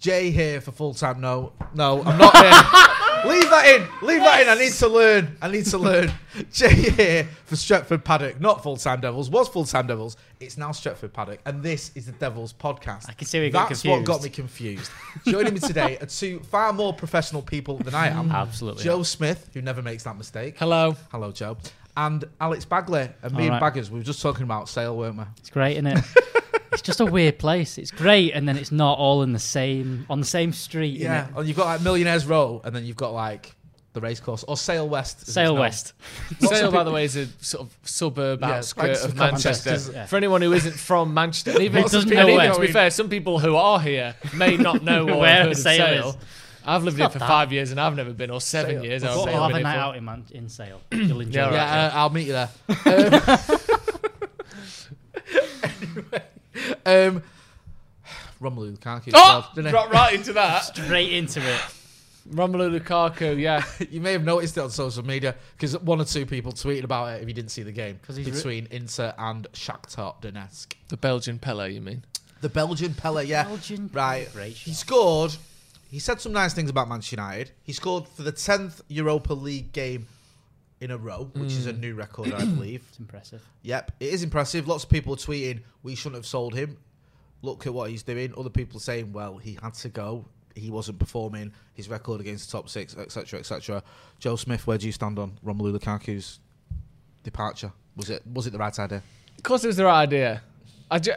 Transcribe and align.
Jay 0.00 0.30
here 0.30 0.62
for 0.62 0.72
full 0.72 0.94
time. 0.94 1.20
No, 1.20 1.52
no, 1.74 2.02
I'm 2.02 2.18
not 2.18 2.34
here. 2.34 2.52
Leave 3.26 3.50
that 3.50 3.66
in. 3.66 4.06
Leave 4.06 4.20
that 4.20 4.40
in. 4.40 4.48
I 4.48 4.54
need 4.54 4.72
to 4.72 4.88
learn. 4.88 5.36
I 5.42 5.48
need 5.50 5.66
to 5.66 5.76
learn. 5.76 6.10
Jay 6.52 6.72
here 6.74 7.28
for 7.44 7.54
Stretford 7.54 8.02
Paddock, 8.02 8.40
not 8.40 8.62
full 8.62 8.78
time 8.78 9.02
Devils. 9.02 9.28
Was 9.28 9.48
full 9.48 9.66
time 9.66 9.86
Devils. 9.86 10.16
It's 10.40 10.56
now 10.56 10.70
Stretford 10.70 11.12
Paddock, 11.12 11.40
and 11.44 11.62
this 11.62 11.92
is 11.94 12.06
the 12.06 12.12
Devils 12.12 12.54
podcast. 12.54 13.10
I 13.10 13.12
can 13.12 13.26
see 13.26 13.38
where 13.38 13.44
you're 13.44 13.52
getting 13.52 13.68
That's 13.68 13.84
what 13.84 14.04
got 14.04 14.22
me 14.22 14.30
confused. 14.30 14.90
Joining 15.26 15.52
me 15.52 15.60
today 15.60 15.98
are 15.98 16.06
two 16.06 16.40
far 16.40 16.72
more 16.72 16.94
professional 16.94 17.42
people 17.42 17.76
than 17.76 17.94
I 17.94 18.08
am. 18.08 18.30
Absolutely. 18.32 18.82
Joe 18.82 19.02
Smith, 19.02 19.50
who 19.52 19.60
never 19.60 19.82
makes 19.82 20.04
that 20.04 20.16
mistake. 20.16 20.56
Hello. 20.58 20.96
Hello, 21.12 21.30
Joe. 21.30 21.58
And 21.94 22.24
Alex 22.40 22.64
Bagley. 22.64 23.10
And 23.22 23.34
me 23.36 23.48
All 23.48 23.52
and. 23.52 23.60
Baggers, 23.60 23.90
we 23.90 23.98
were 23.98 24.04
just 24.04 24.22
talking 24.22 24.44
about 24.44 24.70
sale, 24.70 24.96
weren't 24.96 25.18
we? 25.18 25.24
It's 25.36 25.50
great, 25.50 25.72
isn't 25.72 25.88
it? 25.88 26.04
It's 26.72 26.82
just 26.82 27.00
a 27.00 27.06
weird 27.06 27.38
place. 27.38 27.78
It's 27.78 27.90
great, 27.90 28.32
and 28.32 28.48
then 28.48 28.56
it's 28.56 28.72
not 28.72 28.98
all 28.98 29.22
in 29.22 29.32
the 29.32 29.38
same 29.38 30.06
on 30.10 30.20
the 30.20 30.26
same 30.26 30.52
street. 30.52 30.98
Yeah. 31.00 31.26
innit? 31.28 31.36
And 31.38 31.48
you've 31.48 31.56
got 31.56 31.66
like 31.66 31.80
Millionaires 31.82 32.26
Row, 32.26 32.60
and 32.64 32.74
then 32.74 32.84
you've 32.84 32.96
got 32.96 33.12
like 33.12 33.54
the 33.92 34.00
racecourse, 34.00 34.44
or 34.44 34.56
Sale 34.56 34.88
West. 34.88 35.16
as 35.16 35.22
it's 35.24 35.32
Sail. 35.32 35.56
West. 35.56 35.94
Lots 36.40 36.56
Sale, 36.60 36.70
by 36.70 36.84
the 36.84 36.92
way, 36.92 37.04
is 37.04 37.16
a 37.16 37.26
sort 37.40 37.66
of 37.66 37.76
suburb 37.82 38.40
Yeah, 38.40 38.50
outskirt 38.58 38.84
thanks 38.86 39.04
of 39.04 39.10
for 39.12 39.16
Manchester. 39.18 39.78
Yeah. 39.92 40.06
For 40.06 40.16
anyone 40.16 40.42
who 40.42 40.52
isn't 40.52 40.74
from 40.74 41.12
Manchester, 41.12 41.50
and 41.50 41.60
even, 41.62 41.82
Who 41.82 41.88
doesn't 41.88 42.08
and 42.12 42.28
know 42.28 42.40
even 42.40 42.54
to 42.54 42.60
be 42.60 42.68
fair, 42.68 42.90
some 42.90 43.08
people 43.08 43.40
who 43.40 43.56
are 43.56 43.80
here 43.80 44.14
may 44.34 44.56
not 44.56 44.84
know 44.84 45.04
Where 45.18 45.26
have 45.38 45.46
heard 45.48 45.56
Sale 45.56 45.86
Sale. 45.86 46.08
is. 46.10 46.16
I've 46.64 46.84
lived 46.84 46.98
here 46.98 47.08
for 47.08 47.18
that. 47.18 47.26
five 47.26 47.52
years 47.52 47.70
and 47.72 47.80
I've 47.80 47.96
never 47.96 48.12
been, 48.12 48.30
or 48.30 48.40
seven 48.40 48.76
Sale. 48.76 48.84
years. 48.84 49.02
We'll 49.02 49.12
however 49.26 49.30
We'll 49.32 49.42
have 49.42 49.50
I've 49.54 49.60
a 49.60 49.62
night 49.64 49.72
here 49.72 49.80
out 49.80 49.96
in, 49.96 50.04
Man- 50.04 50.24
in 50.30 50.48
Sale. 50.50 50.80
You'll 50.92 51.22
enjoy 51.22 51.40
Yeah, 51.40 51.48
it. 51.48 51.52
Yeah, 51.54 51.86
uh, 51.86 51.90
I'll 51.94 52.10
meet 52.10 52.26
you 52.28 52.32
there. 52.34 52.48
Um, 56.86 57.22
Romelu 58.40 58.76
Lukaku. 58.76 59.10
Oh, 59.14 59.40
scored, 59.40 59.54
didn't 59.54 59.74
right, 59.74 59.90
right 59.90 60.14
into 60.14 60.32
that. 60.34 60.64
Straight 60.76 61.12
into 61.12 61.40
it. 61.40 61.60
Romelu 62.28 62.78
Lukaku, 62.78 63.38
yeah. 63.38 63.64
You 63.90 64.00
may 64.00 64.12
have 64.12 64.24
noticed 64.24 64.56
it 64.56 64.60
on 64.60 64.70
social 64.70 65.04
media 65.04 65.34
because 65.56 65.78
one 65.78 66.00
or 66.00 66.04
two 66.04 66.26
people 66.26 66.52
tweeted 66.52 66.84
about 66.84 67.06
it 67.14 67.22
if 67.22 67.28
you 67.28 67.34
didn't 67.34 67.50
see 67.50 67.62
the 67.62 67.72
game 67.72 67.98
he's 68.08 68.26
re- 68.26 68.32
between 68.32 68.68
Inter 68.70 69.14
and 69.18 69.48
Shakhtar 69.52 70.20
Donetsk. 70.20 70.74
The 70.88 70.96
Belgian 70.96 71.38
Pele, 71.38 71.72
you 71.72 71.80
mean? 71.80 72.04
The 72.40 72.48
Belgian 72.48 72.94
Pele, 72.94 73.24
yeah. 73.24 73.44
Belgian 73.44 73.90
right. 73.92 74.30
Great 74.32 74.52
He 74.52 74.72
scored. 74.72 75.34
He 75.90 75.98
said 75.98 76.20
some 76.20 76.32
nice 76.32 76.54
things 76.54 76.70
about 76.70 76.88
Manchester 76.88 77.16
United. 77.16 77.50
He 77.64 77.72
scored 77.72 78.06
for 78.06 78.22
the 78.22 78.32
10th 78.32 78.80
Europa 78.88 79.34
League 79.34 79.72
game 79.72 80.06
in 80.80 80.90
a 80.90 80.96
row, 80.96 81.30
which 81.34 81.52
is 81.52 81.66
a 81.66 81.72
mm. 81.72 81.80
new 81.80 81.94
record, 81.94 82.32
I 82.32 82.44
believe. 82.44 82.84
It's 82.88 82.98
impressive. 82.98 83.42
Yep, 83.62 83.92
it 84.00 84.08
is 84.08 84.22
impressive. 84.22 84.66
Lots 84.66 84.84
of 84.84 84.90
people 84.90 85.16
tweeting, 85.16 85.60
we 85.82 85.94
shouldn't 85.94 86.16
have 86.16 86.26
sold 86.26 86.54
him. 86.54 86.78
Look 87.42 87.66
at 87.66 87.74
what 87.74 87.90
he's 87.90 88.02
doing. 88.02 88.32
Other 88.36 88.50
people 88.50 88.80
saying, 88.80 89.12
well, 89.12 89.38
he 89.38 89.58
had 89.62 89.74
to 89.74 89.88
go. 89.88 90.26
He 90.54 90.70
wasn't 90.70 90.98
performing. 90.98 91.52
His 91.74 91.88
record 91.88 92.20
against 92.20 92.50
the 92.50 92.58
top 92.58 92.68
six, 92.68 92.96
etc., 92.96 93.38
etc. 93.38 93.82
Joe 94.18 94.36
Smith, 94.36 94.66
where 94.66 94.78
do 94.78 94.86
you 94.86 94.92
stand 94.92 95.18
on 95.18 95.38
Romelu 95.44 95.78
Lukaku's 95.78 96.40
departure? 97.22 97.72
Was 97.96 98.10
it 98.10 98.22
was 98.26 98.46
it 98.46 98.50
the 98.50 98.58
right 98.58 98.76
idea? 98.78 99.02
Of 99.36 99.42
course, 99.42 99.64
it 99.64 99.68
was 99.68 99.76
the 99.76 99.84
right 99.84 100.02
idea. 100.02 100.42
I 100.90 100.98
ju- 100.98 101.12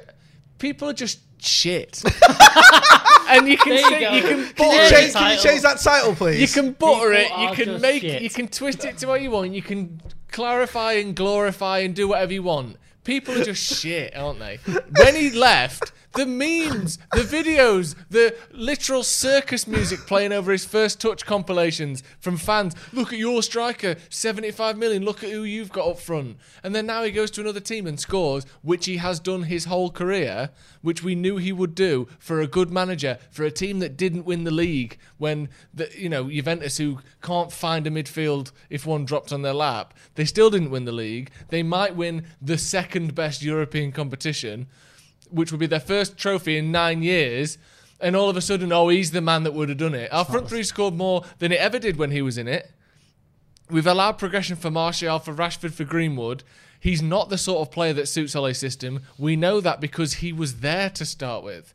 people 0.60 0.90
are 0.90 0.94
just 0.94 1.20
shit, 1.42 2.02
and 3.38 3.48
you 3.48 3.58
can 3.58 3.76
There 3.76 3.92
you 3.92 4.00
go. 4.00 4.14
you 4.16 4.22
can 4.22 4.46
Can 4.46 4.54
butter 4.58 4.76
you 4.76 4.82
it. 4.84 4.90
change- 4.92 5.14
can 5.14 5.32
you 5.38 5.42
change 5.44 5.62
that 5.62 5.80
title, 5.80 6.16
please? 6.16 6.40
You 6.42 6.48
can 6.64 6.72
butter 6.74 7.12
People 7.12 7.14
it. 7.14 7.28
You 7.42 7.48
are 7.50 7.56
can 7.56 7.66
just 7.66 7.82
make. 7.82 8.02
shit. 8.02 8.22
You 8.22 8.30
can 8.30 8.48
twist 8.48 8.86
it 8.86 8.98
to 9.00 9.08
what 9.08 9.22
you 9.22 9.32
want. 9.32 9.52
You 9.54 9.62
can 9.62 10.02
clarify 10.32 10.94
and 10.94 11.16
glorify 11.16 11.80
and 11.80 11.94
do 11.96 12.08
whatever 12.10 12.34
you 12.34 12.44
want. 12.44 12.78
People 13.04 13.40
are 13.40 13.44
just 13.44 13.80
shit, 13.82 14.16
aren't 14.16 14.40
they? 14.40 14.58
When 15.02 15.16
he 15.16 15.30
left, 15.32 15.92
the 16.14 16.26
memes, 16.26 16.98
the 17.12 17.22
videos, 17.22 17.96
the 18.10 18.36
literal 18.52 19.04
circus 19.04 19.68
music 19.68 20.00
playing 20.02 20.32
over 20.32 20.52
his 20.52 20.66
first 20.66 21.02
touch 21.02 21.26
compilations 21.26 22.04
from 22.20 22.38
fans. 22.38 22.76
Look 22.92 23.12
at 23.12 23.20
your 23.20 23.42
striker, 23.42 23.96
75 24.10 24.78
million. 24.78 25.04
Look 25.04 25.24
at 25.24 25.32
who 25.32 25.44
you've 25.44 25.72
got 25.72 25.88
up 25.88 26.00
front. 26.00 26.38
And 26.64 26.76
then 26.76 26.86
now 26.86 27.04
he 27.04 27.12
goes 27.12 27.32
to 27.32 27.42
another 27.42 27.60
team 27.60 27.88
and 27.88 28.00
scores, 28.00 28.46
which 28.62 28.86
he 28.86 28.98
has 28.98 29.20
done 29.20 29.44
his 29.44 29.66
whole 29.66 29.90
career, 29.90 30.52
which 30.82 31.04
we 31.04 31.16
knew 31.16 31.38
he 31.38 31.52
would 31.52 31.76
do 31.76 32.08
for 32.20 32.40
a 32.40 32.48
good 32.48 32.72
manager, 32.72 33.18
for 33.32 33.44
a 33.44 33.52
team 33.52 33.80
that 33.80 33.98
didn't 33.98 34.26
win 34.26 34.44
the 34.44 34.52
league 34.52 34.98
when 35.18 35.50
the 35.74 35.90
you 35.98 36.10
know 36.10 36.30
Juventus 36.30 36.78
who 36.78 37.00
can't 37.22 37.52
find 37.52 37.88
a 37.88 37.92
midfield 37.92 38.52
if 38.70 38.86
one 38.86 39.06
dropped 39.06 39.34
on 39.34 39.42
their 39.42 39.54
lap, 39.54 39.94
they 40.16 40.26
still 40.26 40.50
didn't 40.50 40.70
win 40.70 40.86
the 40.86 40.92
league. 40.92 41.32
They 41.50 41.64
might 41.64 41.96
win 41.96 42.26
the 42.42 42.58
second 42.58 43.16
best 43.16 43.42
European 43.42 43.92
competition 43.92 44.68
which 45.34 45.52
would 45.52 45.60
be 45.60 45.66
their 45.66 45.80
first 45.80 46.18
trophy 46.18 46.58
in 46.58 46.72
nine 46.72 47.04
years. 47.04 47.58
And 48.00 48.16
all 48.16 48.30
of 48.30 48.38
a 48.38 48.42
sudden, 48.42 48.72
oh, 48.72 48.90
he's 48.90 49.12
the 49.12 49.22
man 49.22 49.44
that 49.44 49.54
would 49.54 49.70
have 49.70 49.78
done 49.78 49.96
it. 49.96 50.12
Our 50.12 50.26
front 50.26 50.50
three 50.50 50.64
scored 50.64 50.94
more 50.94 51.24
than 51.40 51.52
it 51.52 51.60
ever 51.60 51.80
did 51.80 51.98
when 51.98 52.12
he 52.12 52.22
was 52.22 52.38
in 52.38 52.48
it. 52.48 52.72
We've 53.70 53.88
allowed 53.88 54.18
progression 54.18 54.58
for 54.58 54.70
Martial, 54.70 55.20
for 55.20 55.34
Rashford, 55.34 55.74
for 55.74 55.86
Greenwood. 55.86 56.44
He's 56.80 57.02
not 57.02 57.30
the 57.30 57.38
sort 57.38 57.62
of 57.62 57.72
player 57.74 57.94
that 57.94 58.10
suits 58.10 58.36
Ole's 58.36 58.58
system. 58.58 59.02
We 59.18 59.38
know 59.38 59.62
that 59.62 59.80
because 59.80 60.16
he 60.16 60.34
was 60.34 60.60
there 60.60 60.90
to 60.90 61.06
start 61.06 61.44
with. 61.44 61.74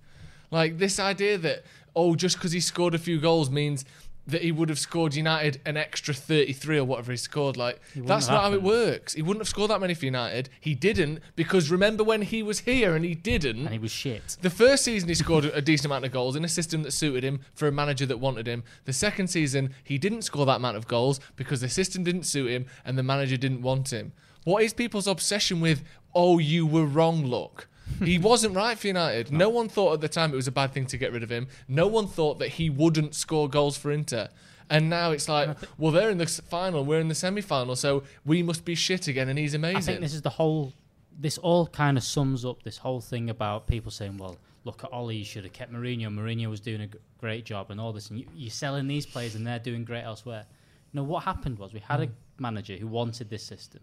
Like 0.51 0.79
this 0.79 1.01
idea 1.01 1.39
that, 1.39 1.65
oh, 1.97 2.15
just 2.15 2.37
because 2.37 2.53
he 2.53 2.61
scored 2.61 2.95
a 2.95 2.99
few 2.99 3.19
goals 3.19 3.49
means 3.49 3.87
that 4.29 4.43
he 4.43 4.53
would 4.53 4.69
have 4.69 4.79
scored 4.79 5.15
United 5.15 5.61
an 5.65 5.77
extra 5.77 6.13
33 6.13 6.79
or 6.79 6.85
whatever 6.85 7.13
he 7.13 7.17
scored. 7.17 7.57
Like, 7.57 7.81
wouldn't 7.95 8.09
that's 8.09 8.29
not 8.29 8.45
how 8.45 8.53
it 8.53 8.63
works. 8.63 9.15
He 9.15 9.23
wouldn't 9.23 9.41
have 9.41 9.49
scored 9.49 9.71
that 9.71 9.81
many 9.81 9.95
for 9.95 10.05
United. 10.05 10.51
He 10.61 10.75
didn't 10.75 11.21
because 11.35 11.71
remember 11.71 12.05
when 12.05 12.23
he 12.23 12.43
was 12.43 12.61
here 12.61 12.95
and 12.95 13.05
he 13.05 13.15
didn't. 13.15 13.61
And 13.61 13.71
he 13.71 13.79
was 13.79 13.91
shit. 13.91 14.37
The 14.43 14.51
first 14.51 14.85
season, 14.85 15.09
he 15.09 15.15
scored 15.15 15.47
a 15.47 15.63
decent 15.63 15.87
amount 15.87 16.05
of 16.05 16.13
goals 16.13 16.37
in 16.37 16.45
a 16.45 16.49
system 16.49 16.83
that 16.83 16.93
suited 16.93 17.25
him 17.25 17.41
for 17.55 17.67
a 17.67 17.73
manager 17.73 18.05
that 18.07 18.19
wanted 18.19 18.47
him. 18.47 18.65
The 18.85 18.93
second 18.93 19.29
season, 19.29 19.75
he 19.83 19.97
didn't 19.97 20.23
score 20.23 20.45
that 20.47 20.57
amount 20.57 20.77
of 20.77 20.87
goals 20.87 21.21
because 21.37 21.63
the 21.63 21.69
system 21.71 22.05
didn't 22.05 22.25
suit 22.25 22.51
him 22.51 22.67
and 22.85 22.99
the 22.99 23.03
manager 23.03 23.39
didn't 23.39 23.63
want 23.63 23.93
him. 23.93 24.13
What 24.45 24.63
is 24.63 24.73
people's 24.75 25.07
obsession 25.07 25.61
with, 25.61 25.83
oh, 26.15 26.39
you 26.39 26.67
were 26.67 26.87
wrong, 26.87 27.25
look? 27.25 27.69
He 28.03 28.19
wasn't 28.19 28.55
right 28.55 28.79
for 28.79 28.87
United. 28.87 29.33
No 29.33 29.49
one 29.49 29.69
thought 29.69 29.95
at 29.95 30.01
the 30.01 30.09
time 30.09 30.33
it 30.33 30.37
was 30.37 30.47
a 30.47 30.53
bad 30.53 30.73
thing 30.73 30.87
to 30.87 30.99
get 30.99 31.13
rid 31.13 31.23
of 31.23 31.31
him. 31.31 31.49
No 31.67 31.87
one 31.87 32.07
thought 32.07 32.39
that 32.39 32.49
he 32.49 32.71
wouldn't 32.71 33.15
score 33.15 33.49
goals 33.49 33.77
for 33.77 33.91
Inter. 33.91 34.29
And 34.71 34.91
now 34.91 35.13
it's 35.13 35.29
like, 35.29 35.57
well, 35.79 35.93
they're 35.93 36.11
in 36.11 36.19
the 36.19 36.27
final, 36.27 36.85
we're 36.85 37.01
in 37.01 37.09
the 37.09 37.15
semi 37.15 37.41
final, 37.41 37.75
so 37.75 38.03
we 38.25 38.43
must 38.43 38.65
be 38.65 38.75
shit 38.75 39.09
again, 39.09 39.29
and 39.29 39.39
he's 39.39 39.55
amazing. 39.55 39.77
I 39.77 39.81
think 39.81 40.01
this 40.01 40.15
is 40.15 40.23
the 40.23 40.31
whole 40.31 40.73
this 41.19 41.37
all 41.39 41.67
kind 41.67 41.97
of 41.97 42.05
sums 42.05 42.45
up 42.45 42.63
this 42.63 42.79
whole 42.79 43.01
thing 43.01 43.29
about 43.29 43.67
people 43.67 43.91
saying, 43.91 44.19
"Well, 44.19 44.37
look 44.65 44.85
at 44.85 44.93
Ole, 44.93 45.13
you 45.13 45.25
should 45.25 45.45
have 45.45 45.53
kept 45.53 45.73
Mourinho. 45.73 46.09
Mourinho 46.09 46.49
was 46.49 46.61
doing 46.61 46.81
a 46.83 46.89
great 47.19 47.45
job, 47.45 47.71
and 47.71 47.81
all 47.81 47.93
this, 47.93 48.11
and 48.11 48.21
you, 48.21 48.27
you're 48.35 48.51
selling 48.51 48.87
these 48.87 49.05
players, 49.05 49.35
and 49.35 49.47
they're 49.47 49.59
doing 49.59 49.85
great 49.85 50.05
elsewhere." 50.05 50.47
No, 50.93 51.03
what 51.03 51.25
happened 51.25 51.59
was 51.59 51.75
we 51.75 51.81
had 51.81 52.01
a 52.01 52.07
hmm. 52.07 52.13
manager 52.39 52.77
who 52.77 52.87
wanted 52.87 53.29
this 53.29 53.43
system. 53.43 53.81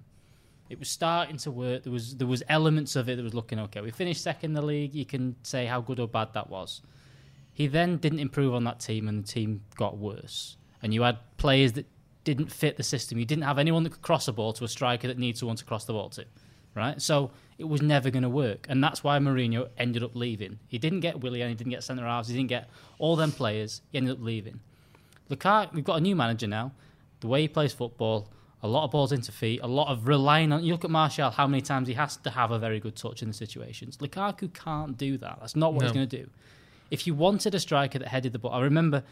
It 0.70 0.80
was 0.80 0.90
starting 0.90 1.38
to 1.38 1.52
work. 1.52 1.84
There 1.84 1.94
was 1.94 2.16
there 2.18 2.28
was 2.28 2.42
elements 2.50 2.96
of 2.96 3.08
it 3.08 3.18
that 3.18 3.24
was 3.24 3.34
looking 3.34 3.60
okay. 3.60 3.82
We 3.82 3.92
finished 3.92 4.22
second 4.22 4.52
in 4.52 4.54
the 4.54 4.62
league. 4.62 4.96
You 4.96 5.06
can 5.06 5.36
say 5.44 5.66
how 5.66 5.82
good 5.82 6.00
or 6.00 6.08
bad 6.08 6.34
that 6.34 6.50
was. 6.50 6.82
He 7.54 7.68
then 7.68 7.98
didn't 7.98 8.20
improve 8.20 8.54
on 8.54 8.64
that 8.66 8.80
team, 8.80 9.08
and 9.08 9.24
the 9.24 9.28
team 9.28 9.62
got 9.76 9.98
worse. 9.98 10.58
And 10.82 10.94
you 10.94 11.04
had 11.04 11.20
players 11.38 11.74
that 11.74 11.86
didn't 12.26 12.52
fit 12.52 12.76
the 12.76 12.84
system. 12.84 13.18
You 13.18 13.26
didn't 13.26 13.44
have 13.44 13.60
anyone 13.60 13.84
that 13.84 13.92
could 13.92 14.02
cross 14.02 14.28
a 14.28 14.34
ball 14.34 14.52
to 14.54 14.66
a 14.66 14.68
striker 14.68 15.08
that 15.08 15.18
needs 15.18 15.40
someone 15.40 15.56
to 15.56 15.64
cross 15.64 15.86
the 15.86 15.94
ball 15.94 16.10
to, 16.10 16.26
right? 16.74 17.02
So 17.02 17.32
it 17.58 17.64
was 17.64 17.82
never 17.82 18.10
going 18.10 18.24
to 18.24 18.30
work, 18.30 18.66
and 18.68 18.84
that's 18.84 19.04
why 19.04 19.18
Mourinho 19.20 19.70
ended 19.78 20.04
up 20.04 20.16
leaving. 20.16 20.60
He 20.68 20.78
didn't 20.78 21.00
get 21.00 21.22
Willian, 21.22 21.48
he 21.48 21.56
didn't 21.56 21.72
get 21.72 21.84
centre 21.84 22.06
halves, 22.06 22.28
he 22.28 22.36
didn't 22.36 22.50
get 22.50 22.70
all 22.98 23.16
them 23.16 23.32
players. 23.32 23.82
He 23.92 24.00
ended 24.00 24.18
up 24.18 24.22
leaving. 24.22 24.60
Lukaku, 25.30 25.74
we've 25.74 25.84
got 25.84 25.98
a 25.98 26.02
new 26.02 26.16
manager 26.16 26.48
now. 26.48 26.74
The 27.22 27.28
way 27.28 27.42
he 27.42 27.48
plays 27.48 27.72
football, 27.72 28.30
a 28.66 28.68
lot 28.68 28.84
of 28.84 28.92
balls 28.92 29.12
into 29.12 29.32
feet, 29.32 29.60
a 29.64 29.68
lot 29.68 29.88
of 29.88 30.08
relying 30.08 30.52
on. 30.52 30.64
You 30.64 30.74
look 30.74 30.84
at 30.84 30.92
Martial, 30.92 31.30
how 31.30 31.48
many 31.48 31.62
times 31.62 31.88
he 31.88 31.94
has 31.94 32.18
to 32.18 32.30
have 32.30 32.52
a 32.52 32.60
very 32.60 32.80
good 32.80 32.96
touch 32.96 33.22
in 33.22 33.28
the 33.28 33.34
situations. 33.34 33.98
Lukaku 33.98 34.54
can't 34.54 34.98
do 34.98 35.18
that. 35.20 35.38
That's 35.40 35.56
not 35.56 35.74
what 35.74 35.84
he's 35.84 35.92
going 35.92 36.10
to 36.10 36.18
do. 36.24 36.30
If 36.92 37.08
you 37.08 37.14
wanted 37.14 37.56
a 37.56 37.60
striker 37.60 38.00
that 38.00 38.08
headed 38.08 38.34
the 38.34 38.40
ball, 38.40 38.54
I 38.54 38.62
remember 38.62 39.04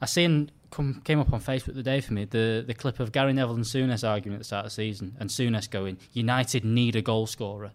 I 0.00 0.06
seen 0.06 0.50
come 0.70 1.00
came 1.04 1.18
up 1.18 1.32
on 1.32 1.40
Facebook 1.40 1.74
the 1.74 1.82
day 1.82 2.00
for 2.00 2.12
me 2.12 2.24
the 2.24 2.64
the 2.66 2.74
clip 2.74 3.00
of 3.00 3.12
Gary 3.12 3.32
Neville 3.32 3.56
and 3.56 3.64
Souness 3.64 4.08
arguing 4.08 4.34
at 4.34 4.40
the 4.40 4.44
start 4.44 4.64
of 4.64 4.70
the 4.70 4.74
season, 4.74 5.16
and 5.18 5.28
Souness 5.30 5.68
going, 5.68 5.98
"United 6.12 6.64
need 6.64 6.96
a 6.96 7.02
goal 7.02 7.26
scorer," 7.26 7.72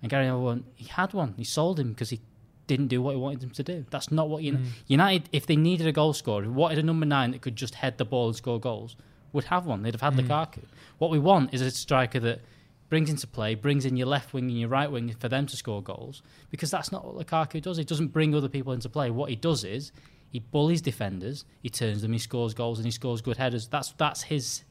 and 0.00 0.10
Gary 0.10 0.24
Neville 0.26 0.44
went, 0.44 0.64
"He 0.74 0.86
had 0.86 1.12
one. 1.12 1.34
He 1.36 1.44
sold 1.44 1.80
him 1.80 1.90
because 1.90 2.10
he." 2.10 2.20
Didn't 2.68 2.88
do 2.88 3.00
what 3.00 3.14
he 3.14 3.20
wanted 3.20 3.44
him 3.44 3.50
to 3.50 3.62
do. 3.62 3.86
That's 3.90 4.10
not 4.10 4.28
what 4.28 4.42
United. 4.42 4.66
Mm. 4.66 4.72
United, 4.88 5.28
if 5.30 5.46
they 5.46 5.54
needed 5.54 5.86
a 5.86 5.92
goal 5.92 6.12
scorer, 6.12 6.50
wanted 6.50 6.78
a 6.80 6.82
number 6.82 7.06
nine 7.06 7.30
that 7.30 7.40
could 7.40 7.54
just 7.54 7.76
head 7.76 7.96
the 7.96 8.04
ball 8.04 8.26
and 8.26 8.34
score 8.34 8.58
goals, 8.58 8.96
would 9.36 9.44
have 9.44 9.66
one. 9.66 9.82
They'd 9.82 9.94
have 9.94 10.00
had 10.00 10.14
Lukaku. 10.14 10.58
Mm. 10.58 10.64
What 10.98 11.10
we 11.10 11.20
want 11.20 11.54
is 11.54 11.60
a 11.60 11.70
striker 11.70 12.18
that 12.20 12.40
brings 12.88 13.08
into 13.10 13.26
play, 13.26 13.54
brings 13.54 13.84
in 13.84 13.96
your 13.96 14.06
left 14.06 14.32
wing 14.32 14.48
and 14.48 14.58
your 14.58 14.68
right 14.68 14.90
wing 14.90 15.14
for 15.18 15.28
them 15.28 15.46
to 15.46 15.56
score 15.56 15.82
goals, 15.82 16.22
because 16.50 16.70
that's 16.70 16.90
not 16.90 17.04
what 17.04 17.24
Lukaku 17.24 17.62
does. 17.62 17.76
He 17.76 17.84
doesn't 17.84 18.08
bring 18.08 18.34
other 18.34 18.48
people 18.48 18.72
into 18.72 18.88
play. 18.88 19.10
What 19.10 19.30
he 19.30 19.36
does 19.36 19.62
is 19.62 19.92
he 20.30 20.40
bullies 20.40 20.80
defenders, 20.80 21.44
he 21.62 21.68
turns 21.68 22.02
them, 22.02 22.12
he 22.12 22.18
scores 22.18 22.54
goals, 22.54 22.78
and 22.78 22.84
he 22.86 22.90
scores 22.90 23.20
good 23.20 23.36
headers. 23.36 23.68
That's 23.68 23.92
that's 23.92 24.22
his 24.24 24.64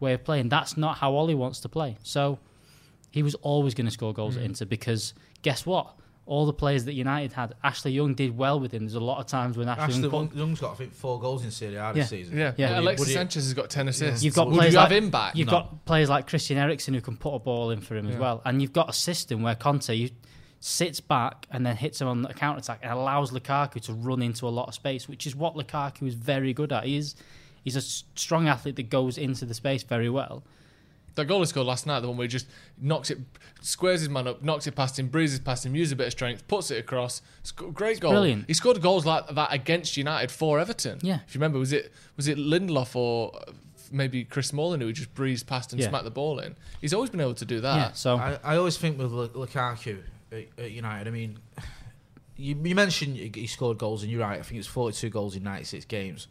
way 0.00 0.14
of 0.14 0.24
playing. 0.24 0.48
That's 0.48 0.76
not 0.76 0.98
how 0.98 1.12
Ole 1.12 1.34
wants 1.34 1.60
to 1.60 1.68
play. 1.68 1.96
So 2.02 2.38
he 3.10 3.22
was 3.22 3.34
always 3.36 3.74
going 3.74 3.86
to 3.86 3.92
score 3.92 4.12
goals 4.12 4.36
at 4.36 4.42
mm. 4.42 4.46
Inter 4.46 4.64
because 4.64 5.14
guess 5.42 5.64
what? 5.66 5.96
All 6.26 6.46
the 6.46 6.54
players 6.54 6.86
that 6.86 6.94
United 6.94 7.32
had, 7.32 7.54
Ashley 7.62 7.92
Young 7.92 8.14
did 8.14 8.34
well 8.36 8.58
with 8.58 8.72
him. 8.72 8.84
There's 8.84 8.94
a 8.94 9.00
lot 9.00 9.18
of 9.20 9.26
times 9.26 9.58
when 9.58 9.68
Ashley, 9.68 9.82
Ashley 9.84 10.00
Young 10.08 10.28
put, 10.28 10.36
Young's 10.36 10.58
got, 10.60 10.72
I 10.72 10.74
think, 10.76 10.94
four 10.94 11.20
goals 11.20 11.44
in 11.44 11.50
Serie 11.50 11.76
A 11.76 11.92
this 11.92 11.98
Yeah. 12.00 12.04
season. 12.06 12.38
Yeah, 12.38 12.52
Yeah. 12.56 12.70
yeah. 12.70 12.80
Alexis 12.80 13.00
would 13.00 13.08
he- 13.08 13.14
Sanchez 13.14 13.44
has 13.44 13.52
got 13.54 13.68
ten 13.68 13.88
assists. 13.88 14.24
You've 14.24 14.34
got 14.34 14.46
Would 14.48 14.56
players 14.56 14.72
you 14.72 14.78
have 14.80 14.90
like, 14.90 15.02
him 15.02 15.10
back? 15.10 15.36
You've 15.36 15.48
No. 15.48 15.52
got 15.52 15.84
players 15.84 16.08
like 16.08 16.26
Christian 16.26 16.56
Eriksen 16.56 16.94
who 16.94 17.02
can 17.02 17.16
put 17.18 17.34
a 17.34 17.38
ball 17.38 17.70
in 17.70 17.80
for 17.82 17.94
him 17.94 18.08
as 18.08 18.16
well, 18.16 18.40
and 18.46 18.62
you've 18.62 18.72
got 18.72 18.88
a 18.88 18.92
system 18.94 19.42
where 19.42 19.54
Conte 19.54 19.94
you, 19.94 20.10
sits 20.60 20.98
back 20.98 21.46
and 21.50 21.66
then 21.66 21.76
hits 21.76 22.00
him 22.00 22.08
on 22.08 22.22
the 22.22 22.32
counter 22.32 22.58
attack 22.60 22.78
and 22.82 22.90
allows 22.92 23.30
Lukaku 23.30 23.82
to 23.82 23.92
run 23.92 24.22
into 24.22 24.48
a 24.48 24.48
lot 24.48 24.66
of 24.66 24.74
space, 24.74 25.06
which 25.06 25.26
is 25.26 25.36
what 25.36 25.54
Lukaku 25.56 26.08
is 26.08 26.14
very 26.14 26.54
good 26.54 26.72
at. 26.72 26.84
He 26.84 26.96
is 26.96 27.14
he's 27.62 27.76
a 27.76 27.82
strong 27.82 28.48
athlete 28.48 28.76
that 28.76 28.88
goes 28.88 29.18
into 29.18 29.44
the 29.44 29.52
space 29.52 29.82
very 29.82 30.08
well. 30.08 30.42
That 31.16 31.26
goal 31.26 31.40
he 31.40 31.46
scored 31.46 31.66
last 31.66 31.86
night, 31.86 32.00
the 32.00 32.08
one 32.08 32.16
where 32.16 32.24
he 32.24 32.28
just 32.28 32.46
knocks 32.80 33.08
it, 33.10 33.18
squares 33.60 34.00
his 34.00 34.08
man 34.08 34.26
up, 34.26 34.42
knocks 34.42 34.66
it 34.66 34.74
past 34.74 34.98
him, 34.98 35.06
breezes 35.08 35.38
past 35.38 35.64
him, 35.64 35.74
uses 35.76 35.92
a 35.92 35.96
bit 35.96 36.06
of 36.08 36.12
strength, 36.12 36.46
puts 36.48 36.70
it 36.72 36.78
across. 36.78 37.22
Sc- 37.44 37.72
great 37.72 38.00
goal. 38.00 38.10
brilliant. 38.12 38.44
He 38.48 38.54
scored 38.54 38.82
goals 38.82 39.06
like 39.06 39.28
that 39.28 39.52
against 39.52 39.96
United 39.96 40.30
for 40.32 40.58
Everton. 40.58 40.98
Yeah. 41.02 41.20
If 41.26 41.34
you 41.34 41.38
remember, 41.38 41.58
was 41.60 41.72
it 41.72 41.92
was 42.16 42.26
it 42.26 42.36
Lindelof 42.36 42.96
or 42.96 43.32
maybe 43.92 44.24
Chris 44.24 44.48
Smalling 44.48 44.80
who 44.80 44.92
just 44.92 45.14
breezed 45.14 45.46
past 45.46 45.72
and 45.72 45.80
Yeah. 45.80 45.88
smacked 45.88 46.04
the 46.04 46.10
ball 46.10 46.40
in? 46.40 46.56
He's 46.80 46.92
always 46.92 47.10
been 47.10 47.20
able 47.20 47.34
to 47.34 47.44
do 47.44 47.60
that. 47.60 47.76
yeah, 47.76 47.92
so 47.92 48.16
I, 48.16 48.38
I 48.42 48.56
always 48.56 48.76
think 48.76 48.98
with 48.98 49.12
Lu- 49.12 49.28
Lukaku 49.28 50.00
at, 50.32 50.46
at 50.58 50.70
United, 50.72 51.06
I 51.06 51.10
mean, 51.12 51.38
you, 52.36 52.56
you 52.60 52.74
mentioned 52.74 53.16
he 53.16 53.30
he 53.34 53.46
scored 53.46 53.78
goals, 53.78 54.02
and 54.02 54.10
you're 54.10 54.20
right. 54.22 54.40
I 54.40 54.42
think 54.42 54.58
it's 54.58 54.66
42 54.68 55.10
goals 55.10 55.36
in 55.36 55.44
96 55.44 55.84
games. 55.84 56.26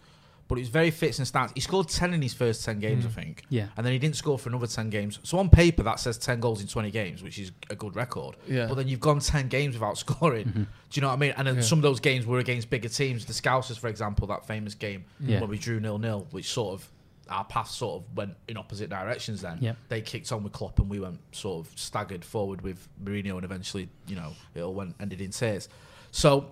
But 0.48 0.58
it 0.58 0.62
was 0.62 0.70
very 0.70 0.92
fits 0.92 1.20
and 1.20 1.28
starts. 1.28 1.54
He 1.56 1.62
scored 1.62 1.88
10 1.88 2.14
in 2.14 2.22
his 2.22 2.34
first 2.34 2.66
10 2.66 2.80
games, 2.80 3.06
I 3.06 3.10
mm. 3.10 3.14
think. 3.14 3.44
Yeah. 3.50 3.68
And 3.78 3.86
then 3.86 3.94
he 3.94 4.00
didn't 4.00 4.18
score 4.18 4.38
for 4.38 4.50
another 4.50 4.68
10 4.68 4.90
games. 4.90 5.20
So 5.24 5.40
on 5.40 5.50
paper, 5.50 5.84
that 5.84 6.00
says 6.00 6.18
10 6.18 6.42
goals 6.42 6.62
in 6.62 6.68
20 6.68 6.92
games, 6.92 7.24
which 7.24 7.40
is 7.40 7.52
a 7.70 7.76
good 7.76 7.96
record. 7.96 8.36
Yeah. 8.48 8.68
But 8.68 8.76
then 8.76 8.88
you've 8.90 9.00
gone 9.00 9.20
10 9.20 9.48
games 9.48 9.74
without 9.74 9.98
scoring. 10.06 10.46
Mm-hmm. 10.48 10.64
Do 10.64 10.68
you 10.92 11.02
know 11.02 11.08
what 11.08 11.14
I 11.14 11.18
mean? 11.18 11.34
And 11.38 11.48
then 11.48 11.56
Yeah. 11.56 11.62
some 11.62 11.80
of 11.80 11.84
those 11.84 12.00
games 12.02 12.26
were 12.26 12.40
against 12.40 12.70
bigger 12.70 12.90
teams. 12.90 13.26
The 13.26 13.34
Scousers, 13.34 13.80
for 13.80 13.88
example, 13.88 14.28
that 14.28 14.46
famous 14.46 14.76
game 14.76 15.06
Yeah. 15.20 15.40
where 15.40 15.48
we 15.48 15.58
drew 15.58 15.80
nil 15.80 15.98
nil, 15.98 16.28
which 16.32 16.50
sort 16.52 16.74
of 16.74 16.90
our 17.30 17.46
paths 17.46 17.74
sort 17.74 18.04
of 18.04 18.18
went 18.18 18.36
in 18.50 18.58
opposite 18.58 18.90
directions. 18.90 19.42
Then 19.42 19.58
Yeah. 19.62 19.74
they 19.88 20.02
kicked 20.02 20.32
on 20.34 20.44
with 20.44 20.52
Klopp, 20.52 20.78
and 20.80 20.90
we 20.90 21.00
went 21.00 21.20
sort 21.32 21.66
of 21.66 21.80
staggered 21.80 22.26
forward 22.26 22.62
with 22.62 22.90
Mourinho, 23.02 23.36
and 23.36 23.46
eventually, 23.46 23.88
you 24.08 24.18
know, 24.18 24.34
it 24.54 24.62
all 24.62 24.74
went 24.74 24.96
ended 25.00 25.22
in 25.22 25.32
tears. 25.32 25.70
So. 26.12 26.52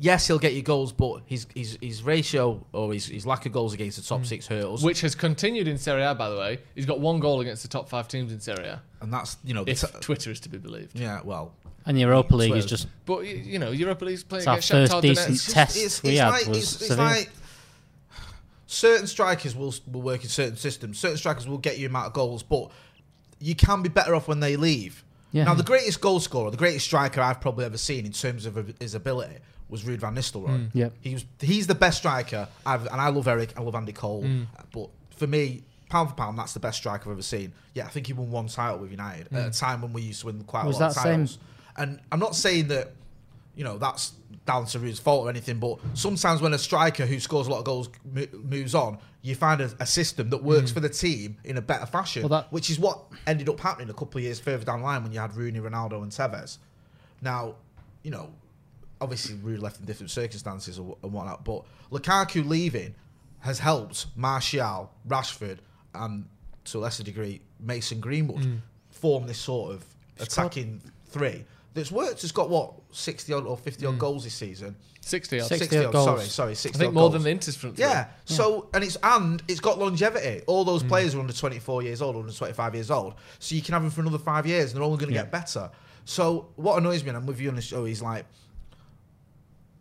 Yes, 0.00 0.26
he'll 0.26 0.38
get 0.38 0.54
you 0.54 0.62
goals, 0.62 0.92
but 0.92 1.22
his 1.26 1.46
his, 1.54 1.78
his 1.80 2.02
ratio 2.02 2.64
or 2.72 2.92
his, 2.92 3.06
his 3.06 3.26
lack 3.26 3.46
of 3.46 3.52
goals 3.52 3.74
against 3.74 3.96
the 3.96 4.02
top 4.02 4.20
hmm. 4.20 4.24
six 4.24 4.46
hurdles, 4.46 4.82
Which 4.82 5.00
has 5.00 5.14
continued 5.14 5.66
in 5.66 5.78
Serie 5.78 6.04
A, 6.04 6.14
by 6.14 6.28
the 6.28 6.36
way. 6.36 6.60
He's 6.74 6.86
got 6.86 7.00
one 7.00 7.20
goal 7.20 7.40
against 7.40 7.62
the 7.62 7.68
top 7.68 7.88
five 7.88 8.08
teams 8.08 8.32
in 8.32 8.40
Serie 8.40 8.66
A, 8.66 8.82
and 9.00 9.12
that's 9.12 9.36
you 9.44 9.54
know, 9.54 9.64
if 9.66 9.80
t- 9.80 9.86
Twitter 10.00 10.30
is 10.30 10.40
to 10.40 10.48
be 10.48 10.58
believed. 10.58 10.98
yeah, 10.98 11.20
well, 11.24 11.52
and 11.86 11.96
the 11.96 12.02
Europa 12.02 12.36
League 12.36 12.52
is 12.52 12.66
just 12.66 12.86
But 13.06 13.26
you 13.26 13.58
know, 13.58 13.70
Europa 13.70 14.04
League's 14.04 14.22
playing 14.22 14.40
It's 14.42 14.46
our 14.46 14.54
against 14.54 14.70
first 14.70 14.92
Shakhtar 14.92 15.02
decent 15.02 15.34
Donetsk. 15.36 15.52
test. 15.54 15.76
Tests 15.76 16.02
we 16.02 16.16
had 16.16 16.46
was 16.46 16.58
it's, 16.58 16.82
it's 16.82 16.98
like 16.98 17.30
certain 18.66 19.06
strikers 19.06 19.56
will 19.56 19.74
will 19.90 20.02
work 20.02 20.22
in 20.22 20.28
certain 20.28 20.56
systems. 20.56 20.98
Certain 20.98 21.16
strikers 21.16 21.48
will 21.48 21.58
get 21.58 21.78
you 21.78 21.86
amount 21.86 22.06
of 22.06 22.12
goals, 22.12 22.42
but 22.42 22.70
you 23.40 23.54
can 23.54 23.82
be 23.82 23.88
better 23.88 24.14
off 24.14 24.28
when 24.28 24.40
they 24.40 24.56
leave. 24.56 25.04
Yeah. 25.32 25.44
Now, 25.44 25.54
the 25.54 25.62
greatest 25.62 26.00
goal 26.00 26.20
scorer, 26.20 26.50
the 26.50 26.56
greatest 26.56 26.86
striker 26.86 27.20
I've 27.20 27.40
probably 27.40 27.66
ever 27.66 27.76
seen 27.76 28.06
in 28.06 28.12
terms 28.12 28.46
of 28.46 28.74
his 28.80 28.94
ability 28.94 29.36
was 29.68 29.84
Ruud 29.84 29.98
van 29.98 30.14
Nistelrooy. 30.14 30.48
Mm. 30.48 30.70
Yep. 30.72 30.92
He 31.00 31.14
was 31.14 31.24
he's 31.40 31.66
the 31.66 31.74
best 31.74 31.98
striker, 31.98 32.48
I've, 32.64 32.86
and 32.86 33.00
I 33.00 33.08
love 33.08 33.28
Eric, 33.28 33.54
I 33.56 33.62
love 33.62 33.74
Andy 33.74 33.92
Cole, 33.92 34.22
mm. 34.22 34.46
uh, 34.58 34.62
but 34.72 34.90
for 35.16 35.26
me. 35.26 35.62
Pound 35.90 36.10
for 36.10 36.16
pound, 36.16 36.38
that's 36.38 36.52
the 36.52 36.60
best 36.60 36.76
striker 36.76 37.08
I've 37.08 37.14
ever 37.14 37.22
seen. 37.22 37.54
Yeah, 37.72 37.86
I 37.86 37.88
think 37.88 38.08
he 38.08 38.12
won 38.12 38.30
one 38.30 38.48
title 38.48 38.76
with 38.80 38.90
United 38.90 39.28
at 39.32 39.46
a 39.46 39.48
mm. 39.48 39.58
time 39.58 39.80
when 39.80 39.94
we 39.94 40.02
used 40.02 40.20
to 40.20 40.26
win 40.26 40.44
quite 40.44 40.66
Was 40.66 40.76
a 40.76 40.80
lot 40.80 40.88
of 40.90 40.94
that 40.96 41.00
same- 41.02 41.12
titles. 41.20 41.38
And 41.78 41.98
I'm 42.12 42.20
not 42.20 42.36
saying 42.36 42.68
that 42.68 42.92
you 43.56 43.64
know 43.64 43.78
that's 43.78 44.12
down 44.44 44.66
to 44.66 44.78
Ruud's 44.78 44.98
fault 44.98 45.24
or 45.24 45.30
anything, 45.30 45.58
but 45.58 45.78
sometimes 45.94 46.42
when 46.42 46.52
a 46.52 46.58
striker 46.58 47.06
who 47.06 47.18
scores 47.18 47.46
a 47.46 47.50
lot 47.50 47.60
of 47.60 47.64
goals 47.64 47.88
moves 48.44 48.74
on, 48.74 48.98
you 49.22 49.34
find 49.34 49.62
a, 49.62 49.70
a 49.80 49.86
system 49.86 50.28
that 50.28 50.42
works 50.42 50.70
for 50.70 50.80
the 50.80 50.90
team 50.90 51.38
in 51.44 51.56
a 51.56 51.62
better 51.62 51.86
fashion, 51.86 52.22
Well, 52.24 52.40
that- 52.42 52.52
which 52.52 52.68
is 52.68 52.78
what 52.78 53.04
ended 53.26 53.48
up 53.48 53.58
happening 53.58 53.88
a 53.88 53.94
couple 53.94 54.18
of 54.18 54.24
years 54.24 54.38
further 54.40 54.66
down 54.66 54.80
the 54.80 54.84
line 54.84 55.02
when 55.02 55.12
you 55.12 55.20
had 55.20 55.34
Rooney, 55.34 55.58
Ronaldo, 55.58 56.02
and 56.02 56.12
Tevez. 56.12 56.58
Now, 57.22 57.54
you 58.02 58.10
know, 58.10 58.28
obviously 59.00 59.36
Ruud 59.36 59.60
left 59.60 59.80
in 59.80 59.86
different 59.86 60.10
circumstances 60.10 60.78
and 60.78 60.88
whatnot, 61.02 61.44
but 61.44 61.64
Lukaku 61.90 62.46
leaving 62.46 62.94
has 63.40 63.58
helped 63.58 64.06
Martial, 64.16 64.90
Rashford, 65.06 65.58
and 65.94 66.26
to 66.64 66.78
a 66.78 66.80
lesser 66.80 67.02
degree 67.02 67.40
Mason 67.60 68.00
Greenwood 68.00 68.42
mm. 68.42 68.58
form 68.90 69.26
this 69.26 69.38
sort 69.38 69.72
of 69.74 69.84
attacking 70.20 70.80
three 71.06 71.44
that's 71.74 71.92
worked. 71.92 72.22
It's 72.24 72.32
got 72.32 72.50
what 72.50 72.74
sixty 72.90 73.32
odd 73.32 73.46
or 73.46 73.56
fifty 73.56 73.86
odd 73.86 73.94
mm. 73.94 73.98
goals 73.98 74.24
this 74.24 74.34
season. 74.34 74.76
60 75.00 75.40
odd. 75.40 75.48
Six- 75.48 75.60
60 75.60 75.84
odd, 75.86 75.92
goals. 75.92 76.04
sorry, 76.04 76.24
sorry, 76.24 76.50
I 76.50 76.54
60 76.54 76.78
think 76.78 76.88
odd 76.88 76.94
more 76.94 77.02
goals. 77.04 77.12
than 77.14 77.22
the 77.22 77.30
Inter's 77.30 77.56
front 77.56 77.76
three. 77.76 77.84
Yeah. 77.86 78.08
So 78.26 78.68
and 78.74 78.84
it's 78.84 78.96
and 79.02 79.42
it's 79.48 79.60
got 79.60 79.78
longevity. 79.78 80.42
All 80.46 80.64
those 80.64 80.82
mm. 80.82 80.88
players 80.88 81.14
are 81.14 81.20
under 81.20 81.32
24 81.32 81.82
years 81.82 82.02
old, 82.02 82.16
under 82.16 82.32
25 82.32 82.74
years 82.74 82.90
old. 82.90 83.14
So 83.38 83.54
you 83.54 83.62
can 83.62 83.72
have 83.72 83.82
them 83.82 83.90
for 83.90 84.02
another 84.02 84.18
five 84.18 84.46
years, 84.46 84.72
and 84.72 84.76
they're 84.76 84.84
only 84.84 84.98
going 84.98 85.08
to 85.08 85.14
Yeah. 85.14 85.22
get 85.22 85.32
better. 85.32 85.70
So 86.04 86.48
what 86.56 86.78
annoys 86.78 87.02
me, 87.02 87.10
and 87.10 87.18
I'm 87.18 87.26
with 87.26 87.40
you 87.40 87.48
on 87.48 87.56
the 87.56 87.62
show, 87.62 87.84
is 87.84 88.02
like 88.02 88.26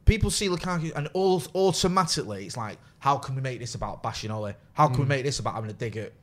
people 0.07 0.31
see 0.31 0.47
Lukaku, 0.47 0.91
and 0.95 1.07
all 1.13 1.43
automatically 1.53 2.45
it's 2.45 2.57
like, 2.57 2.77
how 2.99 3.17
can 3.17 3.35
we 3.35 3.41
make 3.41 3.59
this 3.59 3.75
about 3.75 4.01
bashing 4.01 4.31
Ole? 4.31 4.53
How 4.73 4.87
can 4.87 4.99
we 4.99 5.05
mm. 5.05 5.09
make 5.09 5.25
this 5.25 5.39
about 5.39 5.55
having 5.55 5.69
a 5.69 5.73
dig 5.73 5.97
at 5.97 6.13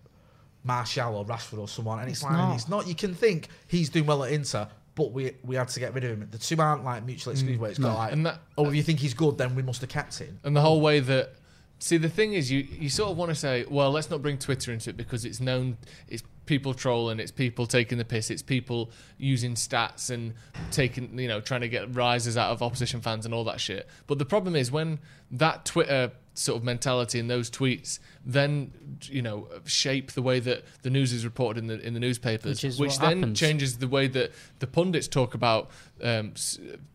Martial 0.64 1.16
or 1.16 1.24
Rashford 1.24 1.58
or 1.58 1.68
someone? 1.68 2.00
And 2.00 2.08
it's, 2.08 2.18
It's 2.18 2.24
like 2.24 2.32
not. 2.32 2.54
it's 2.54 2.68
not. 2.68 2.86
You 2.88 2.94
can 2.94 3.14
think 3.14 3.48
he's 3.68 3.88
doing 3.90 4.06
well 4.06 4.24
at 4.24 4.32
Inter. 4.32 4.68
But 4.96 5.10
we 5.10 5.32
we 5.42 5.56
had 5.56 5.68
to 5.68 5.80
get 5.80 5.92
rid 5.92 6.04
of 6.04 6.10
him. 6.10 6.28
The 6.30 6.38
two 6.38 6.56
aren't 6.60 6.84
like 6.84 7.04
mutually 7.04 7.34
mm. 7.34 7.38
exclusive. 7.38 7.60
Where 7.60 7.70
it's 7.70 7.80
got 7.80 7.96
like, 7.96 8.12
And 8.12 8.26
that- 8.26 8.40
oh, 8.56 8.68
if 8.68 8.76
you 8.76 8.82
think 8.82 9.00
he's 9.00 9.14
good, 9.14 9.36
then 9.38 9.56
we 9.56 9.62
must 9.62 9.80
have 9.80 9.90
kept 9.90 10.18
him. 10.18 10.38
And 10.44 10.56
the 10.56 10.60
whole 10.60 10.80
way 10.80 11.00
that 11.00 11.34
see 11.80 11.96
the 11.96 12.08
thing 12.08 12.34
is 12.34 12.50
you 12.50 12.60
you 12.60 12.88
sort 12.88 13.10
of 13.10 13.16
want 13.16 13.30
to 13.30 13.34
say, 13.34 13.64
well, 13.68 13.90
let's 13.90 14.08
not 14.08 14.22
bring 14.22 14.38
Twitter 14.38 14.72
into 14.72 14.90
it 14.90 14.96
because 14.96 15.24
it's 15.24 15.40
known 15.40 15.76
it's 16.08 16.22
people 16.46 16.74
trolling, 16.74 17.20
it's 17.20 17.32
people 17.32 17.66
taking 17.66 17.98
the 17.98 18.04
piss, 18.04 18.30
it's 18.30 18.42
people 18.42 18.90
using 19.18 19.54
stats 19.54 20.10
and 20.10 20.34
taking 20.70 21.18
you 21.18 21.28
know 21.28 21.40
trying 21.40 21.62
to 21.62 21.68
get 21.68 21.94
rises 21.94 22.36
out 22.36 22.50
of 22.50 22.62
opposition 22.62 23.00
fans 23.00 23.24
and 23.24 23.34
all 23.34 23.44
that 23.44 23.60
shit. 23.60 23.88
But 24.06 24.18
the 24.18 24.24
problem 24.24 24.56
is 24.56 24.70
when 24.70 25.00
that 25.30 25.64
Twitter 25.64 26.12
sort 26.36 26.58
of 26.58 26.64
mentality 26.64 27.20
and 27.20 27.30
those 27.30 27.48
tweets 27.48 28.00
then 28.26 28.72
you 29.02 29.22
know 29.22 29.46
shape 29.66 30.10
the 30.12 30.22
way 30.22 30.40
that 30.40 30.64
the 30.82 30.90
news 30.90 31.12
is 31.12 31.24
reported 31.24 31.60
in 31.60 31.66
the 31.68 31.78
in 31.86 31.94
the 31.94 32.00
newspapers, 32.00 32.62
Which 32.62 32.76
which 32.78 32.98
then 32.98 33.18
happens. 33.18 33.38
changes 33.38 33.78
the 33.78 33.86
way 33.88 34.08
that 34.08 34.32
the 34.58 34.66
pundits 34.66 35.06
talk 35.06 35.34
about 35.34 35.70
um, 36.02 36.32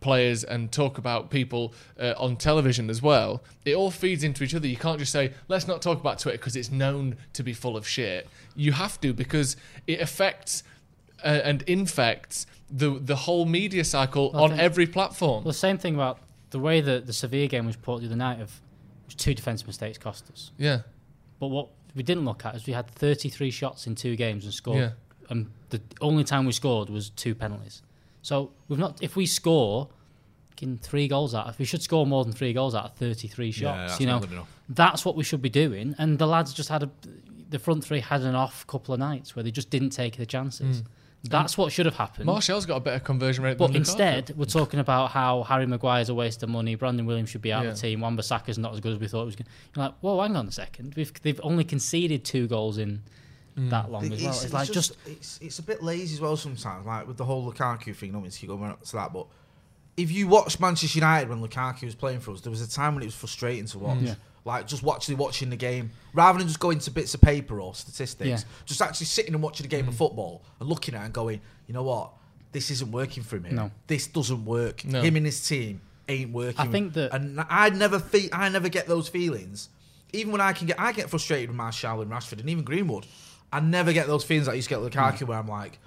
players 0.02 0.44
and 0.44 0.72
talk 0.72 0.98
about 0.98 1.30
people 1.30 1.74
uh, 2.00 2.14
on 2.18 2.36
television 2.36 2.90
as 2.90 3.02
well. 3.02 3.44
It 3.66 3.76
all 3.76 3.92
feeds 3.92 4.24
into 4.24 4.44
each 4.44 4.56
other. 4.56 4.68
You 4.68 4.76
can't 4.78 5.00
just 5.00 5.12
say 5.12 5.34
let's 5.48 5.68
not 5.68 5.82
talk 5.82 6.00
about 6.00 6.20
Twitter 6.20 6.38
because 6.38 6.56
it's 6.56 6.72
known 6.72 7.16
to 7.34 7.44
be 7.44 7.54
full 7.54 7.78
of 7.78 7.88
shit. 7.88 8.28
You 8.56 8.72
have 8.74 9.00
to 9.02 9.14
because 9.14 9.56
it 9.88 10.02
affects 10.02 10.64
uh, 11.24 11.28
and 11.44 11.62
infects 11.64 12.46
the 12.70 13.00
the 13.00 13.16
whole 13.16 13.46
media 13.46 13.84
cycle 13.84 14.32
I 14.34 14.40
on 14.42 14.50
think- 14.50 14.62
every 14.62 14.88
platform. 14.88 15.44
Well, 15.44 15.54
the 15.54 15.58
same 15.58 15.78
thing 15.78 15.96
about 15.96 16.20
the 16.50 16.60
way 16.60 16.82
that 16.82 17.06
the 17.06 17.14
Sevilla 17.14 17.48
game 17.48 17.66
was 17.68 17.76
put 17.76 18.00
the 18.02 18.08
other 18.08 18.16
night 18.16 18.42
of 18.42 18.60
two 19.18 19.34
defensive 19.34 19.68
mistakes 19.68 19.98
cost 19.98 20.30
us. 20.32 20.52
yeah, 20.58 20.82
But 21.40 21.48
what 21.48 21.70
we 21.96 22.04
didn't 22.04 22.26
look 22.26 22.46
at 22.46 22.56
is 22.56 22.66
we 22.68 22.74
had 22.74 22.88
33 22.88 23.52
shots 23.52 23.88
in 23.88 23.96
two 23.96 24.16
games 24.16 24.46
and 24.46 24.54
scored. 24.54 24.78
Yeah. 24.78 24.92
And 25.30 25.50
the 25.70 25.82
only 26.02 26.24
time 26.24 26.46
we 26.46 26.52
scored 26.52 26.90
was 26.90 27.10
two 27.12 27.36
penalties. 27.36 27.82
So 28.22 28.52
we've 28.68 28.80
not. 28.80 29.02
If 29.02 29.16
we 29.16 29.26
score, 29.26 29.90
in 30.62 30.78
three 30.78 31.08
goals 31.08 31.34
out, 31.34 31.48
if 31.50 31.58
we 31.60 31.66
should 31.66 31.82
score 31.82 32.06
more 32.06 32.24
than 32.24 32.34
three 32.34 32.52
goals 32.54 32.76
out 32.76 32.86
of 32.86 32.94
33 32.96 33.52
shots, 33.52 33.62
Yeah, 33.62 33.88
that's 33.88 34.00
you 34.00 34.06
know, 34.08 34.14
not 34.14 34.22
good 34.24 34.32
enough. 34.34 34.50
that's 34.70 35.06
what 35.06 35.16
we 35.16 35.24
should 35.24 35.42
be 35.42 35.50
doing. 35.50 35.96
And 35.98 36.20
the 36.20 36.28
lads 36.28 36.54
just 36.54 36.70
had 36.70 36.84
a. 36.84 36.90
The 37.50 37.58
front 37.60 37.84
three 37.84 38.00
had 38.02 38.22
an 38.22 38.36
off 38.36 38.68
couple 38.68 38.94
of 38.94 39.00
nights 39.00 39.36
where 39.36 39.42
they 39.42 39.50
just 39.52 39.70
didn't 39.72 39.90
take 39.90 40.18
the 40.18 40.26
chances. 40.26 40.82
Mm. 40.82 40.86
That's 41.24 41.58
what 41.58 41.72
should 41.74 41.86
have 41.86 41.96
happened. 41.96 42.26
Martial's 42.28 42.66
got 42.66 42.78
a 42.78 42.80
better 42.80 43.00
conversion 43.00 43.44
rate. 43.44 43.58
But 43.58 43.68
than 43.68 43.76
Lukaku. 43.76 43.78
instead, 43.80 44.34
we're 44.38 44.46
talking 44.46 44.80
about 44.80 45.12
how 45.12 45.44
Harry 45.44 45.66
Maguire's 45.66 46.08
a 46.10 46.14
waste 46.16 46.44
of 46.44 46.50
money. 46.50 46.76
Brandon 46.76 47.06
Williams 47.06 47.30
should 47.30 47.42
be 47.42 47.52
out 47.52 47.64
Yeah. 47.64 47.72
of 47.72 47.76
the 47.76 47.82
team. 47.82 48.00
Wan-Bissaka's 48.00 48.58
not 48.58 48.74
as 48.74 48.80
good 48.80 48.94
as 48.94 49.00
we 49.00 49.08
thought 49.08 49.24
it 49.24 49.26
was. 49.26 49.36
Going. 49.36 49.48
You're 49.76 49.86
like, 49.86 49.96
whoa, 50.00 50.22
hang 50.22 50.38
on 50.38 50.48
a 50.48 50.52
second. 50.52 50.94
We've 50.96 51.12
they've 51.22 51.40
only 51.44 51.66
conceded 51.66 52.24
two 52.24 52.48
goals 52.48 52.78
in 52.78 53.02
Mm. 53.58 53.70
that 53.72 53.92
long 53.92 54.04
as 54.14 54.24
well. 54.24 54.32
It's, 54.32 54.54
like 54.54 54.72
just, 54.72 54.96
it's 55.06 55.38
it's 55.42 55.60
a 55.60 55.64
bit 55.64 55.84
lazy 55.84 56.14
as 56.14 56.22
well 56.22 56.38
sometimes. 56.38 56.86
Like 56.86 57.06
with 57.08 57.18
the 57.18 57.26
whole 57.26 57.52
Lukaku 57.52 57.94
thing, 57.94 58.14
not 58.14 58.22
mean 58.22 58.32
to 58.32 58.40
keep 58.40 58.48
going 58.48 58.74
to 58.82 58.92
that, 58.96 59.12
but 59.12 59.26
if 59.98 60.12
you 60.12 60.30
watch 60.30 60.58
Manchester 60.62 60.98
United 61.00 61.28
when 61.28 61.42
Lukaku 61.42 61.84
was 61.84 61.96
playing 61.96 62.22
for 62.22 62.32
us, 62.32 62.40
there 62.42 62.52
was 62.52 62.62
a 62.62 62.70
time 62.70 62.94
when 62.96 63.04
it 63.04 63.08
was 63.08 63.16
frustrating 63.16 63.66
to 63.66 63.80
watch. 63.80 63.98
Yeah. 64.02 64.16
Like 64.50 64.68
just 64.68 64.86
actually 64.86 65.16
watching 65.16 65.50
the 65.50 65.56
game 65.56 65.92
rather 66.14 66.40
than 66.40 66.48
just 66.48 66.60
going 66.60 66.80
to 66.80 66.92
bits 66.92 67.14
of 67.14 67.22
paper 67.22 67.62
or 67.62 67.76
statistics. 67.76 68.28
Yeah. 68.28 68.40
Just 68.66 68.82
actually 68.82 69.06
sitting 69.06 69.34
and 69.34 69.44
watching 69.44 69.66
a 69.66 69.70
game 69.70 69.88
of 69.88 69.94
mm. 69.94 69.98
football 69.98 70.44
and 70.60 70.68
looking 70.68 70.96
at 70.96 71.02
it 71.02 71.06
and 71.06 71.14
going, 71.14 71.42
you 71.68 71.74
know 71.74 71.84
what, 71.84 72.12
this 72.52 72.72
isn't 72.72 72.92
working 72.92 73.24
for 73.24 73.38
him. 73.38 73.56
No. 73.56 73.72
this 73.88 74.08
doesn't 74.08 74.44
work. 74.46 74.84
No. 74.84 75.02
Him 75.02 75.16
and 75.16 75.26
his 75.26 75.48
team 75.48 75.82
ain't 76.08 76.32
working. 76.32 76.60
I 76.60 76.66
think 76.68 76.94
that- 76.94 77.14
and 77.14 77.40
I 77.50 77.70
never 77.70 78.00
feel 78.00 78.30
I 78.34 78.50
never 78.50 78.70
get 78.70 78.88
those 78.88 79.08
feelings. 79.08 79.70
Even 80.12 80.32
when 80.32 80.42
I 80.42 80.54
can 80.54 80.66
get, 80.66 80.80
I 80.80 80.92
get 80.92 81.10
frustrated 81.10 81.50
with 81.50 81.58
Martial 81.58 82.02
and 82.02 82.10
Rashford 82.10 82.40
and 82.40 82.50
even 82.50 82.64
Greenwood. 82.64 83.06
I 83.54 83.60
never 83.60 83.94
get 83.94 84.08
those 84.08 84.24
feelings 84.24 84.48
that 84.48 84.54
I 84.54 84.56
used 84.56 84.68
to 84.70 84.76
get 84.76 84.82
with 84.82 84.94
mm. 84.94 85.00
Lukaku, 85.00 85.28
where 85.28 85.38
I'm 85.38 85.48
like, 85.48 85.78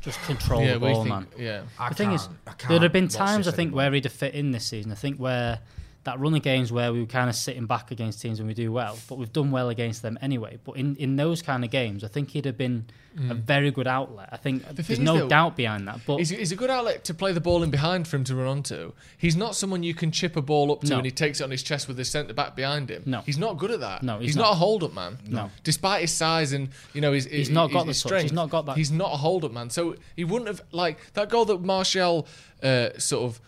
just 0.00 0.20
control 0.22 0.62
yeah, 0.62 0.74
the 0.74 0.80
ball, 0.80 1.04
think, 1.04 1.08
man. 1.08 1.26
yeah. 1.36 1.62
I 1.78 1.90
the 1.90 1.94
thing 1.94 2.08
can't, 2.08 2.20
is, 2.20 2.28
I 2.46 2.52
can't 2.52 2.68
there'd 2.68 2.82
have 2.82 2.92
been 2.92 3.08
times 3.08 3.46
I 3.46 3.50
think 3.50 3.68
anymore. 3.68 3.76
where 3.76 3.92
he'd 3.92 4.04
have 4.04 4.12
fit 4.12 4.34
in 4.34 4.50
this 4.50 4.66
season. 4.66 4.92
I 4.92 4.94
think 4.94 5.18
where 5.18 5.58
that 6.04 6.18
run 6.18 6.34
of 6.34 6.42
games 6.42 6.72
where 6.72 6.92
we 6.92 7.00
were 7.00 7.06
kind 7.06 7.28
of 7.28 7.36
sitting 7.36 7.66
back 7.66 7.90
against 7.90 8.22
teams 8.22 8.38
and 8.38 8.48
we 8.48 8.54
do 8.54 8.72
well, 8.72 8.96
but 9.08 9.18
we've 9.18 9.32
done 9.32 9.50
well 9.50 9.68
against 9.68 10.00
them 10.00 10.18
anyway. 10.22 10.58
But 10.64 10.76
in, 10.76 10.96
in 10.96 11.16
those 11.16 11.42
kind 11.42 11.62
of 11.64 11.70
games, 11.70 12.02
I 12.04 12.08
think 12.08 12.30
he'd 12.30 12.46
have 12.46 12.56
been 12.56 12.86
a 13.28 13.34
very 13.34 13.70
good 13.70 13.86
outlet. 13.86 14.28
I 14.32 14.36
think 14.38 14.66
there's 14.68 14.98
no 14.98 15.18
though, 15.18 15.28
doubt 15.28 15.56
behind 15.56 15.86
that. 15.88 16.00
But 16.06 16.18
He's, 16.18 16.30
he's 16.30 16.52
a 16.52 16.56
good 16.56 16.70
outlet 16.70 17.04
to 17.04 17.12
play 17.12 17.32
the 17.32 17.40
ball 17.40 17.62
in 17.62 17.70
behind 17.70 18.08
for 18.08 18.16
him 18.16 18.24
to 18.24 18.34
run 18.36 18.46
onto. 18.46 18.92
He's 19.18 19.36
not 19.36 19.54
someone 19.56 19.82
you 19.82 19.92
can 19.94 20.10
chip 20.10 20.36
a 20.36 20.42
ball 20.42 20.72
up 20.72 20.80
to 20.82 20.86
No. 20.90 20.96
and 20.98 21.04
he 21.04 21.10
takes 21.10 21.40
it 21.40 21.44
on 21.44 21.50
his 21.50 21.62
chest 21.62 21.86
with 21.86 21.98
his 21.98 22.08
centre 22.08 22.32
back 22.32 22.56
behind 22.56 22.88
him. 22.88 23.02
No. 23.04 23.20
he's 23.22 23.36
not 23.36 23.58
good 23.58 23.70
at 23.72 23.80
that. 23.80 24.02
No, 24.02 24.18
he's 24.20 24.28
he's, 24.28 24.36
not. 24.36 24.42
not. 24.44 24.52
a 24.52 24.54
hold 24.54 24.84
up 24.84 24.94
man. 24.94 25.18
No. 25.26 25.50
despite 25.64 26.00
his 26.02 26.12
size 26.12 26.52
and 26.54 26.68
you 26.94 27.00
know 27.02 27.12
his, 27.12 27.26
He's 27.26 27.50
not 27.50 27.72
got 27.72 27.86
his 27.86 27.98
the 27.98 28.02
touch. 28.04 28.08
strength, 28.08 28.22
He's 28.22 28.32
not 28.32 28.48
got 28.48 28.64
that- 28.66 28.76
He's 28.78 28.90
not 28.92 29.12
a 29.12 29.16
hold 29.16 29.44
up 29.44 29.52
man. 29.52 29.68
So 29.68 29.96
he 30.16 30.24
wouldn't 30.24 30.48
have 30.48 30.62
like 30.72 31.12
that 31.14 31.28
goal 31.28 31.44
that 31.46 31.60
Martial 31.60 32.26
uh, 32.62 32.90
sort 32.96 33.24
of 33.24 33.40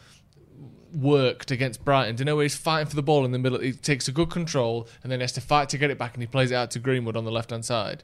worked 0.95 1.51
against 1.51 1.85
Brighton. 1.85 2.17
Do 2.17 2.21
you 2.21 2.25
know 2.27 2.37
where 2.37 2.45
he's 2.45 2.57
fighting 2.57 2.89
for 2.89 2.97
the 2.97 3.03
ball 3.03 3.25
in 3.25 3.33
the 3.33 3.39
middle? 3.39 3.59
He 3.59 3.73
takes 3.73 4.09
a 4.09 4.13
good 4.13 4.31
control 4.31 4.89
and 5.03 5.11
then 5.11 5.21
has 5.21 5.33
to 5.33 5.41
fight 5.41 5.69
to 5.71 5.79
get 5.79 5.91
it 5.91 5.99
back, 5.99 6.15
and 6.15 6.23
he 6.23 6.27
plays 6.27 6.51
it 6.51 6.55
out 6.55 6.71
to 6.73 6.79
Greenwood 6.79 7.17
on 7.17 7.25
the 7.25 7.33
left 7.33 7.51
hand 7.51 7.65
side. 7.65 8.03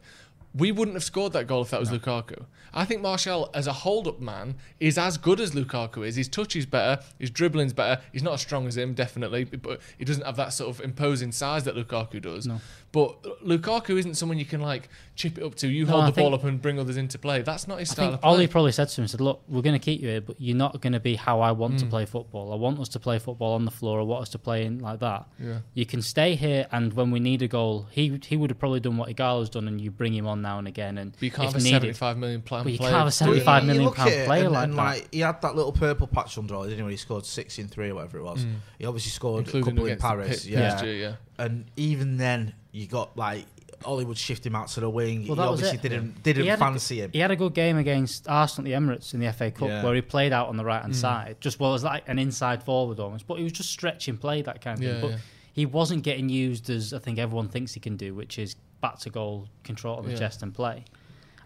We 0.54 0.73
wouldn't 0.73 0.95
have 0.95 1.04
scored 1.04 1.35
that 1.35 1.47
goal 1.47 1.62
if 1.62 1.71
that 1.71 1.78
was 1.78 1.90
Lukaku. 1.90 2.47
I 2.73 2.87
think 2.87 3.02
Martial, 3.02 3.50
as 3.54 3.66
a 3.66 3.73
hold-up 3.73 4.18
man, 4.18 4.57
is 4.80 4.97
as 4.97 5.18
good 5.18 5.40
as 5.40 5.52
Lukaku 5.52 6.07
is. 6.07 6.16
His 6.16 6.28
touch 6.28 6.57
is 6.57 6.64
better, 6.64 7.02
his 7.18 7.30
dribbling's 7.30 7.75
better. 7.75 8.00
He's 8.12 8.23
not 8.23 8.35
as 8.35 8.40
strong 8.40 8.66
as 8.66 8.76
him, 8.76 8.95
definitely, 8.95 9.45
but 9.45 9.80
he 9.99 10.04
doesn't 10.07 10.25
have 10.25 10.37
that 10.37 10.54
sort 10.54 10.71
of 10.71 10.80
imposing 10.80 11.33
size 11.33 11.64
that 11.64 11.76
Lukaku 11.76 12.21
does. 12.21 12.49
But 12.90 13.23
Lukaku 13.45 13.99
isn't 13.99 14.14
someone 14.14 14.38
you 14.38 14.47
can 14.47 14.62
like 14.62 14.88
chip 15.14 15.37
it 15.37 15.45
up 15.45 15.54
to. 15.57 15.68
You 15.68 15.85
No, 15.85 15.92
hold 15.92 16.04
I 16.04 16.11
the 16.11 16.23
ball 16.23 16.35
up 16.35 16.45
and 16.45 16.61
bring 16.62 16.78
others 16.80 16.97
into 16.97 17.18
play. 17.18 17.42
That's 17.42 17.68
not 17.68 17.80
his 17.80 17.90
I 17.90 17.92
style 17.92 18.04
think 18.07 18.14
of 18.14 18.21
play. 18.23 18.30
Ole 18.45 18.47
probably 18.49 18.73
said 18.73 18.88
to 18.88 19.00
him, 19.00 19.04
he 19.04 19.09
said, 19.09 19.21
look, 19.21 19.42
we're 19.47 19.61
going 19.61 19.75
to 19.78 19.78
keep 19.85 20.00
you 20.00 20.09
here, 20.09 20.21
but 20.23 20.40
you're 20.40 20.57
not 20.57 20.80
going 20.80 20.95
to 20.95 21.00
be 21.00 21.14
how 21.16 21.40
I 21.40 21.52
want 21.52 21.78
to 21.80 21.85
Mm. 21.85 21.90
play 21.90 22.07
football. 22.07 22.50
I 22.50 22.57
want 22.57 22.80
us 22.80 22.88
to 22.90 22.99
play 22.99 23.18
football 23.18 23.52
on 23.54 23.66
the 23.66 23.71
floor. 23.71 24.00
I 24.00 24.04
want 24.04 24.23
us 24.23 24.28
to 24.30 24.38
play 24.38 24.64
in 24.64 24.78
like 24.78 25.00
that. 25.00 25.26
Yeah. 25.38 25.59
You 25.75 25.85
can 25.85 26.00
stay 26.00 26.35
here, 26.35 26.66
and 26.73 26.95
when 26.95 27.11
we 27.11 27.21
need 27.21 27.42
a 27.42 27.49
goal, 27.49 27.88
he 27.90 28.18
he 28.25 28.37
would 28.38 28.49
have 28.50 28.59
probably 28.59 28.80
done 28.80 28.97
what 28.97 29.11
Ighalo's 29.11 29.50
done, 29.50 29.68
and 29.68 29.78
you 29.80 29.90
bring 29.90 30.14
him 30.14 30.26
on 30.26 30.40
now 30.40 30.59
and 30.59 30.66
again. 30.66 30.97
And 30.97 31.12
But 31.12 31.23
you 31.23 31.30
can't 31.30 31.49
if 31.49 31.52
have 31.52 31.61
a 31.61 31.64
needed, 31.64 31.75
seventy-five 31.75 32.16
million 32.16 32.40
plan 32.40 32.64
But 32.64 32.73
you 32.73 32.78
player. 32.78 32.90
can't 32.92 32.99
have 33.00 33.09
a 33.09 33.11
to- 33.11 33.16
75 33.16 33.62
you 33.62 33.66
million 33.66 33.85
look 33.85 33.97
pound 33.97 34.11
it 34.11 34.26
player 34.26 34.45
and, 34.45 34.52
like 34.54 34.64
and 34.64 34.73
that. 34.73 34.76
like 34.83 35.09
he 35.14 35.21
had 35.21 35.42
that 35.42 35.54
little 35.54 35.73
purple 35.73 36.07
patch 36.07 36.38
under, 36.38 36.54
didn't 36.62 36.76
he? 36.76 36.83
When 36.83 36.90
he 36.90 36.97
scored 36.97 37.26
six 37.26 37.59
in 37.59 37.68
three 37.68 37.90
or 37.90 37.97
whatever 37.97 38.16
it 38.18 38.23
was. 38.25 38.47
He 38.78 38.87
obviously 38.87 39.11
scored 39.11 39.45
Mm. 39.45 39.54
Including 39.54 39.68
a 39.92 39.97
couple 39.97 40.21
in 40.21 40.26
Paris. 40.26 40.47
Yeah. 40.47 40.75
PSG, 40.80 41.00
yeah. 41.00 41.12
And 41.38 41.66
even 41.76 42.16
then 42.16 42.52
you 42.73 42.87
got 42.87 43.16
like 43.16 43.47
Ole 43.85 44.04
would 44.04 44.18
shift 44.18 44.45
him 44.45 44.57
out 44.57 44.68
to 44.68 44.80
the 44.80 44.90
wing. 44.90 45.21
Well, 45.28 45.37
he 45.37 45.42
that 45.42 45.50
was 45.50 45.61
obviously 45.62 45.78
it. 45.78 45.83
didn't 45.83 46.23
didn't 46.25 46.42
He 46.42 46.49
had 46.49 46.59
a- 46.59 46.62
fancy 46.64 47.00
him. 47.00 47.11
He 47.12 47.21
had 47.21 47.30
a 47.30 47.37
good 47.37 47.54
game 47.54 47.76
against 47.78 48.28
Arsenal 48.28 48.71
at 48.73 48.80
the 48.80 48.87
Emirates 48.87 49.14
in 49.14 49.21
the 49.21 49.26
FA 49.33 49.50
Cup, 49.52 49.68
Yeah. 49.68 49.85
where 49.85 49.95
he 49.95 50.00
played 50.02 50.33
out 50.33 50.49
on 50.49 50.57
the 50.57 50.64
right 50.64 50.83
hand 50.83 50.95
Mm. 50.95 51.00
side, 51.00 51.37
just 51.40 51.61
well 51.61 51.75
as 51.75 51.85
like 51.85 52.02
an 52.09 52.18
inside 52.18 52.62
forward 52.64 52.99
almost, 52.99 53.26
but 53.28 53.38
he 53.38 53.45
was 53.45 53.52
just 53.52 53.71
stretching 53.71 54.16
play 54.16 54.42
that 54.42 54.61
kind 54.61 54.78
of 54.78 54.85
Yeah, 54.85 54.92
thing. 54.95 55.00
But 55.02 55.11
yeah. 55.12 55.16
he 55.52 55.64
wasn't 55.66 56.02
getting 56.02 56.28
used 56.28 56.68
as 56.71 56.92
I 56.92 56.99
think 56.99 57.18
everyone 57.18 57.49
thinks 57.49 57.75
he 57.75 57.80
can 57.80 57.97
do, 57.97 58.14
which 58.14 58.37
is 58.38 58.57
back 58.80 58.99
to 59.00 59.11
goal, 59.11 59.49
control 59.62 59.97
on 59.99 60.04
the 60.07 60.11
Yeah. 60.12 60.18
chest 60.18 60.42
and 60.42 60.52
play. 60.52 60.85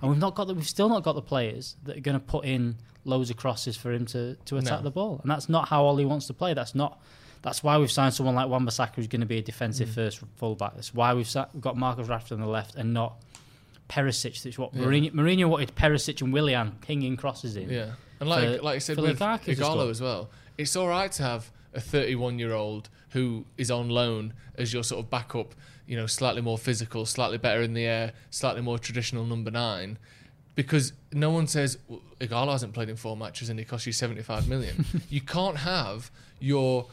And 0.00 0.10
we've 0.10 0.18
not 0.20 0.34
got 0.34 0.46
the, 0.48 0.54
we've 0.54 0.66
still 0.68 0.88
not 0.88 1.02
got 1.02 1.14
the 1.14 1.22
players 1.22 1.76
that 1.84 1.96
are 1.98 2.00
going 2.00 2.14
to 2.18 2.20
put 2.20 2.44
in 2.46 2.76
loads 3.04 3.30
of 3.30 3.36
crosses 3.36 3.76
for 3.76 3.92
him 3.92 4.06
to, 4.06 4.36
to 4.46 4.56
attack 4.56 4.80
No. 4.80 4.84
the 4.84 4.90
ball, 4.90 5.20
and 5.22 5.30
that's 5.30 5.48
not 5.50 5.68
how 5.68 5.84
Ole 5.86 6.04
wants 6.06 6.26
to 6.28 6.34
play. 6.34 6.54
That's 6.54 6.74
not. 6.74 6.98
That's 7.42 7.62
why 7.62 7.76
we've 7.78 7.90
signed 7.90 8.14
someone 8.14 8.34
like 8.36 8.48
Wan-Bissaka 8.48 8.94
who's 8.94 9.08
going 9.08 9.20
to 9.20 9.26
be 9.26 9.38
a 9.38 9.42
defensive 9.42 9.88
Mm. 9.88 9.94
first 9.94 10.20
fullback. 10.36 10.74
That's 10.74 10.94
why 10.94 11.12
we've, 11.14 11.28
sa- 11.28 11.46
we've 11.52 11.60
got 11.62 11.76
Marcus 11.76 12.06
Rashford 12.08 12.32
on 12.32 12.40
the 12.40 12.46
left 12.46 12.76
and 12.76 12.94
not 12.94 13.14
Perisic. 13.88 14.42
That's 14.42 14.58
what 14.58 14.74
Yeah. 14.74 14.82
Mourinho, 14.84 15.12
Mourinho 15.12 15.48
wanted 15.48 15.74
Perisic 15.74 16.22
and 16.22 16.32
Willian 16.32 16.72
pinging 16.82 17.16
crosses 17.16 17.56
in. 17.56 17.68
Yeah, 17.68 17.92
and 18.20 18.28
like 18.28 18.44
for- 18.58 18.62
like 18.62 18.76
I 18.76 18.78
said 18.78 18.96
with 18.98 19.18
Ighalo 19.18 19.90
as 19.90 20.00
well, 20.00 20.30
it's 20.56 20.76
all 20.76 20.88
right 20.88 21.10
to 21.12 21.22
have 21.22 21.50
a 21.74 21.80
31 21.80 22.38
year 22.38 22.52
old 22.52 22.88
who 23.10 23.44
is 23.58 23.70
on 23.70 23.88
loan 23.90 24.32
as 24.56 24.72
your 24.72 24.82
sort 24.84 25.04
of 25.04 25.10
backup. 25.10 25.54
You 25.86 25.96
know, 25.96 26.06
slightly 26.06 26.40
more 26.42 26.56
physical, 26.58 27.04
slightly 27.04 27.38
better 27.38 27.60
in 27.60 27.74
the 27.74 27.84
air, 27.84 28.12
slightly 28.30 28.62
more 28.62 28.78
traditional 28.78 29.26
number 29.26 29.50
nine. 29.50 29.98
Because 30.54 30.92
no 31.12 31.30
one 31.30 31.46
says 31.46 31.76
"Well, 31.88 32.00
Ighalo 32.20 32.52
hasn't 32.52 32.72
played 32.72 32.88
in 32.88 32.96
four 32.96 33.16
matches 33.16 33.48
and 33.48 33.58
he 33.58 33.64
cost 33.64 33.84
you 33.86 33.92
75 33.92 34.48
million. 34.48 34.84
you 35.10 35.20
can't 35.20 35.56
have 35.58 36.10
your 36.40 36.86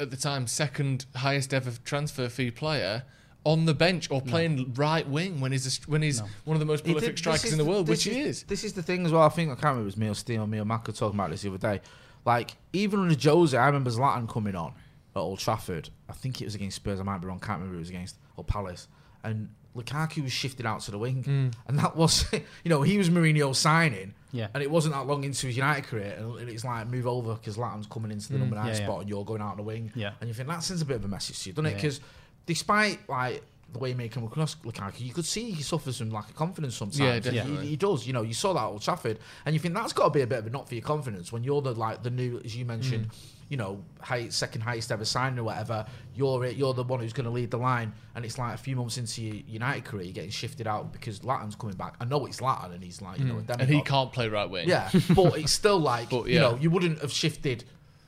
at 0.00 0.10
the 0.10 0.16
time 0.16 0.46
second 0.46 1.06
highest 1.16 1.54
ever 1.54 1.72
transfer 1.84 2.28
fee 2.28 2.50
player 2.50 3.04
on 3.44 3.66
the 3.66 3.74
bench 3.74 4.10
or 4.10 4.22
playing 4.22 4.72
right 4.74 5.06
wing 5.08 5.40
when 5.40 5.52
he's 5.52 5.78
a, 5.78 5.90
when 5.90 6.00
he's 6.02 6.20
one 6.44 6.54
of 6.56 6.60
the 6.60 6.66
most 6.66 6.84
prolific 6.84 7.10
did- 7.10 7.18
strikers 7.18 7.52
in 7.52 7.58
the 7.58 7.64
the- 7.64 7.70
world, 7.70 7.86
this 7.86 8.04
which 8.06 8.14
he 8.14 8.20
is. 8.20 8.42
This 8.44 8.64
is 8.64 8.72
the 8.72 8.82
thing 8.82 9.04
as 9.04 9.12
well. 9.12 9.22
I 9.22 9.28
think 9.28 9.50
I 9.50 9.54
can't 9.54 9.64
remember 9.64 9.82
if 9.82 9.84
it 9.84 9.86
was 9.86 9.96
me 9.98 10.08
or 10.08 10.14
Steve 10.14 10.40
or 10.40 10.46
me 10.46 10.60
or 10.60 10.64
talking 10.64 11.06
about 11.14 11.30
this 11.30 11.42
the 11.42 11.50
other 11.50 11.58
day. 11.58 11.80
Like 12.24 12.52
even 12.72 13.00
under 13.00 13.16
Jose, 13.18 13.56
I 13.56 13.66
remember 13.66 13.90
Zlatan 13.90 14.28
coming 14.28 14.54
on 14.56 14.72
at 15.14 15.18
Old 15.18 15.38
Trafford. 15.38 15.90
I 16.08 16.14
think 16.14 16.40
it 16.40 16.46
was 16.46 16.54
against 16.54 16.76
Spurs. 16.76 17.00
I 17.00 17.02
might 17.02 17.18
be 17.20 17.26
wrong. 17.26 17.38
Can't 17.38 17.58
remember 17.58 17.72
who 17.74 17.78
it 17.78 17.80
was 17.80 17.90
against 17.90 18.16
or 18.36 18.44
Palace. 18.44 18.88
And 19.22 19.50
Lukaku 19.76 20.22
was 20.22 20.32
shifted 20.32 20.66
out 20.66 20.80
to 20.82 20.90
the 20.90 20.98
wing, 20.98 21.24
Mm. 21.24 21.54
and 21.66 21.78
that 21.78 21.96
was, 21.96 22.24
you 22.32 22.68
know, 22.70 22.82
he 22.82 22.96
was 22.98 23.10
Mourinho 23.10 23.54
signing. 23.54 24.14
Yeah. 24.32 24.48
And 24.54 24.62
it 24.62 24.70
wasn't 24.70 24.94
that 24.94 25.06
long 25.06 25.22
into 25.24 25.46
his 25.46 25.56
United 25.56 25.84
career, 25.84 26.16
and 26.18 26.48
it's 26.48 26.64
like 26.64 26.86
move 26.88 27.06
over 27.06 27.34
because 27.34 27.56
Zlatan's 27.56 27.86
coming 27.86 28.10
into 28.10 28.32
the 28.32 28.38
number 28.38 28.56
nine 28.56 28.66
Mm. 28.66 28.68
Yeah, 28.74 28.78
yeah. 28.80 28.86
spot, 28.86 29.00
and 29.00 29.08
you're 29.08 29.24
going 29.24 29.40
out 29.42 29.52
on 29.52 29.56
the 29.58 29.62
wing. 29.62 29.92
Yeah. 29.94 30.12
And 30.20 30.28
you 30.28 30.34
think 30.34 30.48
that 30.48 30.62
sends 30.62 30.82
a 30.82 30.84
bit 30.84 30.96
of 30.96 31.04
a 31.04 31.08
message 31.08 31.40
to 31.42 31.50
you, 31.50 31.52
doesn't 31.54 31.66
it? 31.70 31.74
Because 31.74 32.00
despite 32.46 33.08
like 33.08 33.42
the 33.74 33.80
way 33.80 33.90
he 33.90 33.94
made 33.94 34.14
him 34.14 34.24
across 34.24 34.54
Lukaku, 34.56 35.00
you 35.00 35.12
could 35.12 35.26
see 35.26 35.50
he 35.50 35.62
suffers 35.62 35.98
from 35.98 36.10
lack 36.10 36.30
of 36.30 36.36
confidence 36.36 36.76
sometimes. 36.76 36.98
Yeah, 36.98 37.18
definitely. 37.18 37.64
He, 37.64 37.70
he 37.70 37.76
does. 37.76 38.06
You 38.06 38.12
know, 38.12 38.22
you 38.22 38.32
saw 38.32 38.54
that 38.54 38.60
at 38.60 38.66
Old 38.66 38.82
Trafford, 38.82 39.18
and 39.44 39.54
you 39.54 39.60
think 39.60 39.74
that's 39.74 39.92
got 39.92 40.04
to 40.04 40.10
be 40.10 40.22
a 40.22 40.26
bit 40.26 40.38
of 40.38 40.46
a 40.46 40.50
knock 40.50 40.68
for 40.68 40.74
your 40.74 40.82
confidence 40.82 41.32
when 41.32 41.44
you're 41.44 41.60
the 41.60 41.74
like 41.74 42.02
the 42.02 42.10
new, 42.10 42.40
as 42.44 42.56
you 42.56 42.64
mentioned, 42.64 43.08
mm. 43.08 43.14
you 43.48 43.56
know, 43.56 43.82
high, 44.00 44.28
second 44.28 44.62
highest 44.62 44.90
ever 44.90 45.04
signing 45.04 45.38
or 45.38 45.44
whatever. 45.44 45.84
You're 46.14 46.44
it. 46.44 46.56
You're 46.56 46.72
the 46.72 46.84
one 46.84 47.00
who's 47.00 47.12
going 47.12 47.26
to 47.26 47.30
lead 47.30 47.50
the 47.50 47.58
line, 47.58 47.92
and 48.14 48.24
it's 48.24 48.38
like 48.38 48.54
a 48.54 48.58
few 48.58 48.76
months 48.76 48.96
into 48.96 49.20
your 49.20 49.42
United 49.46 49.84
career, 49.84 50.04
you're 50.04 50.12
getting 50.12 50.30
shifted 50.30 50.66
out 50.66 50.92
because 50.92 51.20
Zlatan's 51.20 51.56
coming 51.56 51.76
back. 51.76 51.96
I 52.00 52.04
know 52.04 52.24
it's 52.26 52.40
Zlatan, 52.40 52.74
and 52.74 52.82
he's 52.82 53.02
like, 53.02 53.18
you 53.18 53.26
know, 53.26 53.34
mm. 53.34 53.50
a 53.50 53.60
and 53.60 53.68
he 53.68 53.82
can't 53.82 54.12
play 54.12 54.28
right 54.28 54.48
wing. 54.48 54.68
Yeah, 54.68 54.88
but 55.14 55.38
it's 55.38 55.52
still 55.52 55.78
like 55.78 56.10
But, 56.14 56.28
you 56.28 56.38
know, 56.38 56.56
you 56.60 56.70
wouldn't 56.70 57.00
have 57.00 57.12
shifted 57.12 57.64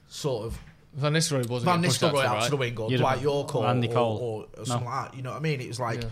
sort 0.08 0.46
of 0.46 0.58
Van 0.97 1.12
Nistelrooy 1.12 1.49
wasn't. 1.49 1.65
Van 1.65 1.83
getting 1.83 1.91
pushed 1.91 2.03
out 2.03 2.15
Nistelrooy 2.15 2.23
to 2.23 2.23
the 2.23 2.29
out 2.29 2.35
to 2.35 2.41
right. 2.41 2.50
the 2.50 2.57
wing 2.57 2.79
or 2.79 2.91
You'd 2.91 3.00
Dwight 3.00 3.15
have- 3.15 3.23
York 3.23 3.55
or, 3.55 3.67
Andy 3.67 3.88
or, 3.88 3.95
Cole. 3.95 4.49
or, 4.57 4.65
something 4.65 4.85
No. 4.87 4.91
like 4.91 5.11
that. 5.11 5.17
You 5.17 5.23
know 5.23 5.31
what 5.31 5.37
I 5.37 5.41
mean? 5.41 5.61
It 5.61 5.69
was 5.69 5.81
like 5.81 6.03
Yeah. 6.03 6.09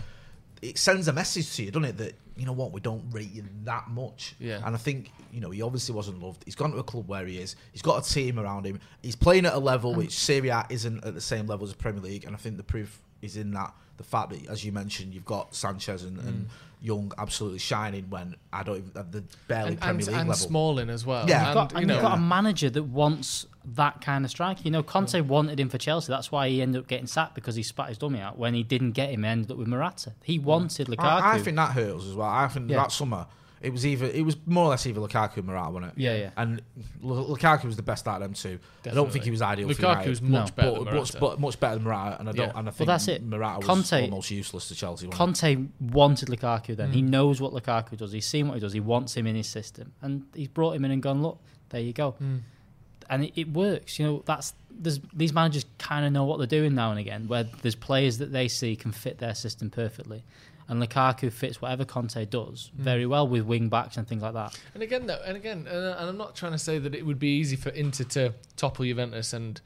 it 0.61 0.77
sends 0.77 1.07
a 1.07 1.13
message 1.13 1.55
to 1.55 1.63
you, 1.63 1.71
doesn't 1.71 1.85
it? 1.85 1.97
That 1.97 2.15
you 2.37 2.45
know 2.45 2.53
what 2.53 2.71
we 2.71 2.81
don't 2.81 3.09
rate 3.11 3.31
you 3.31 3.43
that 3.63 3.89
much. 3.89 4.35
Yeah. 4.39 4.61
And 4.65 4.75
I 4.75 4.77
think 4.77 5.11
you 5.31 5.41
know 5.41 5.49
he 5.51 5.61
obviously 5.61 5.95
wasn't 5.95 6.21
loved. 6.21 6.43
He's 6.45 6.55
gone 6.55 6.71
to 6.71 6.77
a 6.77 6.83
club 6.83 7.07
where 7.07 7.25
he 7.25 7.39
is. 7.39 7.55
He's 7.71 7.81
got 7.81 8.05
a 8.05 8.09
team 8.13 8.39
around 8.39 8.65
him. 8.65 8.79
He's 9.01 9.15
playing 9.15 9.45
at 9.45 9.53
a 9.53 9.59
level 9.59 9.93
which 9.95 10.11
Serie 10.17 10.49
A 10.49 10.65
isn't 10.69 11.03
at 11.03 11.13
the 11.13 11.21
same 11.21 11.47
level 11.47 11.65
as 11.65 11.71
the 11.71 11.77
Premier 11.77 12.01
League. 12.01 12.25
And 12.25 12.35
I 12.35 12.37
think 12.37 12.57
the 12.57 12.63
proof 12.63 13.01
is 13.21 13.37
in 13.37 13.51
that 13.51 13.73
the 13.97 14.03
fact 14.03 14.31
that, 14.31 14.45
as 14.47 14.63
you 14.65 14.71
mentioned, 14.71 15.13
you've 15.13 15.25
got 15.25 15.55
Sanchez 15.55 16.03
and, 16.03 16.19
and 16.19 16.45
mm. 16.47 16.49
Young 16.85 17.11
absolutely 17.17 17.57
shining 17.59 18.09
when 18.09 18.35
I 18.53 18.61
don't 18.63 18.77
even 18.77 18.91
at 18.95 19.11
the 19.11 19.23
barely 19.47 19.69
and, 19.69 19.81
Premier 19.81 19.97
and, 19.99 20.07
League 20.07 20.15
and 20.17 20.29
level. 20.29 20.47
Smalling 20.47 20.89
as 20.91 21.05
well. 21.05 21.27
Yeah. 21.27 21.37
and, 21.39 21.47
You've 21.47 21.53
got, 21.55 21.79
you 21.81 21.87
know, 21.87 21.93
you've 21.95 22.03
got 22.03 22.17
a 22.17 22.21
manager 22.21 22.69
that 22.69 22.83
wants 22.83 23.47
that 23.73 24.01
kind 24.01 24.23
of 24.23 24.29
striker. 24.29 24.61
You 24.63 24.69
know, 24.69 24.83
Conte 24.83 25.19
wanted 25.21 25.59
him 25.59 25.69
for 25.69 25.79
Chelsea. 25.79 26.11
That's 26.11 26.31
why 26.31 26.47
he 26.49 26.61
ended 26.61 26.81
up 26.81 26.87
getting 26.87 27.07
sacked 27.07 27.33
because 27.33 27.55
he 27.55 27.63
spat 27.63 27.89
his 27.89 27.97
dummy 27.97 28.19
out. 28.19 28.37
When 28.37 28.53
he 28.53 28.61
didn't 28.61 28.91
get 28.91 29.09
him, 29.09 29.23
he 29.23 29.29
ended 29.29 29.51
up 29.51 29.57
with 29.57 29.67
Morata. 29.67 30.13
He 30.23 30.37
wanted 30.37 30.87
Lukaku. 30.87 31.03
I, 31.03 31.35
I 31.35 31.39
think 31.39 31.55
that 31.57 31.71
hurts 31.71 32.05
as 32.05 32.13
well. 32.13 32.27
I 32.29 32.47
think 32.47 32.69
Yeah. 32.69 32.77
that 32.77 32.91
summer 32.91 33.25
it 33.65 33.71
was 33.71 33.85
either 33.85 34.05
it 34.05 34.23
was 34.23 34.37
more 34.45 34.65
or 34.65 34.69
less 34.69 34.85
either 34.85 34.99
Lukaku 35.01 35.37
and 35.37 35.45
Morata, 35.47 35.71
wasn't 35.71 35.93
it? 35.93 35.99
Yeah, 36.01 36.15
yeah. 36.15 36.29
And 36.37 36.61
Lu- 37.01 37.35
Lukaku 37.35 37.65
was 37.65 37.75
the 37.75 37.81
best 37.83 38.07
out 38.07 38.21
of 38.21 38.21
them 38.21 38.33
two. 38.33 38.59
I 38.85 38.93
don't 38.93 39.11
think 39.11 39.25
he 39.25 39.31
was 39.31 39.41
ideal. 39.41 39.67
for 39.67 39.73
Lukaku's 39.73 40.21
United, 40.21 40.23
much 40.23 40.49
No. 40.49 40.55
better 40.55 40.71
but, 40.71 40.75
than 40.75 40.85
much, 40.85 40.93
Morata. 41.13 41.17
but 41.19 41.39
much 41.39 41.59
better 41.59 41.75
than 41.75 41.83
Morata, 41.83 42.19
and 42.19 42.29
I 42.29 42.31
don't. 42.31 42.47
Yeah. 42.47 42.59
And 42.59 42.69
I 42.69 42.71
Well, 42.77 42.85
that's 42.85 43.07
it. 43.07 43.23
Morata 43.23 43.57
was 43.59 43.65
Conte- 43.67 44.03
almost 44.03 44.31
useless 44.31 44.67
to 44.69 44.75
Chelsea. 44.75 45.07
wasn't 45.07 45.17
Conte 45.17 45.57
wanted 45.79 46.29
Lukaku 46.29 46.75
then. 46.75 46.91
He 46.93 47.01
Mm. 47.01 47.09
knows 47.09 47.41
what 47.41 47.53
Lukaku 47.53 47.97
does. 47.97 48.11
He's 48.11 48.25
seen 48.27 48.47
what 48.47 48.53
he 48.55 48.59
does. 48.59 48.73
He 48.73 48.79
wants 48.79 49.15
him 49.17 49.27
in 49.27 49.35
his 49.35 49.47
system. 49.47 49.91
And 50.01 50.23
he's 50.35 50.47
brought 50.47 50.75
him 50.75 50.85
in 50.85 50.91
and 50.91 51.01
gone, 51.01 51.21
look, 51.21 51.39
there 51.69 51.81
you 51.81 51.93
go. 51.93 52.15
Mm. 52.21 52.41
And 53.09 53.25
it, 53.25 53.33
it 53.35 53.49
works. 53.53 53.99
You 53.99 54.05
know, 54.05 54.23
that's 54.25 54.53
there's 54.77 54.99
these 55.13 55.33
managers 55.33 55.65
kind 55.77 56.05
of 56.05 56.11
know 56.11 56.25
what 56.25 56.37
they're 56.37 56.47
doing 56.47 56.75
now 56.75 56.91
and 56.91 56.99
again, 56.99 57.27
where 57.27 57.43
there's 57.61 57.75
players 57.75 58.17
that 58.17 58.31
they 58.31 58.47
see 58.47 58.75
can 58.75 58.91
fit 58.91 59.19
their 59.19 59.35
system 59.35 59.69
perfectly. 59.69 60.23
And 60.67 60.81
Lukaku 60.81 61.31
fits 61.31 61.61
whatever 61.61 61.85
Conte 61.85 62.25
does 62.25 62.71
Mm. 62.75 62.79
very 62.79 63.05
well 63.05 63.27
with 63.27 63.43
wing 63.45 63.69
backs 63.69 63.97
and 63.97 64.07
things 64.07 64.23
like 64.23 64.33
that. 64.33 64.59
And 64.73 64.81
again, 64.81 65.05
though, 65.05 65.21
and 65.25 65.37
again, 65.37 65.67
and 65.69 65.85
and 65.85 66.09
I'm 66.09 66.17
not 66.17 66.35
trying 66.35 66.53
to 66.53 66.57
say 66.57 66.79
that 66.79 66.95
it 66.95 67.05
would 67.05 67.19
be 67.19 67.37
easy 67.37 67.55
for 67.55 67.69
Inter 67.69 68.03
to 68.05 68.33
topple 68.57 68.83
Juventus, 68.85 69.31
and 69.31 69.61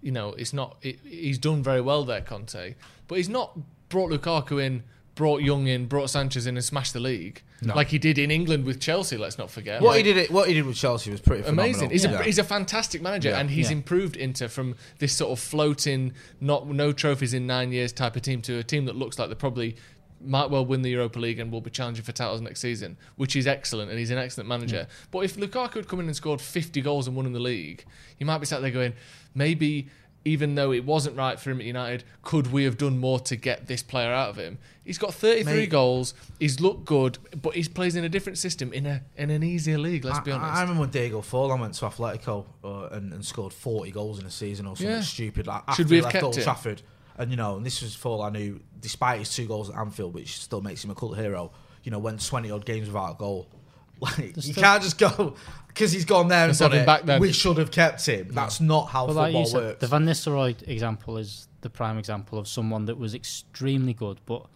you 0.00 0.10
know, 0.10 0.30
it's 0.30 0.52
not. 0.54 0.76
It, 0.82 0.98
he's 1.04 1.36
done 1.38 1.62
very 1.62 1.82
well 1.82 2.04
there, 2.04 2.22
Conte, 2.22 2.74
but 3.06 3.14
he's 3.16 3.28
not 3.28 3.58
brought 3.90 4.10
Lukaku 4.10 4.64
in, 4.64 4.82
brought 5.14 5.42
Young 5.42 5.66
in, 5.66 5.86
brought 5.86 6.08
Sanchez 6.10 6.46
in, 6.46 6.56
and 6.56 6.64
smashed 6.64 6.92
the 6.92 7.00
league 7.00 7.42
like 7.62 7.88
he 7.88 7.98
did 7.98 8.16
in 8.18 8.30
England 8.30 8.64
with 8.64 8.80
Chelsea. 8.80 9.16
Let's 9.18 9.36
not 9.36 9.50
forget. 9.50 9.82
What 9.82 9.96
Like, 9.96 10.06
he 10.06 10.12
did, 10.14 10.30
what 10.30 10.48
he 10.48 10.54
did 10.54 10.64
with 10.64 10.76
Chelsea 10.76 11.10
was 11.10 11.20
pretty 11.20 11.42
phenomenal. 11.42 11.66
amazing. 11.70 11.90
He's 11.90 12.04
Yeah. 12.04 12.20
a 12.20 12.22
he's 12.22 12.38
a 12.38 12.44
fantastic 12.44 13.02
manager, 13.02 13.30
Yeah. 13.30 13.40
and 13.40 13.50
he's 13.50 13.70
Yeah. 13.70 13.76
improved 13.76 14.16
Inter 14.16 14.48
from 14.48 14.76
this 14.98 15.12
sort 15.12 15.30
of 15.32 15.38
floating, 15.38 16.12
not 16.40 16.66
no 16.68 16.92
trophies 16.92 17.34
in 17.34 17.46
nine 17.46 17.70
years 17.72 17.92
type 17.92 18.16
of 18.16 18.22
team 18.22 18.40
to 18.42 18.58
a 18.58 18.62
team 18.62 18.86
that 18.86 18.96
looks 18.96 19.18
like 19.18 19.28
they 19.28 19.34
probably 19.34 19.76
might 20.22 20.50
well 20.50 20.64
win 20.64 20.82
the 20.82 20.90
Europa 20.90 21.18
League 21.18 21.38
and 21.38 21.50
will 21.50 21.62
be 21.62 21.70
challenging 21.70 22.04
for 22.04 22.12
titles 22.12 22.40
next 22.42 22.60
season, 22.60 22.96
which 23.16 23.34
is 23.36 23.46
excellent, 23.46 23.90
and 23.90 23.98
he's 23.98 24.10
an 24.10 24.18
excellent 24.18 24.48
manager. 24.48 24.86
But 25.10 25.20
if 25.20 25.36
Lukaku 25.36 25.74
had 25.74 25.88
come 25.88 26.00
in 26.00 26.06
and 26.06 26.16
scored 26.16 26.40
50 26.42 26.80
goals 26.82 27.06
and 27.06 27.16
won 27.16 27.24
in 27.26 27.32
the 27.32 27.40
league, 27.40 27.84
you 28.18 28.26
might 28.26 28.38
be 28.38 28.44
sat 28.46 28.60
there 28.62 28.70
going, 28.70 28.92
maybe. 29.34 29.88
Even 30.24 30.54
though 30.54 30.70
it 30.70 30.84
wasn't 30.84 31.16
right 31.16 31.40
for 31.40 31.50
him 31.50 31.60
at 31.60 31.66
United, 31.66 32.04
could 32.22 32.52
we 32.52 32.64
have 32.64 32.76
done 32.76 32.98
more 32.98 33.18
to 33.20 33.36
get 33.36 33.66
this 33.68 33.82
player 33.82 34.12
out 34.12 34.28
of 34.28 34.36
him? 34.36 34.58
He's 34.84 34.98
got 34.98 35.14
33 35.14 35.52
Mate. 35.54 35.70
goals. 35.70 36.12
He's 36.38 36.60
looked 36.60 36.84
good, 36.84 37.16
but 37.40 37.54
he 37.54 37.64
plays 37.64 37.96
in 37.96 38.04
a 38.04 38.08
different 38.08 38.36
system 38.36 38.70
in 38.74 38.84
a 38.84 39.02
in 39.16 39.30
an 39.30 39.42
easier 39.42 39.78
league. 39.78 40.04
Let's 40.04 40.18
I, 40.18 40.22
be 40.22 40.32
honest. 40.32 40.52
I 40.52 40.60
remember 40.60 40.80
when 40.82 40.90
Diego 40.90 41.22
Forlan 41.22 41.60
went 41.60 41.72
to 41.74 41.86
Atletico 41.86 42.44
uh, 42.62 42.88
and, 42.94 43.12
and 43.14 43.24
scored 43.24 43.54
40 43.54 43.90
goals 43.92 44.18
in 44.20 44.26
a 44.26 44.30
season 44.30 44.66
or 44.66 44.76
something 44.76 44.94
Yeah. 44.96 45.00
stupid. 45.00 45.46
Like 45.46 45.62
Should 45.62 45.70
after 45.70 45.84
we 45.84 45.88
he 45.88 45.94
have 45.96 46.04
left 46.04 46.12
kept 46.12 46.24
Old 46.24 46.36
him? 46.36 46.42
Trafford, 46.42 46.82
and 47.16 47.30
you 47.30 47.36
know, 47.38 47.56
and 47.56 47.64
this 47.64 47.80
was 47.80 47.96
Forlan 47.96 48.36
who, 48.36 48.60
despite 48.78 49.20
his 49.20 49.34
two 49.34 49.46
goals 49.46 49.70
at 49.70 49.76
Anfield, 49.76 50.12
which 50.12 50.38
still 50.40 50.60
makes 50.60 50.84
him 50.84 50.90
a 50.90 50.94
cult 50.94 51.16
hero, 51.16 51.50
you 51.82 51.90
know, 51.90 51.98
went 51.98 52.22
20 52.24 52.50
odd 52.50 52.66
games 52.66 52.88
without 52.88 53.12
a 53.12 53.14
goal. 53.16 53.48
Like 54.02 54.34
you 54.34 54.40
still- 54.54 54.62
can't 54.62 54.82
just 54.82 54.98
go 54.98 55.34
because 55.74 55.92
he's 55.92 56.04
gone 56.04 56.28
there 56.28 56.40
and 56.40 56.48
Let's 56.50 56.58
done 56.58 56.72
it. 56.74 56.86
back 56.86 57.02
then. 57.04 57.20
We 57.20 57.32
should 57.32 57.56
have 57.58 57.70
kept 57.70 58.04
him. 58.06 58.28
That's 58.32 58.60
not 58.60 58.86
how 58.90 59.06
But 59.06 59.14
football 59.14 59.22
like 59.32 59.34
you 59.34 59.46
said, 59.46 59.62
works. 59.62 59.80
the 59.80 59.86
Van 59.86 60.04
Nistelrooy 60.06 60.68
example 60.68 61.16
is 61.16 61.48
the 61.62 61.70
prime 61.70 61.98
example 61.98 62.38
of 62.38 62.46
someone 62.48 62.84
that 62.86 62.98
was 62.98 63.14
extremely 63.14 63.92
good, 63.94 64.20
but 64.26 64.46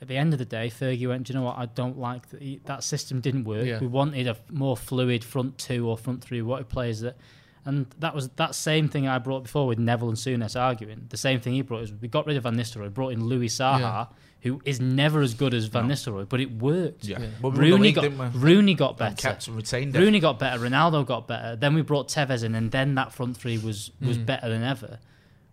at 0.00 0.08
the 0.08 0.16
end 0.16 0.32
of 0.32 0.38
the 0.38 0.44
day, 0.44 0.68
Fergie 0.68 1.06
went, 1.08 1.26
"Do 1.28 1.32
you 1.32 1.38
know 1.38 1.44
what? 1.44 1.58
I 1.58 1.66
don't 1.66 1.96
like 1.98 2.28
that. 2.30 2.60
That 2.64 2.82
system 2.82 3.20
didn't 3.20 3.44
work. 3.44 3.64
Yeah. 3.66 3.78
We 3.78 3.86
wanted 3.86 4.26
a 4.26 4.36
more 4.50 4.76
fluid 4.76 5.22
front 5.24 5.58
two 5.58 5.88
or 5.88 5.96
front 5.96 6.22
three. 6.24 6.42
What 6.42 6.68
players 6.68 7.00
that." 7.00 7.16
And 7.64 7.86
that 8.00 8.12
was 8.12 8.28
that 8.30 8.56
same 8.56 8.88
thing 8.88 9.06
I 9.06 9.18
brought 9.18 9.44
before 9.44 9.68
with 9.68 9.78
Neville 9.78 10.08
and 10.08 10.16
Souness 10.18 10.60
arguing. 10.60 11.06
The 11.10 11.16
same 11.16 11.38
thing 11.40 11.52
he 11.52 11.62
brought 11.62 11.84
is 11.84 11.92
we 11.92 12.08
got 12.08 12.26
rid 12.26 12.36
of 12.36 12.42
Van 12.42 12.56
Nistelrooy, 12.56 12.92
brought 12.92 13.10
in 13.12 13.24
Louis 13.26 13.46
Saha, 13.48 13.78
Yeah. 13.78 14.06
Who 14.42 14.60
is 14.64 14.80
never 14.80 15.20
as 15.20 15.34
good 15.34 15.54
as 15.54 15.66
Van 15.66 15.88
Nistelrooy, 15.88 16.28
but 16.28 16.40
it 16.40 16.50
worked. 16.50 17.04
yeah. 17.04 17.18
Well, 17.40 17.52
we 17.52 17.58
Rooney 17.58 17.92
league, 17.92 17.94
got 17.94 18.34
we? 18.34 18.38
Rooney 18.40 18.74
got 18.74 18.90
And 18.90 18.98
better. 18.98 19.16
kept 19.28 19.46
and 19.48 19.56
retained 19.56 19.94
it. 19.94 19.98
Rooney 20.00 20.20
got 20.20 20.38
better, 20.38 20.58
Ronaldo 20.62 21.06
got 21.06 21.26
better. 21.28 21.56
Then 21.56 21.74
we 21.74 21.82
brought 21.82 22.08
Tevez 22.08 22.42
in, 22.44 22.54
and 22.54 22.70
then 22.70 22.94
that 22.96 23.12
front 23.12 23.36
three 23.36 23.58
was 23.58 23.90
was 24.00 24.16
Hmm. 24.16 24.24
better 24.24 24.48
than 24.48 24.62
ever. 24.62 24.98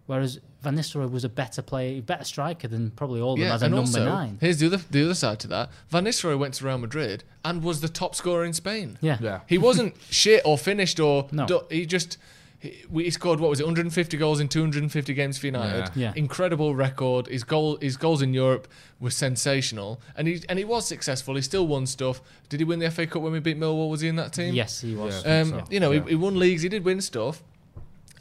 Whereas 0.08 0.40
Van 0.64 0.76
Nistelrooy 0.76 1.12
was 1.12 1.24
a 1.24 1.30
better 1.30 1.62
player, 1.62 2.02
better 2.02 2.24
striker 2.24 2.68
than 2.68 2.90
probably 2.92 3.22
all 3.22 3.34
of 3.34 3.40
them 3.40 3.48
Yeah, 3.48 3.54
as 3.54 3.62
a 3.62 3.66
and 3.66 3.76
number 3.76 3.88
also, 3.90 4.06
nine. 4.06 4.38
here's 4.42 4.58
the 4.58 4.66
other 4.66 4.78
the 4.90 5.04
other 5.06 5.14
side 5.14 5.40
to 5.42 5.48
that. 5.50 5.70
Van 5.90 6.04
Nistelrooy 6.06 6.38
went 6.40 6.56
to 6.56 6.66
Real 6.66 6.80
Madrid 6.80 7.24
and 7.46 7.64
was 7.64 7.82
the 7.82 7.90
top 7.90 8.16
scorer 8.16 8.44
in 8.44 8.54
Spain. 8.54 8.98
Yeah. 9.02 9.18
Yeah. 9.22 9.42
He 9.46 9.60
wasn't 9.60 9.94
shit 10.10 10.42
or 10.46 10.58
finished 10.58 11.00
or 11.00 11.28
No. 11.32 11.46
do- 11.46 11.62
he 11.70 11.86
just 11.86 12.18
he, 12.60 12.86
he 12.94 13.10
scored 13.10 13.40
what 13.40 13.50
was 13.50 13.60
it 13.60 13.64
150 13.66 14.18
goals 14.18 14.40
in 14.40 14.48
250 14.50 15.14
games 15.14 15.38
for 15.38 15.46
United. 15.48 15.92
Yeah. 15.96 16.08
Yeah. 16.10 16.14
Incredible 16.16 16.76
record. 16.76 17.28
His 17.28 17.44
goal 17.44 17.78
his 17.82 17.96
goals 17.98 18.22
in 18.22 18.34
Europe 18.34 18.68
were 19.00 19.12
sensational 19.12 20.02
and 20.16 20.28
he 20.28 20.42
and 20.50 20.60
he 20.60 20.66
was 20.66 20.86
successful. 20.86 21.36
He 21.36 21.42
still 21.42 21.66
won 21.68 21.86
stuff. 21.88 22.22
Did 22.50 22.60
he 22.60 22.66
win 22.66 22.80
the 22.80 22.92
FA 22.92 23.08
Cup 23.08 23.22
when 23.22 23.32
we 23.32 23.40
beat 23.40 23.58
Millwall? 23.58 23.90
Was 23.90 24.02
he 24.02 24.10
in 24.10 24.18
that 24.18 24.34
team? 24.34 24.54
Yes, 24.54 24.82
he 24.82 24.94
was. 24.96 25.24
Yeah. 25.26 25.40
Um, 25.42 25.50
so. 25.50 25.64
You 25.70 25.80
know, 25.80 25.92
Yeah. 25.92 26.04
he, 26.04 26.10
he 26.10 26.16
won 26.16 26.38
leagues. 26.38 26.62
He 26.62 26.70
did 26.70 26.84
win 26.84 27.00
stuff. 27.02 27.42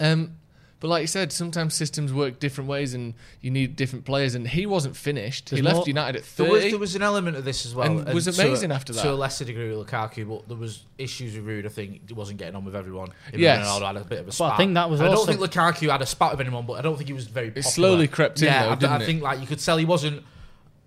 Um, 0.01 0.37
but 0.81 0.89
like 0.89 1.01
you 1.01 1.07
said, 1.09 1.33
sometimes 1.33 1.75
systems 1.75 2.13
work 2.13 2.39
different 2.39 2.69
ways, 2.71 2.95
and 2.95 3.15
you 3.41 3.51
need 3.51 3.75
different 3.77 4.05
players. 4.05 4.35
And 4.35 4.47
he 4.47 4.65
wasn't 4.67 4.97
finished. 4.97 5.51
he 5.51 5.61
left 5.61 5.77
more- 5.77 5.85
United 5.89 6.17
at 6.21 6.23
There 6.37 6.47
thirty. 6.47 6.51
was, 6.65 6.71
there 6.73 6.79
was 6.79 6.95
an 6.95 7.03
element 7.03 7.37
of 7.37 7.45
this 7.45 7.67
as 7.67 7.75
well, 7.75 7.99
And 7.99 8.15
was 8.15 8.25
to 8.27 8.31
a- 8.43 8.47
amazing 8.47 8.71
after 8.73 8.93
that. 8.93 9.03
To 9.03 9.13
a 9.13 9.15
lesser 9.15 9.45
degree 9.45 9.75
with 9.75 9.87
Lukaku, 9.89 10.29
but 10.29 10.47
there 10.49 10.57
was 10.57 10.85
issues 10.99 11.35
with 11.35 11.45
Ruud. 11.47 11.67
I 11.67 11.69
think 11.69 12.07
he 12.09 12.15
wasn't 12.15 12.39
getting 12.39 12.55
on 12.55 12.65
with 12.65 12.77
everyone. 12.77 13.09
Even 13.29 13.41
Yes. 13.41 13.67
Ronaldo 13.67 13.87
had 13.87 13.97
a 13.97 14.05
bit 14.05 14.19
of 14.21 14.25
a 14.25 14.27
But 14.27 14.35
spat. 14.35 14.53
I 14.53 14.57
think 14.57 14.75
that 14.75 14.89
was 14.89 15.01
I 15.01 15.05
don't 15.07 15.17
also- 15.17 15.33
think 15.33 15.41
Lukaku 15.53 15.91
had 15.91 16.03
a 16.03 16.07
spat 16.07 16.31
with 16.33 16.41
anyone, 16.41 16.65
but 16.67 16.75
I 16.75 16.83
don't 16.83 16.97
think 16.97 17.09
he 17.09 17.15
was 17.15 17.27
very. 17.27 17.49
Popular. 17.49 17.61
It 17.69 17.71
slowly 17.71 18.07
crept 18.09 18.41
in, 18.41 18.47
Yeah, 18.47 18.65
though, 18.67 18.71
I, 18.71 18.75
didn't 18.77 18.93
I 18.93 18.97
it? 19.03 19.07
think 19.07 19.23
like 19.23 19.41
you 19.41 19.47
could 19.47 19.59
tell 19.59 19.77
he 19.79 19.85
wasn't, 19.85 20.23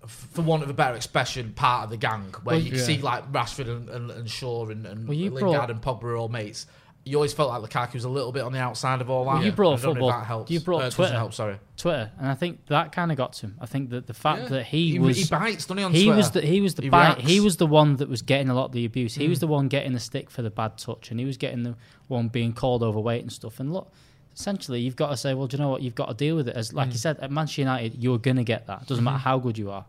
for 0.06 0.42
want 0.42 0.62
of 0.62 0.70
a 0.70 0.74
better 0.74 0.96
expression, 0.96 1.52
part 1.54 1.84
of 1.84 1.90
the 1.90 1.96
gang 1.96 2.34
where 2.42 2.56
Well, 2.56 2.58
you 2.64 2.76
yeah. 2.76 2.82
see 2.82 2.98
like 2.98 3.30
Rashford 3.30 3.68
and, 3.68 3.88
and, 3.88 4.10
and 4.10 4.28
Shaw 4.30 4.68
and, 4.68 4.84
and 4.86 5.06
Well, 5.06 5.16
you 5.16 5.30
Lingard 5.30 5.54
brought- 5.54 5.70
and 5.70 5.80
Pogba 5.82 6.02
were 6.02 6.16
all 6.16 6.28
mates. 6.28 6.66
You 7.04 7.16
always 7.16 7.32
felt 7.32 7.48
like 7.50 7.68
Lukaku 7.68 7.94
was 7.94 8.04
a 8.04 8.08
little 8.08 8.30
bit 8.30 8.42
on 8.42 8.52
the 8.52 8.60
outside 8.60 9.00
of 9.00 9.10
all 9.10 9.24
that. 9.24 9.34
Well, 9.34 9.44
you 9.44 9.50
brought 9.50 9.80
I 9.80 9.82
don't 9.82 9.82
know 9.82 9.90
if 9.90 9.94
football- 9.96 10.08
That 10.10 10.24
helps. 10.26 10.50
you 10.52 10.60
brought 10.60 10.82
Uh, 10.82 10.90
Twitter. 10.90 11.14
Help, 11.14 11.34
sorry. 11.34 11.58
Twitter, 11.76 12.12
and 12.18 12.28
I 12.28 12.34
think 12.34 12.66
that 12.66 12.92
kind 12.92 13.10
of 13.10 13.16
got 13.16 13.32
to 13.34 13.46
him. 13.46 13.56
I 13.60 13.66
think 13.66 13.90
that 13.90 14.06
the 14.06 14.14
fact 14.14 14.42
Yeah. 14.42 14.48
that 14.50 14.66
he, 14.66 14.92
He, 14.92 14.98
was 15.00 15.16
he 15.16 15.24
bites, 15.28 15.64
doesn't 15.64 15.78
he? 15.78 15.84
On 15.84 15.92
he 15.92 16.04
Twitter? 16.04 16.16
was 16.16 16.30
the 16.30 16.42
he 16.42 16.60
was 16.60 16.74
the 16.76 16.82
He 16.82 16.88
bite, 16.90 17.18
he 17.22 17.40
was 17.40 17.56
the 17.56 17.66
one 17.66 17.96
that 17.96 18.08
was 18.08 18.22
getting 18.22 18.48
a 18.48 18.54
lot 18.54 18.66
of 18.66 18.72
the 18.72 18.84
abuse. 18.84 19.16
He 19.16 19.26
was 19.26 19.38
Mm. 19.38 19.40
the 19.40 19.46
one 19.48 19.66
getting 19.68 19.94
the 19.94 19.98
stick 20.00 20.30
for 20.30 20.42
the 20.42 20.50
bad 20.50 20.78
touch, 20.78 21.10
and 21.10 21.18
he 21.18 21.26
was 21.26 21.36
getting 21.36 21.64
the 21.64 21.74
one 22.06 22.28
being 22.28 22.52
called 22.52 22.84
overweight 22.84 23.22
and 23.22 23.32
stuff. 23.32 23.58
And 23.58 23.72
look, 23.72 23.90
essentially, 24.32 24.80
you've 24.80 24.94
got 24.96 25.08
to 25.10 25.16
say, 25.16 25.34
well, 25.34 25.48
do 25.48 25.56
you 25.56 25.62
know 25.62 25.70
what? 25.70 25.82
You've 25.82 25.96
got 25.96 26.06
to 26.06 26.14
deal 26.14 26.36
with 26.36 26.46
it. 26.46 26.54
As 26.56 26.70
Mm. 26.70 26.74
like 26.76 26.92
you 26.92 26.98
said, 26.98 27.18
at 27.18 27.32
Manchester 27.32 27.62
United, 27.62 27.96
you're 28.00 28.18
gonna 28.18 28.44
get 28.44 28.68
that. 28.68 28.86
Doesn't 28.86 29.02
matter 29.02 29.18
how 29.18 29.38
good 29.40 29.58
you 29.58 29.72
are. 29.72 29.86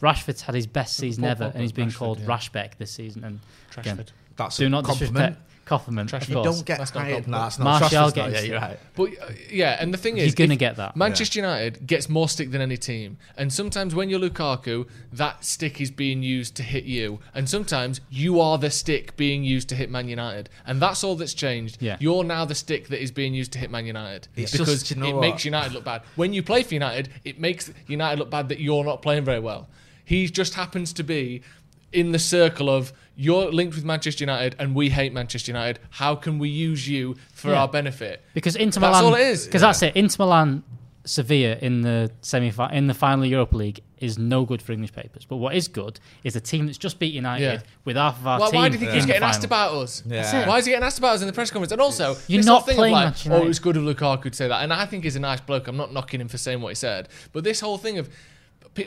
Rashford's 0.00 0.40
had 0.42 0.54
his 0.54 0.66
best 0.66 0.96
season 0.96 1.24
ever, 1.24 1.44
and 1.52 1.60
he's 1.60 1.72
been 1.72 1.88
Rashford, 1.88 1.96
called 1.96 2.20
yeah. 2.20 2.26
Rashbeck 2.26 2.76
this 2.78 2.90
season. 2.90 3.22
And 3.22 3.40
again, 3.76 4.04
That's 4.36 4.56
do 4.56 4.66
a 4.66 4.68
not 4.70 4.84
compliment. 4.84 5.14
disrespect 5.36 5.50
Compliment, 5.64 6.12
of 6.12 6.28
You 6.28 6.34
course. 6.36 6.56
don't 6.58 6.66
get 6.66 6.78
That's 6.78 6.94
not 6.94 7.00
a 7.00 7.04
hired. 7.04 7.14
compliment. 7.24 7.40
No, 7.40 7.44
that's 7.44 7.58
not 7.58 7.64
Martial 7.64 7.88
Trashford's 7.88 8.16
not- 8.16 8.32
Yeah, 8.32 8.40
you're 8.40 8.60
right. 8.60 8.78
But 8.94 9.04
uh, 9.22 9.32
yeah, 9.50 9.76
and 9.80 9.94
the 9.94 9.98
thing 9.98 10.18
is, 10.18 10.24
He's 10.24 10.34
gonna 10.34 10.56
get 10.56 10.76
that. 10.76 10.94
Manchester 10.96 11.38
United 11.38 11.86
gets 11.86 12.08
more 12.08 12.28
stick 12.28 12.50
than 12.50 12.60
any 12.60 12.76
team, 12.76 13.16
and 13.36 13.52
sometimes 13.52 13.94
when 13.94 14.10
you're 14.10 14.20
Lukaku, 14.20 14.86
that 15.12 15.44
stick 15.44 15.80
is 15.80 15.90
being 15.90 16.22
used 16.22 16.54
to 16.56 16.62
hit 16.62 16.84
you, 16.84 17.20
and 17.34 17.48
sometimes 17.48 18.00
you 18.10 18.40
are 18.40 18.58
the 18.58 18.70
stick 18.70 19.16
being 19.16 19.42
used 19.42 19.68
to 19.70 19.74
hit 19.74 19.90
Man 19.90 20.08
United, 20.08 20.50
and 20.66 20.80
that's 20.82 21.02
all 21.02 21.14
that's 21.16 21.34
changed. 21.34 21.78
Yeah. 21.80 21.96
You're 21.98 22.24
now 22.24 22.44
the 22.44 22.54
stick 22.54 22.88
that 22.88 23.02
is 23.02 23.10
being 23.10 23.32
used 23.34 23.52
to 23.52 23.58
hit 23.58 23.70
Man 23.70 23.86
United 23.86 24.28
It's 24.36 24.52
because 24.52 24.82
just, 24.82 24.90
you 24.90 24.96
know 25.00 25.08
it 25.08 25.14
what? 25.14 25.20
makes 25.22 25.44
United 25.44 25.72
look 25.72 25.84
bad. 25.84 26.02
When 26.16 26.32
you 26.32 26.42
play 26.42 26.62
for 26.62 26.74
United, 26.74 27.08
it 27.24 27.40
makes 27.40 27.72
United 27.86 28.18
look 28.18 28.30
bad 28.30 28.48
that 28.50 28.60
you're 28.60 28.84
not 28.84 29.00
playing 29.02 29.24
very 29.24 29.40
well. 29.40 29.68
He 30.04 30.26
just 30.28 30.52
happens 30.54 30.92
to 30.92 31.02
be 31.02 31.40
in 31.94 32.12
the 32.12 32.18
circle 32.18 32.68
of 32.68 32.92
you're 33.16 33.50
linked 33.52 33.74
with 33.76 33.84
Manchester 33.84 34.24
United 34.24 34.56
and 34.58 34.74
we 34.74 34.90
hate 34.90 35.12
Manchester 35.12 35.52
United. 35.52 35.78
How 35.90 36.14
can 36.16 36.38
we 36.38 36.48
use 36.48 36.88
you 36.88 37.16
for 37.32 37.50
Yeah. 37.50 37.60
our 37.62 37.68
benefit? 37.68 38.22
Because 38.34 38.56
Inter 38.56 38.80
Milan, 38.80 38.92
That's 38.92 39.04
all 39.04 39.14
it 39.14 39.20
is. 39.20 39.46
Because 39.46 39.62
that's 39.62 39.82
it. 39.82 39.94
Inter 39.94 40.16
Milan 40.24 40.64
Sevilla 41.06 41.56
in 41.60 41.82
the 41.82 42.10
semi 42.22 42.50
in 42.72 42.86
the 42.86 42.94
final 42.94 43.24
Europa 43.26 43.56
League 43.56 43.80
is 43.98 44.18
no 44.18 44.44
good 44.44 44.60
for 44.62 44.72
English 44.72 44.92
papers. 44.92 45.24
But 45.26 45.36
what 45.36 45.54
is 45.54 45.68
good 45.68 46.00
is 46.24 46.34
a 46.34 46.40
team 46.40 46.66
that's 46.66 46.78
just 46.78 46.98
beat 46.98 47.12
United 47.14 47.44
Yeah. 47.44 47.60
with 47.84 47.96
half 47.96 48.18
of 48.18 48.26
our 48.26 48.40
Why, 48.40 48.50
team. 48.50 48.60
why 48.60 48.68
do 48.68 48.72
you 48.74 48.78
think 48.80 48.88
in 48.90 48.94
he's 48.96 49.04
the 49.04 49.12
getting 49.12 49.22
asked 49.22 49.44
about 49.44 49.74
us? 49.74 50.02
Yeah. 50.06 50.48
Why 50.48 50.58
is 50.58 50.64
he 50.64 50.72
getting 50.72 50.84
asked 50.84 50.98
about 50.98 51.14
us 51.14 51.20
in 51.20 51.26
the 51.26 51.32
press 51.32 51.50
conference? 51.50 51.72
And 51.72 51.80
also, 51.80 52.16
You're 52.26 52.42
not 52.42 52.52
whole 52.52 52.60
thing 52.62 52.72
of 52.74 52.78
playing 52.78 52.94
like, 52.94 53.14
oh, 53.14 53.22
United. 53.24 53.48
it's 53.48 53.58
good 53.58 53.76
of 53.76 53.84
Lukaku 53.84 54.24
to 54.24 54.34
say 54.34 54.48
that, 54.48 54.62
and 54.62 54.72
I 54.72 54.86
think 54.86 55.04
he's 55.04 55.14
a 55.16 55.20
nice 55.20 55.40
bloke. 55.40 55.68
I'm 55.68 55.76
not 55.76 55.92
knocking 55.92 56.20
him 56.20 56.28
for 56.28 56.38
saying 56.38 56.60
what 56.62 56.70
he 56.70 56.74
said, 56.74 57.08
but 57.32 57.44
this 57.44 57.60
whole 57.60 57.78
thing 57.78 57.98
of 57.98 58.08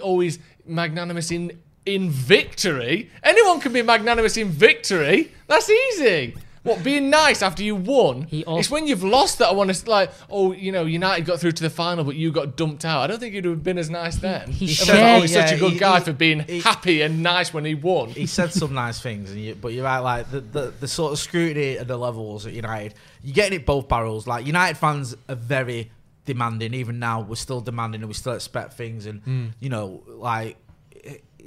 always 0.02 0.40
magnanimous 0.66 1.32
in 1.32 1.60
in 1.88 2.10
victory. 2.10 3.10
Anyone 3.24 3.60
can 3.60 3.74
be 3.74 3.82
magnanimous 3.82 4.38
in 4.38 4.50
victory. 4.50 5.32
That's 5.48 5.70
easy. 5.70 6.36
What 6.64 6.84
being 6.84 7.10
nice 7.10 7.42
after 7.42 7.64
you 7.64 7.78
won? 7.78 8.24
He 8.24 8.44
it's 8.46 8.70
when 8.70 8.88
you've 8.88 9.04
lost 9.04 9.40
that 9.40 9.48
I 9.48 9.54
want 9.54 9.74
to 9.74 9.90
like. 9.90 10.12
Oh, 10.30 10.52
you 10.52 10.74
know, 10.74 10.84
United 10.84 11.26
got 11.26 11.40
through 11.40 11.54
to 11.54 11.64
the 11.64 11.70
final, 11.70 12.04
but 12.04 12.18
you 12.18 12.30
got 12.30 12.58
dumped 12.58 12.84
out. 12.84 13.04
I 13.04 13.08
don't 13.08 13.20
think 13.20 13.34
you'd 13.34 13.46
have 13.46 13.64
been 13.64 13.78
as 13.78 13.90
nice 13.90 14.18
then. 14.18 14.52
he 14.52 14.66
Everyone's 14.66 14.78
shared- 14.86 15.00
like, 15.00 15.18
oh, 15.18 15.22
he's 15.22 15.34
such 15.34 15.52
a 15.54 15.58
good 15.58 15.74
he- 15.74 15.80
guy 15.80 16.00
he- 16.00 16.04
for 16.04 16.12
being 16.12 16.40
he- 16.42 16.60
happy 16.60 17.04
and 17.04 17.24
nice 17.24 17.54
when 17.54 17.64
he 17.64 17.74
won. 17.74 18.10
he 18.10 18.26
said 18.26 18.52
some 18.52 18.74
nice 18.74 19.00
things, 19.00 19.32
and 19.32 19.40
you, 19.40 19.56
but 19.56 19.72
you're 19.72 19.86
right. 19.86 20.00
Like 20.00 20.30
the, 20.30 20.42
the 20.42 20.74
the 20.82 20.88
sort 20.90 21.14
of 21.14 21.20
scrutiny 21.20 21.78
and 21.78 21.88
the 21.88 21.96
levels 21.96 22.46
at 22.46 22.52
United, 22.52 22.96
you're 23.24 23.34
getting 23.34 23.62
it 23.62 23.66
both 23.66 23.88
barrels. 23.88 24.28
Like 24.28 24.46
United 24.46 24.76
fans 24.78 25.16
are 25.30 25.36
very 25.36 25.90
demanding. 26.26 26.74
Even 26.74 27.00
now, 27.00 27.22
we're 27.22 27.36
still 27.36 27.62
demanding, 27.62 28.02
and 28.02 28.10
we 28.10 28.14
still 28.14 28.34
expect 28.34 28.74
things. 28.74 29.06
And 29.06 29.22
hmm. 29.22 29.46
you 29.62 29.70
know, 29.70 30.04
like 30.06 30.58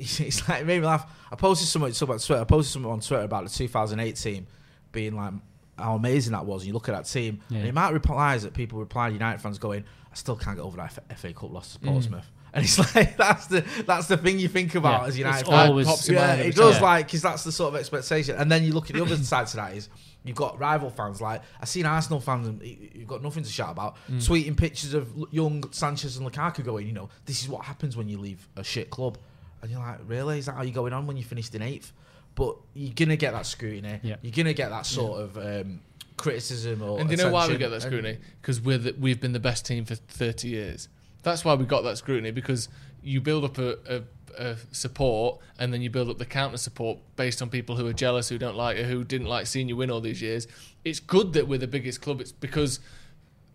it's 0.01 0.49
like 0.49 0.63
it 0.63 0.67
made 0.67 0.81
me 0.81 0.87
laugh. 0.87 1.11
I 1.31 1.37
posted 1.37 1.69
something, 1.69 1.93
something 1.93 2.15
on 2.15 2.19
Twitter. 2.21 2.41
I 2.41 2.45
posted 2.45 2.73
something 2.73 2.91
on 2.91 3.01
Twitter 3.01 3.23
about 3.25 3.45
the 3.45 3.51
2008 3.51 4.17
team 4.17 4.47
being 4.93 5.15
like 5.17 5.33
how 5.79 5.95
amazing 5.95 6.33
that 6.33 6.45
was. 6.45 6.63
And 6.63 6.69
you 6.69 6.75
look 6.75 6.89
at 6.89 6.95
that 6.95 7.07
team, 7.07 7.41
Yeah. 7.49 7.59
and 7.59 7.67
the 7.67 7.71
amount 7.71 7.95
of 7.97 8.03
replies 8.03 8.43
that 8.43 8.53
people 8.55 8.79
replied, 8.79 9.13
United 9.13 9.41
fans 9.41 9.59
going, 9.59 9.85
"I 10.11 10.15
still 10.15 10.37
can't 10.37 10.57
get 10.57 10.63
over 10.63 10.77
that 10.79 10.99
F- 11.11 11.19
FA 11.19 11.33
Cup 11.33 11.53
loss 11.53 11.73
to 11.75 11.79
Portsmouth." 11.81 12.25
Mm. 12.25 12.37
And 12.53 12.65
it's 12.65 12.97
like 12.97 13.17
that's 13.17 13.47
the 13.47 13.65
that's 13.87 14.09
the 14.09 14.17
thing 14.17 14.41
you 14.41 14.49
think 14.49 14.75
about 14.75 15.03
Yeah, 15.03 15.07
as 15.07 15.17
United 15.19 15.49
always- 15.49 15.87
Pops 15.87 16.09
Yeah, 16.09 16.35
it 16.35 16.57
does 16.57 16.75
time. 16.75 16.83
like 16.83 17.07
because 17.07 17.23
that's 17.23 17.45
the 17.45 17.53
sort 17.53 17.73
of 17.75 17.79
expectation. 17.79 18.35
And 18.35 18.51
then 18.51 18.65
you 18.65 18.73
look 18.73 18.91
at 18.91 18.97
the 18.97 19.03
other 19.03 19.17
side 19.33 19.47
to 19.47 19.57
that 19.59 19.77
is 19.77 19.89
you've 20.25 20.35
got 20.35 20.59
rival 20.59 20.91
fans 20.91 21.21
like 21.21 21.43
I 21.61 21.65
seen 21.65 21.87
Arsenal 21.87 22.19
fans 22.19 22.61
you've 22.93 23.07
got 23.07 23.23
nothing 23.23 23.45
to 23.45 23.49
shout 23.49 23.71
about 23.71 23.95
mm. 24.11 24.17
tweeting 24.17 24.57
pictures 24.57 24.95
of 24.95 25.13
young 25.31 25.63
Sanchez 25.71 26.17
and 26.17 26.29
Lukaku 26.29 26.65
going, 26.65 26.89
you 26.89 26.93
know, 26.93 27.09
this 27.25 27.41
is 27.41 27.49
what 27.49 27.65
happens 27.65 27.97
when 27.97 28.09
you 28.09 28.19
leave 28.19 28.49
a 28.57 28.65
shit 28.65 28.91
club, 28.91 29.17
and 29.63 29.71
you're 29.71 29.81
like, 29.81 29.99
really? 30.07 30.39
Is 30.39 30.47
that 30.47 30.55
how 30.55 30.63
you're 30.63 30.73
going 30.73 30.93
on 30.93 31.07
when 31.07 31.17
you 31.17 31.25
finished 31.25 31.55
in 31.55 31.63
eighth? 31.63 31.93
But 32.35 32.57
you're 32.75 32.95
gonna 32.95 33.17
get 33.17 33.33
that 33.33 33.47
scrutiny. 33.47 34.01
Yeah. 34.03 34.17
You're 34.23 34.33
gonna 34.33 34.55
get 34.55 34.71
that 34.71 34.87
sort 34.87 35.21
of 35.21 35.37
um, 35.37 35.81
criticism 36.17 36.83
or. 36.83 37.01
And 37.01 37.09
do 37.09 37.17
you 37.17 37.23
know 37.23 37.31
why 37.31 37.49
we 37.49 37.57
get 37.57 37.71
that 37.71 37.83
scrutiny? 37.83 38.19
Because 38.41 38.61
we're 38.61 38.79
the, 38.79 38.95
we've 38.99 39.21
been 39.21 39.33
the 39.33 39.41
best 39.41 39.67
team 39.67 39.85
for 39.85 39.95
30 39.95 40.49
years. 40.49 40.89
That's 41.23 41.45
why 41.45 41.55
we 41.55 41.65
got 41.67 41.83
that 41.83 41.99
scrutiny 41.99 42.31
because 42.31 42.69
you 43.03 43.21
build 43.21 43.45
up 43.45 43.59
a, 43.59 43.77
a, 43.89 44.03
a 44.39 44.57
support 44.73 45.41
and 45.59 45.73
then 45.73 45.83
you 45.83 45.91
build 45.91 46.09
up 46.09 46.19
the 46.19 46.25
counter 46.25 46.57
support 46.57 46.99
based 47.17 47.43
on 47.43 47.51
people 47.51 47.77
who 47.77 47.87
are 47.87 47.93
jealous, 47.93 48.29
who 48.29 48.39
don't 48.39 48.57
like 48.57 48.79
you, 48.79 48.85
who 48.85 49.05
didn't 49.05 49.27
like 49.27 49.47
seeing 49.47 49.69
you 49.69 49.77
win 49.77 49.91
all 49.91 50.01
these 50.01 50.23
years. 50.23 50.47
It's 50.85 51.01
good 51.01 51.33
that 51.35 51.47
we're 51.47 51.59
the 51.59 51.67
biggest 51.67 52.01
club. 52.01 52.21
It's 52.21 52.33
because 52.33 52.81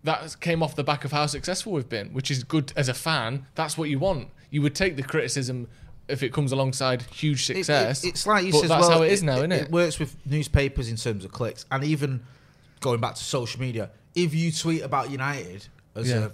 that 0.04 0.40
came 0.40 0.62
off 0.62 0.76
the 0.76 0.84
back 0.84 1.04
of 1.04 1.12
how 1.12 1.26
successful 1.26 1.72
we've 1.72 1.88
been, 1.88 2.12
which 2.12 2.30
is 2.30 2.44
good 2.44 2.72
as 2.76 2.88
a 2.88 2.94
fan. 2.94 3.46
That's 3.56 3.76
what 3.76 3.88
you 3.88 3.98
want. 3.98 4.28
You 4.50 4.62
would 4.62 4.74
take 4.74 4.96
the 4.96 5.02
criticism 5.02 5.68
if 6.08 6.22
it 6.22 6.32
comes 6.32 6.52
alongside 6.52 7.02
huge 7.02 7.48
It- 7.50 7.56
it- 7.58 7.64
success. 7.66 8.04
it's 8.04 8.26
like 8.26 8.44
you 8.44 8.52
said. 8.52 8.68
that's 8.70 8.88
well, 8.88 8.98
how 8.98 9.02
it 9.02 9.12
is 9.12 9.22
now, 9.22 9.36
isn't 9.38 9.52
it? 9.52 9.62
It 9.64 9.70
works 9.70 9.98
with 9.98 10.14
newspapers 10.26 10.88
in 10.88 10.96
terms 10.96 11.24
of 11.24 11.32
clicks, 11.32 11.64
and 11.70 11.82
even 11.84 12.20
going 12.80 13.00
back 13.00 13.14
to 13.16 13.24
social 13.24 13.60
media. 13.60 13.90
If 14.14 14.34
you 14.34 14.50
tweet 14.52 14.82
about 14.82 15.10
United 15.10 15.66
as 15.94 16.08
Yeah. 16.08 16.26
a 16.26 16.30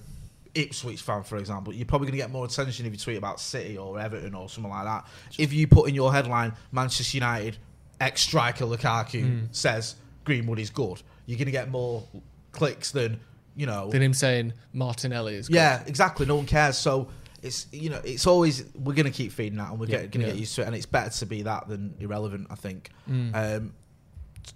Ipswich 0.55 1.01
fan, 1.01 1.23
for 1.23 1.39
example, 1.39 1.73
you're 1.73 1.87
probably 1.87 2.07
going 2.07 2.19
to 2.19 2.23
get 2.25 2.31
more 2.31 2.45
attention 2.45 2.85
if 2.85 2.93
you 2.93 2.99
tweet 2.99 3.17
about 3.17 3.41
City 3.41 3.79
or 3.79 3.99
Everton 3.99 4.35
or 4.35 4.49
something 4.51 4.71
like 4.71 4.85
that. 4.85 5.07
If 5.39 5.53
you 5.53 5.67
put 5.67 5.89
in 5.89 5.95
your 5.95 6.13
headline 6.13 6.53
Manchester 6.73 7.17
United 7.17 7.57
ex 8.01 8.21
striker 8.21 8.65
Lukaku 8.67 9.23
Hmm. 9.23 9.45
says 9.53 9.95
Greenwood 10.25 10.59
is 10.59 10.69
good, 10.71 11.01
you're 11.27 11.39
going 11.39 11.47
to 11.47 11.53
get 11.53 11.71
more 11.71 12.05
clicks 12.53 12.91
than 12.91 13.19
you 13.57 13.67
know. 13.67 13.91
Than 13.91 14.03
him 14.03 14.13
saying 14.15 14.53
Martinelli 14.75 15.35
is 15.37 15.49
good. 15.49 15.55
Yeah, 15.57 15.83
exactly. 15.87 16.27
No 16.27 16.37
one 16.37 16.47
cares. 16.47 16.77
So 16.77 17.09
it's 17.43 17.67
you 17.73 17.91
know 17.91 18.01
it's 18.05 18.27
always 18.27 18.65
we're 18.75 18.95
gonna 18.95 19.11
keep 19.11 19.33
feeding 19.33 19.59
that 19.59 19.71
and 19.71 19.79
we're 19.81 19.87
Yeah, 19.87 20.03
get, 20.03 20.11
gonna 20.13 20.27
yeah. 20.27 20.33
get 20.33 20.41
used 20.41 20.55
to 20.57 20.63
it 20.63 20.67
and 20.67 20.77
it's 20.77 20.87
better 20.87 21.11
to 21.11 21.27
be 21.27 21.43
that 21.43 21.69
than 21.69 21.95
irrelevant. 22.01 22.47
I 22.51 22.55
think. 22.55 22.91
Mm. 23.11 23.35
Um, 23.35 23.75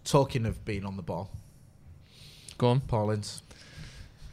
talking 0.04 0.46
of 0.46 0.64
being 0.64 0.84
on 0.84 0.96
the 0.96 1.02
ball, 1.02 1.30
Go 2.58 2.68
on. 2.68 2.80
Paul 2.80 3.10
Ince. 3.10 3.42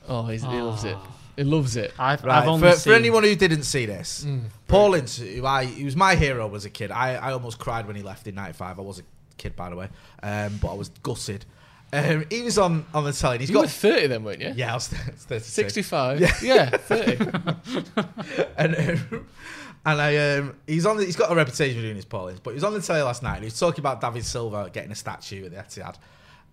Oh, 0.07 0.23
he's, 0.27 0.41
he 0.43 0.47
loves 0.61 0.83
it. 0.83 0.97
He 1.35 1.43
loves 1.43 1.75
it. 1.75 1.93
I've, 1.97 2.23
Right. 2.23 2.41
I've 2.43 2.47
only 2.47 2.69
For, 2.71 2.75
seen, 2.77 2.91
for 2.91 2.95
anyone 2.95 3.23
who 3.23 3.35
didn't 3.35 3.63
see 3.63 3.85
this, 3.85 4.25
Mm. 4.25 4.43
Paul 4.67 4.93
Ince, 4.95 5.17
who 5.17 5.45
I 5.45 5.65
he 5.65 5.83
was 5.83 5.95
my 5.95 6.15
hero 6.15 6.53
as 6.55 6.65
a 6.65 6.69
kid. 6.69 6.91
I, 6.91 7.15
I 7.15 7.31
almost 7.33 7.59
cried 7.59 7.85
when 7.87 7.95
he 7.95 8.01
left 8.03 8.27
in 8.27 8.35
'95. 8.35 8.79
I 8.79 8.81
was 8.81 8.99
a 8.99 9.03
kid, 9.37 9.55
by 9.55 9.69
the 9.69 9.75
way, 9.75 9.89
um, 10.21 10.57
but 10.61 10.71
I 10.71 10.75
was 10.75 10.89
gutted. 10.89 11.45
Um, 11.93 12.25
he 12.29 12.41
was 12.41 12.57
on 12.57 12.85
on 12.93 13.03
the 13.03 13.13
telly. 13.13 13.37
He's 13.37 13.49
You 13.49 13.57
were 13.57 13.63
got 13.63 13.71
30 13.71 14.07
then, 14.07 14.23
weren't 14.23 14.41
you? 14.41 14.51
yeah, 14.55 14.71
I 14.71 14.73
was 14.75 14.87
32. 14.87 15.39
65? 15.39 16.19
Yeah. 16.19 16.31
Yeah, 16.41 16.69
30. 16.77 17.17
and 18.57 18.75
um, 18.75 19.27
and 19.85 20.01
I 20.01 20.37
um, 20.37 20.55
he's 20.65 20.85
on. 20.85 20.97
The, 20.97 21.05
he's 21.05 21.15
got 21.15 21.31
a 21.31 21.35
reputation 21.35 21.75
for 21.77 21.81
doing 21.81 21.95
his 21.95 22.05
Paulins, 22.05 22.39
but 22.39 22.51
he 22.51 22.55
was 22.55 22.63
on 22.63 22.73
the 22.73 22.81
telly 22.81 23.01
last 23.01 23.21
night. 23.23 23.35
and 23.35 23.43
He 23.43 23.47
was 23.47 23.59
talking 23.59 23.79
about 23.81 24.01
David 24.01 24.25
Silva 24.25 24.69
getting 24.73 24.91
a 24.91 24.95
statue 24.95 25.45
at 25.45 25.51
the 25.51 25.57
Etihad, 25.57 25.95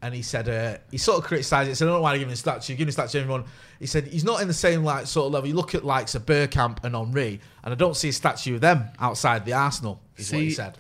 and 0.03 0.15
he 0.15 0.23
said 0.23 0.49
uh, 0.49 0.79
he 0.91 0.99
sort 0.99 1.19
of 1.19 1.25
criticised 1.25 1.71
it. 1.71 1.77
Said 1.77 1.85
I 1.87 1.89
don't 1.91 1.99
know 1.99 2.03
why 2.03 2.11
they're 2.11 2.19
giving 2.19 2.31
him 2.31 2.35
a 2.35 2.37
statue. 2.37 2.75
Giving 2.75 2.89
a 2.89 2.93
statue 2.93 3.13
to 3.13 3.19
everyone. 3.21 3.45
He 3.79 3.87
said 3.87 4.09
he's 4.09 4.25
not 4.25 4.43
in 4.43 4.49
the 4.49 4.55
same 4.55 4.83
like 4.85 5.07
sort 5.07 5.27
of 5.27 5.33
level. 5.33 5.49
You 5.49 5.55
look 5.55 5.75
at 5.75 5.85
likes 5.85 6.15
of 6.17 6.27
Bergkamp 6.27 6.83
and 6.85 6.95
Henry, 6.97 7.41
and 7.63 7.73
I 7.73 7.77
don't 7.77 7.97
see 7.97 8.09
a 8.09 8.13
statue 8.13 8.57
of 8.57 8.61
them 8.63 8.85
outside 8.99 9.45
the 9.45 9.53
Arsenal. 9.55 10.01
Is 10.17 10.33
what 10.33 10.43
he 10.43 10.51
said. 10.51 10.77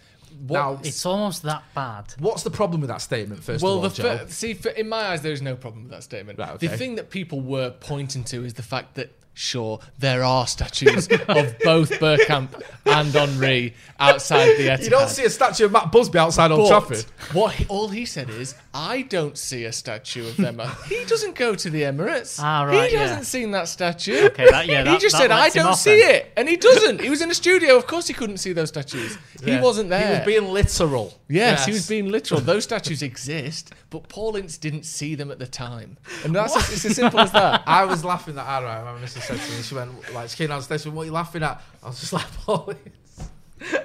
What- 0.46 0.58
now, 0.58 0.80
It's 0.82 1.04
almost 1.06 1.42
that 1.42 1.62
bad. 1.74 2.14
what's 2.18 2.42
the 2.42 2.50
problem 2.50 2.80
with 2.80 2.88
that 2.88 3.00
statement? 3.00 3.42
First 3.44 3.62
well, 3.62 3.74
of 3.78 3.82
all, 3.84 3.88
the 3.90 3.94
Joe? 3.94 4.18
fir- 4.18 4.28
see, 4.28 4.54
for, 4.54 4.70
in 4.70 4.88
my 4.88 5.08
eyes, 5.10 5.22
there 5.22 5.32
is 5.32 5.42
no 5.42 5.56
problem 5.56 5.84
with 5.84 5.92
that 5.92 6.02
statement. 6.02 6.38
Right, 6.38 6.50
okay. 6.50 6.66
The 6.68 6.76
thing 6.76 6.94
that 6.96 7.10
people 7.10 7.40
were 7.40 7.70
pointing 7.80 8.24
to 8.24 8.44
is 8.44 8.54
the 8.54 8.62
fact 8.62 8.94
that, 8.94 9.10
sure, 9.40 9.80
there 9.98 10.22
are 10.22 10.46
statues 10.46 11.08
of 11.08 11.58
both 11.60 11.90
Bergkamp 11.98 12.62
and 12.84 13.08
Henry 13.08 13.74
outside 13.98 14.56
the 14.58 14.68
Etihad. 14.68 14.84
you 14.84 14.90
don't 14.90 15.08
see 15.08 15.24
a 15.24 15.30
statue 15.30 15.64
of 15.64 15.72
Matt 15.72 15.90
Busby 15.90 16.18
outside 16.18 16.50
Old 16.50 16.68
But 16.68 16.86
Trafford. 16.86 17.06
What 17.32 17.54
he, 17.54 17.66
all 17.66 17.88
he 17.88 18.04
said 18.04 18.28
is, 18.30 18.54
I 18.74 19.02
don't 19.02 19.36
see 19.38 19.64
a 19.64 19.72
statue 19.72 20.26
of 20.28 20.36
them. 20.36 20.60
he 20.88 21.04
doesn't 21.06 21.34
go 21.34 21.54
to 21.54 21.70
the 21.70 21.82
Emirates. 21.82 22.38
Ah, 22.40 22.64
right, 22.64 22.90
He 22.90 22.96
yeah. 22.96 23.02
hasn't 23.06 23.26
seen 23.26 23.50
that 23.52 23.68
statue. 23.68 24.26
Okay, 24.26 24.46
that- 24.50 24.66
yeah, 24.66 24.84
he 24.92 24.98
just 24.98 25.14
that 25.16 25.22
said, 25.22 25.30
I 25.30 25.48
don't 25.48 25.74
see 25.74 26.00
then." 26.00 26.14
it, 26.16 26.32
and 26.36 26.48
he 26.48 26.56
doesn't. 26.56 27.00
He 27.00 27.08
was 27.10 27.22
in 27.22 27.30
a 27.30 27.34
studio. 27.34 27.76
Of 27.76 27.86
course, 27.86 28.06
he 28.06 28.14
couldn't 28.14 28.38
see 28.38 28.52
those 28.52 28.68
statues. 28.68 29.16
He 29.44 29.58
wasn't 29.58 29.88
there. 29.88 30.06
He 30.06 30.18
was 30.18 30.26
being 30.26 30.52
literal. 30.52 31.14
Yes, 31.28 31.64
he 31.64 31.72
was 31.72 31.88
being 31.88 32.08
literal. 32.10 32.40
Those 32.40 32.64
statues 32.64 33.02
exist, 33.02 33.72
but 33.88 34.08
Paul 34.08 34.36
Ince 34.36 34.58
didn't 34.58 34.82
see 34.84 35.14
them 35.14 35.30
at 35.30 35.38
the 35.38 35.46
time, 35.46 35.96
and 36.24 36.34
that's 36.34 36.54
it's 36.72 36.84
as 36.84 36.96
simple 36.96 37.20
as 37.20 37.32
that. 37.32 37.62
I 37.66 37.84
was 37.84 38.04
laughing 38.04 38.36
at 38.36 38.44
her. 38.44 38.66
I 38.66 38.78
remember 38.80 39.06
Mrs. 39.06 39.29
said 39.36 39.48
to 39.48 39.56
me, 39.56 39.62
she 39.62 39.74
went, 39.74 40.14
like, 40.14 40.28
she 40.30 40.36
came 40.36 40.48
downstairs, 40.48 40.82
she 40.82 40.88
went, 40.88 40.96
what 40.96 41.02
are 41.02 41.06
you 41.06 41.12
laughing 41.12 41.42
at? 41.42 41.62
I 41.82 41.88
was 41.88 42.00
just 42.00 42.12
like, 42.12 42.30
Paul 42.44 42.70
Ince. 42.84 43.28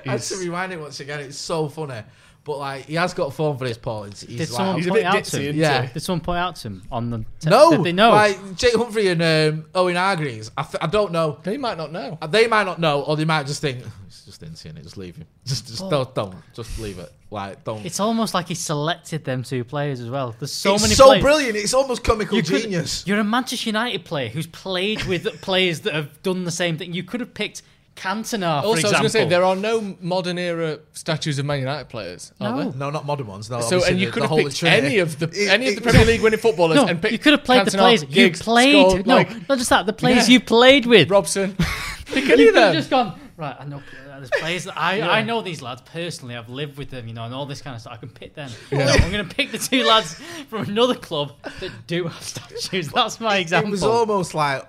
I 0.06 0.12
had 0.12 0.22
to 0.22 0.38
rewind 0.38 0.72
it 0.74 0.80
once 0.80 1.00
again. 1.00 1.20
It's 1.20 1.38
so 1.38 1.68
funny. 1.68 2.02
But, 2.46 2.60
like, 2.60 2.86
he 2.86 2.94
has 2.94 3.14
got 3.16 3.34
phone 3.34 3.58
for 3.58 3.66
his 3.66 3.78
Paulins. 3.78 4.22
He's 4.22 4.30
Did 4.38 4.40
like, 4.40 4.48
someone 4.50 4.76
He's 4.78 4.86
a 4.86 4.90
point 4.90 5.00
bit 5.02 5.06
out 5.08 5.16
ditzy, 5.16 5.32
to 5.32 5.38
him? 5.38 5.44
isn't 5.46 5.56
Yeah. 5.56 5.82
he? 5.88 5.94
Did 5.94 6.00
someone 6.02 6.22
point 6.22 6.38
out 6.38 6.56
to 6.58 6.68
him 6.68 6.84
on 6.92 7.10
the? 7.10 7.18
Te- 7.40 7.50
no, 7.50 7.72
Did 7.72 7.84
they 7.84 7.92
know? 7.92 8.12
Like, 8.12 8.56
Jake 8.56 8.76
Humphrey 8.76 9.08
and 9.08 9.22
um, 9.24 9.66
Owen 9.74 9.96
Hargreaves, 9.96 10.52
I, 10.56 10.62
th- 10.62 10.76
I 10.80 10.86
don't 10.86 11.12
know. 11.12 11.40
They 11.42 11.58
might 11.58 11.76
not 11.78 11.92
know. 11.92 12.20
They 12.30 12.46
might 12.46 12.66
not 12.66 12.80
know, 12.80 13.02
or 13.02 13.18
they 13.18 13.26
might 13.26 13.48
just 13.48 13.62
think, 13.62 13.84
it's 14.06 14.26
just 14.26 14.44
insane, 14.44 14.78
just 14.84 14.96
leave 14.96 15.16
him. 15.16 15.26
Just, 15.46 15.68
just 15.68 15.88
don't, 15.92 16.14
don't, 16.16 16.34
just 16.56 16.80
leave 16.80 16.98
it. 16.98 17.12
Like, 17.30 17.64
don't. 17.64 17.86
It's 17.86 18.00
almost 18.00 18.34
like 18.34 18.48
he 18.48 18.56
selected 18.56 19.24
them 19.24 19.44
two 19.44 19.64
players 19.64 20.00
as 20.00 20.10
well. 20.10 20.36
There's 20.40 20.52
so 20.52 20.70
many. 20.72 20.76
It's 20.76 20.84
many. 20.84 20.96
so 20.96 21.06
players. 21.06 21.22
brilliant. 21.24 21.56
It's 21.58 21.74
almost 21.76 22.04
comical 22.04 22.38
You 22.38 22.42
could- 22.44 22.62
genius. 22.64 23.04
You're 23.06 23.20
a 23.20 23.24
Manchester 23.24 23.70
United 23.70 24.06
player 24.06 24.30
who's 24.30 24.48
played 24.48 25.04
with 25.06 25.26
players 25.42 25.82
that 25.82 25.94
have 25.94 26.22
done 26.24 26.44
the 26.46 26.50
same 26.52 26.78
thing. 26.80 26.94
You 26.94 27.04
could 27.04 27.20
have 27.20 27.36
picked 27.36 27.62
Cantona, 27.96 28.62
for 28.62 28.68
Also, 28.68 28.88
I 28.88 28.92
was 28.92 28.92
going 28.92 29.04
to 29.04 29.10
say 29.10 29.26
there 29.26 29.44
are 29.44 29.56
no 29.56 29.96
modern 30.02 30.38
era 30.38 30.80
statues 30.92 31.40
of 31.40 31.46
Man 31.46 31.60
United 31.60 31.88
players, 31.90 32.34
are 32.42 32.52
No. 32.52 32.58
there? 32.70 32.74
No, 32.78 32.90
not 32.90 33.06
modern 33.06 33.28
ones. 33.28 33.50
No, 33.50 33.62
So, 33.62 33.84
and 33.86 33.98
you 34.00 34.08
the- 34.08 34.12
could 34.12 34.24
the 34.24 34.28
have 34.28 34.38
picked 34.38 34.58
Trinity. 34.58 34.86
any 34.88 34.98
of 35.00 35.18
the 35.20 35.30
It- 35.34 35.50
any 35.50 35.70
of 35.70 35.76
the 35.76 35.82
Premier 35.82 36.06
League 36.06 36.22
winning 36.22 36.40
footballers 36.40 36.76
no, 36.78 36.86
and 36.88 37.02
picked 37.02 37.14
you 37.14 37.20
could 37.20 37.32
have 37.34 37.44
played 37.46 37.66
the 37.66 37.72
Cantona, 37.72 37.78
players 37.80 38.04
you 38.10 38.32
played. 38.32 38.76
Scholes, 38.86 39.06
no, 39.06 39.16
like 39.16 39.50
not 39.50 39.58
just 39.58 39.70
that. 39.70 39.86
The 39.86 39.94
players 39.94 40.28
Yeah. 40.28 40.34
you 40.34 40.40
played 40.42 40.86
with. 40.86 41.10
Robson. 41.10 41.56
Pick 42.08 42.26
you 42.28 42.34
any 42.34 42.48
of 42.48 42.54
could 42.54 42.62
have 42.62 42.74
them. 42.74 42.74
just 42.76 42.90
gone 42.90 43.20
right. 43.38 43.56
I 43.60 43.66
know 43.66 43.78
uh, 43.78 44.18
there's 44.20 44.30
players 44.40 44.66
that 44.66 44.78
I, 44.78 45.02
I 45.02 45.24
know 45.24 45.42
these 45.42 45.62
lads 45.62 45.82
personally. 45.82 46.36
I've 46.36 46.50
lived 46.50 46.78
with 46.78 46.90
them, 46.92 47.08
you 47.08 47.14
know, 47.14 47.24
and 47.24 47.34
all 47.34 47.46
this 47.46 47.62
kind 47.62 47.76
of 47.76 47.82
stuff. 47.82 47.94
I 47.94 47.98
can 47.98 48.10
pick 48.10 48.36
them. 48.36 48.50
No, 48.72 48.80
I'm 48.86 49.12
going 49.12 49.28
to 49.28 49.36
pick 49.36 49.52
the 49.52 49.58
two 49.58 49.84
lads 49.84 50.14
from 50.50 50.70
another 50.70 50.94
club 50.96 51.34
that 51.60 51.72
do 51.88 52.04
have 52.08 52.22
statues. 52.24 52.90
That's 52.90 53.20
my 53.20 53.38
example. 53.38 53.70
It 53.70 53.72
was 53.72 53.84
almost 53.84 54.34
like 54.36 54.66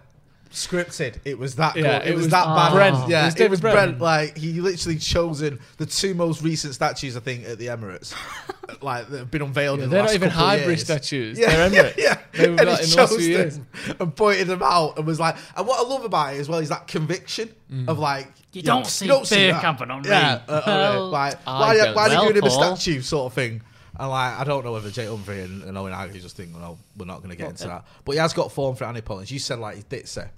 scripted. 0.57 1.16
It 1.25 1.38
was 1.38 1.57
that. 1.57 1.77
Yeah, 1.77 1.99
good. 2.01 2.09
It, 2.09 2.11
it 2.11 2.14
was, 2.14 2.25
was 2.25 2.31
that 2.33 2.45
bad. 2.47 2.73
Brent. 2.73 3.09
Yeah, 3.09 3.23
It 3.23 3.25
was 3.27 3.40
it 3.40 3.51
was 3.51 3.61
Brent. 3.61 3.75
Brent. 3.77 4.01
Like 4.01 4.37
he 4.37 4.61
literally 4.61 4.99
chosen 4.99 5.61
the 5.77 5.87
two 5.87 6.14
most 6.14 6.42
recent 6.42 6.75
statues 6.75 7.16
I 7.16 7.21
think 7.21 7.45
at 7.47 7.59
the 7.59 7.66
Emirates, 7.66 8.14
like 8.83 9.09
that 9.09 9.19
have 9.19 9.31
been 9.31 9.42
unveiled. 9.42 9.79
Yeah, 9.79 9.85
in 9.85 9.90
the 9.90 9.95
they're 9.97 10.03
last 10.03 10.11
not 10.12 10.14
even 10.16 10.31
couple 10.31 10.49
of 10.61 10.61
years. 10.66 10.81
statues. 10.85 11.38
Yeah, 11.38 11.69
They're 11.69 11.73
yeah, 11.73 11.83
Emirates. 11.83 11.97
yeah. 11.99 12.19
They 12.33 12.49
were 12.51 12.57
and 12.61 12.69
like 12.71 12.79
he 12.81 12.85
in 12.85 12.90
the 12.90 12.97
last 12.97 13.11
chose 13.12 13.29
years. 13.29 13.57
them 13.59 13.66
and 14.01 14.16
pointed 14.16 14.47
them 14.49 14.62
out 14.62 14.97
and 14.99 15.07
was 15.07 15.21
like, 15.21 15.37
and 15.57 15.66
what 15.66 15.85
I 15.85 15.88
love 15.88 16.05
about 16.05 16.35
it 16.35 16.40
as 16.40 16.49
well 16.49 16.59
is 16.59 16.69
that 16.71 16.87
conviction 16.88 17.51
of 17.88 17.99
like 17.99 18.29
You 18.53 18.62
know, 18.62 18.66
don't 18.83 18.87
see 18.87 19.07
Bergkamp 19.09 19.81
on 19.83 20.05
Yeah, 20.05 20.35
me. 20.37 20.40
uh, 20.49 20.53
uh, 20.57 20.62
Well, 20.66 21.09
like 21.11 21.35
I 21.47 21.61
why, 21.61 21.77
don't. 21.77 21.95
why 21.95 22.03
are 22.03 22.09
you 22.09 22.14
Well, 22.16 22.27
giving 22.29 22.42
him 22.42 22.49
a 22.49 22.51
statue 22.51 23.01
sort 23.03 23.27
of 23.31 23.35
thing? 23.35 23.62
And 23.98 24.11
like, 24.11 24.38
I 24.38 24.44
don't 24.44 24.64
know 24.64 24.72
whether 24.72 24.90
Jay 24.90 25.06
Humphrey 25.06 25.42
and, 25.42 25.62
and 25.62 25.76
Owen 25.78 25.92
Haggerty 25.92 26.20
just 26.20 26.37
think, 26.37 26.50
no, 26.56 26.78
we're 26.96 27.06
not 27.06 27.18
going 27.18 27.30
to 27.30 27.37
get 27.37 27.50
into 27.50 27.64
uh, 27.64 27.68
that. 27.68 27.85
But 28.04 28.12
he 28.12 28.18
has 28.18 28.32
got 28.32 28.52
form 28.52 28.76
for 28.76 28.85
Annie 28.85 29.00
Pollins. 29.00 29.30
You 29.30 29.38
said 29.38 29.59
like 29.59 29.88
Ditzer. 29.88 30.28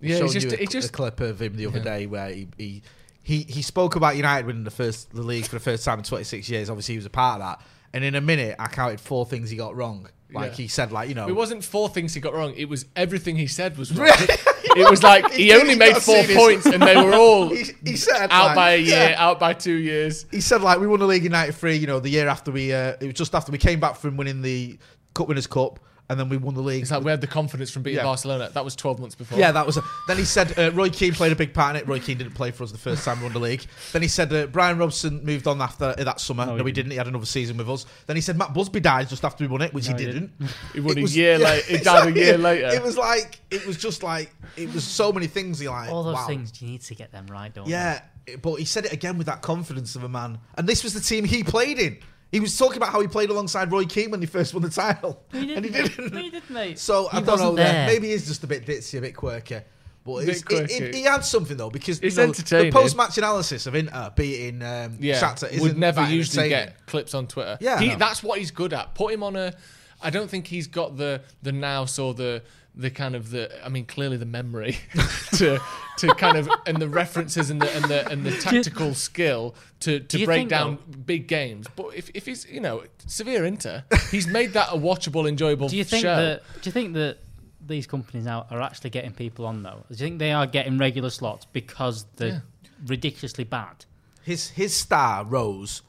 Yeah, 0.00 0.16
it's 0.18 0.32
just- 0.32 0.46
you 0.46 0.52
a, 0.52 0.62
it 0.62 0.70
just- 0.70 0.88
a 0.90 0.92
clip 0.92 1.20
of 1.20 1.40
him 1.42 1.56
the 1.56 1.66
other 1.66 1.80
day 1.80 2.06
where 2.06 2.30
he, 2.30 2.48
he 2.56 2.82
he 3.22 3.42
he 3.42 3.60
spoke 3.62 3.94
about 3.96 4.16
United 4.16 4.46
winning 4.46 4.64
the 4.64 4.70
first 4.70 5.10
the 5.12 5.22
league 5.22 5.44
for 5.44 5.56
the 5.56 5.60
first 5.60 5.84
time 5.84 5.98
in 5.98 6.04
26 6.04 6.48
years. 6.48 6.70
Obviously, 6.70 6.94
he 6.94 6.98
was 6.98 7.06
a 7.06 7.10
part 7.10 7.40
of 7.40 7.46
that. 7.46 7.60
And 7.92 8.04
in 8.04 8.14
a 8.14 8.20
minute, 8.20 8.56
I 8.58 8.68
counted 8.68 9.00
four 9.00 9.26
things 9.26 9.50
he 9.50 9.56
got 9.56 9.74
wrong. 9.76 10.08
Like 10.32 10.50
Yeah. 10.52 10.56
he 10.56 10.68
said, 10.68 10.92
like 10.92 11.08
you 11.08 11.14
know, 11.14 11.26
It 11.28 11.34
wasn't 11.34 11.64
four 11.64 11.88
things 11.88 12.12
he 12.14 12.20
got 12.20 12.34
wrong. 12.34 12.52
It 12.56 12.68
was 12.68 12.84
everything 12.94 13.36
he 13.36 13.46
said 13.46 13.78
was 13.78 13.96
wrong. 13.96 14.10
it 14.10 14.90
was 14.90 15.02
like 15.02 15.30
he 15.32 15.44
He 15.50 15.52
only 15.54 15.74
made 15.74 15.96
four 15.96 16.22
points 16.24 16.66
and 16.66 16.82
they 16.82 16.96
were 16.96 17.14
all 17.14 17.48
he, 17.54 17.64
he 17.84 17.96
said 17.96 18.28
out 18.30 18.48
like, 18.48 18.54
by 18.56 18.70
a 18.72 18.76
year, 18.78 19.10
yeah. 19.10 19.24
out 19.26 19.40
by 19.40 19.54
two 19.54 19.72
years. 19.74 20.26
he 20.30 20.40
said 20.42 20.60
like 20.60 20.78
we 20.80 20.86
won 20.86 21.00
the 21.00 21.06
league 21.06 21.24
in 21.24 21.32
'93. 21.32 21.76
You 21.76 21.86
know, 21.86 21.98
the 22.00 22.10
year 22.10 22.28
after 22.28 22.50
we, 22.50 22.72
uh, 22.72 22.94
it 23.00 23.06
was 23.06 23.14
just 23.14 23.34
after 23.34 23.50
we 23.52 23.58
came 23.58 23.80
back 23.80 23.96
from 23.96 24.16
winning 24.18 24.42
the 24.42 24.78
Cup 25.14 25.28
Winners' 25.28 25.46
Cup, 25.46 25.80
and 26.10 26.18
then 26.18 26.28
we 26.28 26.36
won 26.36 26.54
the 26.54 26.62
league. 26.62 26.82
It's 26.82 26.90
like 26.90 27.02
we 27.04 27.10
had 27.10 27.20
the 27.20 27.26
confidence 27.26 27.70
from 27.70 27.82
beating 27.82 27.98
Yeah. 27.98 28.04
Barcelona. 28.04 28.50
That 28.54 28.64
was 28.64 28.74
12 28.74 28.98
months 28.98 29.14
before. 29.14 29.38
Yeah, 29.38 29.52
that 29.52 29.66
was. 29.66 29.76
A, 29.76 29.82
then 30.06 30.16
he 30.16 30.24
said 30.24 30.58
uh, 30.58 30.70
Roy 30.72 30.88
Keane 30.88 31.12
played 31.12 31.32
a 31.32 31.36
big 31.36 31.52
part 31.52 31.76
in 31.76 31.82
it. 31.82 31.88
Roy 31.88 32.00
Keane 32.00 32.18
didn't 32.18 32.34
play 32.34 32.50
for 32.50 32.64
us 32.64 32.72
the 32.72 32.78
first 32.78 33.04
time 33.04 33.18
we 33.18 33.24
won 33.24 33.32
the 33.32 33.38
league. 33.38 33.64
Then 33.92 34.02
he 34.02 34.08
said 34.08 34.32
uh, 34.32 34.46
Brian 34.46 34.78
Robson 34.78 35.22
moved 35.24 35.46
on 35.46 35.60
after 35.60 35.94
uh, 35.98 36.04
that 36.04 36.20
summer. 36.20 36.46
No, 36.46 36.56
he 36.56 36.64
he 36.64 36.72
didn't. 36.72 36.92
He 36.92 36.96
had 36.96 37.08
another 37.08 37.26
season 37.26 37.56
with 37.58 37.68
us. 37.68 37.84
Then 38.06 38.16
he 38.16 38.22
said 38.22 38.38
Matt 38.38 38.54
Busby 38.54 38.80
died 38.80 39.08
just 39.08 39.24
after 39.24 39.44
we 39.44 39.48
won 39.48 39.62
it, 39.62 39.74
which 39.74 39.88
No, 39.88 39.96
he 39.96 40.04
he 40.04 40.12
didn't. 40.12 40.32
He 40.72 40.80
won 40.80 40.92
It 40.92 40.98
a 40.98 41.02
was- 41.02 41.16
year 41.16 41.38
yeah, 41.38 41.46
later. 41.46 41.76
He 41.76 41.84
died 41.84 42.08
a 42.08 42.18
year 42.18 42.38
later. 42.38 42.68
It 42.68 42.82
was 42.82 42.96
like 42.96 43.40
it 43.50 43.66
was 43.66 43.76
just 43.76 44.02
like 44.02 44.34
it 44.56 44.72
was 44.72 44.84
so 44.84 45.12
many 45.12 45.26
things. 45.26 45.62
You're 45.62 45.72
like 45.72 45.90
all 45.90 46.02
those 46.02 46.14
wow. 46.14 46.26
things 46.26 46.60
you 46.60 46.68
need 46.68 46.82
to 46.82 46.94
get 46.94 47.12
them 47.12 47.26
right, 47.26 47.52
don't 47.52 47.66
you? 47.66 47.72
Yeah, 47.72 48.00
but 48.42 48.56
he 48.56 48.64
said 48.64 48.86
it 48.86 48.92
again 48.92 49.18
with 49.18 49.26
that 49.26 49.42
confidence 49.42 49.96
of 49.96 50.04
a 50.04 50.08
man. 50.08 50.38
And 50.56 50.68
this 50.68 50.84
was 50.84 50.94
the 50.94 51.00
team 51.00 51.24
he 51.24 51.42
played 51.42 51.78
in. 51.78 51.98
He 52.30 52.40
was 52.40 52.56
talking 52.58 52.76
about 52.76 52.90
how 52.92 53.00
he 53.00 53.06
played 53.08 53.30
alongside 53.30 53.72
Roy 53.72 53.84
Keane 53.86 54.10
when 54.10 54.20
he 54.20 54.26
first 54.26 54.52
won 54.52 54.62
the 54.62 54.68
title, 54.70 55.22
He 55.32 55.46
didn't. 55.46 55.56
and 55.56 55.64
he 55.64 55.70
didn't. 55.82 56.16
He 56.16 56.30
didn't, 56.30 56.50
mate. 56.50 56.78
So 56.78 57.08
I 57.12 57.20
don't 57.20 57.38
know. 57.38 57.54
There. 57.54 57.64
there. 57.72 57.86
Maybe 57.86 58.08
he's 58.10 58.26
just 58.26 58.44
a 58.44 58.46
bit 58.46 58.66
ditzy, 58.66 58.98
a 58.98 59.00
bit 59.00 59.16
quirky. 59.16 59.60
But 60.04 60.24
Bit 60.24 60.28
it's, 60.28 60.42
it, 60.72 60.82
it, 60.82 60.94
he 60.94 61.02
had 61.02 61.22
something 61.24 61.56
though 61.56 61.68
because 61.68 62.00
It's 62.00 62.16
you 62.16 62.22
know, 62.22 62.28
entertaining. 62.28 62.70
the 62.70 62.78
post-match 62.78 63.18
analysis 63.18 63.66
of 63.66 63.74
Inter 63.74 64.10
beating 64.16 64.62
um, 64.62 64.96
yeah, 65.00 65.20
Shakhtar 65.20 65.50
isn't 65.50 65.60
would 65.60 65.76
never 65.76 66.02
usually 66.02 66.44
entertaining. 66.46 66.74
get 66.74 66.86
clips 66.86 67.12
on 67.14 67.26
Twitter. 67.26 67.58
Yeah. 67.60 67.78
he, 67.78 67.88
No. 67.88 67.96
that's 67.96 68.22
what 68.22 68.38
he's 68.38 68.50
good 68.50 68.72
at. 68.72 68.94
Put 68.94 69.12
him 69.12 69.22
on 69.22 69.36
a. 69.36 69.52
I 70.00 70.08
don't 70.10 70.30
think 70.30 70.46
he's 70.46 70.66
got 70.66 70.96
the 70.96 71.20
the 71.42 71.52
nous 71.52 71.98
or 71.98 72.14
the 72.14 72.42
the 72.78 72.90
kind 72.90 73.14
of 73.16 73.30
the. 73.30 73.50
I 73.64 73.68
mean, 73.68 73.84
clearly 73.84 74.16
the 74.16 74.24
memory 74.24 74.78
to 75.36 75.58
to 75.98 76.14
kind 76.14 76.38
of 76.38 76.48
and 76.64 76.78
the 76.78 76.88
references 76.88 77.50
and 77.50 77.60
the 77.60 77.74
and 77.74 77.84
the 77.86 78.08
and 78.08 78.24
the 78.24 78.30
tactical 78.40 78.94
skill 78.94 79.54
to 79.80 80.00
to 80.00 80.18
you 80.18 80.26
break 80.26 80.38
think, 80.38 80.50
down 80.50 80.78
big 81.04 81.26
games. 81.26 81.66
But 81.74 81.88
if 81.96 82.10
if 82.14 82.24
he's 82.26 82.46
you 82.48 82.60
know 82.60 82.84
severe 83.06 83.44
Inter, 83.44 83.84
he's 84.10 84.28
made 84.28 84.52
that 84.52 84.68
a 84.70 84.76
watchable, 84.76 85.28
enjoyable 85.28 85.68
Do 85.68 85.76
you 85.76 85.84
think 85.84 86.02
show. 86.02 86.16
that? 86.16 86.42
Do 86.62 86.68
you 86.68 86.72
think 86.72 86.94
that 86.94 87.18
these 87.66 87.86
companies 87.86 88.24
now 88.24 88.46
are 88.50 88.62
actually 88.62 88.90
getting 88.90 89.12
people 89.12 89.44
on 89.44 89.62
though? 89.62 89.84
Do 89.88 89.94
you 89.94 89.96
think 89.96 90.20
they 90.20 90.32
are 90.32 90.46
getting 90.46 90.78
regular 90.78 91.10
slots 91.10 91.46
because 91.52 92.06
they're 92.16 92.44
ridiculously 92.86 93.44
bad? 93.44 93.84
His 94.22 94.50
his 94.50 94.74
star 94.74 95.24
rose 95.24 95.82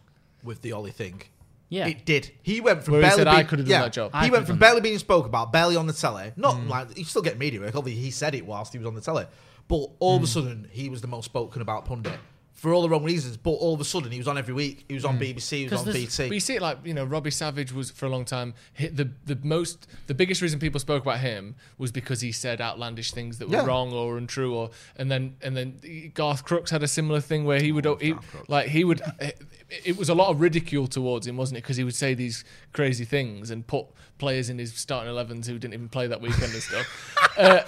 with 0.43 0.63
the 0.63 0.73
Ole 0.73 0.87
thing. 0.87 1.21
Yeah. 1.69 1.87
It 1.87 2.03
did. 2.05 2.31
He 2.41 2.61
went 2.61 2.83
from 2.83 2.93
Where 2.93 3.01
he 3.03 3.07
barely 3.07 3.19
said, 3.19 3.27
"I 3.27 3.35
being, 3.35 3.47
could 3.47 3.59
have 3.59 3.67
done 3.67 3.71
yeah, 3.71 3.81
that 3.83 3.93
job." 3.93 4.11
I 4.13 4.23
He 4.23 4.27
could 4.27 4.31
went 4.33 4.41
have 4.41 4.47
from 4.47 4.55
done 4.57 4.59
barely 4.69 4.81
being 4.81 4.97
spoke 4.97 5.25
about, 5.27 5.51
barely 5.53 5.75
on 5.75 5.85
the 5.87 5.93
telly. 5.93 6.31
Not 6.35 6.55
Mm. 6.55 6.67
like 6.67 6.97
he 6.97 7.03
still 7.03 7.21
get 7.21 7.37
media 7.37 7.59
work. 7.59 7.75
Obviously, 7.75 8.01
he 8.01 8.09
said 8.11 8.33
it 8.33 8.45
whilst 8.45 8.73
he 8.73 8.79
was 8.79 8.87
on 8.87 8.95
the 8.95 9.01
telly, 9.01 9.25
but 9.67 9.75
all 9.99 10.15
Mm. 10.15 10.17
of 10.17 10.23
a 10.23 10.27
sudden 10.27 10.67
he 10.71 10.89
was 10.89 11.01
the 11.01 11.07
most 11.07 11.25
spoken 11.25 11.61
about 11.61 11.85
pundit 11.85 12.19
for 12.59 12.73
all 12.73 12.81
the 12.81 12.89
wrong 12.89 13.03
reasons. 13.03 13.37
But 13.37 13.51
all 13.51 13.73
of 13.73 13.79
a 13.81 13.85
sudden 13.85 14.11
he 14.11 14.17
was 14.17 14.27
on 14.27 14.37
every 14.37 14.53
week. 14.53 14.85
He 14.87 14.93
was 14.93 15.05
on 15.05 15.17
BBC. 15.17 15.49
He 15.59 15.63
was 15.69 15.87
on 15.87 15.93
BT. 15.93 16.27
But 16.27 16.33
you 16.33 16.39
see 16.39 16.55
it 16.55 16.61
like 16.61 16.77
you 16.83 16.93
know 16.93 17.05
Robbie 17.05 17.31
Savage 17.31 17.71
was 17.71 17.89
for 17.89 18.05
a 18.05 18.09
long 18.09 18.25
time 18.25 18.53
hit 18.73 18.95
the 18.95 19.09
the 19.25 19.37
most 19.43 19.87
the 20.07 20.13
biggest 20.13 20.41
reason 20.41 20.59
people 20.59 20.79
spoke 20.79 21.03
about 21.03 21.19
him 21.19 21.55
was 21.77 21.91
because 21.91 22.21
he 22.21 22.31
said 22.31 22.61
outlandish 22.61 23.11
things 23.11 23.37
that 23.39 23.47
were 23.49 23.55
Yeah. 23.57 23.65
wrong 23.65 23.93
or 23.93 24.17
untrue 24.17 24.53
or 24.53 24.69
and 24.97 25.09
then 25.09 25.35
and 25.41 25.55
then 25.55 25.79
Garth 26.13 26.43
Crooks 26.43 26.71
had 26.71 26.83
a 26.83 26.87
similar 26.87 27.21
thing 27.21 27.45
where 27.45 27.61
he 27.61 27.71
would 27.71 27.85
he, 28.01 28.13
like 28.47 28.67
he 28.67 28.83
would 28.83 29.01
it, 29.19 29.41
it 29.85 29.97
was 29.97 30.09
a 30.09 30.13
lot 30.15 30.29
of 30.29 30.41
ridicule 30.41 30.87
towards 30.87 31.25
him 31.27 31.37
wasn't 31.37 31.57
it 31.57 31.61
because 31.61 31.77
he 31.77 31.83
would 31.83 31.95
say 31.95 32.13
these 32.13 32.43
crazy 32.73 33.05
things 33.05 33.51
and 33.51 33.65
put 33.65 33.85
players 34.17 34.49
in 34.49 34.57
his 34.59 34.73
starting 34.73 35.11
11s 35.13 35.45
who 35.45 35.53
didn't 35.57 35.73
even 35.73 35.87
play 35.87 36.05
that 36.07 36.19
weekend 36.19 36.51
and 36.51 36.61
stuff 36.61 37.15
uh, 37.37 37.61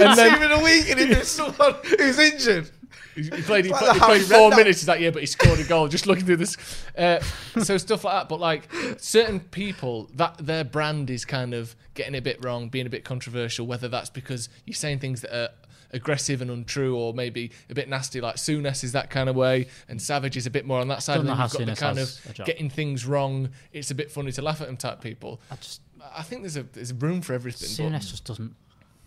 and 0.00 0.18
then 0.18 0.34
even 0.34 0.50
a 0.50 0.64
week 0.64 0.90
and 0.90 0.98
he 0.98 1.06
did 1.06 1.24
someone 1.36 1.74
who's 1.98 2.18
injured. 2.18 2.68
He 3.14 3.22
he 3.22 3.42
played, 3.42 3.64
he 3.66 3.70
like 3.70 3.80
played, 3.80 3.94
he 3.94 4.00
played 4.00 4.22
four 4.22 4.50
Redknapp. 4.50 4.56
minutes 4.56 4.82
that 4.82 5.00
year, 5.00 5.12
but 5.12 5.22
he 5.22 5.26
scored 5.26 5.58
a 5.60 5.64
goal. 5.64 5.88
Just 5.88 6.06
looking 6.06 6.24
through 6.24 6.36
this, 6.36 6.56
uh, 6.96 7.20
so 7.62 7.78
stuff 7.78 8.04
like 8.04 8.14
that. 8.14 8.28
But 8.28 8.40
like 8.40 8.68
certain 8.98 9.40
people, 9.40 10.08
that 10.14 10.36
their 10.38 10.64
brand 10.64 11.10
is 11.10 11.24
kind 11.24 11.54
of 11.54 11.74
getting 11.94 12.14
a 12.14 12.20
bit 12.20 12.44
wrong, 12.44 12.68
being 12.68 12.86
a 12.86 12.90
bit 12.90 13.04
controversial. 13.04 13.66
Whether 13.66 13.88
that's 13.88 14.10
because 14.10 14.48
you're 14.64 14.74
saying 14.74 14.98
things 15.00 15.20
that 15.22 15.34
are 15.36 15.48
aggressive 15.92 16.42
and 16.42 16.50
untrue, 16.50 16.96
or 16.96 17.14
maybe 17.14 17.52
a 17.70 17.74
bit 17.74 17.88
nasty. 17.88 18.20
Like 18.20 18.36
Souness 18.36 18.82
is 18.84 18.92
that 18.92 19.08
kind 19.10 19.28
of 19.28 19.36
way, 19.36 19.68
and 19.88 20.00
Savage 20.02 20.36
is 20.36 20.46
a 20.46 20.50
bit 20.50 20.66
more 20.66 20.80
on 20.80 20.88
that 20.88 21.02
side. 21.02 21.14
Don't 21.14 21.20
And 21.20 21.28
know 21.28 21.32
then 21.34 21.38
how 21.38 21.44
you've 21.44 21.52
got 21.52 21.74
the 21.74 21.80
kind 21.80 21.98
of 21.98 22.44
getting 22.46 22.68
things 22.70 23.06
wrong. 23.06 23.50
It's 23.72 23.90
a 23.90 23.94
bit 23.94 24.10
funny 24.10 24.32
to 24.32 24.42
laugh 24.42 24.60
at 24.60 24.66
them 24.66 24.76
type 24.76 25.00
people. 25.00 25.40
I 25.50 25.56
just 25.56 25.80
I 26.14 26.22
think 26.22 26.42
there's 26.42 26.56
a 26.56 26.64
there's 26.64 26.92
room 26.92 27.20
for 27.22 27.32
everything. 27.34 27.68
but- 27.84 27.92
Souness 27.92 28.10
just 28.10 28.24
doesn't 28.24 28.54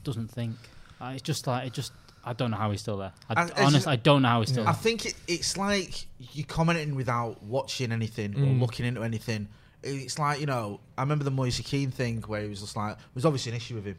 doesn't 0.04 0.30
think. 0.30 0.56
Uh, 1.02 1.12
it's 1.14 1.22
just 1.22 1.46
like 1.48 1.68
it 1.68 1.74
just. 1.74 1.92
I 2.30 2.34
don't 2.34 2.52
know 2.52 2.58
how 2.58 2.72
he's 2.72 2.82
still 2.82 2.98
there. 2.98 3.12
I, 3.30 3.42
And 3.42 3.50
it's 3.52 3.60
honest, 3.60 3.74
just- 3.76 3.88
I 3.88 3.96
don't 3.96 4.22
know 4.22 4.30
how 4.30 4.40
he's 4.42 4.50
still 4.50 4.64
there. 4.64 4.70
I 4.70 4.74
there. 4.74 4.82
think 4.82 5.06
it, 5.08 5.16
it's 5.28 5.58
like 5.58 6.06
you 6.34 6.44
commenting 6.44 6.96
without 6.96 7.42
watching 7.44 7.92
anything 7.92 8.36
or 8.36 8.40
Mm. 8.46 8.60
looking 8.62 8.86
into 8.86 9.04
anything. 9.04 9.48
It's 9.84 10.20
like 10.20 10.40
you 10.40 10.46
know, 10.46 10.80
I 10.98 11.02
remember 11.02 11.24
the 11.24 11.32
Moise 11.32 11.60
Kean 11.62 11.92
thing 11.92 12.22
where 12.28 12.42
he 12.44 12.50
was 12.50 12.60
just 12.62 12.76
like, 12.76 12.98
there 12.98 13.06
was 13.16 13.26
obviously 13.26 13.52
an 13.54 13.56
issue 13.58 13.76
with 13.76 13.86
him 13.86 13.98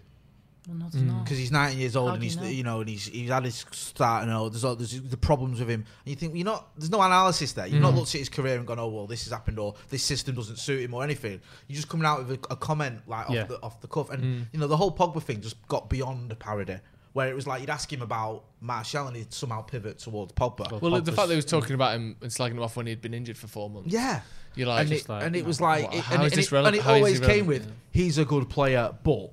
Well, 0.68 0.76
no, 0.76 0.86
it's 0.88 0.96
Mm. 0.96 1.06
not. 1.06 1.24
because 1.24 1.38
he's 1.38 1.50
19 1.50 1.78
years 1.78 1.96
old 1.96 2.08
How 2.08 2.14
and 2.14 2.20
do 2.20 2.24
he's 2.24 2.36
you 2.36 2.42
know? 2.42 2.48
you 2.48 2.62
know 2.62 2.80
and 2.80 2.88
he's 2.90 3.06
he's 3.06 3.30
had 3.30 3.44
his 3.46 3.64
start 3.72 4.24
and 4.24 4.30
all 4.30 4.50
there's 4.50 4.62
all, 4.62 4.76
there's 4.76 5.00
the 5.00 5.16
problems 5.16 5.58
with 5.58 5.70
him 5.70 5.80
and 6.04 6.08
you 6.10 6.14
think 6.16 6.32
well, 6.32 6.36
you're 6.36 6.44
not 6.44 6.68
there's 6.76 6.90
no 6.90 7.00
analysis 7.00 7.52
there 7.52 7.66
you've 7.66 7.78
Mm. 7.78 7.82
not 7.88 7.94
looked 7.94 8.14
at 8.14 8.18
his 8.18 8.28
career 8.28 8.58
and 8.58 8.66
gone 8.66 8.78
oh 8.78 8.88
well 8.88 9.06
this 9.06 9.24
has 9.24 9.32
happened 9.32 9.58
or 9.58 9.74
this 9.88 10.02
system 10.04 10.34
doesn't 10.34 10.58
suit 10.58 10.82
him 10.82 10.92
or 10.92 11.02
anything 11.02 11.40
you're 11.66 11.76
just 11.76 11.88
coming 11.88 12.04
out 12.06 12.26
with 12.26 12.38
a, 12.44 12.52
a 12.52 12.56
comment 12.56 13.00
like 13.08 13.30
Yeah. 13.30 13.42
off 13.44 13.48
the 13.48 13.62
off 13.62 13.80
the 13.80 13.88
cuff 13.88 14.10
and 14.10 14.22
Mm. 14.22 14.46
you 14.52 14.60
know 14.60 14.66
the 14.68 14.76
whole 14.76 14.92
Pogba 14.94 15.22
thing 15.22 15.40
just 15.40 15.56
got 15.66 15.88
beyond 15.88 16.30
a 16.30 16.36
parody 16.36 16.76
where 17.12 17.28
it 17.28 17.34
was 17.34 17.46
like 17.46 17.60
you'd 17.60 17.70
ask 17.70 17.92
him 17.92 18.02
about 18.02 18.44
Martial 18.60 19.06
and 19.08 19.16
he'd 19.16 19.32
somehow 19.32 19.62
pivot 19.62 19.98
towards 19.98 20.32
Pogba 20.32 20.70
Well, 20.80 20.92
Well, 20.92 21.00
the 21.00 21.10
fact 21.12 21.28
that 21.28 21.34
he 21.34 21.36
was 21.36 21.44
talking 21.44 21.74
about 21.74 21.94
him 21.96 22.16
and 22.20 22.30
slagging 22.30 22.52
him 22.52 22.62
off 22.62 22.76
when 22.76 22.86
he'd 22.86 23.00
been 23.02 23.14
injured 23.14 23.36
for 23.36 23.46
four 23.48 23.68
months. 23.68 23.92
yeah 23.92 24.20
You're 24.54 24.68
like, 24.68 24.82
and, 24.82 24.88
just 24.90 25.04
it, 25.06 25.08
like, 25.12 25.24
and 25.24 25.34
it 25.36 25.42
no, 25.42 25.46
was 25.48 25.60
like, 25.60 25.84
what- 25.86 25.94
it, 25.94 26.00
how 26.02 26.14
and, 26.16 26.24
is 26.24 26.32
and 26.32 26.38
this 26.38 26.46
it, 26.46 26.54
rele- 26.54 26.66
and 26.68 26.76
it 26.76 26.82
how 26.82 26.90
is 26.94 26.96
he 26.98 27.02
always 27.02 27.20
came 27.20 27.46
with, 27.46 27.58
relevant? 27.62 27.78
he's 27.90 28.18
a 28.18 28.24
good 28.24 28.48
player, 28.48 28.94
but 29.02 29.30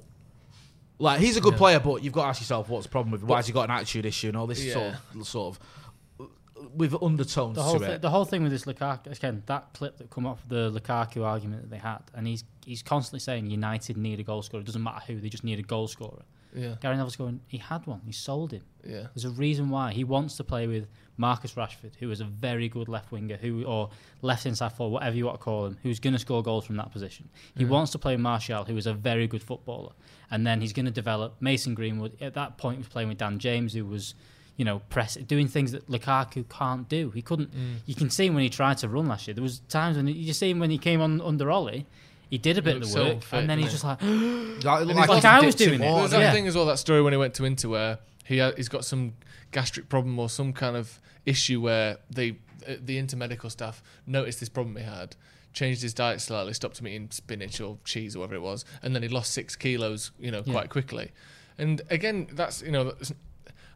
like 1.00 1.20
he's 1.20 1.38
a 1.38 1.42
good 1.42 1.56
player, 1.56 1.80
but 1.80 2.04
you've 2.04 2.14
got 2.14 2.24
to 2.24 2.28
ask 2.30 2.42
yourself 2.42 2.70
what's 2.70 2.88
the 2.88 2.92
problem 2.92 3.12
with 3.12 3.22
him? 3.22 3.28
Why 3.28 3.36
has 3.38 3.46
he 3.48 3.54
got 3.54 3.66
an 3.70 3.76
attitude 3.76 4.06
issue 4.08 4.30
and 4.30 4.38
all 4.38 4.48
this 4.48 4.74
sort 4.74 4.96
of 5.16 5.28
sort 5.28 5.56
of 5.56 6.30
with 6.74 6.96
undertones 7.04 7.56
the 7.56 7.62
whole 7.64 7.80
to 7.80 7.86
thi- 7.86 7.92
it. 7.94 8.02
the 8.02 8.10
whole 8.10 8.26
thing 8.26 8.42
with 8.44 8.52
this 8.52 8.66
Lukaku 8.66 9.16
again 9.16 9.44
that 9.46 9.74
clip 9.74 9.98
that 10.00 10.10
come 10.10 10.26
off 10.26 10.42
the 10.48 10.72
Lukaku 10.72 11.24
argument 11.24 11.62
that 11.62 11.70
they 11.70 11.78
had, 11.78 12.00
and 12.16 12.26
he's 12.26 12.44
he's 12.66 12.82
constantly 12.82 13.20
saying 13.20 13.46
United 13.50 13.96
need 13.98 14.20
a 14.20 14.24
goal 14.24 14.42
scorer. 14.42 14.62
It 14.62 14.66
doesn't 14.66 14.82
matter 14.82 15.02
who, 15.06 15.20
they 15.22 15.30
just 15.30 15.44
need 15.44 15.60
a 15.60 15.64
goal 15.64 15.88
scorer. 15.88 16.24
Yeah, 16.58 16.76
Gary 16.82 16.96
Neville's 16.96 17.16
going, 17.16 17.40
he 17.48 17.58
had 17.58 17.86
one, 17.88 18.02
he 18.06 18.12
sold 18.12 18.52
him. 18.52 18.64
yeah. 18.84 19.08
There's 19.14 19.26
a 19.26 19.30
reason 19.30 19.70
why 19.70 19.92
he 19.94 20.04
wants 20.04 20.38
to 20.38 20.44
play 20.44 20.66
with 20.68 20.88
Marcus 21.18 21.54
Rashford, 21.54 21.96
who 22.00 22.12
is 22.12 22.20
a 22.20 22.26
very 22.26 22.68
good 22.70 22.88
left 22.88 23.12
winger, 23.12 23.38
who 23.38 23.64
or 23.64 23.90
left 24.22 24.46
inside 24.46 24.74
forward, 24.74 24.94
whatever 24.94 25.16
you 25.16 25.26
want 25.26 25.40
to 25.40 25.44
call 25.44 25.66
him, 25.68 25.78
who's 25.84 26.00
going 26.00 26.14
to 26.14 26.20
score 26.20 26.44
goals 26.44 26.66
from 26.66 26.76
that 26.78 26.92
position. 26.92 27.30
He 27.56 27.66
wants 27.66 27.92
to 27.94 28.00
play 28.00 28.14
with 28.14 28.22
Martial, 28.22 28.66
who 28.66 28.78
is 28.78 28.86
a 28.88 28.94
very 28.94 29.28
good 29.28 29.42
footballer, 29.44 29.94
and 30.30 30.46
then 30.46 30.62
he's 30.62 30.74
going 30.74 30.86
to 30.86 30.92
develop 30.92 31.36
Mason 31.40 31.74
Greenwood. 31.74 32.18
At 32.22 32.34
that 32.36 32.58
point, 32.58 32.76
he 32.78 32.80
was 32.80 32.88
playing 32.88 33.10
with 33.10 33.18
Dan 33.18 33.40
James, 33.40 33.74
who 33.74 33.86
was, 33.86 34.14
you 34.58 34.66
know, 34.66 34.80
press 34.90 35.16
doing 35.16 35.48
things 35.48 35.72
that 35.72 35.88
Lukaku 35.90 36.48
can't 36.50 36.88
do. 36.88 37.10
He 37.12 37.22
couldn't. 37.24 37.52
Mm. 37.52 37.78
You 37.86 37.96
can 37.96 38.10
see 38.12 38.28
him 38.28 38.36
when 38.36 38.44
he 38.44 38.50
tried 38.50 38.78
to 38.80 38.88
run 38.90 39.08
last 39.08 39.28
year. 39.28 39.34
There 39.34 39.44
was 39.44 39.60
times 39.70 39.98
when 39.98 40.08
you 40.08 40.34
see 40.34 40.50
him 40.52 40.60
when 40.60 40.70
he 40.70 40.78
came 40.78 41.02
on 41.02 41.20
under 41.22 41.52
Ole. 41.52 41.86
He 42.30 42.38
did 42.38 42.58
a 42.58 42.62
bit 42.62 42.78
of 42.78 42.92
the 42.92 43.04
work, 43.04 43.22
fit, 43.24 43.40
and 43.40 43.50
then 43.50 43.58
he's 43.60 43.68
didn't 43.68 43.72
just 43.72 43.84
like, 44.64 44.86
Like, 44.88 44.96
Like 44.96 45.10
like, 45.10 45.26
I 45.26 45.46
was 45.46 45.56
doing 45.56 45.82
it. 45.82 45.86
water. 45.86 46.00
There's 46.00 46.12
that 46.12 46.20
Yeah. 46.20 46.32
thing 46.34 46.48
as 46.48 46.56
well, 46.56 46.66
that 46.66 46.80
story 46.80 47.02
when 47.02 47.14
he 47.14 47.18
went 47.18 47.34
to 47.36 47.46
Inter 47.46 47.70
where 47.70 48.00
he 48.26 48.40
ha- 48.40 48.52
he's 48.56 48.70
got 48.70 48.84
some 48.86 49.14
gastric 49.52 49.88
problem 49.90 50.20
or 50.20 50.30
some 50.30 50.52
kind 50.54 50.76
of 50.76 51.00
issue 51.26 51.62
where 51.62 51.98
they 52.10 52.38
uh, 52.68 52.74
the 52.84 52.98
Inter 52.98 53.16
medical 53.18 53.50
staff 53.50 53.82
noticed 54.06 54.40
this 54.42 54.50
problem 54.50 54.76
he 54.76 54.84
had, 54.84 55.16
changed 55.54 55.82
his 55.82 55.94
diet 55.94 56.20
slightly, 56.20 56.54
stopped 56.54 56.80
him 56.80 56.88
eating 56.88 57.10
spinach 57.12 57.62
or 57.62 57.78
cheese 57.86 58.16
or 58.16 58.20
whatever 58.20 58.36
it 58.36 58.42
was, 58.42 58.66
and 58.84 58.94
then 58.94 59.04
he 59.04 59.08
lost 59.10 59.32
six 59.34 59.56
kilos, 59.56 60.12
you 60.20 60.32
know, 60.32 60.44
Yeah. 60.46 60.52
quite 60.54 60.70
quickly. 60.70 61.12
And 61.58 61.82
again, 61.90 62.28
that's 62.34 62.62
you 62.62 62.72
know, 62.72 62.84
that's, 62.86 63.14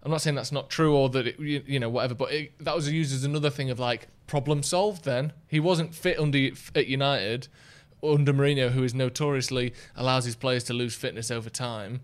I'm 0.04 0.12
not 0.12 0.22
saying 0.22 0.36
that's 0.36 0.52
not 0.52 0.70
true 0.70 0.94
or 0.96 1.10
that 1.10 1.28
it, 1.28 1.40
you, 1.40 1.64
you 1.66 1.80
know 1.80 1.90
whatever, 1.90 2.16
but 2.16 2.32
it, 2.34 2.52
that 2.60 2.76
was 2.76 2.92
used 2.92 3.14
as 3.14 3.24
another 3.24 3.50
thing 3.50 3.70
of 3.70 3.80
like 3.80 4.08
problem 4.28 4.62
solved. 4.64 5.06
Then 5.06 5.32
he 5.48 5.60
wasn't 5.60 5.94
fit 5.96 6.20
under 6.20 6.50
at 6.76 6.88
United 6.88 7.48
under 8.04 8.34
Mourinho, 8.34 8.72
who 8.72 8.84
is 8.84 8.94
notoriously 8.94 9.74
allows 9.96 10.26
his 10.26 10.36
players 10.36 10.64
to 10.66 10.74
lose 10.74 10.96
fitness 10.96 11.30
over 11.32 11.50
time. 11.50 12.02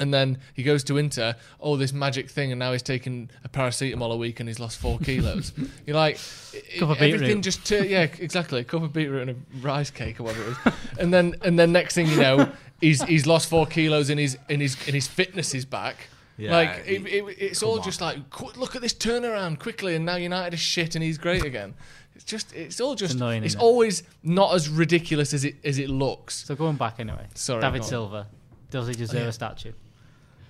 And 0.00 0.14
then 0.14 0.38
he 0.54 0.62
goes 0.62 0.84
to 0.84 0.96
Inter, 0.96 1.34
oh, 1.60 1.76
this 1.76 1.92
magic 1.92 2.30
thing, 2.30 2.52
and 2.52 2.58
now 2.60 2.70
he's 2.70 2.82
taken 2.84 3.32
a 3.42 3.48
paracetamol 3.48 4.12
a 4.12 4.16
week 4.16 4.38
and 4.38 4.48
he's 4.48 4.60
lost 4.60 4.78
four 4.78 4.96
kilos. 5.04 5.52
You're 5.86 5.96
like, 5.96 6.20
i- 6.54 6.78
Cup 6.78 6.90
of 6.90 7.02
everything 7.02 7.42
just, 7.42 7.66
tur- 7.66 7.84
yeah, 7.84 8.02
exactly, 8.20 8.60
a 8.60 8.64
cup 8.64 8.84
of 8.84 8.92
beetroot 8.92 9.28
and 9.28 9.30
a 9.30 9.36
rice 9.66 9.90
cake 9.90 10.20
or 10.20 10.22
whatever 10.22 10.50
it 10.52 10.56
is. 10.72 10.72
and 11.00 11.12
then, 11.12 11.34
and 11.42 11.58
then 11.58 11.72
next 11.72 11.94
thing 11.94 12.06
you 12.06 12.16
know, 12.16 12.48
he's 12.80 13.02
he's 13.02 13.26
lost 13.26 13.50
four 13.50 13.66
kilos 13.66 14.08
and 14.08 14.20
his 14.20 14.38
and 14.48 14.62
his 14.62 14.76
and 14.86 14.94
his 14.94 15.08
fitness 15.08 15.52
is 15.52 15.64
back. 15.64 15.96
Yeah, 16.36 16.52
like 16.52 16.84
it, 16.86 17.04
it, 17.04 17.24
it's 17.40 17.64
all 17.64 17.78
on. 17.78 17.82
just 17.84 18.00
like, 18.00 18.30
"Qu- 18.30 18.52
look 18.56 18.76
at 18.76 18.82
this 18.82 18.94
turnaround 18.94 19.58
quickly, 19.58 19.96
and 19.96 20.04
now 20.06 20.14
United 20.14 20.54
is 20.54 20.60
shit 20.60 20.94
and 20.94 21.02
he's 21.02 21.18
great 21.18 21.44
again. 21.44 21.74
It's 22.18 22.24
just, 22.24 22.52
it's 22.52 22.80
all 22.80 22.96
just, 22.96 23.14
annoying, 23.14 23.44
it's 23.44 23.54
isn't 23.54 23.60
it? 23.60 23.64
always 23.64 24.02
not 24.24 24.52
as 24.52 24.68
ridiculous 24.68 25.32
as 25.32 25.44
it 25.44 25.54
as 25.62 25.78
it 25.78 25.88
looks. 25.88 26.44
So 26.46 26.56
going 26.56 26.74
back 26.74 26.98
anyway. 26.98 27.28
Sorry, 27.34 27.60
David 27.60 27.78
go 27.78 27.84
on. 27.84 27.88
Silva. 27.88 28.26
Does 28.70 28.88
he 28.88 28.94
deserve 28.94 29.22
yeah. 29.22 29.28
a 29.28 29.32
statue? 29.32 29.72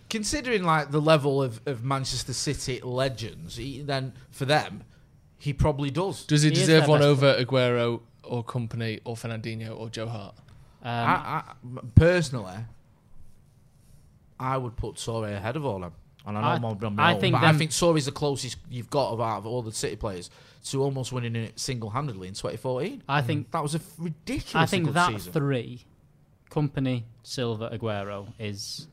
Considering 0.09 0.65
like 0.65 0.91
the 0.91 1.01
level 1.01 1.43
of, 1.43 1.61
of 1.67 1.85
Manchester 1.85 2.33
City 2.33 2.81
legends, 2.81 3.57
he, 3.57 3.83
then 3.83 4.15
for 4.31 4.47
them, 4.47 4.83
he 5.37 5.53
probably 5.53 5.91
does. 5.91 6.25
Does 6.25 6.41
he, 6.41 6.49
He 6.49 6.55
deserve 6.55 6.89
one 6.89 7.01
best 7.01 7.09
over 7.09 7.45
Aguero 7.45 8.01
or 8.25 8.43
Kompany 8.43 9.01
or 9.05 9.15
Fernandinho 9.15 9.79
or 9.79 9.91
Joe 9.91 10.09
Hart? 10.09 10.37
Um, 10.83 10.91
I, 10.91 11.43
I, 11.45 11.53
personally, 11.95 12.61
I 14.41 14.57
would 14.57 14.75
put 14.75 14.95
Touré 14.95 15.37
ahead 15.37 15.57
of 15.57 15.67
all 15.67 15.81
them. 15.81 15.93
And 16.27 16.39
I 16.39 16.41
know 16.41 16.47
I- 16.47 16.55
I'm 16.55 16.65
on 16.65 16.97
my 16.97 17.03
I 17.03 17.15
own, 17.15 17.21
think 17.21 17.33
but 17.35 17.43
I 17.43 17.53
think 17.53 17.73
Touré's 17.73 18.07
the 18.07 18.13
closest 18.13 18.57
you've 18.71 18.89
got 18.89 19.13
of 19.13 19.21
out 19.21 19.39
of 19.39 19.47
all 19.47 19.61
the 19.61 19.73
City 19.73 19.97
players 19.97 20.31
to 20.71 20.83
almost 20.83 21.13
winning 21.13 21.37
it 21.37 21.59
single-handedly 21.59 22.29
in 22.29 22.35
2014. 22.35 23.03
I 23.09 23.21
mm. 23.21 23.27
think 23.27 23.51
That 23.51 23.63
was 23.63 23.75
a 23.75 23.81
ridiculous. 23.99 24.55
I 24.55 24.67
think 24.67 24.93
that 24.93 25.13
season. 25.13 25.33
three, 25.33 25.85
Kompany, 26.51 27.05
Silva, 27.23 27.71
Aguero, 27.71 28.29
is 28.39 28.87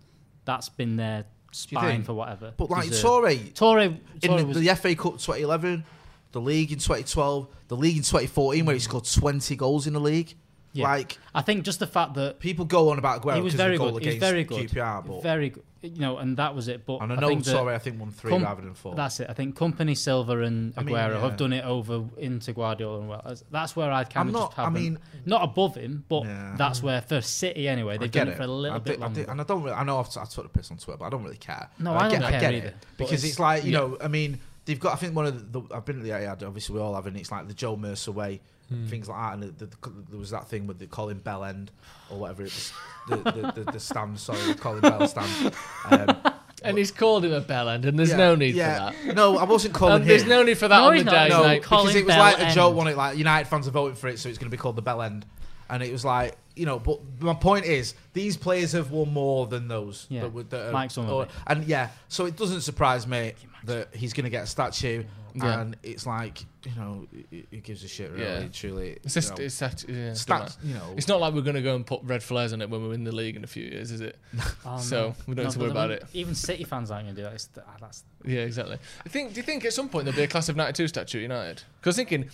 that's 0.46 0.70
been 0.70 0.96
their 0.96 1.26
spine 1.52 2.04
for 2.04 2.14
whatever. 2.14 2.54
But 2.56 2.70
like. 2.70 2.90
Touré, 2.90 3.54
Touré, 3.54 4.00
in 4.22 4.38
the, 4.38 4.46
was, 4.46 4.60
the 4.60 4.76
FA 4.76 4.96
Cup 4.96 5.14
2011, 5.14 5.84
the 6.32 6.42
league 6.42 6.72
in 6.72 6.80
2012, 6.80 7.48
the 7.68 7.76
league 7.76 7.98
in 7.98 8.04
2014 8.04 8.66
where 8.66 8.76
he 8.76 8.80
scored 8.80 9.06
20 9.06 9.56
goals 9.56 9.88
in 9.88 9.94
the 9.94 10.00
league. 10.00 10.36
Yeah. 10.76 10.88
Like 10.90 11.18
I 11.34 11.42
think 11.42 11.64
just 11.64 11.80
the 11.80 11.88
fact 11.88 12.16
that 12.16 12.40
people 12.40 12.66
go 12.66 12.90
on 12.90 13.00
about 13.00 13.22
Aguero 13.22 13.36
he 13.36 13.42
was 13.42 13.54
very 13.54 13.78
good. 13.78 13.88
He 13.88 13.94
was 13.94 14.02
against 14.02 14.20
very 14.20 14.44
good. 14.44 14.70
QPR, 14.70 15.06
but 15.08 15.24
Very 15.24 15.50
good. 15.52 15.64
You 15.82 16.00
know, 16.02 16.18
and 16.18 16.36
that 16.38 16.56
was 16.56 16.68
it. 16.68 16.84
But 16.86 17.02
and 17.04 17.14
I 17.14 17.16
I 17.16 17.20
know 17.20 17.28
think 17.30 17.44
that 17.46 17.56
Touré 17.56 17.76
I 17.76 17.78
think 17.78 18.00
one 18.00 18.10
three 18.12 18.32
Com- 18.32 18.44
rather 18.44 18.62
than 18.64 18.74
four. 18.74 18.96
That's 18.96 19.20
it. 19.20 19.28
I 19.30 19.34
think 19.34 19.56
Kompany, 19.56 19.96
Silva, 19.96 20.40
and 20.40 20.74
I 20.76 20.82
Aguero 20.82 20.86
mean, 20.86 20.96
yeah. 20.96 21.20
have 21.22 21.38
done 21.38 21.54
it 21.54 21.64
over 21.64 22.04
into 22.18 22.54
Guardiola 22.54 23.00
and 23.02 23.08
well. 23.10 23.22
That's- 23.52 23.76
where 23.76 23.92
I'd 23.92 24.10
kind 24.10 24.30
I'm 24.30 24.36
of 24.36 24.42
not- 24.42 24.46
just 24.50 24.58
have 24.58 24.66
I 24.66 24.70
mean- 24.72 25.00
not 25.28 25.44
above 25.44 25.76
him, 25.76 26.04
but 26.10 26.24
Yeah. 26.26 26.56
that's 26.58 26.82
where 26.82 27.02
for 27.02 27.22
City 27.22 27.68
anyway. 27.68 27.98
They've 28.00 28.10
get 28.12 28.26
done 28.26 28.34
it, 28.34 28.38
for 28.38 28.44
a 28.44 28.48
little 28.48 28.76
I 28.76 28.80
bit 28.80 28.94
did- 28.94 29.00
I 29.00 29.06
longer. 29.06 29.20
did- 29.22 29.30
and 29.30 29.40
I 29.42 29.44
don't. 29.44 29.62
Really, 29.64 29.76
I 29.76 29.84
know 29.84 30.00
I've, 30.00 30.08
I 30.18 30.26
took 30.26 30.52
the 30.52 30.58
piss 30.60 30.72
on 30.72 30.78
Twitter, 30.78 30.98
but 30.98 31.06
I 31.06 31.10
don't 31.10 31.24
really 31.24 31.38
care. 31.38 31.70
No, 31.80 31.94
I 31.94 32.10
get, 32.10 32.20
don't 32.22 32.24
I 32.24 32.32
care 32.32 32.40
get 32.42 32.54
either, 32.56 32.68
it 32.70 32.76
because 32.98 33.12
it's- 33.14 33.30
it's, 33.32 33.40
like 33.40 33.64
you 33.64 33.72
know. 33.72 33.96
I 34.02 34.08
mean, 34.08 34.40
they've 34.66 34.80
got. 34.80 34.94
I 34.94 34.96
think 34.96 35.16
one 35.16 35.28
of 35.28 35.52
the. 35.54 35.60
the 35.62 35.76
I've 35.76 35.86
been 35.86 35.98
at 36.00 36.04
the 36.04 36.10
Etihad. 36.10 36.42
Obviously, 36.48 36.74
we 36.76 36.82
all 36.82 36.96
have, 36.96 37.06
and 37.06 37.16
it's 37.16 37.32
like 37.32 37.48
the 37.48 37.54
Joe 37.54 37.76
Mercer 37.78 38.12
way, 38.12 38.42
Hmm. 38.69 38.88
things 38.88 39.08
like 39.08 39.17
that. 39.19 39.34
And 39.34 39.43
the, 39.43 39.65
the, 39.65 39.89
there 40.10 40.19
was 40.19 40.32
that 40.32 40.47
thing 40.47 40.65
with 40.67 40.80
the 40.80 40.88
Colin 40.88 41.19
Bell 41.19 41.43
end 41.43 41.71
or 42.10 42.17
whatever 42.19 42.41
it 42.43 42.45
was. 42.45 42.73
The, 43.10 43.15
the, 43.17 43.63
the, 43.63 43.71
the 43.73 43.80
stand, 43.80 44.19
sorry, 44.19 44.41
the 44.41 44.56
Colin 44.56 44.82
Bell 44.82 45.08
stand. 45.08 45.54
Um, 45.89 46.17
And 46.63 46.80
he's 46.80 46.89
called 46.89 47.23
him 47.23 47.32
a 47.32 47.41
bell 47.41 47.69
end, 47.69 47.86
and 47.86 47.99
there's 47.99 48.10
yeah, 48.10 48.17
no 48.17 48.34
need 48.34 48.56
yeah. 48.56 48.89
for 48.89 49.06
that. 49.08 49.15
No, 49.15 49.38
I 49.38 49.43
wasn't 49.43 49.75
calling 49.75 49.95
And 49.97 50.04
him. 50.04 50.08
there's 50.08 50.25
no 50.25 50.41
need 50.41 50.58
for 50.58 50.67
that 50.67 50.80
No, 50.80 50.88
on 50.88 50.97
the 50.97 51.04
day. 51.04 51.28
No, 51.30 51.43
like, 51.43 51.62
because 51.62 51.93
it 51.93 52.06
was 52.06 52.15
Bell 52.15 52.19
like 52.19 52.38
a 52.39 52.45
end. 52.45 52.56
joke 52.56 52.75
on 52.78 52.88
it, 52.88 52.97
like 52.97 53.17
United 53.19 53.47
fans 53.47 53.67
are 53.67 53.71
voting 53.71 53.95
for 53.95 54.08
it, 54.08 54.17
so 54.17 54.30
it's 54.30 54.39
going 54.39 54.49
to 54.49 54.58
be 54.58 54.60
called 54.60 54.75
the 54.75 54.82
Bell 54.82 55.04
End. 55.04 55.28
And 55.69 55.82
it 55.84 55.91
was 55.91 56.06
like, 56.06 56.38
you 56.56 56.65
know, 56.65 56.80
but 56.80 56.99
my 57.19 57.34
point 57.34 57.65
is, 57.65 57.95
these 58.13 58.38
players 58.38 58.71
have 58.73 58.91
won 58.91 59.12
more 59.12 59.47
than 59.47 59.67
those. 59.67 60.06
Yeah. 60.10 60.21
that 60.21 60.34
would- 60.34 60.49
that 60.51 60.69
are- 60.69 60.71
Mike 60.71 60.97
or- 60.97 61.28
and 61.47 61.63
yeah, 61.65 61.89
so 62.08 62.25
it 62.25 62.36
doesn't 62.38 62.62
surprise 62.62 63.06
me 63.08 63.34
that 63.65 63.93
he's 63.95 64.13
going 64.13 64.23
to 64.25 64.30
get 64.30 64.43
a 64.43 64.47
statue. 64.47 65.04
Yeah. 65.38 65.60
And 65.60 65.75
it's 65.84 66.06
like, 66.06 66.39
you 66.63 66.71
know, 66.78 67.08
it, 67.30 67.45
it 67.51 67.63
gives 67.63 67.84
a 67.84 67.89
shit, 67.89 68.10
really, 68.12 68.23
Yeah. 68.23 68.47
truly. 68.54 68.97
It's 69.04 69.15
you 69.17 69.21
know. 69.21 69.36
it's 69.43 69.60
that, 69.60 69.84
yeah, 69.86 69.95
don't 70.06 70.13
Stats, 70.15 70.56
you 70.63 70.73
know. 70.75 70.93
It's 70.95 71.10
not 71.10 71.19
like 71.19 71.34
we're 71.34 71.41
going 71.41 71.58
to 71.58 71.62
go 71.62 71.75
and 71.75 71.86
put 71.86 72.01
red 72.04 72.23
flares 72.23 72.54
on 72.54 72.62
it 72.62 72.69
when 72.69 72.82
we 72.84 72.88
win 72.88 73.04
the 73.04 73.12
league 73.12 73.36
in 73.36 73.43
a 73.43 73.47
few 73.47 73.65
years, 73.65 73.91
is 73.91 73.99
it? 73.99 74.17
Oh, 74.65 74.78
so 74.80 75.13
we 75.28 75.36
don't 75.36 75.43
No, 75.43 75.43
have 75.43 75.54
to 75.54 75.60
worry 75.60 75.67
the- 75.67 75.71
about 75.73 75.91
it. 75.91 76.06
Even 76.13 76.36
City 76.36 76.63
fans 76.63 76.89
aren't 76.89 77.08
going 77.08 77.15
to 77.17 77.21
do 77.21 77.25
that. 77.25 77.34
It's, 77.34 77.49
ah, 77.58 77.63
that's 77.82 78.06
Yeah, 78.23 78.41
exactly. 78.41 78.78
I 79.06 79.10
think. 79.10 79.32
Do 79.34 79.38
you 79.38 79.43
think 79.43 79.65
at 79.65 79.73
some 79.73 79.89
point 79.89 80.06
there'll 80.06 80.15
be 80.15 80.23
a 80.23 80.28
class 80.28 80.47
of 80.47 80.56
'92 80.56 80.88
statue 80.88 81.17
at 81.17 81.21
United? 81.23 81.63
Because 81.82 81.97
thinking, 81.97 82.30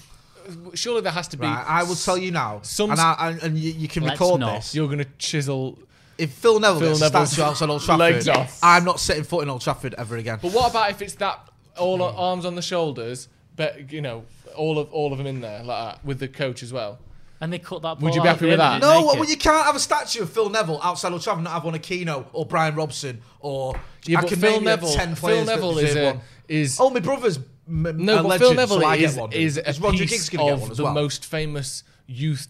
surely 0.73 1.01
there 1.01 1.11
has 1.11 1.27
to 1.29 1.37
be. 1.37 1.45
Right, 1.45 1.65
I 1.67 1.83
will 1.83 1.95
tell 1.95 2.17
you 2.17 2.31
now, 2.31 2.59
some- 2.63 2.91
and, 2.91 2.99
I, 2.99 3.15
and, 3.31 3.43
and 3.43 3.57
you, 3.57 3.71
you 3.71 3.87
can 3.87 4.03
record 4.03 4.39
not. 4.39 4.55
this. 4.55 4.75
You're 4.75 4.87
going 4.87 4.99
to 4.99 5.07
chisel. 5.17 5.79
If 6.17 6.33
Phil 6.33 6.59
Neville 6.59 6.79
Phil 6.79 6.89
gets 6.89 7.01
Neville's 7.01 7.31
a 7.31 7.33
statue 7.33 7.49
outside 7.49 7.69
Old 7.69 7.99
legs 7.99 8.25
Trafford, 8.25 8.41
off. 8.43 8.59
I'm 8.61 8.85
not 8.85 8.99
setting 8.99 9.23
foot 9.23 9.43
in 9.43 9.49
Old 9.49 9.61
Trafford 9.61 9.95
ever 9.97 10.17
again. 10.17 10.39
But 10.41 10.51
what 10.53 10.69
about 10.69 10.91
if 10.91 11.01
it's 11.01 11.15
that 11.15 11.49
all 11.77 12.01
on, 12.03 12.13
arms 12.15 12.45
on 12.45 12.55
the 12.55 12.61
shoulders, 12.61 13.27
but 13.55 13.91
you 13.91 14.01
know, 14.01 14.25
all 14.55 14.77
of 14.77 14.91
all 14.93 15.11
of 15.11 15.17
them 15.17 15.25
in 15.27 15.41
there 15.41 15.63
like 15.63 15.95
that 15.95 16.05
with 16.05 16.19
the 16.19 16.27
coach 16.27 16.61
as 16.63 16.71
well? 16.71 16.99
and 17.41 17.51
they 17.51 17.57
cut 17.59 17.81
that. 17.81 17.99
Would 17.99 18.13
you 18.13 18.21
be 18.21 18.27
happy 18.27 18.45
with 18.45 18.59
that? 18.59 18.81
No, 18.81 19.03
well, 19.03 19.25
you 19.25 19.35
can't 19.35 19.65
have 19.65 19.75
a 19.75 19.79
statue 19.79 20.21
of 20.21 20.31
Phil 20.31 20.49
Neville 20.49 20.79
outside 20.83 21.11
Old 21.11 21.23
Trafford 21.23 21.39
and 21.39 21.45
not 21.45 21.53
have 21.53 21.63
one 21.63 21.73
of 21.73 21.81
Keano 21.81 22.27
or 22.33 22.45
Brian 22.45 22.75
Robson 22.75 23.19
or 23.39 23.75
Yeah, 24.05 24.19
I 24.19 24.25
can 24.25 24.39
Phil 24.39 24.51
name 24.51 24.63
Neville. 24.65 24.93
10 24.93 25.15
Phil 25.15 25.45
Neville 25.45 25.79
is 25.79 25.87
deserve 25.87 26.03
a, 26.03 26.05
one. 26.17 26.23
is 26.47 26.77
Oh, 26.79 26.91
my 26.91 26.99
brother's 26.99 27.39
m- 27.71 27.97
no, 28.05 28.19
a 28.19 28.23
but 28.23 28.27
legend, 28.29 28.39
Phil 28.49 28.53
Neville 28.55 28.79
so 28.81 28.85
I 28.85 28.95
is 28.97 29.15
one. 29.15 29.31
is 29.31 29.57
a 29.57 29.69
Is 29.69 29.79
Roger 29.79 30.05
piece 30.05 30.29
going 30.29 30.47
to 30.47 30.53
of 30.53 30.59
get 30.59 30.61
one 30.63 30.71
as 30.71 30.77
the 30.77 30.83
well? 30.83 30.93
most 30.93 31.25
famous 31.25 31.83
youth 32.07 32.47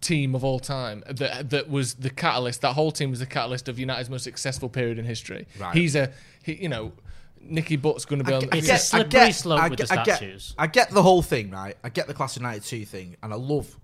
team 0.00 0.34
of 0.34 0.44
all 0.44 0.58
time. 0.60 1.02
That 1.10 1.50
that 1.50 1.68
was 1.68 1.94
the 1.94 2.10
catalyst. 2.10 2.60
That 2.62 2.74
whole 2.74 2.90
team 2.92 3.10
was 3.10 3.18
the 3.20 3.26
catalyst 3.26 3.68
of 3.68 3.78
United's 3.78 4.08
most 4.08 4.24
successful 4.24 4.68
period 4.68 4.98
in 4.98 5.04
history. 5.04 5.46
Right. 5.58 5.74
He's 5.74 5.94
a 5.96 6.12
he, 6.42 6.54
you 6.54 6.68
know. 6.68 6.92
Nicky 7.42 7.76
Butt's 7.76 8.04
going 8.04 8.18
to 8.18 8.24
be 8.26 8.34
on. 8.34 8.42
It's 8.52 8.68
if- 8.68 8.74
a 8.74 8.78
slippery 8.78 9.32
slope 9.32 9.70
with 9.70 9.78
the 9.78 9.90
I 9.90 10.04
get, 10.04 10.16
statues. 10.18 10.54
I 10.58 10.66
get 10.66 10.90
the 10.90 11.02
whole 11.02 11.22
thing, 11.22 11.50
right? 11.50 11.74
I 11.82 11.88
get 11.88 12.06
the 12.06 12.12
Class 12.12 12.36
of 12.36 12.42
92 12.42 12.84
thing, 12.84 13.16
and 13.22 13.32
I 13.32 13.36
love 13.36 13.78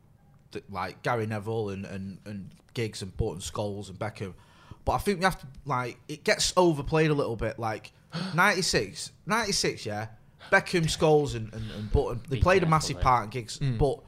the, 0.50 0.62
like 0.70 1.02
Gary 1.02 1.26
Neville 1.26 1.70
and, 1.70 1.86
and, 1.86 2.18
and 2.26 2.50
Giggs 2.74 3.00
and 3.00 3.16
Butt 3.16 3.32
and 3.32 3.40
Scholes 3.40 3.88
and 3.88 3.98
Beckham. 3.98 4.34
But 4.84 4.92
I 4.92 4.98
think 4.98 5.20
we 5.20 5.24
have 5.24 5.40
to, 5.40 5.46
like, 5.64 5.98
it 6.06 6.22
gets 6.22 6.52
overplayed 6.54 7.10
a 7.10 7.14
little 7.14 7.34
bit. 7.34 7.58
Like, 7.58 7.92
96, 8.34 9.10
96, 9.24 9.86
yeah? 9.86 10.08
Beckham, 10.50 10.84
Scholes, 10.84 11.34
and, 11.34 11.52
and, 11.52 11.70
and 11.72 11.92
Butt, 11.92 12.24
they 12.28 12.36
Be 12.36 12.42
played 12.42 12.58
a 12.58 12.60
careful 12.60 12.70
massive 12.70 12.96
there. 12.96 13.02
part 13.04 13.24
in 13.24 13.30
Giggs. 13.30 13.58
Mm. 13.58 13.78
But, 13.78 13.98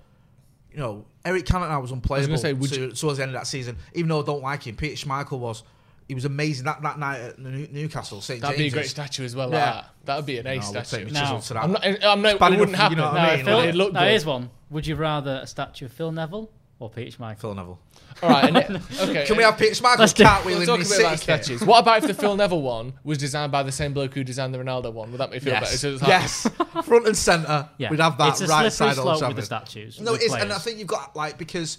you 0.72 0.78
know, 0.78 1.04
Eric 1.24 1.44
Cantona 1.46 1.80
was 1.80 1.90
unplayable 1.92 2.36
say, 2.38 2.52
would 2.52 2.70
to, 2.72 2.80
you- 2.80 2.92
towards 2.92 3.18
the 3.18 3.22
end 3.24 3.34
of 3.34 3.40
that 3.40 3.46
season. 3.46 3.76
Even 3.94 4.08
though 4.08 4.22
I 4.22 4.24
don't 4.26 4.42
like 4.42 4.66
him, 4.66 4.76
Peter 4.76 4.94
Schmeichel 5.06 5.38
was. 5.38 5.62
He 6.06 6.14
was 6.14 6.24
amazing 6.24 6.64
that, 6.64 6.80
that 6.80 6.98
night 6.98 7.20
at 7.20 7.38
New- 7.38 7.68
Newcastle, 7.70 8.22
St. 8.22 8.40
That'd 8.40 8.56
be 8.56 8.62
a 8.62 8.70
James's. 8.70 8.74
great 8.74 8.88
statue 8.88 9.24
as 9.24 9.36
well. 9.36 9.50
Yeah. 9.52 9.56
Like 9.64 9.74
that. 9.74 9.90
That'd 10.06 10.24
be 10.26 10.38
an 10.38 10.44
No, 10.44 10.50
ace 10.52 10.70
we'll 10.72 10.82
statue. 10.84 11.04
take 11.04 11.08
the 11.08 11.12
Now- 11.12 11.20
chisel 11.20 11.40
to 11.40 11.54
that. 11.54 11.64
I'm 11.64 11.72
not. 11.72 11.84
I'm 12.04 12.22
not. 12.22 12.38
bad 12.38 12.52
It 12.54 12.58
wouldn't 12.60 12.76
enough, 12.76 12.90
you 12.92 12.96
happen. 12.96 12.98
know 12.98 13.04
what 13.04 13.14
I 13.30 13.36
mean? 13.36 13.44
Phil, 13.44 13.58
It'd 13.60 13.74
look 13.74 13.92
now 13.92 14.00
good. 14.00 14.08
here's 14.08 14.24
one. 14.24 14.50
Would 14.70 14.86
you 14.86 14.96
rather 14.96 15.40
a 15.42 15.46
statue 15.46 15.84
of 15.84 15.92
Phil 15.92 16.10
Neville 16.10 16.50
or 16.80 16.88
Peter 16.90 17.16
Schmeichel? 17.16 17.38
Phil 17.40 17.54
Neville. 17.54 17.78
All 18.22 18.28
right. 18.30 18.44
And 18.44 18.56
it, 18.56 18.70
okay. 19.00 19.26
Can 19.26 19.36
we 19.36 19.42
have 19.42 19.58
Peter 19.58 19.74
Schmeichel 19.74 19.98
Let's 19.98 20.12
do- 20.12 20.22
We'll 20.24 20.32
cartwheeling 20.32 20.66
talk 20.66 20.74
in 20.74 20.74
a 20.74 20.78
bit 20.78 20.86
city 20.86 21.02
about 21.02 21.12
kit? 21.12 21.20
statues. 21.44 21.64
What 21.64 21.80
about 21.80 21.98
if 21.98 22.06
the 22.06 22.14
Phil 22.14 22.36
Neville 22.36 22.62
one 22.62 22.92
was 23.04 23.18
designed 23.18 23.50
by 23.52 23.62
the 23.62 23.72
same 23.72 23.92
bloke 23.92 24.14
who 24.14 24.22
designed 24.24 24.54
the 24.54 24.58
Ronaldo 24.58 24.92
one? 24.92 25.10
Would 25.10 25.18
that 25.20 25.30
make 25.30 25.42
you 25.42 25.50
feel 25.50 25.60
better? 25.60 25.66
So 25.76 25.92
it's 25.94 26.02
like- 26.02 26.08
Yes, 26.08 26.48
front 26.84 27.06
and 27.06 27.16
centre. 27.16 27.68
Yeah, 27.78 27.90
We'd 27.90 28.00
have 28.00 28.16
that 28.18 28.28
it's 28.30 28.40
a 28.42 28.46
right 28.46 28.72
slippery 28.72 28.94
side 28.94 29.02
slope 29.18 29.26
with 29.28 29.36
the 29.36 29.42
statues. 29.42 30.00
No, 30.00 30.12
with 30.12 30.22
it 30.22 30.26
is, 30.26 30.32
and 30.34 30.42
I 30.42 30.46
players. 30.46 30.62
think 30.64 30.78
you've 30.78 30.86
got 30.88 31.14
like 31.16 31.36
because, 31.38 31.78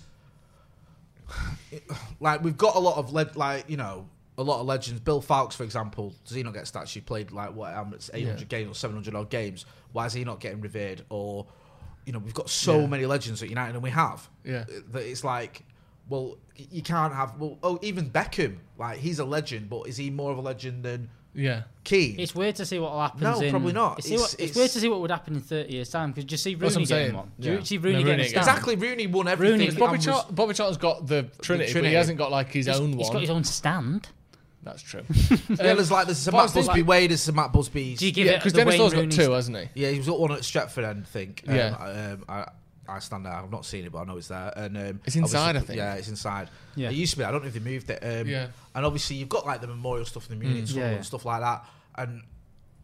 like 2.20 2.44
we've 2.44 2.58
got 2.58 2.76
a 2.76 2.80
lot 2.80 2.98
of 2.98 3.12
le- 3.14 3.30
like 3.36 3.70
you 3.70 3.78
know 3.78 4.08
a 4.38 4.44
lot 4.44 4.60
of 4.62 4.66
legends. 4.68 5.00
Bill 5.02 5.22
Foulkes, 5.22 5.56
for 5.56 5.64
example, 5.64 6.14
does 6.26 6.36
he 6.36 6.44
not 6.44 6.54
get 6.54 6.64
a 6.64 6.66
statue? 6.66 7.02
Played 7.02 7.32
like 7.32 7.54
what 7.54 7.74
um, 7.74 7.94
it's 7.94 8.10
eight 8.14 8.26
hundred 8.26 8.52
Yeah. 8.52 8.60
games 8.60 8.72
or 8.72 8.76
seven 8.76 8.96
hundred 8.96 9.16
odd 9.16 9.30
games. 9.30 9.66
Why 9.92 10.06
is 10.06 10.14
he 10.14 10.24
not 10.24 10.40
getting 10.40 10.62
revered? 10.62 11.04
Or 11.10 11.48
you 12.10 12.14
know 12.14 12.18
we've 12.26 12.34
got 12.34 12.50
so 12.50 12.80
Yeah. 12.80 12.88
many 12.88 13.06
legends 13.06 13.44
at 13.44 13.50
United, 13.50 13.76
and 13.76 13.84
we 13.84 13.92
have. 13.92 14.28
Yeah. 14.44 14.62
Uh, 14.68 14.80
that 14.94 15.04
it's 15.04 15.24
like. 15.24 15.64
Well, 16.10 16.40
you 16.56 16.82
can't 16.82 17.14
have. 17.14 17.36
Well, 17.38 17.60
oh, 17.62 17.78
even 17.84 18.10
Beckham, 18.10 18.56
like 18.80 18.98
he's 18.98 19.20
a 19.20 19.26
legend, 19.26 19.70
but 19.70 19.82
is 19.88 19.96
he 19.96 20.10
more 20.10 20.32
of 20.32 20.40
a 20.40 20.42
legend 20.42 20.82
than 20.82 21.08
Yeah. 21.36 21.66
Keane? 21.84 22.20
It's 22.20 22.34
weird 22.34 22.56
to 22.56 22.66
see 22.66 22.80
what 22.80 22.98
happens. 23.00 23.22
No, 23.22 23.40
in, 23.40 23.52
probably 23.52 23.74
not. 23.74 24.00
It's, 24.00 24.10
what- 24.10 24.20
it's 24.22 24.34
it's- 24.34 24.56
weird 24.56 24.72
to 24.72 24.80
see 24.80 24.90
what 24.90 25.02
would 25.02 25.12
happen 25.12 25.36
in 25.36 25.42
30 25.42 25.72
years' 25.72 25.90
time 25.92 26.12
because 26.12 26.32
you 26.32 26.38
see 26.38 26.56
Rooney 26.56 26.66
I'm 26.66 26.72
getting 26.72 26.88
saying. 26.88 27.14
one. 27.14 27.32
Do 27.40 27.52
Yeah. 27.52 27.60
you 27.60 27.66
see 27.66 27.78
Rooney 27.78 28.00
No, 28.04 28.10
Rooney 28.10 28.14
a 28.14 28.18
gets- 28.26 28.30
stand? 28.32 28.48
Exactly, 28.48 28.76
Rooney 28.76 29.06
won 29.06 29.28
everything. 29.28 29.60
Rooney- 29.60 29.78
Bobby, 29.78 29.98
was- 29.98 30.06
Char- 30.06 30.26
Bobby 30.32 30.54
Charlton's 30.56 30.78
got 30.78 31.06
the 31.06 31.30
Trinity, 31.44 31.68
but 31.68 31.72
Trinity. 31.74 31.90
he 31.90 31.94
hasn't 31.96 32.18
got 32.18 32.32
like 32.32 32.52
his 32.52 32.66
He's- 32.66 32.80
own 32.80 32.94
He's 32.98 33.10
got 33.12 33.22
his 33.22 33.30
own 33.30 33.44
stand. 33.44 34.08
That's 34.64 34.82
true. 34.82 35.04
Yeah, 35.50 35.74
there's 35.74 35.92
like 35.92 36.06
there's 36.08 36.28
a 36.28 36.32
But 36.32 36.38
I 36.38 36.42
Matt 36.44 36.50
think, 36.52 36.66
Busby 36.68 36.82
like- 36.82 36.88
way, 36.90 37.08
there's 37.08 37.28
a 37.28 37.32
Matt 37.32 37.54
Busby. 37.54 37.96
Do 37.96 38.06
you 38.06 38.12
give 38.12 38.26
yeah, 38.28 38.34
it 38.34 38.38
because 38.38 38.54
Dennis 38.54 38.74
Wayne 38.74 38.82
Law's 38.82 38.94
got 38.94 39.00
Rooney 39.00 39.16
two, 39.16 39.32
hasn't 39.32 39.58
he? 39.58 39.70
Yeah, 39.82 39.90
he's 39.92 40.08
got 40.08 40.20
one 40.20 40.32
at 40.34 40.40
Stretford, 40.40 40.84
end, 40.88 41.04
I 41.06 41.10
think. 41.10 41.44
Um, 41.48 41.56
Yeah. 41.56 41.76
Um, 41.78 42.26
I, 42.28 42.46
I 42.88 43.00
stand 43.00 43.26
there. 43.26 43.34
I've 43.34 43.52
not 43.52 43.66
seen 43.66 43.86
it, 43.86 43.92
but 43.92 44.00
I 44.00 44.04
know 44.06 44.18
it's 44.18 44.28
there. 44.30 44.52
And 44.56 44.76
um, 44.78 45.02
It's 45.06 45.16
inside, 45.16 45.56
I 45.56 45.60
think. 45.60 45.78
Yeah, 45.78 45.94
it's 45.94 46.08
inside. 46.10 46.50
Yeah. 46.76 46.90
It 46.90 46.96
used 46.96 47.12
to 47.14 47.20
be. 47.20 47.24
I 47.24 47.32
don't 47.32 47.42
know 47.44 47.48
if 47.48 47.54
they 47.54 47.60
moved 47.60 47.90
it. 47.90 48.00
Um, 48.04 48.28
Yeah. 48.28 48.48
And 48.76 48.86
obviously, 48.86 49.16
you've 49.18 49.30
got 49.30 49.46
like 49.46 49.62
the 49.62 49.68
memorial 49.68 50.06
stuff 50.06 50.30
in 50.30 50.38
the 50.40 50.44
Munich 50.46 50.66
Tunnel 50.66 50.82
Yeah, 50.82 50.90
yeah. 50.90 50.96
and 50.98 51.06
stuff 51.06 51.24
like 51.26 51.42
that. 51.42 51.66
And 51.96 52.24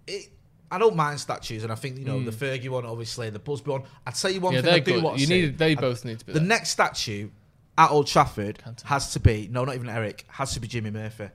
it, 0.08 0.30
I 0.72 0.78
don't 0.78 0.96
mind 0.96 1.20
statues, 1.20 1.64
and 1.64 1.72
I 1.72 1.76
think 1.76 1.98
you 1.98 2.06
know 2.06 2.24
the 2.24 2.32
Fergie 2.32 2.70
one, 2.70 2.86
obviously, 2.86 3.30
the 3.32 3.40
Busby 3.40 3.72
one. 3.72 3.84
I'd 4.06 4.16
tell 4.16 4.32
you 4.32 4.40
one 4.42 4.54
Mm. 4.54 4.56
Yeah, 4.58 4.62
thing. 4.62 4.70
I 4.70 4.74
they're 4.76 4.84
do 4.86 4.94
good. 4.94 5.04
want 5.04 5.20
You 5.20 5.26
see. 5.26 5.42
need. 5.42 5.58
They 5.58 5.72
I- 5.72 5.76
both 5.76 6.06
need 6.06 6.20
to 6.20 6.26
be. 6.26 6.34
the 6.34 6.40
there. 6.40 6.48
next 6.48 6.70
statue 6.70 7.30
at 7.78 7.90
Old 7.92 8.08
Trafford 8.08 8.60
Cantona. 8.66 8.84
has 8.84 9.12
to 9.14 9.20
be 9.20 9.50
no, 9.52 9.66
not 9.66 9.76
even 9.76 9.90
Eric. 9.90 10.24
Has 10.30 10.54
to 10.54 10.60
be 10.60 10.68
Jimmy 10.68 10.92
Murphy. 10.92 11.30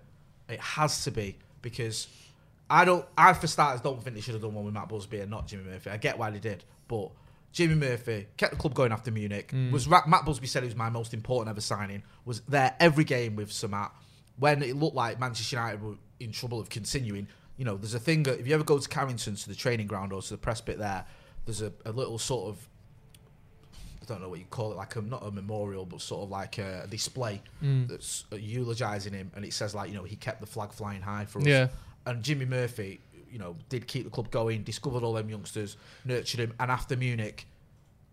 It 0.51 0.61
has 0.61 1.05
to 1.05 1.11
be 1.11 1.36
because 1.62 2.09
I 2.68 2.84
don't. 2.84 3.05
I 3.16 3.32
for 3.32 3.46
starters 3.46 3.80
don't 3.80 4.03
think 4.03 4.16
they 4.16 4.22
should 4.22 4.34
have 4.34 4.42
done 4.42 4.55
one 4.55 4.64
with 4.64 4.74
Matt 4.74 4.88
Busby 4.88 5.20
and 5.20 5.30
not 5.30 5.46
Jimmy 5.46 5.64
Murphy. 5.64 5.90
I 5.90 5.96
get 5.96 6.18
why 6.18 6.30
they 6.30 6.38
did, 6.38 6.64
but 6.88 7.11
Jimmy 7.53 7.74
Murphy 7.74 8.26
kept 8.36 8.53
the 8.53 8.59
club 8.59 8.74
going 8.74 8.92
after 8.92 9.11
Munich. 9.11 9.53
Mm. 9.53 9.72
Was 9.72 9.88
Matt 9.88 10.24
Busby 10.24 10.46
said 10.46 10.62
he 10.62 10.68
was 10.68 10.76
my 10.76 10.90
most 10.90 11.14
important 11.14 11.51
ever 11.51 11.61
signing. 11.61 12.03
Was 12.24 12.40
there 12.42 12.74
every 12.78 13.05
game 13.05 13.36
with 13.36 13.51
Sir 13.51 13.68
Matt 13.68 13.92
when 14.38 14.62
it 14.62 14.74
looked 14.74 14.96
like 14.96 15.20
Manchester 15.20 15.57
United 15.57 15.82
were 15.82 15.96
in 16.18 16.32
trouble 16.32 16.59
of 16.59 16.68
continuing. 16.68 17.28
You 17.57 17.64
know, 17.66 17.76
there's 17.76 17.94
a 17.94 18.01
thing 18.01 18.22
that 18.24 18.40
if 18.40 18.46
you 18.48 18.55
ever 18.55 18.64
go 18.64 18.78
to 18.78 18.88
Carrington 18.88 19.34
to 19.34 19.48
the 19.48 19.55
training 19.55 19.86
ground 19.86 20.12
or 20.12 20.22
to 20.22 20.30
the 20.30 20.38
press 20.38 20.61
pit 20.61 20.78
there, 20.78 21.05
there's 21.44 21.61
a, 21.61 21.72
a 21.84 21.92
little 21.92 22.18
sort 22.18 22.48
of 22.48 22.68
I 24.03 24.07
don't 24.07 24.20
know 24.22 24.28
what 24.28 24.38
you 24.38 24.46
call 24.51 24.72
it, 24.72 24.76
like 24.76 24.96
a 24.96 25.03
not 25.03 25.24
a 25.24 25.30
memorial, 25.30 25.84
but 25.84 26.01
sort 26.01 26.22
of 26.22 26.30
like 26.30 26.59
a 26.59 26.86
display 26.88 27.42
Mm. 27.62 27.88
that's 27.88 28.24
uh, 28.32 28.36
eulogising 28.36 29.12
him, 29.12 29.30
and 29.34 29.44
it 29.44 29.53
says 29.53 29.74
like 29.74 29.90
you 29.90 29.96
know 29.96 30.05
he 30.05 30.16
kept 30.16 30.40
the 30.40 30.46
flag 30.46 30.72
flying 30.72 31.03
high 31.03 31.24
for 31.26 31.40
us. 31.40 31.46
Yeah. 31.46 31.68
And 32.07 32.22
Jimmy 32.22 32.46
Murphy, 32.46 33.01
you 33.30 33.38
know, 33.38 33.57
did 33.68 33.86
keep 33.86 34.05
the 34.05 34.11
club 34.11 34.30
going, 34.30 34.62
discovered 34.62 35.03
all 35.03 35.12
them 35.12 35.28
youngsters, 35.28 35.76
nurtured 36.05 36.40
him, 36.40 36.55
and 36.59 36.70
after 36.70 36.96
Munich, 36.96 37.46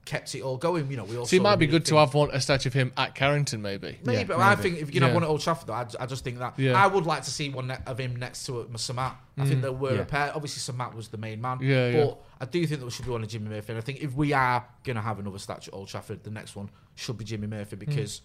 kept 0.07 0.33
it 0.35 0.41
all 0.41 0.57
going. 0.57 0.89
You 0.89 0.97
know, 0.97 1.03
we 1.03 1.17
also 1.17 1.29
So 1.29 1.35
it 1.35 1.41
might 1.43 1.57
be 1.57 1.67
good 1.67 1.85
to 1.87 1.97
have 1.97 2.13
one 2.13 2.29
a 2.31 2.39
statue 2.39 2.69
of 2.69 2.73
him 2.73 2.91
at 2.95 3.13
Carrington, 3.13 3.61
maybe. 3.61 3.99
Maybe, 4.05 4.17
Yeah, 4.19 4.23
but 4.23 4.39
I 4.39 4.55
think 4.55 4.75
if 4.79 4.87
you 4.87 4.93
can 4.93 5.01
have 5.03 5.11
Yeah. 5.11 5.15
one 5.15 5.23
at 5.23 5.29
Old 5.29 5.41
Trafford, 5.41 5.67
though, 5.67 5.73
I, 5.73 5.85
I 5.99 6.05
just 6.05 6.23
think 6.23 6.39
that 6.39 6.53
Yeah. 6.57 6.81
I 6.81 6.87
would 6.87 7.05
like 7.05 7.23
to 7.23 7.31
see 7.31 7.49
one 7.49 7.67
ne- 7.67 7.77
of 7.85 7.99
him 7.99 8.15
next 8.15 8.45
to 8.45 8.61
uh, 8.61 8.77
Sir 8.77 8.93
Matt. 8.93 9.17
I 9.37 9.45
think 9.45 9.61
there 9.61 9.71
were 9.73 9.95
Yeah. 9.95 10.01
a 10.01 10.05
pair. 10.05 10.31
Obviously, 10.33 10.59
Sir 10.61 10.73
Matt 10.73 10.95
was 10.95 11.09
the 11.09 11.17
main 11.17 11.41
man. 11.41 11.57
Mm. 11.59 11.67
Yeah, 11.67 11.87
yeah. 11.89 12.05
but 12.05 12.21
I 12.41 12.45
do 12.45 12.65
think 12.65 12.79
there 12.81 12.89
should 12.89 13.05
be 13.05 13.11
one 13.11 13.21
of 13.21 13.27
Jimmy 13.29 13.49
Murphy. 13.49 13.73
And 13.73 13.77
I 13.77 13.81
think 13.81 14.01
if 14.01 14.13
we 14.13 14.31
are 14.33 14.65
going 14.83 14.95
to 14.95 15.01
have 15.01 15.19
another 15.19 15.39
statue 15.39 15.69
at 15.71 15.75
Old 15.75 15.89
Trafford, 15.89 16.23
the 16.23 16.31
next 16.31 16.55
one 16.55 16.69
should 16.95 17.17
be 17.17 17.25
Jimmy 17.25 17.47
Murphy 17.47 17.75
Mm. 17.75 17.79
because 17.79 18.21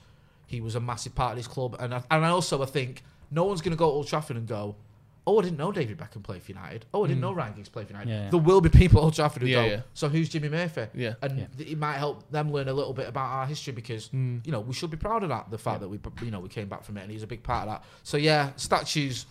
he 0.46 0.60
was 0.60 0.74
a 0.76 0.80
massive 0.80 1.14
part 1.14 1.32
of 1.32 1.36
this 1.38 1.46
club. 1.48 1.76
And 1.80 1.94
I, 1.94 2.02
and 2.10 2.24
I 2.24 2.28
also 2.28 2.62
I 2.62 2.66
think 2.66 3.02
no 3.30 3.44
one's 3.44 3.60
going 3.60 3.72
to 3.72 3.76
go 3.78 3.86
to 3.88 3.92
Old 3.92 4.06
Trafford 4.08 4.36
and 4.36 4.46
go. 4.46 4.76
Oh, 5.24 5.38
I 5.38 5.42
didn't 5.42 5.58
know 5.58 5.70
David 5.70 5.98
Beckham 5.98 6.22
played 6.24 6.42
for 6.42 6.50
United. 6.50 6.84
Oh, 6.92 7.04
I 7.04 7.08
didn't 7.08 7.20
know 7.20 7.32
Ryan 7.32 7.54
Giggs 7.54 7.68
played 7.68 7.86
for 7.86 7.92
United. 7.92 8.10
Yeah, 8.10 8.24
yeah. 8.24 8.30
There 8.30 8.40
will 8.40 8.60
be 8.60 8.68
people 8.68 8.98
at 9.00 9.04
Old 9.04 9.14
Trafford 9.14 9.42
who 9.42 9.48
Mm. 9.48 9.50
Yeah, 9.52 9.76
go, 9.76 9.82
so 9.94 10.08
who's 10.08 10.28
Jimmy 10.28 10.48
Murphy? 10.48 10.86
Yeah. 10.94 11.14
And 11.22 11.46
it 11.60 11.78
might 11.78 11.98
help 11.98 12.28
them 12.32 12.50
learn 12.50 12.66
a 12.68 12.72
little 12.72 12.92
bit 12.92 13.08
about 13.08 13.26
our 13.30 13.46
history 13.46 13.72
because 13.72 14.08
Mm. 14.08 14.44
you 14.44 14.50
know 14.50 14.60
we 14.60 14.74
should 14.74 14.90
be 14.90 14.96
proud 14.96 15.22
of 15.22 15.28
that. 15.28 15.48
The 15.50 15.58
fact 15.58 15.80
that 15.80 15.88
we 15.88 16.00
you 16.24 16.30
know 16.32 16.40
we 16.40 16.48
came 16.48 16.66
back 16.68 16.82
from 16.82 16.96
it 16.96 17.02
and 17.02 17.10
he's 17.12 17.22
a 17.22 17.28
big 17.28 17.42
part 17.44 17.68
of 17.68 17.74
that. 17.74 17.84
So 18.02 18.16
yeah, 18.16 18.50
statues. 18.56 19.26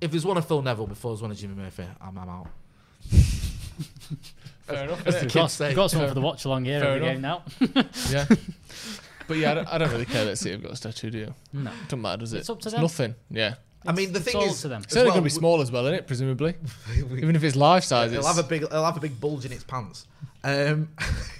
If 0.00 0.12
there's 0.12 0.24
one 0.24 0.38
of 0.38 0.46
Phil 0.48 0.62
Neville 0.62 0.86
before 0.86 1.10
there's 1.12 1.20
one 1.22 1.30
of 1.32 1.36
Jimmy 1.36 1.56
Murphy, 1.56 1.84
I'm, 2.00 2.16
I'm 2.16 2.28
out. 2.28 2.46
Fair 4.66 4.84
enough. 4.84 5.06
As 5.06 5.14
the? 5.16 5.20
We've 5.22 5.34
got, 5.34 5.50
say. 5.50 5.74
got 5.74 5.90
someone 5.90 6.08
for 6.08 6.14
the 6.14 6.20
watch 6.20 6.44
along 6.44 6.64
here 6.66 6.82
every 6.82 7.00
game 7.00 7.20
now. 7.20 7.42
yeah. 8.10 8.26
But 9.26 9.36
yeah, 9.38 9.50
I 9.50 9.54
don't, 9.54 9.68
I 9.74 9.78
don't 9.78 9.90
really 9.90 10.04
care. 10.04 10.24
Let's 10.24 10.40
see 10.40 10.50
if 10.50 10.56
we've 10.56 10.64
got 10.64 10.72
a 10.72 10.76
statue, 10.76 11.10
do 11.10 11.18
you? 11.18 11.34
no. 11.52 11.70
Doesn't 11.84 12.00
matter, 12.00 12.18
does 12.18 12.32
it? 12.34 12.38
It's 12.38 12.50
up 12.50 12.60
to 12.60 12.68
It's 12.68 12.72
them. 12.74 12.82
nothing. 12.82 13.14
Yeah. 13.30 13.54
I 13.86 13.92
mean, 13.92 14.12
the 14.12 14.18
It's 14.18 14.26
thing 14.32 14.36
all 14.40 14.48
is, 14.48 14.60
to 14.62 14.68
them. 14.68 14.82
It's 14.82 14.92
as 14.92 14.98
only 14.98 15.08
well, 15.10 15.14
going 15.16 15.22
to 15.24 15.34
be 15.34 15.38
small 15.38 15.60
as 15.60 15.70
well, 15.70 15.84
isn't 15.86 15.94
it? 16.00 16.06
Presumably. 16.06 16.54
Even 16.96 17.36
if 17.36 17.44
it's 17.44 17.56
life 17.56 17.84
size, 17.84 18.10
It'll 18.12 18.26
it's. 18.26 18.36
have 18.36 18.44
a 18.44 18.48
big, 18.48 18.62
it'll 18.62 18.84
have 18.84 18.96
a 18.96 19.00
big 19.00 19.20
bulge 19.20 19.44
in 19.44 19.52
its 19.52 19.64
pants. 19.64 20.06
Um, 20.44 20.88
have 20.98 21.30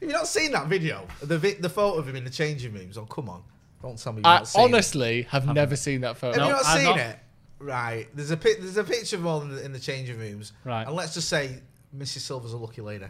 you 0.00 0.08
not 0.08 0.28
seen 0.28 0.52
that 0.52 0.66
video? 0.68 1.06
The 1.22 1.38
vi- 1.38 1.54
the 1.54 1.68
photo 1.68 1.98
of 1.98 2.08
him 2.08 2.16
in 2.16 2.24
the 2.24 2.30
changing 2.30 2.72
rooms. 2.72 2.96
Oh 2.98 3.04
come 3.04 3.28
on! 3.28 3.42
Don't 3.82 3.98
tell 3.98 4.12
me 4.12 4.18
you've 4.18 4.26
I 4.26 4.36
not 4.38 4.48
seen 4.48 4.60
it. 4.60 4.64
honestly 4.64 5.22
have 5.22 5.46
never 5.52 5.76
seen 5.76 6.02
that 6.02 6.16
photo. 6.16 6.38
Have 6.38 6.40
No, 6.40 6.46
you 6.46 6.52
not 6.62 6.66
I've 6.66 6.76
seen 6.78 6.84
not. 6.84 6.98
it? 6.98 7.18
Right. 7.58 8.06
There's 8.14 8.30
a 8.30 8.36
pic- 8.36 8.60
there's 8.60 8.76
a 8.76 8.84
picture 8.84 9.16
of 9.16 9.22
him 9.22 9.28
all 9.28 9.42
in 9.42 9.54
the, 9.54 9.64
in 9.64 9.72
the 9.72 9.80
changing 9.80 10.18
rooms. 10.18 10.52
Right. 10.64 10.86
And 10.86 10.94
let's 10.94 11.14
just 11.14 11.28
say 11.28 11.60
Mrs. 11.96 12.20
Silva's 12.20 12.52
a 12.52 12.56
lucky 12.58 12.82
lady. 12.82 13.06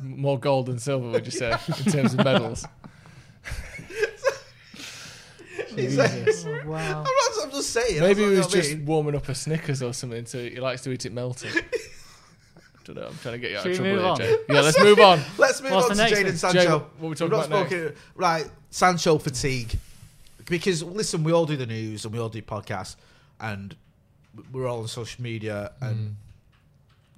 More 0.00 0.38
gold 0.38 0.66
than 0.66 0.78
silver, 0.78 1.08
would 1.10 1.24
you 1.24 1.32
say, 1.32 1.50
in 1.84 1.92
terms 1.92 2.12
of 2.14 2.24
medals? 2.24 2.66
He's 5.76 5.98
oh, 5.98 6.02
like- 6.02 6.66
wow. 6.66 6.98
I'm, 6.98 7.04
not, 7.04 7.44
I'm 7.44 7.50
just 7.50 7.70
saying. 7.70 8.00
Maybe 8.00 8.22
he 8.22 8.28
was 8.30 8.46
just 8.46 8.74
mean. 8.74 8.86
warming 8.86 9.14
up 9.14 9.28
a 9.28 9.34
Snickers 9.34 9.82
or 9.82 9.92
something, 9.92 10.26
so 10.26 10.38
he 10.38 10.60
likes 10.60 10.82
to 10.82 10.90
eat 10.90 11.06
it 11.06 11.12
melted. 11.12 11.56
I 11.56 11.62
don't 12.84 12.96
know. 12.96 13.06
I'm 13.06 13.18
trying 13.18 13.34
to 13.34 13.38
get 13.38 13.50
you 13.50 13.56
out 13.58 13.62
Should 13.62 13.72
of 13.72 13.78
trouble 13.78 13.98
here, 13.98 14.06
on? 14.06 14.16
Jay. 14.18 14.36
Yeah, 14.48 14.60
let's 14.60 14.80
move 14.80 15.00
on. 15.00 15.20
Let's 15.38 15.62
move 15.62 15.72
What's 15.72 15.90
on 15.90 15.96
to 15.96 16.02
next 16.02 16.18
Jadon? 16.18 16.34
Sancho. 16.36 16.60
Jay, 16.60 16.68
what 16.68 17.00
we 17.00 17.08
We've 17.08 17.18
talking 17.18 17.36
not 17.36 17.46
about 17.46 17.68
spoken- 17.68 17.94
Right, 18.14 18.46
Sancho 18.70 19.18
fatigue. 19.18 19.78
Because 20.46 20.82
listen, 20.82 21.24
we 21.24 21.32
all 21.32 21.46
do 21.46 21.56
the 21.56 21.66
news 21.66 22.04
and 22.04 22.14
we 22.14 22.20
all 22.20 22.28
do 22.28 22.40
podcasts, 22.40 22.96
and 23.40 23.74
we're 24.52 24.68
all 24.68 24.80
on 24.80 24.88
social 24.88 25.22
media. 25.22 25.72
And 25.80 25.96
mm. 25.96 26.14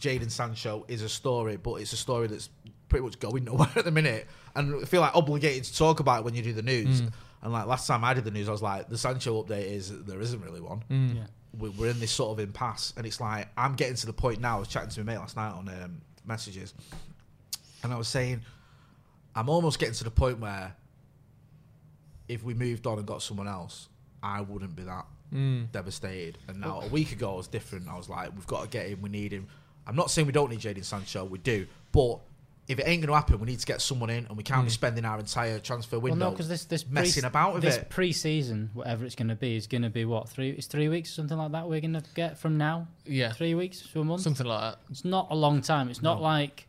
Jadon 0.01 0.31
Sancho 0.31 0.85
is 0.89 1.03
a 1.03 1.09
story, 1.09 1.57
but 1.57 1.75
it's 1.75 1.93
a 1.93 1.97
story 1.97 2.29
that's 2.29 2.49
pretty 2.89 3.05
much 3.05 3.19
going 3.19 3.45
nowhere 3.45 3.69
at 3.77 3.85
the 3.85 3.91
minute. 3.91 4.27
And 4.55 4.83
I 4.83 4.85
feel 4.87 5.01
like 5.01 5.15
obligated 5.15 5.65
to 5.65 5.77
talk 5.77 6.01
about 6.01 6.21
it 6.21 6.25
when 6.25 6.35
you 6.35 6.43
do 6.43 6.53
the 6.53 6.63
news. 6.63 7.03
Mm. 7.03 7.13
And 7.43 7.53
like 7.53 7.67
last 7.67 7.87
time 7.87 8.03
I 8.05 8.15
did 8.15 8.25
the 8.25 8.31
news, 8.31 8.49
I 8.49 8.53
was 8.53 8.63
like, 8.63 8.89
the 8.89 8.99
Sancho 8.99 9.43
update 9.43 9.71
is 9.71 9.91
there 10.05 10.21
isn't 10.21 10.41
really 10.43 10.61
one. 10.61 10.83
Yeah. 10.91 11.23
we- 11.59 11.69
we're 11.71 11.91
in 11.91 12.01
this 12.01 12.11
sort 12.11 12.33
of 12.39 12.41
impasse, 12.45 12.93
and 12.97 13.07
it's 13.07 13.21
like 13.21 13.49
I'm 13.57 13.75
getting 13.75 13.95
to 13.97 14.07
the 14.07 14.13
point 14.13 14.41
now. 14.41 14.57
I 14.57 14.59
was 14.61 14.69
chatting 14.69 14.91
to 14.91 15.01
my 15.05 15.13
mate 15.13 15.19
last 15.19 15.37
night 15.37 15.53
on 15.53 15.69
um, 15.69 16.01
messages, 16.27 16.75
and 17.83 17.93
I 17.93 17.97
was 17.97 18.09
saying 18.09 18.43
I'm 19.35 19.49
almost 19.49 19.79
getting 19.79 19.95
to 19.95 20.05
the 20.05 20.11
point 20.11 20.41
where 20.41 20.75
if 22.29 22.43
we 22.43 22.55
moved 22.55 22.87
on 22.87 22.99
and 22.99 23.07
got 23.07 23.23
someone 23.23 23.49
else, 23.49 23.89
I 24.23 24.41
wouldn't 24.43 24.77
be 24.77 24.83
that 24.83 25.07
devastated. 25.73 26.39
And 26.49 26.61
now 26.61 26.81
a 26.81 26.89
week 26.89 27.13
ago 27.13 27.35
I 27.35 27.37
was 27.37 27.49
different. 27.49 27.89
I 27.89 27.97
was 27.97 28.09
like, 28.09 28.35
we've 28.35 28.47
got 28.47 28.63
to 28.63 28.69
get 28.69 28.89
him. 28.89 29.01
We 29.03 29.09
need 29.11 29.33
him. 29.33 29.47
I'm 29.87 29.97
not 29.97 30.11
saying 30.11 30.27
we 30.27 30.33
don't 30.33 30.51
need 30.51 30.61
Jadon 30.61 30.85
Sancho. 30.85 31.25
We 31.25 31.39
do, 31.39 31.67
but. 31.93 32.19
If 32.69 32.79
it 32.79 32.87
ain't 32.87 33.01
going 33.01 33.09
to 33.09 33.15
happen, 33.15 33.41
we 33.41 33.47
need 33.47 33.61
to 33.61 33.67
get 33.67 33.81
someone 33.81 34.11
in, 34.11 34.27
and 34.27 34.37
we 34.37 34.43
can't 34.43 34.61
be 34.61 34.69
hmm. 34.69 34.75
spending 34.75 35.05
our 35.07 35.19
entire 35.19 35.59
transfer 35.59 35.99
Well, 35.99 36.11
window 36.13 36.27
no, 36.27 36.31
because 36.33 36.49
this 36.49 36.67
this 36.67 36.87
messing 36.87 37.23
pre- 37.23 37.29
about 37.29 37.55
with 37.55 37.63
this 37.63 37.79
it. 37.79 37.89
pre-season, 37.89 38.71
whatever 38.75 39.07
it's 39.07 39.15
going 39.15 39.29
to 39.29 39.35
be, 39.35 39.57
is 39.57 39.67
going 39.67 39.83
to 39.83 39.91
be 39.91 40.05
what 40.05 40.29
three? 40.29 40.51
It's 40.51 40.67
three 40.67 40.89
weeks, 40.89 41.11
something 41.11 41.39
like 41.39 41.53
that. 41.53 41.69
We're 41.69 41.81
going 41.81 41.95
to 41.95 42.03
get 42.15 42.39
from 42.39 42.59
now. 42.59 42.87
Yeah. 43.07 43.33
Three 43.33 43.55
weeks 43.55 43.81
to 43.81 44.01
a 44.01 44.05
month. 44.05 44.21
Something 44.21 44.47
like 44.47 44.61
that. 44.61 44.81
It's 44.91 45.05
not 45.05 45.29
a 45.31 45.35
long 45.35 45.63
time. 45.63 45.89
It's 45.89 46.03
not 46.03 46.21
like 46.21 46.69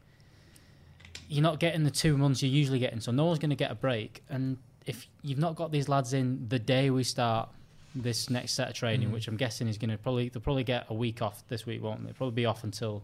you're 1.28 1.44
not 1.44 1.60
getting 1.60 1.84
the 1.84 1.92
two 1.92 2.18
months 2.18 2.42
you're 2.42 2.52
usually 2.52 2.80
getting. 2.80 3.02
So 3.02 3.12
no 3.12 3.26
one's 3.26 3.40
going 3.40 3.52
to 3.52 3.56
get 3.56 3.70
a 3.70 3.76
break. 3.76 4.24
And 4.30 4.58
if 4.86 5.08
you've 5.22 5.38
not 5.38 5.56
got 5.56 5.72
these 5.72 5.88
lads 5.90 6.14
in 6.14 6.48
the 6.50 6.60
day 6.60 6.90
we 6.90 7.04
start 7.04 7.50
this 7.94 8.30
next 8.30 8.54
set 8.54 8.70
of 8.70 8.74
training, 8.74 9.10
hmm. 9.10 9.14
which 9.14 9.28
I'm 9.28 9.38
guessing 9.38 9.68
is 9.68 9.78
going 9.78 9.92
to 9.92 9.98
probably 9.98 10.30
they'll 10.30 10.42
probably 10.42 10.64
get 10.64 10.86
a 10.90 10.94
week 10.94 11.22
off 11.22 11.44
this 11.50 11.66
week, 11.66 11.84
won't 11.84 12.06
they? 12.06 12.14
Probably 12.14 12.36
be 12.36 12.46
off 12.46 12.64
until 12.64 13.04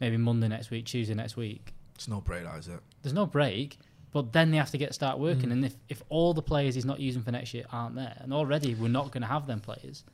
maybe 0.00 0.16
Monday 0.16 0.48
next 0.48 0.70
week, 0.70 0.86
Tuesday 0.86 1.14
next 1.14 1.36
week. 1.36 1.72
It's 1.94 2.08
no 2.08 2.20
break, 2.20 2.44
that, 2.44 2.58
is 2.58 2.68
it? 2.68 2.80
There's 3.02 3.12
no 3.14 3.26
break. 3.26 3.78
But 4.12 4.32
then 4.34 4.50
they 4.50 4.58
have 4.58 4.70
to 4.72 4.78
get 4.78 4.92
start 4.94 5.18
working, 5.18 5.48
Mm. 5.48 5.52
and 5.52 5.64
if, 5.64 5.74
if 5.88 6.02
all 6.10 6.34
the 6.34 6.42
players 6.42 6.74
he's 6.74 6.84
not 6.84 7.00
using 7.00 7.22
for 7.22 7.32
next 7.32 7.54
year 7.54 7.64
aren't 7.72 7.94
there, 7.94 8.14
and 8.20 8.32
already 8.34 8.74
we're 8.74 8.88
not 8.88 9.10
going 9.10 9.22
to 9.22 9.26
have 9.28 9.46
them 9.46 9.60
players, 9.60 10.04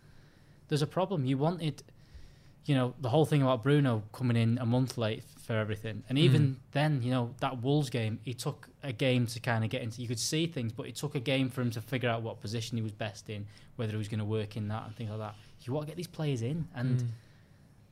there's 0.69 0.83
a 0.83 0.87
problem. 0.87 1.25
You 1.25 1.37
wanted, 1.37 1.83
you 2.65 2.77
know, 2.77 2.95
the 3.01 3.09
whole 3.09 3.25
thing 3.27 3.43
about 3.43 3.65
Bruno 3.65 4.05
coming 4.13 4.37
in 4.37 4.57
a 4.59 4.67
month 4.67 4.99
late 4.99 5.25
for 5.41 5.55
everything, 5.55 6.05
and 6.09 6.17
even 6.17 6.43
Mm. 6.43 6.57
then, 6.73 7.03
you 7.03 7.11
know, 7.11 7.35
that 7.41 7.61
Wolves 7.61 7.91
game, 7.91 8.21
he 8.23 8.35
took 8.35 8.69
a 8.85 8.93
game 8.93 9.27
to 9.27 9.41
kind 9.41 9.65
of 9.65 9.71
get 9.71 9.83
into. 9.83 10.01
You 10.01 10.07
could 10.07 10.21
see 10.21 10.47
things, 10.47 10.71
but 10.73 10.87
it 10.87 10.95
took 10.95 11.17
a 11.17 11.21
game 11.21 11.49
for 11.51 11.61
him 11.63 11.71
to 11.73 11.81
figure 11.81 12.09
out 12.09 12.23
what 12.23 12.41
position 12.41 12.77
he 12.77 12.83
was 12.83 12.93
best 12.93 13.29
in, 13.29 13.47
whether 13.75 13.91
he 13.93 13.99
was 13.99 14.07
going 14.09 14.21
to 14.21 14.25
work 14.25 14.57
in 14.57 14.69
that 14.69 14.87
and 14.87 14.95
things 14.95 15.11
like 15.11 15.19
that. 15.19 15.35
You 15.63 15.73
want 15.73 15.87
to 15.87 15.91
get 15.91 15.97
these 15.97 16.07
players 16.07 16.43
in, 16.43 16.69
and 16.77 17.01
Mm. 17.01 17.09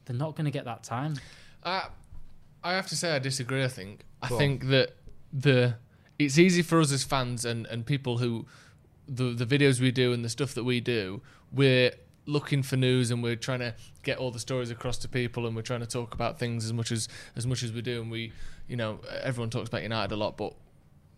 they're 0.05 0.17
not 0.17 0.37
going 0.37 0.45
to 0.45 0.53
get 0.53 0.67
that 0.67 0.85
time. 0.85 1.15
I, 1.65 1.89
I 2.67 2.73
have 2.75 2.89
to 2.89 2.97
say 2.97 3.15
I 3.15 3.21
disagree. 3.21 3.63
I 3.65 3.69
think 3.69 4.01
I 4.23 4.29
Go 4.29 4.35
on. 4.35 4.39
think 4.41 4.65
that 4.69 4.97
the 5.33 5.77
it's 6.19 6.39
easy 6.39 6.63
for 6.63 6.81
us 6.81 6.91
as 6.93 7.05
fans 7.05 7.45
and, 7.45 7.67
and 7.67 7.87
people 7.87 8.19
who 8.19 8.47
the 9.09 9.27
the 9.43 9.47
videos 9.47 9.81
we 9.81 9.91
do 9.93 10.13
and 10.13 10.25
the 10.25 10.29
stuff 10.29 10.55
that 10.55 10.65
we 10.65 10.81
do, 10.81 11.23
we're 11.53 11.93
looking 12.27 12.63
for 12.65 12.77
news 12.77 13.13
and 13.13 13.23
we're 13.23 13.37
trying 13.37 13.61
to 13.61 13.73
get 14.03 14.19
all 14.19 14.33
the 14.33 14.41
stories 14.41 14.71
across 14.71 14.99
to 14.99 15.09
people 15.09 15.47
and 15.47 15.55
we're 15.55 15.63
trying 15.63 15.79
to 15.81 15.87
talk 15.87 16.13
about 16.13 16.41
things 16.41 16.65
as 16.65 16.73
much 16.73 16.91
as 16.91 17.09
as 17.37 17.47
much 17.47 17.63
as 17.63 17.71
we 17.73 17.81
do 17.81 18.03
and 18.03 18.11
we 18.11 18.33
you 18.67 18.77
know 18.77 18.99
everyone 19.23 19.49
talks 19.49 19.69
about 19.69 19.83
United 19.85 20.13
a 20.13 20.17
lot 20.17 20.37
but 20.37 20.53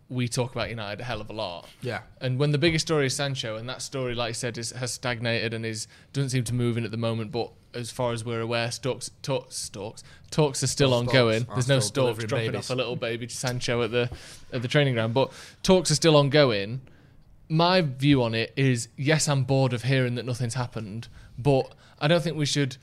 we 0.09 0.27
talk 0.27 0.53
about 0.53 0.69
United 0.69 1.01
a 1.01 1.03
hell 1.03 1.21
of 1.21 1.29
a 1.29 1.33
lot. 1.33 1.67
Yeah. 1.81 2.01
And 2.19 2.39
when 2.39 2.51
the 2.51 2.57
biggest 2.57 2.87
story 2.87 3.05
is 3.05 3.15
Sancho, 3.15 3.55
and 3.55 3.69
that 3.69 3.81
story, 3.81 4.15
like 4.15 4.29
I 4.29 4.33
said, 4.33 4.57
is, 4.57 4.71
has 4.71 4.91
stagnated 4.91 5.53
and 5.53 5.65
is 5.65 5.87
doesn't 6.13 6.31
seem 6.31 6.43
to 6.45 6.53
move 6.53 6.77
in 6.77 6.83
at 6.83 6.91
the 6.91 6.97
moment. 6.97 7.31
But 7.31 7.51
as 7.73 7.91
far 7.91 8.11
as 8.11 8.25
we're 8.25 8.41
aware, 8.41 8.69
talks 8.71 9.11
talks 9.21 9.69
talks 9.69 10.03
talks 10.31 10.63
are 10.63 10.67
still 10.67 10.93
ongoing. 10.93 11.45
There's 11.53 11.67
no 11.67 11.79
storks 11.79 12.23
dropping 12.23 12.51
babies. 12.51 12.69
off 12.69 12.69
a 12.71 12.75
little 12.75 12.95
baby 12.95 13.27
to 13.27 13.35
Sancho 13.35 13.83
at 13.83 13.91
the 13.91 14.09
at 14.51 14.61
the 14.61 14.67
training 14.67 14.95
ground, 14.95 15.13
but 15.13 15.31
talks 15.61 15.91
are 15.91 15.95
still 15.95 16.15
ongoing. 16.15 16.81
My 17.51 17.81
view 17.81 18.21
on 18.21 18.35
it 18.35 18.53
is, 18.55 18.89
yes, 18.95 19.27
I'm 19.27 19.43
bored 19.43 19.73
of 19.73 19.83
hearing 19.83 20.15
that 20.15 20.25
nothing's 20.25 20.53
happened, 20.53 21.07
but 21.37 21.73
I 21.99 22.07
don't 22.07 22.23
think 22.23 22.37
we 22.37 22.45
should 22.45 22.77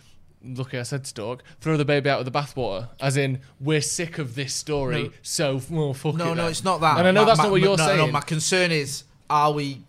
Lucky 0.45 0.79
I 0.79 0.83
said 0.85 1.07
Stork. 1.07 1.43
Throw 1.61 1.77
the 1.77 1.85
baby 1.85 2.09
out 2.09 2.23
with 2.25 2.33
the 2.33 2.39
bathwater, 2.39 2.89
as 3.01 3.17
in 3.17 3.41
we're 3.61 3.81
sick 3.81 4.19
of 4.19 4.35
this 4.35 4.55
story. 4.55 5.05
No. 5.05 5.11
So 5.23 5.61
well, 5.71 5.93
fuck 5.95 6.15
No, 6.15 6.33
it 6.33 6.35
no, 6.37 6.47
it's 6.47 6.63
not 6.65 6.81
that. 6.83 6.99
And 6.99 7.09
I 7.09 7.11
know 7.11 7.23
My- 7.23 7.27
that's 7.27 7.39
my- 7.39 7.45
not 7.45 7.51
what 7.51 7.61
you're 7.61 7.77
no, 7.77 7.87
saying. 7.87 7.99
No, 7.99 8.07
my 8.13 8.21
concern 8.21 8.71
is, 8.71 9.05
are 9.29 9.51
we 9.53 9.83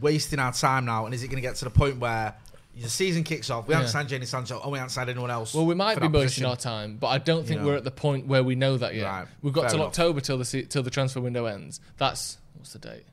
wasting 0.00 0.38
our 0.38 0.52
time 0.52 0.84
now? 0.86 1.04
And 1.06 1.14
is 1.14 1.22
it 1.22 1.28
going 1.28 1.36
to 1.36 1.42
get 1.42 1.54
to 1.56 1.64
the 1.64 1.70
point 1.70 1.98
where 1.98 2.34
the 2.80 2.88
season 2.88 3.22
kicks 3.22 3.48
off? 3.48 3.68
We 3.68 3.74
haven't 3.74 3.90
signed 3.90 4.08
Jenny 4.08 4.26
Sancho, 4.26 4.60
and 4.60 4.72
we 4.72 4.78
haven't 4.78 4.90
signed 4.90 5.08
anyone 5.08 5.30
else. 5.30 5.54
Well, 5.54 5.66
we 5.66 5.74
might 5.76 6.00
be 6.00 6.08
wasting 6.08 6.44
our 6.46 6.56
time, 6.56 6.96
but 6.96 7.08
I 7.08 7.18
don't 7.18 7.46
think 7.46 7.60
know. 7.60 7.66
we're 7.68 7.76
at 7.76 7.84
the 7.84 7.90
point 7.92 8.26
where 8.26 8.42
we 8.42 8.56
know 8.56 8.76
that 8.78 8.94
yet. 8.96 9.04
Right, 9.06 9.26
We've 9.42 9.52
got 9.52 9.62
fair 9.62 9.70
till 9.70 9.78
enough. 9.80 9.88
October 9.88 10.20
till 10.20 10.38
the 10.38 10.62
till 10.64 10.82
the 10.82 10.90
transfer 10.90 11.20
window 11.20 11.46
ends. 11.46 11.80
That's 11.96 12.38
what's 12.54 12.72
the 12.72 12.78
date? 12.80 13.04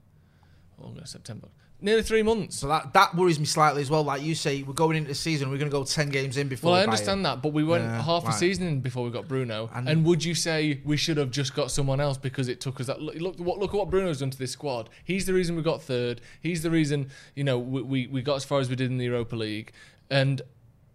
August, 0.82 1.12
September. 1.14 1.48
Nearly 1.84 2.02
three 2.02 2.24
months. 2.24 2.58
So 2.60 2.70
that 2.70 2.94
that 2.94 3.14
worries 3.14 3.40
me 3.40 3.46
slightly 3.46 3.82
as 3.82 3.90
well. 3.90 4.04
Like 4.04 4.22
you 4.22 4.36
say, 4.36 4.64
we're 4.64 4.74
going 4.74 4.96
into 4.96 5.10
the 5.10 5.16
season. 5.16 5.52
We're 5.52 5.58
going 5.58 5.70
to 5.70 5.78
go 5.78 5.84
ten 5.84 6.10
games 6.10 6.38
in 6.38 6.48
before. 6.48 6.72
Well, 6.72 6.80
I 6.80 6.84
understand 6.84 7.26
that, 7.26 7.42
but 7.42 7.52
we 7.52 7.64
went 7.64 7.84
Yeah, 7.84 8.02
half 8.02 8.28
a 8.28 8.32
season 8.32 8.66
in 8.68 8.80
before 8.80 9.04
we 9.04 9.12
got 9.12 9.28
Bruno. 9.28 9.70
And, 9.74 9.90
And- 9.90 10.06
would 10.06 10.24
you 10.24 10.34
say 10.34 10.80
we 10.86 10.96
should 10.96 11.18
have 11.18 11.30
just 11.30 11.54
got 11.54 11.72
someone 11.72 12.00
else 12.00 12.18
because 12.18 12.48
it 12.48 12.62
took 12.62 12.80
us 12.80 12.88
that? 12.88 13.02
Look, 13.02 13.16
look 13.16 13.38
what 13.38 13.60
look 13.60 13.72
at 13.74 13.78
what 13.78 13.90
Bruno's 13.90 14.20
done 14.20 14.30
to 14.30 14.38
this 14.40 14.52
squad. 14.52 14.90
He's 15.04 15.26
the 15.26 15.34
reason 15.34 15.56
we 15.58 15.62
got 15.62 15.84
third. 15.84 16.22
He's 16.42 16.64
the 16.64 16.72
reason 16.72 17.10
you 17.36 17.44
know 17.44 17.60
we, 17.60 17.82
we, 17.82 18.08
we 18.08 18.22
got 18.22 18.36
as 18.38 18.46
far 18.46 18.62
as 18.62 18.70
we 18.70 18.78
did 18.78 18.90
in 18.90 18.98
the 18.98 19.06
Europa 19.06 19.36
League. 19.36 19.74
And 20.10 20.42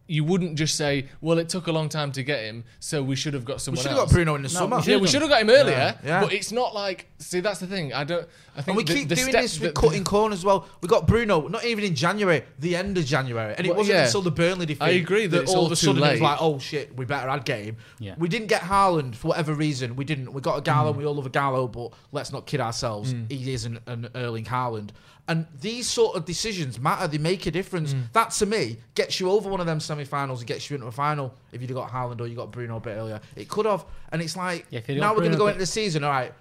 you 0.09 0.25
wouldn't 0.25 0.57
just 0.57 0.75
say, 0.75 1.07
well, 1.21 1.39
it 1.39 1.49
took 1.49 1.67
a 1.69 1.73
long 1.73 1.89
time 1.89 2.11
to 2.13 2.25
get 2.25 2.43
him, 2.43 2.65
so 2.81 3.03
we 3.03 3.15
should 3.15 3.35
have 3.35 3.45
got 3.45 3.61
someone." 3.61 3.79
We 3.79 3.83
someone 3.83 3.83
should 3.83 3.91
have 3.91 3.99
else. 3.99 4.11
got 4.11 4.15
Bruno 4.15 4.35
in 4.35 4.43
the 4.43 4.49
summer. 4.49 4.79
we 4.85 4.93
Yeah, 4.93 4.97
we 4.99 5.07
should 5.07 5.21
have 5.23 5.31
got 5.31 5.43
him 5.43 5.51
earlier, 5.51 5.77
Yeah, 5.77 5.95
yeah. 6.05 6.21
but 6.23 6.33
it's 6.33 6.51
not 6.51 6.75
like. 6.75 7.07
See, 7.19 7.41
that's 7.41 7.61
the 7.61 7.67
thing. 7.67 7.93
I 7.93 8.05
don't. 8.05 8.27
I 8.57 8.63
think 8.63 8.69
And 8.69 8.77
we 8.77 8.85
the, 8.85 8.95
keep 8.95 9.09
the 9.09 9.15
doing 9.17 9.29
step- 9.29 9.43
this 9.43 9.59
the- 9.59 9.67
with 9.67 9.75
cutting 9.75 10.03
corners 10.05 10.41
as 10.41 10.45
well. 10.45 10.67
We 10.81 10.89
got 10.89 11.07
Bruno, 11.07 11.47
not 11.49 11.65
even 11.65 11.85
in 11.85 11.95
January, 11.95 12.43
the 12.59 12.75
end 12.75 12.97
of 12.99 13.05
January. 13.05 13.55
And 13.57 13.67
it 13.67 13.71
Well, 13.71 13.79
wasn't 13.79 13.97
yeah. 13.99 14.05
until 14.07 14.23
the 14.23 14.31
Burnley 14.33 14.67
defeat 14.67 14.83
I 14.83 14.91
agree 14.91 15.27
that 15.27 15.43
it's 15.43 15.51
all 15.53 15.59
all 15.61 15.67
of 15.67 15.73
a 15.73 15.77
too 15.77 15.87
sudden 15.87 15.99
it 16.03 16.07
was 16.07 16.11
late. 16.15 16.23
like, 16.23 16.39
oh 16.41 16.59
shit, 16.59 16.97
we 16.97 17.05
better 17.05 17.29
add 17.29 17.45
game. 17.45 17.77
Yeah. 18.01 18.15
We 18.19 18.29
didn't 18.29 18.49
get 18.49 18.63
Haaland 18.63 19.15
for 19.15 19.29
whatever 19.29 19.53
reason. 19.55 19.95
We 19.97 20.05
didn't. 20.05 20.33
We 20.33 20.41
got 20.41 20.57
a 20.59 20.61
Mm. 20.63 20.65
Gallo, 20.65 20.93
we 20.93 21.05
all 21.07 21.15
love 21.15 21.31
Ighalo, 21.31 21.71
but 21.71 21.93
let's 22.13 22.33
not 22.33 22.47
kid 22.47 22.61
ourselves. 22.61 23.15
He 23.29 23.53
isn't 23.53 23.79
an 23.87 24.09
Erling 24.15 24.45
Haaland. 24.47 24.91
And 25.29 25.47
these 25.61 25.87
sort 25.87 26.17
of 26.17 26.25
decisions 26.25 26.81
matter. 26.81 27.07
They 27.07 27.19
make 27.19 27.45
a 27.47 27.51
difference. 27.51 27.93
Mm. 27.93 28.11
That 28.15 28.31
to 28.33 28.47
me 28.47 28.79
gets 28.95 29.21
you 29.21 29.31
over 29.31 29.51
one 29.51 29.61
of 29.61 29.67
them 29.67 29.79
semi-finals 29.79 30.41
and 30.41 30.49
gets 30.49 30.71
you 30.71 30.75
into 30.77 30.87
a 30.89 30.91
final. 30.93 31.35
If 31.53 31.61
you'd 31.61 31.69
have 31.69 31.77
got 31.77 31.91
Haaland 31.91 32.21
or 32.21 32.27
you 32.27 32.35
got 32.35 32.51
Bruno 32.51 32.79
a 32.79 32.81
bit 32.81 32.97
earlier, 32.97 33.21
it 33.37 33.47
could 33.49 33.67
have. 33.67 33.85
And 34.11 34.23
it's 34.23 34.37
like 34.37 34.65
Yeah, 34.71 34.81
now 34.89 35.13
we're 35.13 35.21
going 35.21 35.33
to 35.33 35.39
go 35.39 35.49
into 35.49 35.59
the 35.59 35.67
season. 35.67 36.03
All 36.03 36.11
right, 36.11 36.33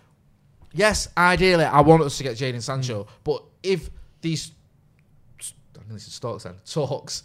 yes, 0.73 1.09
ideally, 1.17 1.65
I 1.65 1.81
want 1.81 2.01
us 2.03 2.17
to 2.17 2.23
get 2.23 2.37
Jadon 2.37 2.61
Sancho, 2.61 3.03
Mm. 3.03 3.07
but 3.25 3.43
if 3.61 3.89
these 4.21 4.51
I 5.41 5.79
think 5.79 5.93
this 5.93 6.07
is 6.07 6.13
Stokes 6.13 6.43
then 6.43 6.55
talks 6.65 7.23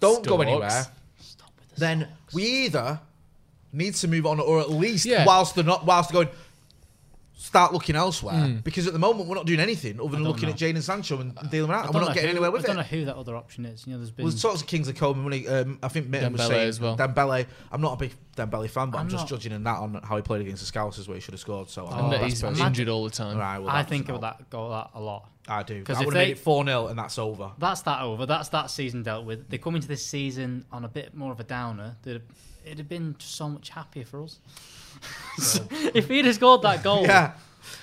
don't 0.00 0.26
go 0.26 0.40
anywhere, 0.42 0.86
then 1.76 2.08
we 2.32 2.42
either 2.66 3.00
need 3.72 3.94
to 3.94 4.08
move 4.08 4.26
on, 4.26 4.38
or 4.40 4.60
at 4.60 4.70
least 4.70 5.04
Yeah. 5.06 5.24
whilst 5.24 5.54
they're 5.54 5.64
not, 5.64 5.84
whilst 5.86 6.10
they're 6.12 6.24
going, 6.24 6.36
start 7.44 7.74
looking 7.74 7.94
elsewhere. 7.94 8.58
Because 8.64 8.86
at 8.86 8.94
the 8.94 8.98
moment 8.98 9.28
we're 9.28 9.34
not 9.34 9.44
doing 9.44 9.60
anything 9.60 10.00
other 10.00 10.10
than 10.12 10.24
looking 10.24 10.48
know. 10.48 10.54
at 10.54 10.62
and 10.62 10.82
Sancho 10.82 11.20
and 11.20 11.34
dealing 11.50 11.68
with 11.68 11.76
that, 11.78 11.84
and 11.86 11.94
we're 11.94 12.00
not 12.00 12.14
getting 12.14 12.22
who- 12.30 12.36
anywhere 12.36 12.50
with 12.50 12.64
it. 12.64 12.70
I 12.70 12.72
don't 12.72 12.80
it. 12.80 12.90
know 12.90 12.98
who 12.98 13.04
that 13.04 13.16
other 13.16 13.36
option 13.36 13.66
is. 13.66 13.86
You 13.86 13.92
know, 13.92 13.98
there's 13.98 14.10
been. 14.10 14.24
Well, 14.24 14.30
there's 14.30 14.40
talks 14.42 14.62
of 14.62 14.66
Kingsley 14.66 14.94
Coman. 14.94 15.24
When 15.24 15.32
he, 15.34 15.46
um, 15.46 15.78
I 15.82 15.88
think 15.88 16.08
Mitten 16.08 16.32
was 16.32 16.46
saying 16.46 16.68
as 16.68 16.80
well. 16.80 16.96
Dembele. 16.96 17.46
I'm 17.70 17.80
not 17.82 17.92
a 17.92 17.96
big 17.96 18.14
Dembele 18.34 18.70
fan, 18.70 18.90
but 18.90 18.98
I'm, 18.98 19.04
I'm 19.04 19.08
just 19.10 19.28
judging 19.28 19.52
in 19.52 19.62
that 19.64 19.76
on 19.78 20.00
how 20.02 20.16
he 20.16 20.22
played 20.22 20.40
against 20.40 20.64
the 20.64 20.78
Scousers 20.78 21.06
where 21.06 21.16
he 21.16 21.20
should 21.20 21.34
have 21.34 21.40
scored. 21.40 21.68
So 21.68 21.86
and 21.86 22.12
that 22.12 22.22
he's 22.24 22.42
injured 22.42 22.88
all 22.88 23.04
the 23.04 23.10
time. 23.10 23.36
Right, 23.36 23.58
well, 23.58 23.68
I 23.68 23.82
think 23.82 24.08
of 24.08 24.22
that 24.22 24.48
go 24.48 24.70
that 24.70 24.90
a 24.94 25.00
lot. 25.00 25.28
I 25.46 25.62
do. 25.62 25.82
'Cause 25.82 25.96
I 25.96 26.04
would 26.06 26.14
have 26.14 26.22
made 26.26 26.30
it 26.30 26.38
4 26.38 26.64
0 26.64 26.86
and 26.86 26.98
that's 26.98 27.18
over. 27.18 27.50
That's 27.58 27.82
that 27.82 28.00
over. 28.00 28.24
That's 28.24 28.48
that 28.48 28.70
season 28.70 29.02
dealt 29.02 29.26
with. 29.26 29.50
They 29.50 29.58
come 29.58 29.74
into 29.76 29.88
this 29.88 30.04
season 30.04 30.64
on 30.72 30.86
a 30.86 30.88
bit 30.88 31.14
more 31.14 31.32
of 31.32 31.40
a 31.40 31.44
downer. 31.44 31.96
They'd- 32.02 32.22
It'd 32.64 32.78
have 32.78 32.88
been 32.88 33.14
so 33.18 33.50
much 33.50 33.68
happier 33.68 34.06
for 34.06 34.22
us. 34.22 34.38
if 35.94 36.08
he'd 36.08 36.24
have 36.24 36.34
scored 36.34 36.62
that 36.62 36.82
goal, 36.82 37.02
Yeah. 37.04 37.32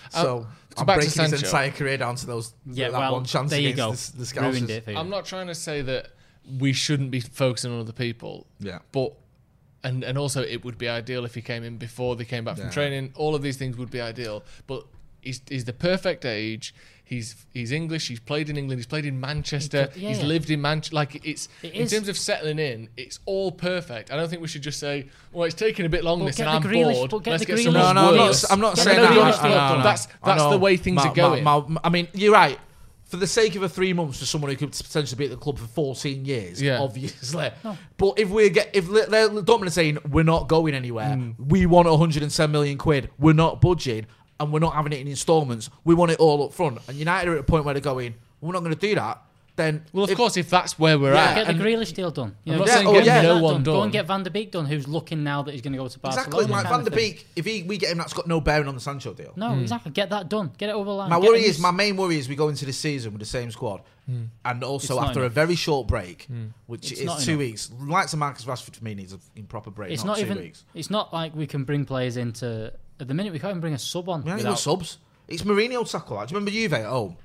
So, 0.10 0.22
so 0.22 0.48
I'm 0.78 0.86
back 0.86 1.00
to 1.00 1.06
breaking 1.06 1.22
his 1.24 1.32
Sancho. 1.32 1.46
entire 1.46 1.72
career 1.72 1.98
down 1.98 2.16
to 2.16 2.26
those 2.26 2.54
yeah, 2.66 2.90
that 2.90 2.98
well, 3.00 3.14
one 3.14 3.26
chance 3.26 3.50
there 3.50 3.60
you 3.60 3.70
against 3.70 4.18
go. 4.18 4.24
the, 4.24 4.34
the 4.34 4.42
Ruined 4.42 4.70
it 4.70 4.84
for 4.86 4.92
you. 4.92 4.98
I'm 4.98 5.10
not 5.10 5.26
trying 5.26 5.48
to 5.48 5.56
say 5.56 5.82
that 5.82 6.10
we 6.60 6.74
shouldn't 6.74 7.12
be 7.12 7.20
focusing 7.20 7.72
on 7.72 7.80
other 7.80 7.94
people. 7.94 8.48
Yeah. 8.60 8.80
But 8.92 9.14
and 9.84 10.04
and 10.04 10.18
also 10.18 10.42
it 10.44 10.64
would 10.64 10.78
be 10.78 10.88
ideal 10.88 11.26
if 11.26 11.36
he 11.36 11.42
came 11.42 11.64
in 11.64 11.78
before 11.78 12.16
they 12.16 12.26
came 12.26 12.44
back 12.44 12.58
from 12.58 12.70
training. 12.70 13.14
All 13.16 13.36
of 13.36 13.42
these 13.42 13.58
things 13.58 13.78
would 13.78 13.92
be 13.92 14.02
ideal. 14.02 14.44
But 14.68 14.86
he's 15.22 15.42
he's 15.48 15.66
the 15.66 15.74
perfect 15.74 16.26
age. 16.26 16.74
He's 17.12 17.36
he's 17.53 17.74
English. 17.74 18.07
He's 18.07 18.22
played 18.22 18.49
in 18.49 18.55
England. 18.57 18.80
He's 18.80 18.86
played 18.88 19.03
in 19.05 19.20
Manchester. 19.20 19.89
He 19.93 19.99
yeah, 20.03 20.07
he's 20.09 20.20
yeah. 20.20 20.26
lived 20.28 20.49
in 20.49 20.62
Manchester. 20.62 20.95
Like 20.95 21.26
it's 21.26 21.49
It 21.62 21.74
in 21.74 21.82
is. 21.82 21.91
terms 21.91 22.07
of 22.07 22.18
settling 22.18 22.57
in, 22.57 22.88
it's 22.95 23.20
all 23.26 23.51
perfect. 23.51 24.12
I 24.14 24.16
don't 24.16 24.30
think 24.30 24.41
we 24.41 24.47
should 24.47 24.62
just 24.62 24.80
say, 24.80 25.09
"Well, 25.34 25.43
it's 25.43 25.53
taking 25.53 25.86
a 25.86 25.89
bit 25.89 26.05
long 26.05 26.20
Well, 26.20 26.28
this, 26.28 26.38
get 26.38 26.47
and 26.47 26.55
I'm 26.55 26.62
the 26.64 26.70
Grealish- 26.70 26.93
bored. 26.93 27.12
but 27.12 27.24
get 27.24 27.32
Let's 27.32 27.41
the 27.43 27.47
get 27.47 27.57
Grealish 27.59 27.64
someone 27.66 27.95
No, 27.95 28.01
no, 28.01 28.09
I'm 28.12 28.16
not. 28.16 28.43
I'm 28.51 28.59
not 28.62 28.78
saying 28.78 29.01
that. 29.01 29.12
Grealish 29.12 29.39
I- 29.43 29.47
I 29.47 29.49
know. 29.74 29.80
I. 29.80 29.84
That's 29.84 30.07
that's 30.24 30.43
the 30.49 30.57
way 30.57 30.78
things 30.78 30.95
My- 31.03 31.09
are 31.09 31.14
going. 31.14 31.43
my- 31.43 31.64
my- 31.68 31.82
I 31.84 31.89
mean, 31.89 32.07
you're 32.14 32.32
right. 32.34 32.57
For 33.03 33.18
the 33.18 33.28
sake 33.28 33.55
of 33.55 33.64
a 33.64 33.68
three 33.68 33.91
months 33.91 34.20
for 34.20 34.26
someone 34.26 34.49
who 34.51 34.55
could 34.55 34.72
potentially 34.72 35.18
be 35.18 35.26
at 35.26 35.32
the 35.32 35.36
club 35.36 35.59
for 35.59 35.68
14 35.68 36.24
years, 36.24 36.62
Yeah. 36.62 36.80
obviously. 36.80 37.49
But 37.97 38.20
if 38.20 38.30
we 38.30 38.49
get, 38.49 38.70
if 38.72 38.88
Le- 38.88 39.05
Le- 39.09 39.43
Dortmund 39.43 39.68
are 39.68 39.70
saying 39.70 39.97
we're 40.09 40.24
not 40.24 40.47
going 40.47 40.74
anywhere, 40.74 41.16
Hmm. 41.16 41.32
we 41.38 41.66
want 41.66 41.89
110 41.89 42.51
million 42.53 42.78
quid, 42.78 43.09
we're 43.20 43.34
not 43.34 43.59
budging, 43.59 44.05
and 44.42 44.52
we're 44.52 44.60
not 44.60 44.74
having 44.74 44.92
it 44.94 45.00
in 45.00 45.08
instalments, 45.08 45.70
we 45.84 45.94
want 45.96 46.12
it 46.12 46.20
all 46.20 46.44
up 46.46 46.54
front. 46.54 46.80
And 46.88 46.98
United 46.98 47.30
are 47.30 47.34
at 47.36 47.39
a 47.39 47.44
point 47.44 47.64
where 47.66 47.74
they're 47.74 47.82
going, 47.82 48.16
we're 48.42 48.54
not 48.54 48.60
going 48.64 48.74
to 48.74 48.80
do 48.80 48.96
that. 48.96 49.22
Then, 49.58 49.84
well, 49.92 50.06
of 50.06 50.10
if- 50.12 50.18
course, 50.18 50.38
if 50.38 50.50
that's 50.50 50.80
where 50.80 50.98
we're 50.98 51.14
Yeah, 51.14 51.24
at, 51.24 51.36
Get 51.36 51.44
the 51.48 51.52
and- 51.52 51.62
Grealish 51.62 51.94
deal 51.94 52.10
done. 52.10 52.36
You 52.46 52.54
I'm 52.54 52.60
know, 52.60 52.66
not 52.66 52.70
oh, 52.70 52.72
get- 52.72 52.74
saying 52.74 52.86
go 52.86 53.04
get 53.04 53.26
and 53.26 53.28
no 53.28 53.44
one 53.44 53.54
done. 53.56 53.64
Go 53.76 53.82
and 53.84 53.92
get 53.92 54.08
Van 54.08 54.24
de 54.24 54.30
Beek 54.32 54.50
done, 54.52 54.66
who's 54.66 54.88
looking 54.88 55.24
now 55.26 55.42
that 55.44 55.52
he's 55.52 55.62
going 55.62 55.74
to 55.74 55.78
go 55.78 55.88
to 55.89 56.00
Barcelona. 56.00 56.28
exactly 56.38 56.52
like 56.54 56.70
Van 56.70 56.84
der. 56.86 56.89
Beek, 56.96 57.28
if 57.36 57.46
he, 57.46 57.64
we 57.64 57.78
get 57.78 57.92
him, 57.92 57.98
that's 57.98 58.14
got 58.14 58.28
no 58.28 58.39
bearing 58.39 58.70
on 58.70 58.76
the 58.76 58.80
Sancho 58.80 59.14
deal. 59.14 59.34
No, 59.36 59.50
hmm. 59.54 59.60
exactly. 59.62 59.92
Get 59.92 60.10
that 60.12 60.30
done. 60.30 60.52
Get 60.58 60.70
it 60.70 60.72
over 60.76 60.86
the 60.86 60.96
line. 60.96 61.10
My 61.10 61.20
Get 61.20 61.30
worry 61.30 61.42
is 61.42 61.60
my 61.60 61.72
main 61.72 61.98
worry 61.98 62.18
is 62.18 62.30
we 62.30 62.36
go 62.38 62.48
into 62.48 62.66
the 62.66 62.72
season 62.74 63.12
with 63.12 63.20
the 63.20 63.26
same 63.26 63.52
squad, 63.52 63.82
hmm. 64.06 64.24
and 64.46 64.64
also 64.64 64.98
It's 64.98 65.04
after 65.10 65.20
a 65.20 65.24
enough. 65.24 65.34
very 65.34 65.56
short 65.56 65.86
break, 65.86 66.24
hmm. 66.24 66.46
which 66.68 66.89
It's 66.89 67.02
is 67.02 67.26
two 67.26 67.32
enough. 67.34 67.39
weeks. 67.39 67.72
Like 67.82 68.08
to 68.08 68.18
Marcus 68.18 68.46
Rashford 68.46 68.78
for 68.78 68.84
me 68.86 68.96
needs 68.96 69.12
a 69.12 69.18
f***ing 69.18 69.46
proper 69.48 69.70
break. 69.70 69.92
It's 69.92 70.06
not, 70.06 70.14
not 70.14 70.20
two 70.20 70.26
even. 70.32 70.38
weeks. 70.39 70.64
It's 70.74 70.89
not 70.89 71.14
like 71.14 71.36
we 71.36 71.46
can 71.46 71.66
bring 71.66 71.84
players 71.86 72.16
into. 72.16 72.72
At 73.02 73.08
the 73.08 73.14
minute, 73.14 73.34
we 73.34 73.39
can't 73.39 73.52
even 73.52 73.62
bring 73.62 73.74
a 73.74 73.80
sub 73.80 74.08
on. 74.08 74.22
We 74.24 74.30
haven't 74.30 74.43
without- 74.45 74.52
got 74.52 74.60
subs. 74.60 74.97
It's 75.28 75.41
Mourinho 75.43 75.89
tackle. 75.89 76.18
that. 76.20 76.28
Do 76.30 76.34
you 76.34 76.38
remember 76.39 76.52
Juve 76.52 76.74
at 76.74 76.86
home 76.86 77.18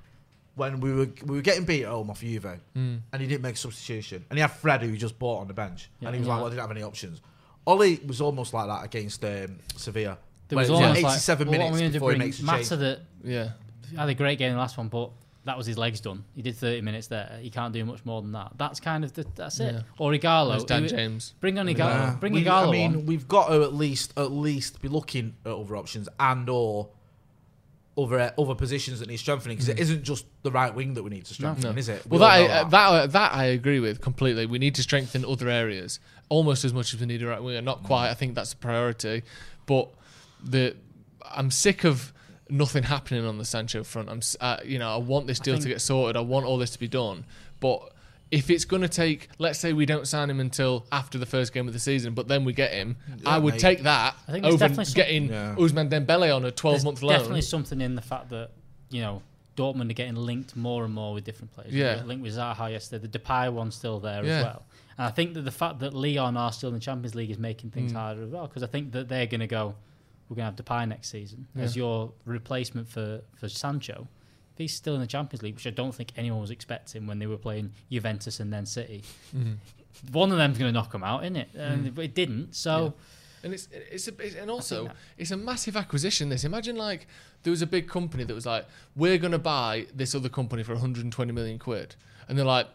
when 0.54 0.80
we 0.80 0.92
were 0.92 1.08
we 1.24 1.36
were 1.36 1.42
getting 1.42 1.64
beat 1.64 1.82
at 1.84 1.90
home 1.90 2.08
off 2.10 2.20
Juve, 2.20 2.46
and 2.74 3.02
he 3.18 3.26
didn't 3.26 3.42
make 3.42 3.54
a 3.54 3.58
substitution, 3.58 4.24
and 4.30 4.38
he 4.38 4.40
had 4.40 4.50
Fred 4.52 4.82
who 4.82 4.88
he 4.88 4.96
just 4.96 5.18
bought 5.18 5.40
on 5.40 5.48
the 5.48 5.54
bench, 5.54 5.90
Yeah, 6.00 6.08
and 6.08 6.14
he 6.14 6.20
was 6.20 6.26
yeah. 6.28 6.32
like, 6.34 6.38
well, 6.40 6.46
I 6.46 6.50
didn't 6.50 6.62
have 6.62 6.70
any 6.70 6.82
options. 6.82 7.20
Ole 7.66 7.98
was 8.06 8.20
almost 8.20 8.54
like 8.54 8.68
that 8.68 8.84
against 8.84 9.24
um, 9.24 9.58
Sevilla. 9.76 10.18
There 10.48 10.56
where 10.56 10.62
was 10.62 10.68
it 10.68 10.72
was 10.72 10.80
like 10.80 10.96
almost 11.04 11.14
87 11.16 11.48
like, 11.48 11.58
well, 11.58 11.70
what 11.70 11.74
minutes 11.74 11.74
are 11.74 11.74
we 11.74 11.80
going 11.80 11.92
to 11.92 11.98
before 11.98 12.10
he 12.12 12.16
bring? 12.16 12.26
makes 12.28 12.40
a 12.40 12.44
Mata 12.44 12.58
change. 12.58 12.80
that 12.80 13.00
yeah. 13.24 13.48
had 13.98 14.08
a 14.08 14.14
great 14.14 14.38
game 14.38 14.50
in 14.50 14.54
the 14.54 14.60
last 14.60 14.78
one, 14.78 14.86
but 14.88 15.10
that 15.46 15.56
was 15.56 15.66
his 15.66 15.78
legs 15.78 16.00
done. 16.00 16.24
He 16.34 16.42
did 16.42 16.56
30 16.56 16.82
minutes 16.82 17.06
there. 17.06 17.38
He 17.40 17.50
can't 17.50 17.72
do 17.72 17.84
much 17.84 18.04
more 18.04 18.20
than 18.20 18.32
that. 18.32 18.52
That's 18.56 18.80
kind 18.80 19.04
of 19.04 19.12
the, 19.14 19.24
that's 19.34 19.58
it. 19.60 19.74
Yeah. 19.74 19.80
Or 19.98 20.10
Ighalo. 20.12 20.50
There's 20.50 20.64
Dan 20.64 20.82
who- 20.82 20.88
James. 20.88 21.34
Bring 21.40 21.58
on 21.58 21.66
Ighalo. 21.66 21.78
Yeah. 21.78 22.16
Bring 22.20 22.32
We- 22.34 22.44
Ighalo 22.44 22.68
I 22.68 22.70
mean, 22.72 22.94
on. 22.96 23.06
we've 23.06 23.26
got 23.26 23.48
to 23.48 23.62
at 23.62 23.72
least 23.72 24.12
at 24.16 24.30
least 24.32 24.82
be 24.82 24.88
looking 24.88 25.34
at 25.46 25.52
other 25.52 25.76
options 25.76 26.08
and 26.20 26.48
or 26.48 26.88
other 27.98 28.18
uh, 28.20 28.30
other 28.38 28.54
positions 28.54 29.00
that 29.00 29.08
need 29.08 29.16
strengthening 29.16 29.56
because 29.56 29.68
it 29.70 29.78
isn't 29.78 30.02
just 30.02 30.26
the 30.42 30.50
right 30.50 30.74
wing 30.74 30.94
that 30.94 31.02
we 31.02 31.10
need 31.10 31.24
to 31.24 31.32
strengthen, 31.34 31.72
no. 31.72 31.78
is 31.78 31.88
it? 31.88 32.04
We 32.06 32.18
Well, 32.18 32.28
that, 32.28 32.50
I, 32.50 32.68
that 32.68 32.88
uh, 32.88 33.06
that 33.06 33.32
I 33.34 33.44
agree 33.44 33.80
with 33.80 34.00
completely. 34.02 34.44
We 34.46 34.58
need 34.58 34.74
to 34.74 34.82
strengthen 34.82 35.24
other 35.24 35.48
areas 35.48 35.98
almost 36.28 36.64
as 36.64 36.74
much 36.74 36.92
as 36.92 37.00
we 37.00 37.06
need 37.06 37.22
a 37.22 37.26
right 37.26 37.42
winger. 37.42 37.62
Not 37.62 37.84
quite. 37.84 38.10
I 38.10 38.14
think 38.14 38.34
that's 38.34 38.52
a 38.52 38.56
priority, 38.56 39.22
but 39.64 39.88
the 40.42 40.76
I'm 41.24 41.50
sick 41.50 41.84
of 41.84 42.12
nothing 42.48 42.82
happening 42.84 43.24
on 43.24 43.38
the 43.38 43.44
Sancho 43.44 43.82
front. 43.84 44.08
I'm 44.08 44.20
uh, 44.40 44.58
you 44.64 44.78
know 44.78 44.90
I 44.92 44.96
want 44.98 45.26
this 45.26 45.38
deal 45.40 45.58
to 45.58 45.68
get 45.68 45.80
sorted. 45.80 46.16
I 46.16 46.20
want 46.20 46.46
all 46.46 46.58
this 46.58 46.70
to 46.70 46.78
be 46.78 46.88
done, 46.88 47.24
but. 47.60 47.92
If 48.28 48.50
it's 48.50 48.64
going 48.64 48.82
to 48.82 48.88
take, 48.88 49.28
let's 49.38 49.56
say 49.60 49.72
we 49.72 49.86
don't 49.86 50.08
sign 50.08 50.28
him 50.28 50.40
until 50.40 50.84
after 50.90 51.16
the 51.16 51.26
first 51.26 51.52
game 51.54 51.68
of 51.68 51.72
the 51.72 51.78
season, 51.78 52.12
but 52.12 52.26
then 52.26 52.44
we 52.44 52.52
get 52.52 52.72
him, 52.72 52.96
I 53.24 53.38
would 53.38 53.54
mate. 53.54 53.60
take 53.60 53.82
that 53.84 54.16
I 54.26 54.32
think 54.32 54.42
there's 54.42 54.54
over 54.56 54.66
definitely 54.66 54.94
getting 54.94 55.28
Yeah. 55.28 55.54
Ousmane 55.56 55.88
Dembele 55.88 56.34
on 56.34 56.44
a 56.44 56.50
12 56.50 56.82
month 56.84 57.02
loan. 57.04 57.12
definitely 57.20 57.42
something 57.42 57.80
in 57.80 57.94
the 57.94 58.02
fact 58.02 58.30
that, 58.30 58.50
you 58.90 59.00
know, 59.00 59.22
Dortmund 59.56 59.90
are 59.90 59.94
getting 59.94 60.16
linked 60.16 60.56
more 60.56 60.84
and 60.84 60.92
more 60.92 61.14
with 61.14 61.22
different 61.22 61.52
players. 61.54 61.72
Yeah. 61.72 62.02
linked 62.04 62.24
with 62.24 62.34
Zaha 62.34 62.68
yesterday. 62.72 63.06
The 63.06 63.16
Depay 63.16 63.52
one's 63.52 63.76
still 63.76 64.00
there 64.00 64.24
Yeah. 64.24 64.38
as 64.38 64.42
well. 64.44 64.62
And 64.98 65.06
I 65.06 65.10
think 65.12 65.34
that 65.34 65.42
the 65.42 65.52
fact 65.52 65.78
that 65.78 65.94
Lyon 65.94 66.36
are 66.36 66.50
still 66.52 66.70
in 66.70 66.74
the 66.74 66.80
Champions 66.80 67.14
League 67.14 67.30
is 67.30 67.38
making 67.38 67.70
Mm. 67.70 67.74
things 67.74 67.92
harder 67.92 68.24
as 68.24 68.30
well 68.30 68.48
because 68.48 68.64
I 68.64 68.66
think 68.66 68.90
that 68.90 69.08
they're 69.08 69.26
going 69.26 69.38
to 69.40 69.46
go, 69.46 69.76
we're 70.28 70.36
going 70.36 70.52
to 70.54 70.62
have 70.62 70.64
Depay 70.64 70.88
next 70.88 71.08
season 71.10 71.46
as 71.56 71.76
your 71.76 72.12
replacement 72.24 72.88
for, 72.88 73.20
for 73.36 73.48
Sancho. 73.48 74.08
If 74.54 74.58
he's 74.58 74.74
still 74.74 74.94
in 74.94 75.00
the 75.00 75.06
Champions 75.06 75.42
League, 75.42 75.54
which 75.54 75.66
I 75.66 75.70
don't 75.70 75.94
think 75.94 76.12
anyone 76.16 76.40
was 76.40 76.50
expecting 76.50 77.06
when 77.06 77.18
they 77.18 77.26
were 77.26 77.36
playing 77.36 77.72
Juventus 77.90 78.40
and 78.40 78.52
then 78.52 78.66
City, 78.66 79.02
Mm-hmm. 79.36 79.52
one 80.12 80.32
of 80.32 80.38
them's 80.38 80.58
going 80.58 80.68
to 80.68 80.72
knock 80.72 80.92
them 80.92 81.04
out, 81.04 81.22
isn't 81.24 81.36
it? 81.36 81.48
And 81.54 81.94
Mm. 81.94 81.98
it 82.04 82.14
didn't. 82.14 82.54
So 82.54 82.94
And 83.42 83.52
it's 83.52 83.68
it's, 83.92 84.08
a, 84.08 84.12
it's 84.18 84.34
and 84.34 84.50
also 84.50 84.90
it's 85.18 85.30
a 85.30 85.36
massive 85.36 85.76
acquisition. 85.76 86.28
This 86.30 86.42
imagine 86.44 86.74
like 86.76 87.06
there 87.42 87.50
was 87.50 87.62
a 87.62 87.66
big 87.66 87.86
company 87.88 88.24
that 88.24 88.34
was 88.34 88.46
like, 88.46 88.66
we're 88.96 89.18
gonna 89.18 89.38
buy 89.38 89.86
this 89.94 90.14
other 90.14 90.28
company 90.30 90.62
for 90.64 90.72
120 90.72 91.32
million 91.32 91.58
quid, 91.58 91.94
and 92.28 92.36
they're 92.36 92.44
like, 92.46 92.66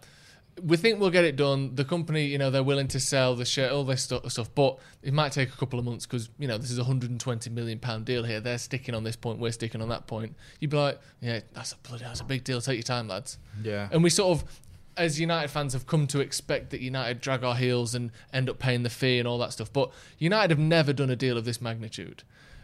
we 0.62 0.78
think 0.78 1.00
we'll 1.00 1.10
get 1.10 1.24
it 1.24 1.36
done. 1.36 1.76
The 1.76 1.86
company, 1.86 2.26
you 2.26 2.38
know, 2.38 2.50
they're 2.50 2.64
willing 2.64 2.88
to 2.90 3.00
sell 3.00 3.36
the 3.36 3.46
share, 3.46 3.72
all 3.72 3.84
this 3.84 4.04
stu- 4.04 4.22
stuff, 4.28 4.54
but 4.54 4.78
it 5.02 5.14
might 5.14 5.32
take 5.32 5.50
a 5.50 5.58
couple 5.58 5.80
of 5.80 5.86
months 5.86 6.06
because 6.06 6.30
you 6.38 6.48
know 6.48 6.58
this 6.58 6.72
is 6.72 6.78
a 6.78 6.82
120 6.82 7.50
million 7.50 7.80
pound 7.80 8.06
deal 8.06 8.24
here. 8.24 8.40
They're 8.40 8.58
sticking 8.58 8.94
on 8.94 9.04
this 9.04 9.16
point, 9.16 9.40
we're 9.40 9.52
sticking 9.52 9.82
on 9.82 9.90
that 9.90 10.08
point. 10.08 10.36
You'd 10.60 10.72
be 10.72 10.78
like, 10.78 11.00
yeah, 11.22 11.42
that's 11.54 11.72
a 11.74 11.78
bloody, 11.78 12.04
that's 12.04 12.22
a 12.22 12.26
big 12.26 12.44
deal. 12.44 12.62
Take 12.62 12.78
your 12.78 12.84
time, 12.84 13.08
lads. 13.08 13.38
Yeah. 13.64 13.88
And 13.92 14.04
we 14.04 14.10
sort 14.10 14.38
of, 14.38 14.62
as 14.98 15.20
United 15.20 15.50
fans, 15.50 15.74
have 15.74 15.88
come 15.88 16.06
to 16.08 16.20
expect 16.20 16.72
that 16.72 16.82
United 16.82 17.22
drag 17.22 17.44
our 17.44 17.56
heels 17.56 17.96
and 17.96 18.12
end 18.34 18.50
up 18.50 18.60
paying 18.60 18.84
the 18.84 18.90
fee 18.90 19.20
and 19.20 19.28
all 19.28 19.38
that 19.40 19.54
stuff. 19.54 19.72
But 19.72 19.92
United 20.18 20.52
have 20.52 20.60
never 20.60 20.94
done 20.94 21.10
a 21.10 21.16
deal 21.16 21.38
of 21.38 21.46
this 21.46 21.62
magnitude. 21.62 22.24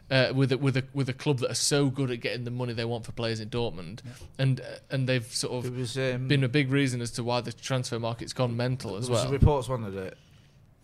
Uh, 0.10 0.32
with 0.34 0.54
a, 0.54 0.58
with 0.58 0.78
a 0.78 0.86
with 0.94 1.10
a 1.10 1.14
club 1.14 1.40
that 1.40 1.52
are 1.52 1.56
so 1.56 1.90
good 1.90 2.10
at 2.10 2.22
getting 2.22 2.46
the 2.46 2.52
money 2.52 2.72
they 2.72 2.86
want 2.86 3.06
for 3.06 3.12
players 3.12 3.42
in 3.42 3.50
Dortmund, 3.50 4.00
and 4.38 4.62
uh, 4.62 4.64
and 4.90 5.06
they've 5.06 5.26
sort 5.26 5.66
of 5.66 5.78
was 5.78 5.98
um, 5.98 6.30
been 6.30 6.46
a 6.46 6.48
big 6.48 6.72
reason 6.72 7.02
as 7.02 7.12
to 7.12 7.26
why 7.26 7.42
the 7.42 7.52
transfer 7.52 8.00
market's 8.00 8.32
gone 8.32 8.56
mental 8.56 8.96
as 8.96 9.10
well. 9.10 9.30
reports 9.30 9.68
one 9.68 9.82
that 9.94 10.14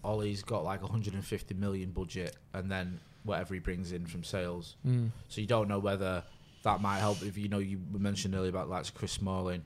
Ole's 0.03 0.43
got 0.43 0.65
like 0.65 0.81
150 0.81 1.53
million 1.53 1.91
budget, 1.91 2.35
and 2.53 2.69
then 2.69 2.99
whatever 3.23 3.53
he 3.53 3.61
brings 3.61 3.93
in 3.93 4.05
from 4.05 4.23
sales. 4.23 4.75
Mm. 4.85 5.11
So 5.29 5.39
you 5.39 5.47
don't 5.47 5.69
know 5.69 5.79
whether 5.79 6.23
that 6.63 6.81
might 6.81 6.99
help. 6.99 7.21
If 7.21 7.37
you 7.37 7.47
know, 7.47 7.59
you 7.59 7.79
mentioned 7.91 8.35
earlier 8.35 8.49
about 8.49 8.69
like 8.69 8.93
Chris 8.93 9.13
Smalling, 9.13 9.65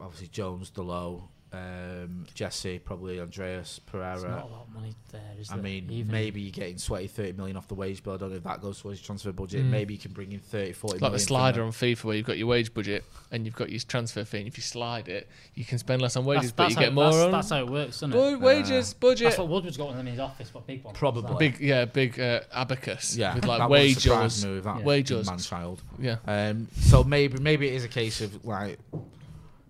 obviously 0.00 0.28
Jones, 0.28 0.70
Delo, 0.70 1.28
um, 1.54 2.26
Jesse, 2.34 2.78
probably 2.78 3.20
Andreas 3.20 3.80
There's 3.92 4.02
not 4.20 4.20
Pereira. 4.20 4.42
a 4.42 4.46
lot 4.50 4.66
of 4.68 4.74
money 4.74 4.94
there, 5.12 5.20
is 5.38 5.50
I 5.50 5.54
there? 5.54 5.62
mean, 5.62 5.90
Even- 5.90 6.12
maybe 6.12 6.40
you're 6.40 6.50
getting 6.52 6.78
sweaty 6.78 7.06
30 7.06 7.32
million 7.32 7.56
off 7.56 7.68
the 7.68 7.74
wage 7.74 8.02
bill. 8.02 8.14
I 8.14 8.16
don't 8.16 8.30
know 8.30 8.36
if 8.36 8.42
that 8.44 8.60
goes 8.60 8.80
towards 8.80 9.00
your 9.00 9.06
transfer 9.06 9.32
budget. 9.32 9.62
Mm. 9.64 9.70
Maybe 9.70 9.94
you 9.94 10.00
can 10.00 10.12
bring 10.12 10.32
in 10.32 10.40
30, 10.40 10.72
40 10.72 10.72
It's 10.72 10.82
like 10.82 10.98
the 11.00 11.00
million 11.00 11.18
from 11.18 11.18
slider 11.26 11.62
on 11.62 11.70
FIFA 11.72 12.04
where 12.04 12.16
you've 12.16 12.26
got 12.26 12.38
your 12.38 12.46
wage 12.48 12.74
budget 12.74 13.04
and 13.30 13.44
you've 13.44 13.54
got 13.54 13.70
your 13.70 13.80
transfer 13.80 14.24
fee. 14.24 14.38
And 14.38 14.48
if 14.48 14.56
you 14.56 14.62
slide 14.62 15.08
it, 15.08 15.28
you 15.54 15.64
can 15.64 15.78
spend 15.78 16.02
less 16.02 16.16
on 16.16 16.24
wages, 16.24 16.52
that's, 16.52 16.52
but 16.52 16.62
you 16.64 16.68
that's 16.76 16.78
get 16.80 16.88
how, 16.88 16.94
more 16.94 17.04
that's, 17.04 17.16
on 17.24 17.32
that's 17.32 17.50
how 17.50 17.58
it 17.58 17.68
works, 17.68 17.96
isn't 17.96 18.10
it? 18.10 18.14
Bu- 18.14 18.38
wages, 18.44 18.94
budget. 18.94 19.24
That's 19.28 19.38
what 19.38 19.48
Woodward's 19.48 19.76
got 19.76 19.96
in 19.96 20.06
his 20.06 20.18
office, 20.18 20.50
but 20.52 20.66
big 20.66 20.82
one. 20.84 20.94
Probably. 20.94 21.50
big, 21.50 21.60
yeah, 21.60 21.84
big 21.84 22.18
uh, 22.18 22.40
abacus 22.52 23.16
Yeah, 23.16 23.34
with 23.34 23.44
like 23.44 23.58
wouldn't 23.58 23.70
wage 23.70 23.98
surprise 23.98 24.42
yours. 24.42 24.44
me 24.44 24.54
with 24.54 24.64
that 24.64 24.82
Wage 24.84 25.12
man 25.12 25.38
child. 25.38 25.82
Yeah. 25.98 26.16
Um, 26.26 26.68
so 26.76 27.04
maybe 27.04 27.38
maybe 27.38 27.68
it 27.68 27.74
is 27.74 27.84
a 27.84 27.88
case 27.88 28.20
of 28.20 28.44
like 28.44 28.78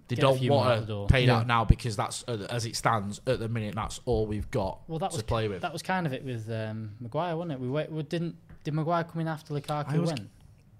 they 0.09 0.17
Get 0.17 0.23
a 0.25 0.27
don't 0.29 0.39
few 0.39 0.51
more 0.51 0.65
out 0.65 0.69
want 0.69 0.81
the 0.81 0.87
to 0.87 0.93
door. 0.93 1.07
pay 1.09 1.25
Yeah. 1.25 1.39
that 1.39 1.47
now 1.47 1.65
because 1.65 1.97
that's 1.97 2.25
uh, 2.29 2.47
as 2.51 2.67
it 2.67 2.77
stands 2.77 3.21
at 3.27 3.39
the 3.39 3.49
minute. 3.49 3.75
That's 3.75 4.01
all 4.05 4.27
we've 4.27 4.51
got 4.51 4.81
Well, 4.89 4.99
that 4.99 5.11
to 5.13 5.17
was 5.17 5.23
play 5.23 5.49
with. 5.49 5.63
that 5.63 5.73
was 5.73 5.83
kind 5.83 6.07
of 6.07 6.13
it 6.13 6.25
with 6.25 6.51
um, 6.51 6.93
Maguire, 7.01 7.37
wasn't 7.37 7.53
it? 7.53 7.61
We, 7.61 7.69
wait, 7.69 7.91
we 7.91 8.03
didn't 8.03 8.37
did 8.65 8.75
Maguire 8.75 9.05
come 9.05 9.21
in 9.23 9.29
after 9.29 9.55
Lukaku 9.55 9.89
I 9.95 9.99
was- 9.99 10.11
went? 10.11 10.29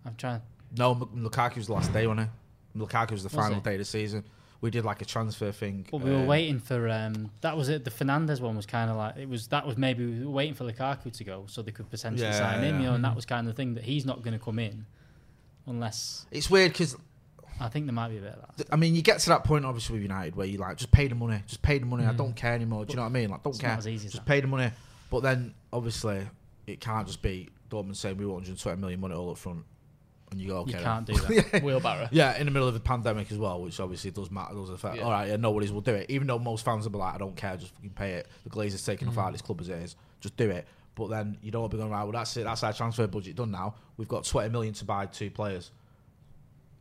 I'm 0.07 0.15
trying. 0.17 0.43
no, 0.77 0.93
M- 0.93 1.25
Lukaku 1.29 1.57
was 1.57 1.67
the 1.69 1.73
last 1.73 1.93
day, 1.93 2.07
wasn't 2.07 2.29
it? 2.29 2.79
Lukaku 2.79 3.13
was 3.13 3.23
the 3.23 3.31
final 3.31 3.59
it? 3.59 3.65
day 3.65 3.73
of 3.75 3.79
the 3.79 3.85
season. 3.85 4.25
We 4.61 4.71
did 4.71 4.85
like 4.85 5.01
a 5.03 5.05
transfer 5.05 5.53
thing. 5.53 5.87
But 5.91 5.99
we 5.99 6.11
were 6.11 6.19
uh, 6.23 6.25
waiting 6.25 6.59
for 6.59 6.89
um, 6.89 7.31
that 7.43 7.55
was 7.57 7.69
it. 7.69 7.85
The 7.85 7.91
Fernandes 7.91 8.41
one 8.41 8.57
was 8.57 8.65
kind 8.67 8.91
of 8.91 8.97
like 8.97 9.17
it 9.17 9.29
was 9.29 9.49
that 9.49 9.67
was 9.67 9.77
maybe 9.79 10.07
we 10.07 10.25
were 10.25 10.31
waiting 10.31 10.55
for 10.55 10.65
Lukaku 10.65 11.13
to 11.13 11.25
go 11.25 11.45
so 11.49 11.61
they 11.63 11.71
could 11.71 11.89
potentially 11.91 12.27
Yeah, 12.29 12.39
sign 12.39 12.63
him, 12.65 12.75
yeah. 12.77 12.81
you 12.81 12.87
know, 12.89 12.95
and 12.95 13.05
that 13.05 13.15
was 13.17 13.25
kind 13.27 13.47
of 13.47 13.55
the 13.55 13.57
thing 13.57 13.75
that 13.75 13.85
he's 13.85 14.05
not 14.07 14.23
going 14.23 14.39
to 14.39 14.43
come 14.45 14.59
in 14.59 14.87
unless 15.67 16.27
It's 16.31 16.51
weird 16.51 16.73
because 16.73 16.97
I 17.61 17.69
think 17.69 17.87
there 17.87 17.93
might 17.95 18.09
be 18.09 18.19
a 18.19 18.21
bit 18.21 18.33
of 18.35 18.57
that. 18.57 18.67
I 18.73 18.77
mean 18.77 18.95
you 18.95 19.03
get 19.03 19.21
to 19.21 19.29
that 19.31 19.45
point 19.45 19.65
obviously 19.65 19.95
with 19.95 20.03
United 20.03 20.35
where 20.37 20.47
you 20.47 20.59
like 20.59 20.77
just 20.77 20.91
pay 20.91 21.07
the 21.09 21.15
money, 21.15 21.43
just 21.47 21.63
pay 21.63 21.79
the 21.79 21.87
money. 21.87 22.05
I 22.05 22.13
Mm. 22.13 22.17
don't 22.17 22.37
care 22.37 22.53
anymore. 22.55 22.85
Do 22.85 22.93
you 22.93 22.97
know 22.97 23.03
what 23.03 23.09
I 23.09 23.13
mean? 23.13 23.31
Like 23.31 23.43
don't 23.43 23.53
It's 23.53 23.61
care. 23.61 23.71
not 23.71 23.79
as 23.79 23.89
easy 23.89 24.07
as 24.07 24.13
just 24.13 24.25
that. 24.25 24.29
pay 24.29 24.41
the 24.41 24.47
money. 24.47 24.71
But 25.11 25.21
then 25.23 25.55
obviously 25.73 26.27
it 26.67 26.81
can't 26.81 27.07
just 27.07 27.23
be 27.23 27.49
Dortmund 27.71 27.97
saying 27.97 28.17
we 28.17 28.27
want 28.27 28.43
120 28.47 28.81
million 28.81 29.01
money 29.01 29.15
all 29.15 29.31
up 29.31 29.39
front, 29.39 29.65
and 30.31 30.41
you 30.41 30.49
go 30.49 30.59
okay. 30.59 30.73
you 30.79 30.85
can't 30.85 31.07
do 31.07 31.15
that. 31.15 31.63
Wheelbarrow. 31.65 32.09
Yeah, 32.11 32.37
in 32.39 32.47
the 32.47 32.51
middle 32.51 32.67
of 32.69 32.75
the 32.75 32.81
pandemic 32.81 33.31
as 33.33 33.39
well, 33.39 33.61
which 33.63 33.79
obviously 33.81 34.11
does 34.11 34.31
matter, 34.31 34.55
does 34.55 34.71
affect. 34.71 34.97
Yeah. 34.97 35.03
All 35.03 35.11
right, 35.11 35.29
yeah, 35.29 35.37
nobody's 35.37 35.73
will 35.73 35.81
do 35.81 35.95
it. 35.95 36.11
Even 36.11 36.27
though 36.27 36.39
most 36.39 36.65
fans 36.65 36.85
will 36.85 36.93
be 36.93 36.99
like, 36.99 37.15
I 37.15 37.19
don't 37.19 37.37
care, 37.37 37.57
just 37.57 37.75
fucking 37.75 37.91
pay 37.91 38.15
it. 38.15 38.29
The 38.45 38.51
Glazers 38.51 38.85
taking 38.85 39.09
off 39.09 39.19
out 39.19 39.29
of 39.29 39.33
this 39.35 39.43
club 39.43 39.61
as 39.61 39.69
it 39.69 39.79
is, 39.83 39.97
just 40.21 40.37
do 40.37 40.51
it. 40.51 40.67
But 40.95 41.09
then 41.09 41.39
you 41.43 41.51
don't 41.51 41.71
be 41.71 41.77
going 41.79 41.91
right. 41.91 42.03
Well, 42.05 42.13
that's 42.13 42.37
it. 42.37 42.45
That's 42.45 42.63
our 42.63 42.73
transfer 42.73 43.07
budget 43.07 43.35
done 43.37 43.51
now. 43.51 43.75
We've 43.97 44.09
got 44.09 44.25
20 44.25 44.49
million 44.51 44.75
to 44.75 44.85
buy 44.85 45.07
two 45.07 45.31
players, 45.31 45.71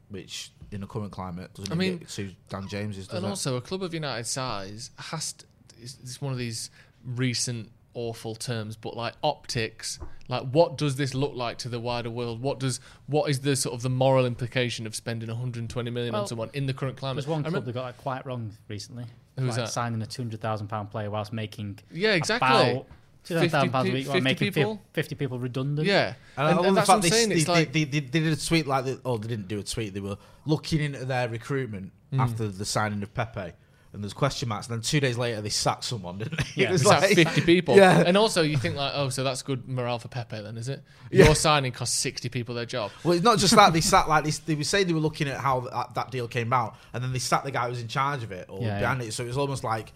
which 0.10 0.52
in 0.74 0.82
the 0.82 0.88
current 0.88 1.12
climate 1.12 1.54
doesn't. 1.54 1.72
I 1.72 1.76
mean- 1.76 1.98
get 2.00 2.10
to 2.10 2.32
Dan 2.50 2.68
James's. 2.68 3.08
Does 3.08 3.18
And 3.18 3.26
it? 3.26 3.30
also, 3.30 3.56
a 3.56 3.62
club 3.62 3.84
of 3.84 3.94
United 3.94 4.26
size 4.26 4.92
has 4.98 5.34
to, 5.34 5.46
it's, 5.80 5.98
it's 6.02 6.22
one 6.22 6.34
of 6.34 6.40
these 6.40 6.70
recent 7.06 7.70
awful 7.96 8.34
terms, 8.34 8.76
but 8.76 8.98
like 8.98 9.14
optics, 9.24 10.00
like 10.28 10.44
what 10.52 10.78
does 10.78 10.96
this 10.96 11.14
look 11.14 11.36
like 11.36 11.60
to 11.60 11.70
the 11.70 11.80
wider 11.80 12.10
world? 12.10 12.42
What 12.42 12.60
does 12.60 12.80
what 13.08 13.30
is 13.30 13.42
the 13.42 13.56
sort 13.56 13.76
of 13.76 13.82
the 13.84 13.90
moral 13.90 14.26
implication 14.26 14.88
of 14.88 14.96
spending 14.96 15.30
120 15.30 15.92
million 15.92 16.16
on 16.16 16.26
someone 16.28 16.50
in 16.54 16.66
the 16.66 16.74
current 16.74 16.98
climate? 16.98 17.18
There's 17.24 17.28
one 17.28 17.44
club 17.44 17.54
remember- 17.54 17.72
that 17.72 17.74
got 17.74 17.86
that 17.86 17.98
quite 18.02 18.26
wrong 18.26 18.52
recently. 18.68 19.06
Who's 19.38 19.50
like 19.50 19.58
that? 19.58 19.70
Signing 19.70 20.02
a 20.02 20.06
two 20.06 20.22
hundred 20.22 20.42
thousand 20.42 20.68
pound 20.68 20.92
player 20.92 21.10
whilst 21.10 21.34
making 21.34 21.80
yeah, 21.92 22.14
exactly. 22.14 22.84
About 23.26 23.28
two 23.28 23.36
hundred 23.36 23.44
50 23.46 23.50
thousand 23.52 23.70
pounds 23.72 23.90
a 23.90 23.94
week, 23.94 24.08
while 24.08 24.14
50 24.16 24.24
making 24.24 24.52
people? 24.54 24.82
fifty 24.94 25.16
people 25.16 25.40
redundant. 25.40 25.88
Yeah, 25.88 26.08
And, 26.08 26.16
and, 26.38 26.48
I 26.48 26.50
love 26.56 26.66
and 26.66 26.76
the 26.76 26.80
that's 26.82 26.88
what 26.88 26.96
I'm 26.96 27.02
fact 27.02 27.12
they, 27.12 27.18
saying. 27.18 27.30
they, 27.30 27.36
It's 27.36 27.46
they, 27.46 27.52
like 27.54 27.74
they, 27.74 27.84
they, 27.86 28.00
they 28.00 28.20
did 28.20 28.34
a 28.34 28.36
tweet 28.46 28.68
like, 28.68 28.86
they, 28.86 28.98
oh, 29.06 29.18
they 29.18 29.28
didn't 29.28 29.48
do 29.48 29.60
a 29.60 29.64
tweet. 29.64 29.94
They 29.94 30.00
were 30.00 30.18
looking 30.46 30.82
into 30.82 31.06
their 31.06 31.30
recruitment 31.30 31.92
Hmm. 32.12 32.20
after 32.20 32.48
the 32.48 32.64
signing 32.64 33.02
of 33.02 33.12
Pepe, 33.16 33.54
and 33.92 34.04
there's 34.04 34.14
question 34.14 34.48
marks. 34.50 34.68
And 34.68 34.76
then 34.76 34.82
two 34.84 35.00
days 35.00 35.18
later, 35.18 35.42
they 35.42 35.50
sacked 35.50 35.84
someone, 35.84 36.20
didn't 36.20 36.38
they? 36.38 36.44
Yeah, 36.62 36.70
it 36.70 36.74
was 36.74 36.82
it's 36.82 36.90
like 36.92 37.10
50 37.16 37.42
people. 37.42 37.76
Yeah. 37.76 38.04
And 38.06 38.16
also, 38.16 38.44
you 38.44 38.56
think 38.58 38.76
like, 38.76 38.92
oh, 38.94 39.10
so 39.10 39.24
that's 39.24 39.42
good 39.42 39.68
morale 39.68 39.98
for 39.98 40.10
Pepe 40.10 40.40
then, 40.42 40.56
is 40.58 40.70
it? 40.70 40.84
Yeah. 41.10 41.26
Your 41.26 41.34
signing 41.36 41.72
cost 41.72 41.96
60 42.02 42.30
people 42.30 42.54
their 42.54 42.68
job. 42.68 42.92
Well, 43.04 43.14
it's 43.16 43.24
not 43.24 43.40
just 43.40 43.56
that 43.56 43.74
they 43.74 43.82
sat 43.96 44.08
like 44.08 44.26
this. 44.26 44.38
They 44.38 44.54
were 44.54 44.64
saying 44.64 44.86
they 44.86 44.94
were 44.94 45.00
looking 45.00 45.28
at 45.28 45.40
how 45.40 45.62
that, 45.62 45.96
that 45.96 46.12
deal 46.12 46.28
came 46.28 46.54
out, 46.54 46.76
and 46.94 47.04
then 47.04 47.14
they 47.14 47.18
sat 47.20 47.44
the 47.46 47.50
guy 47.52 47.64
who 47.64 47.70
was 47.72 47.82
in 47.82 47.88
charge 47.88 48.22
of 48.22 48.32
it 48.32 48.46
or 48.48 48.62
Yeah, 48.62 48.80
behind 48.80 49.02
it. 49.02 49.12
So 49.12 49.24
it 49.24 49.28
was 49.28 49.38
almost 49.40 49.64
like, 49.64 49.92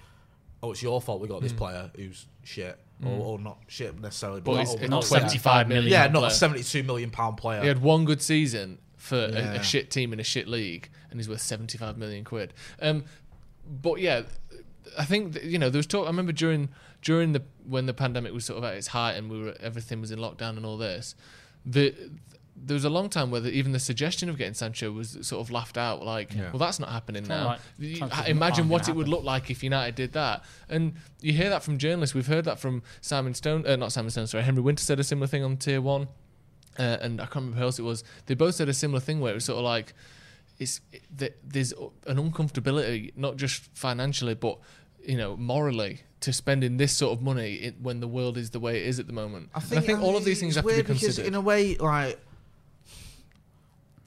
oh, 0.63 0.71
it's 0.71 0.81
your 0.81 0.99
fault 0.99 1.21
we 1.21 1.27
got 1.27 1.41
this 1.43 1.51
Hmm. 1.51 1.57
player 1.59 1.91
who's 1.95 2.25
shit, 2.43 2.79
or, 3.05 3.11
or 3.11 3.39
not 3.39 3.57
shit 3.67 3.99
necessarily, 3.99 4.41
But 4.41 4.55
but, 4.55 4.67
over- 4.69 4.87
not 4.87 5.03
75 5.03 5.67
million. 5.67 5.91
Yeah, 5.91 6.07
not 6.07 6.23
a 6.23 6.31
seventy-two 6.31 6.83
million 6.83 7.11
pound 7.11 7.37
player. 7.37 7.61
He 7.61 7.67
had 7.67 7.81
one 7.81 8.05
good 8.05 8.21
season 8.21 8.79
for 8.95 9.17
a, 9.17 9.57
a 9.59 9.63
shit 9.63 9.91
team 9.91 10.13
in 10.13 10.19
a 10.19 10.23
shit 10.23 10.47
league, 10.47 10.89
and 11.11 11.19
he's 11.19 11.29
worth 11.29 11.41
seventy-five 11.41 11.97
million 11.97 12.23
quid. 12.23 12.53
Um, 12.81 13.05
but 13.69 13.99
yeah, 13.99 14.23
I 14.97 15.05
think 15.05 15.33
that, 15.33 15.43
you 15.43 15.59
know 15.59 15.69
there 15.69 15.79
was 15.79 15.87
talk. 15.87 16.05
I 16.05 16.09
remember 16.09 16.31
during 16.31 16.69
during 17.01 17.33
the 17.33 17.43
when 17.65 17.85
the 17.85 17.93
pandemic 17.93 18.33
was 18.33 18.45
sort 18.45 18.57
of 18.57 18.63
at 18.63 18.73
its 18.75 18.87
height 18.87 19.13
and 19.13 19.29
we 19.29 19.41
were 19.43 19.55
everything 19.59 20.01
was 20.01 20.11
in 20.11 20.19
lockdown 20.19 20.57
and 20.57 20.65
all 20.65 20.77
this. 20.77 21.15
The 21.65 21.93
there 22.59 22.73
was 22.73 22.85
a 22.85 22.89
long 22.89 23.09
time 23.09 23.29
where 23.31 23.39
the, 23.41 23.51
even 23.51 23.71
the 23.71 23.79
suggestion 23.79 24.29
of 24.29 24.37
getting 24.37 24.53
Sancho 24.53 24.91
was 24.91 25.17
sort 25.21 25.39
of 25.45 25.51
laughed 25.51 25.77
out. 25.77 26.03
Like, 26.03 26.33
Yeah. 26.33 26.49
well, 26.51 26.59
that's 26.59 26.79
not 26.79 26.89
happening 26.89 27.23
not 27.23 27.29
now. 27.37 27.45
like 27.47 27.59
You- 27.77 28.07
imagine 28.27 28.67
what 28.67 28.81
gonna 28.83 28.93
it 28.93 28.97
would 28.97 29.07
look 29.07 29.23
like 29.23 29.49
if 29.51 29.63
United 29.63 29.95
did 29.95 30.13
that. 30.13 30.43
And 30.67 30.93
you 31.21 31.33
hear 31.33 31.49
that 31.49 31.63
from 31.63 31.77
journalists. 31.77 32.13
We've 32.15 32.27
heard 32.27 32.45
that 32.45 32.59
from 32.59 32.81
Simon 33.01 33.33
Stone, 33.33 33.65
uh, 33.67 33.75
not 33.75 33.91
Simon 33.91 34.09
Stone. 34.11 34.27
Sorry, 34.27 34.43
Henry 34.43 34.61
Winter 34.61 34.83
said 34.83 34.99
a 34.99 35.03
similar 35.03 35.27
thing 35.27 35.43
on 35.43 35.57
Tier 35.57 35.81
One 35.81 36.07
uh, 36.79 36.97
and 37.01 37.19
I 37.19 37.25
can't 37.25 37.35
remember 37.37 37.57
who 37.57 37.63
else 37.63 37.79
it 37.79 37.83
was. 37.83 38.03
They 38.27 38.33
both 38.35 38.55
said 38.55 38.69
a 38.69 38.73
similar 38.73 38.99
thing 38.99 39.19
where 39.19 39.31
it 39.31 39.35
was 39.35 39.45
sort 39.45 39.57
of 39.59 39.63
like, 39.63 39.93
it's 40.59 40.81
it, 40.91 41.37
there's 41.43 41.71
an 42.05 42.17
uncomfortability, 42.17 43.13
not 43.15 43.37
just 43.37 43.63
financially, 43.75 44.35
but 44.35 44.59
you 45.05 45.17
know, 45.17 45.37
morally, 45.37 46.01
to 46.19 46.33
spending 46.33 46.77
this 46.77 46.91
sort 46.95 47.17
of 47.17 47.23
money 47.23 47.53
in, 47.55 47.73
when 47.81 47.99
the 47.99 48.07
world 48.07 48.37
is 48.37 48.49
the 48.49 48.59
way 48.59 48.77
it 48.81 48.87
is 48.87 48.99
at 48.99 49.07
the 49.07 49.13
moment. 49.13 49.49
I 49.55 49.59
And 49.59 49.67
think, 49.69 49.83
I 49.83 49.85
think 49.85 50.01
all 50.01 50.17
of 50.17 50.25
these 50.25 50.39
things 50.39 50.55
have 50.55 50.63
to 50.65 50.67
be 50.67 50.73
weird 50.73 50.87
because 50.87 51.01
considered. 51.01 51.27
in 51.27 51.35
a 51.35 51.41
way, 51.41 51.75
like 51.77 52.19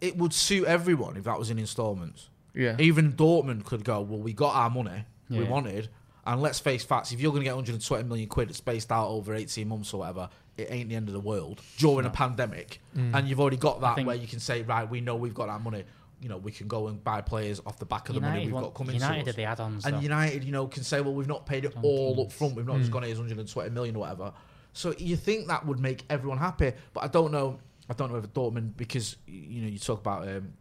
it 0.01 0.17
would 0.17 0.33
suit 0.33 0.67
everyone 0.67 1.17
if 1.17 1.25
that 1.25 1.39
was 1.39 1.51
in 1.51 1.59
instalments. 1.59 2.29
yeah, 2.55 2.77
Even 2.79 3.13
Dortmund 3.13 3.65
could 3.65 3.85
go, 3.85 4.01
well, 4.01 4.19
we 4.21 4.33
got 4.33 4.55
our 4.55 4.71
money 4.71 5.05
we 5.29 5.45
wanted, 5.45 5.89
and 6.27 6.43
let's 6.43 6.59
face 6.59 6.83
facts. 6.85 7.13
If 7.13 7.21
you're 7.21 7.31
going 7.31 7.43
to 7.43 7.45
get 7.45 7.55
120 7.55 8.05
million 8.05 8.29
quid 8.29 8.55
spaced 8.57 8.91
out 8.91 9.09
over 9.09 9.35
18 9.35 9.69
months 9.69 9.95
or 9.95 10.01
whatever, 10.01 10.29
it 10.57 10.67
ain't 10.71 10.89
the 10.89 10.97
end 10.97 11.09
of 11.09 11.15
the 11.15 11.21
world 11.21 11.61
during 11.79 12.05
a 12.07 12.11
pandemic, 12.11 12.81
Mm. 12.97 13.15
and 13.15 13.29
you've 13.29 13.41
already 13.41 13.57
got 13.57 13.81
that 13.81 14.05
where 14.05 14.17
you 14.17 14.27
can 14.27 14.41
say, 14.41 14.63
right, 14.63 14.89
we 14.91 15.01
know 15.01 15.15
we've 15.17 15.35
got 15.35 15.49
our 15.49 15.61
money. 15.61 15.85
You 16.21 16.29
know, 16.29 16.37
we 16.37 16.53
can 16.53 16.69
go 16.69 16.89
and 16.89 17.03
buy 17.03 17.23
players 17.23 17.63
off 17.65 17.79
the 17.79 17.87
back 17.87 18.09
of 18.11 18.15
the 18.15 18.21
money 18.21 18.45
we've 18.45 18.53
want, 18.53 18.67
got 18.67 18.75
coming 18.75 18.95
United 18.97 19.21
to 19.21 19.25
did 19.27 19.37
the 19.37 19.45
add-ons. 19.45 19.87
And 19.87 19.95
though. 19.97 20.01
United, 20.01 20.45
you 20.45 20.53
know, 20.53 20.67
can 20.67 20.83
say, 20.83 21.01
well, 21.01 21.15
we've 21.15 21.27
not 21.29 21.47
paid 21.47 21.65
it 21.65 21.75
all 21.83 22.21
up 22.21 22.31
front. 22.31 22.57
We've 22.57 22.67
not 22.67 22.75
Hmm. 22.75 22.81
just 22.81 22.91
gone 22.93 23.05
here's 23.05 23.17
120 23.19 23.71
million 23.71 23.97
or 23.97 24.01
whatever. 24.01 24.33
So 24.75 24.93
you 24.99 25.17
think 25.17 25.47
that 25.49 25.65
would 25.65 25.79
make 25.81 26.03
everyone 26.11 26.37
happy, 26.39 26.73
but 26.93 27.05
I 27.05 27.07
don't 27.07 27.33
know. 27.33 27.59
I 27.91 27.93
don't 27.95 28.11
know 28.13 28.19
if 28.19 28.33
Dortmund 28.33 28.77
because 28.77 29.17
you 29.27 29.63
know 29.63 29.69
you 29.69 29.79
talk 29.79 29.99
about 30.01 30.27
um, 30.29 30.53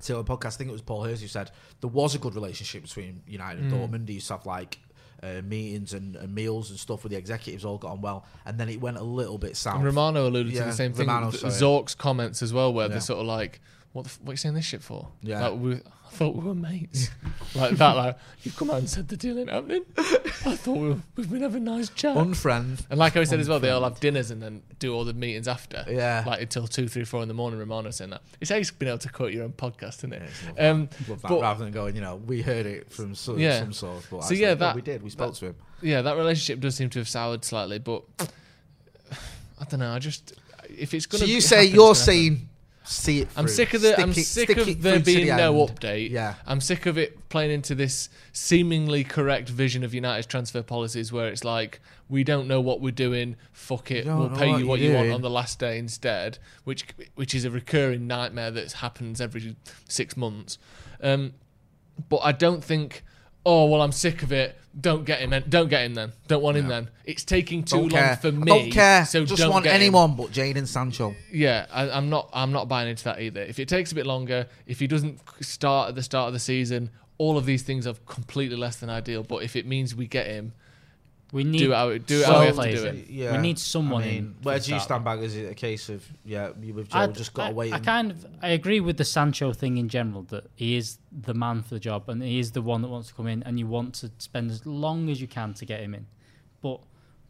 till 0.00 0.22
the 0.22 0.36
podcast. 0.36 0.48
I 0.54 0.58
think 0.58 0.68
it 0.70 0.72
was 0.72 0.82
Paul 0.82 1.02
Hurst 1.04 1.22
who 1.22 1.28
said 1.28 1.50
there 1.80 1.90
was 1.90 2.14
a 2.14 2.18
good 2.18 2.34
relationship 2.34 2.82
between 2.82 3.22
United 3.26 3.62
and 3.62 3.72
Hmm. 3.72 3.78
Dortmund. 3.78 4.06
They 4.06 4.12
used 4.14 4.28
to 4.28 4.34
have 4.34 4.44
like 4.46 4.78
uh, 5.22 5.40
meetings 5.44 5.94
and, 5.94 6.14
and 6.16 6.34
meals 6.34 6.70
and 6.70 6.78
stuff 6.78 7.04
with 7.04 7.12
the 7.12 7.16
executives 7.18 7.64
all 7.64 7.78
got 7.78 7.92
on 7.92 8.00
well, 8.02 8.26
and 8.44 8.58
then 8.58 8.68
it 8.68 8.80
went 8.80 8.98
a 8.98 9.02
little 9.02 9.38
bit 9.38 9.56
south. 9.56 9.76
and 9.76 9.84
Romano 9.84 10.28
alluded 10.28 10.52
to 10.54 10.64
the 10.64 10.72
same 10.72 10.92
thing. 10.92 11.06
Romano, 11.06 11.30
sorry. 11.30 11.52
Zorc's 11.52 11.94
comments 11.94 12.42
as 12.42 12.52
well, 12.52 12.72
where 12.74 12.86
Yeah. 12.86 12.92
they're 12.92 13.00
sort 13.00 13.20
of 13.20 13.26
like, 13.26 13.60
what, 13.92 14.04
the, 14.04 14.08
f- 14.08 14.18
what 14.22 14.30
are 14.30 14.32
you 14.32 14.36
saying 14.38 14.54
this 14.54 14.64
shit 14.64 14.82
for? 14.82 15.08
Yeah. 15.22 15.48
Like, 15.48 15.60
we, 15.60 15.74
I 15.74 16.10
thought 16.14 16.34
we 16.34 16.44
were 16.44 16.54
mates. 16.54 17.10
like 17.54 17.76
that, 17.76 17.92
like, 17.96 18.18
you've 18.42 18.56
come 18.56 18.70
out 18.70 18.78
and 18.78 18.88
said 18.88 19.08
the 19.08 19.16
deal 19.16 19.38
ain't 19.38 19.50
happening. 19.50 19.84
I 19.98 20.56
thought 20.56 20.76
we 20.78 20.88
were, 20.90 20.96
we've 21.16 21.30
been 21.30 21.42
having 21.42 21.66
a 21.68 21.70
nice 21.76 21.88
chat. 21.90 22.16
Unfriend. 22.16 22.84
and 22.90 22.98
like 22.98 23.16
I 23.16 23.24
said 23.24 23.38
as 23.40 23.48
well, 23.48 23.60
they 23.60 23.70
all 23.70 23.82
have 23.84 24.00
dinners 24.00 24.30
and 24.30 24.42
then 24.42 24.62
do 24.78 24.94
all 24.94 25.04
the 25.04 25.12
meetings 25.14 25.46
after. 25.48 25.84
Yeah. 25.88 26.24
Like 26.26 26.40
until 26.42 26.66
two, 26.66 26.88
three, 26.88 27.04
four 27.04 27.22
in 27.22 27.28
the 27.28 27.34
morning, 27.34 27.58
Romano 27.60 27.90
saying 27.90 28.10
that. 28.10 28.22
It's 28.40 28.50
how 28.50 28.56
you've 28.56 28.78
been 28.78 28.88
able 28.88 28.98
to 28.98 29.08
quote 29.10 29.32
your 29.32 29.44
own 29.44 29.52
podcast, 29.52 29.98
isn't 29.98 30.12
it? 30.14 30.22
um, 30.58 30.88
Love 31.08 31.22
that. 31.22 31.28
but- 31.28 31.40
Rather 31.42 31.64
than 31.64 31.72
going, 31.72 31.94
you 31.94 32.00
know, 32.02 32.16
we 32.16 32.40
heard 32.42 32.66
it 32.66 32.90
from 32.92 33.14
some, 33.14 33.38
Yeah. 33.38 33.58
some 33.60 33.72
source. 33.72 34.06
But 34.10 34.24
So 34.24 34.34
yeah, 34.34 34.48
"No, 34.48 34.54
that- 34.56 34.74
we 34.76 34.82
did. 34.82 35.02
We 35.02 35.10
spoke 35.10 35.34
to 35.34 35.46
him. 35.48 35.54
yeah, 35.82 36.02
that 36.02 36.16
relationship 36.16 36.60
does 36.60 36.74
seem 36.76 36.88
to 36.90 36.98
have 37.00 37.08
soured 37.08 37.44
slightly, 37.44 37.78
but 37.78 38.04
I 39.60 39.64
don't 39.68 39.80
know. 39.80 39.92
I 39.92 39.98
just 39.98 40.32
if 40.68 40.94
it's 40.94 41.06
So 41.10 41.18
gonna. 41.18 41.30
you 41.30 41.40
say 41.40 41.64
you're 41.64 41.88
happen. 41.88 41.94
saying 41.94 42.48
see 42.84 43.20
it. 43.20 43.28
I'm 43.36 43.48
sick 43.48 43.74
of 43.74 43.82
the. 43.82 44.00
I'm 44.00 44.10
it- 44.10 44.14
sick 44.14 44.50
of 44.56 44.82
there 44.82 45.00
being 45.00 45.26
the 45.26 45.36
no 45.36 45.60
end. 45.60 45.78
update. 45.80 46.10
Yeah. 46.10 46.34
I'm 46.46 46.60
sick 46.60 46.86
of 46.86 46.98
it 46.98 47.28
playing 47.28 47.50
into 47.50 47.74
this 47.74 48.08
seemingly 48.32 49.04
correct 49.04 49.48
vision 49.48 49.82
of 49.84 49.94
United's 49.94 50.26
transfer 50.26 50.62
policies, 50.62 51.12
where 51.12 51.28
it's 51.28 51.44
like 51.44 51.80
we 52.08 52.24
don't 52.24 52.46
know 52.48 52.60
what 52.60 52.80
we're 52.80 52.90
doing. 52.92 53.36
Fuck 53.52 53.90
it, 53.90 54.06
we'll 54.06 54.30
pay 54.30 54.50
what 54.50 54.60
you 54.60 54.66
what 54.66 54.80
you 54.80 54.92
want 54.94 55.10
on 55.12 55.22
the 55.22 55.30
last 55.30 55.58
day 55.58 55.78
instead, 55.78 56.38
which 56.64 56.86
which 57.14 57.34
is 57.34 57.44
a 57.44 57.50
recurring 57.50 58.06
nightmare 58.06 58.50
that 58.50 58.72
happens 58.72 59.20
every 59.20 59.56
six 59.88 60.16
months. 60.16 60.58
Um, 61.02 61.34
but 62.08 62.18
I 62.18 62.32
don't 62.32 62.62
think. 62.62 63.04
Oh 63.44 63.66
well, 63.66 63.82
I'm 63.82 63.92
sick 63.92 64.22
of 64.22 64.32
it. 64.32 64.56
Don't 64.80 65.04
get 65.04 65.20
him. 65.20 65.32
In. 65.32 65.44
Don't 65.48 65.68
get 65.68 65.84
him 65.84 65.94
then. 65.94 66.12
Don't 66.28 66.42
want 66.42 66.56
him 66.56 66.66
then. 66.68 66.88
It's 67.04 67.24
taking 67.24 67.62
too 67.62 67.76
Don't 67.76 67.92
long 67.92 68.02
care. 68.02 68.16
for 68.16 68.28
I 68.28 68.30
me. 68.30 68.44
don't 68.46 68.70
care. 68.70 69.04
So 69.04 69.24
Just 69.26 69.42
don't 69.42 69.50
want 69.50 69.64
get 69.64 69.74
him. 69.74 69.82
anyone 69.82 70.16
but 70.16 70.30
Jadon 70.30 70.66
Sancho. 70.66 71.14
Yeah, 71.30 71.66
I, 71.70 71.90
I'm 71.90 72.08
not. 72.08 72.30
I'm 72.32 72.52
not 72.52 72.68
buying 72.68 72.88
into 72.88 73.04
that 73.04 73.20
either. 73.20 73.42
If 73.42 73.58
it 73.58 73.68
takes 73.68 73.92
a 73.92 73.94
bit 73.94 74.06
longer, 74.06 74.46
if 74.66 74.78
he 74.80 74.86
doesn't 74.86 75.20
start 75.42 75.90
at 75.90 75.94
the 75.94 76.02
start 76.02 76.28
of 76.28 76.32
the 76.32 76.38
season, 76.40 76.88
all 77.18 77.36
of 77.36 77.44
these 77.44 77.62
things 77.62 77.86
are 77.86 77.94
completely 78.06 78.56
less 78.56 78.76
than 78.76 78.88
ideal. 78.88 79.22
But 79.24 79.42
if 79.42 79.56
it 79.56 79.66
means 79.66 79.94
we 79.94 80.06
get 80.06 80.26
him, 80.26 80.54
We 81.32 81.44
need 81.44 81.58
do 81.60 81.72
it 81.72 81.74
how 81.74 81.88
do 81.96 82.20
it 82.20 82.26
how 82.26 82.40
we 82.40 82.46
have 82.46 82.56
to 82.56 82.76
do 82.76 82.84
it. 82.84 83.08
Yeah, 83.08 83.32
We 83.32 83.38
need 83.38 83.58
someone 83.58 84.02
I 84.02 84.06
mean, 84.06 84.16
in. 84.18 84.36
Where 84.42 84.58
do 84.58 84.62
you 84.70 84.78
start. 84.78 84.82
stand 84.82 85.04
back? 85.04 85.18
Is 85.20 85.34
it 85.34 85.50
a 85.50 85.54
case 85.54 85.88
of 85.88 86.06
yeah, 86.26 86.50
you 86.60 86.74
with 86.74 86.90
Joe 86.90 86.98
I- 86.98 87.06
just 87.06 87.32
got 87.32 87.44
to 87.44 87.50
I- 87.50 87.52
wait? 87.54 87.72
I 87.72 87.76
and- 87.76 87.84
kind 87.86 88.10
of 88.10 88.26
I 88.42 88.48
agree 88.48 88.80
with 88.80 88.98
the 88.98 89.04
Sancho 89.04 89.52
thing 89.54 89.78
in 89.78 89.88
general 89.88 90.22
that 90.24 90.44
he 90.56 90.76
is 90.76 90.98
the 91.10 91.32
man 91.32 91.62
for 91.62 91.72
the 91.74 91.80
job 91.80 92.08
and 92.10 92.22
he 92.22 92.38
is 92.38 92.52
the 92.52 92.60
one 92.62 92.82
that 92.82 92.88
wants 92.88 93.08
to 93.08 93.14
come 93.14 93.26
in 93.26 93.42
and 93.44 93.58
you 93.58 93.66
want 93.66 93.94
to 93.96 94.10
spend 94.18 94.50
as 94.50 94.66
long 94.66 95.08
as 95.08 95.20
you 95.22 95.26
can 95.26 95.54
to 95.54 95.64
get 95.64 95.80
him 95.80 95.94
in. 95.94 96.06
But 96.60 96.80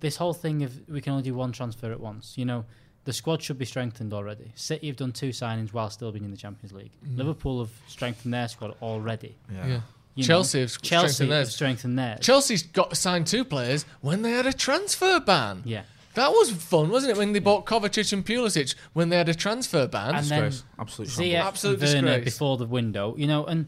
this 0.00 0.16
whole 0.16 0.34
thing 0.34 0.64
of 0.64 0.88
we 0.88 1.00
can 1.00 1.12
only 1.12 1.22
do 1.22 1.34
one 1.34 1.53
transfer 1.53 1.92
at 1.92 2.00
once, 2.00 2.36
you 2.36 2.44
know, 2.44 2.64
the 3.05 3.12
squad 3.12 3.40
should 3.40 3.59
be 3.59 3.64
strengthened 3.64 4.12
already. 4.12 4.50
City 4.57 4.88
have 4.88 4.96
done 4.96 5.12
two 5.12 5.30
signings 5.30 5.72
while 5.72 5.90
still 5.90 6.11
being 6.11 6.24
in 6.24 6.30
the 6.32 6.36
Champions 6.36 6.72
League. 6.72 6.92
Mm. 7.07 7.18
Liverpool 7.18 7.61
have 7.61 7.70
strengthened 7.86 8.34
their 8.34 8.48
squad 8.48 8.74
already. 8.82 9.36
yeah. 9.53 9.66
Yeah. 9.66 9.80
You 10.14 10.22
know. 10.24 10.26
Chelsea 10.26 10.60
have 10.60 10.80
Chelsea 10.82 11.08
strengthened 11.14 11.30
have 11.32 11.38
theirs. 11.46 11.54
strengthened 11.54 11.98
theirs. 11.98 12.20
Chelsea's 12.20 12.62
got 12.62 12.96
signed 12.96 13.26
two 13.26 13.44
players 13.44 13.84
when 14.00 14.22
they 14.22 14.30
had 14.32 14.46
a 14.46 14.52
transfer 14.52 15.20
ban. 15.20 15.62
yeah. 15.64 15.82
That 16.14 16.30
was 16.30 16.50
fun, 16.50 16.90
wasn't 16.90 17.12
it? 17.12 17.16
When 17.16 17.32
they 17.32 17.38
bought 17.38 17.64
Kovacic 17.64 18.12
and 18.12 18.22
Pulisic 18.22 18.74
when 18.92 19.08
they 19.08 19.16
had 19.16 19.30
a 19.30 19.34
transfer 19.34 19.86
ban. 19.88 20.14
And 20.14 20.26
then 20.26 20.44
Disgrace. 20.50 20.64
Absolute 20.78 21.08
Ziyech. 21.08 21.40
Absolute 21.42 21.80
Werner 21.80 22.00
disgrace. 22.02 22.24
before 22.24 22.56
the 22.58 22.66
window, 22.66 23.14
you 23.16 23.26
know, 23.26 23.46
and 23.46 23.66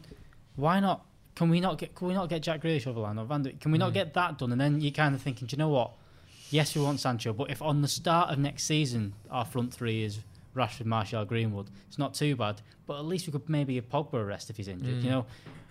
why 0.55 0.79
not? 0.79 1.03
Can 1.35 1.49
we 1.49 1.59
not 1.59 1.79
get? 1.79 1.95
Can 1.95 2.07
we 2.07 2.13
not 2.13 2.29
get 2.29 2.43
Jack 2.43 2.61
Grealish 2.61 2.85
over 2.85 2.93
the 2.93 2.99
line 2.99 3.17
or 3.17 3.25
Van 3.25 3.43
Dijk? 3.43 3.59
Can 3.59 3.71
we 3.71 3.79
not 3.79 3.91
Mm. 3.91 3.95
get 3.95 4.13
that 4.13 4.37
done? 4.37 4.51
And 4.51 4.61
then 4.61 4.79
you're 4.79 4.91
kind 4.91 5.15
of 5.15 5.21
thinking, 5.23 5.47
do 5.47 5.55
you 5.55 5.57
know 5.57 5.69
what? 5.69 5.93
Yes, 6.51 6.75
we 6.75 6.81
want 6.83 6.99
Sancho, 6.99 7.33
but 7.33 7.49
if 7.49 7.63
on 7.63 7.81
the 7.81 7.87
start 7.87 8.29
of 8.29 8.37
next 8.37 8.65
season 8.65 9.13
our 9.31 9.43
front 9.43 9.73
three 9.73 10.03
is 10.03 10.19
Rashford, 10.55 10.85
Martial, 10.85 11.25
Greenwood, 11.25 11.71
it's 11.87 11.97
not 11.97 12.13
too 12.13 12.35
bad. 12.35 12.61
But 12.85 12.99
at 12.99 13.05
least 13.05 13.25
we 13.25 13.31
could 13.31 13.49
maybe 13.49 13.73
give 13.73 13.89
Pogba 13.89 14.13
a 14.13 14.23
rest 14.23 14.51
if 14.51 14.57
he's 14.57 14.67
injured. 14.67 14.99
Mm. 14.99 15.03
You 15.03 15.09
know, 15.09 15.25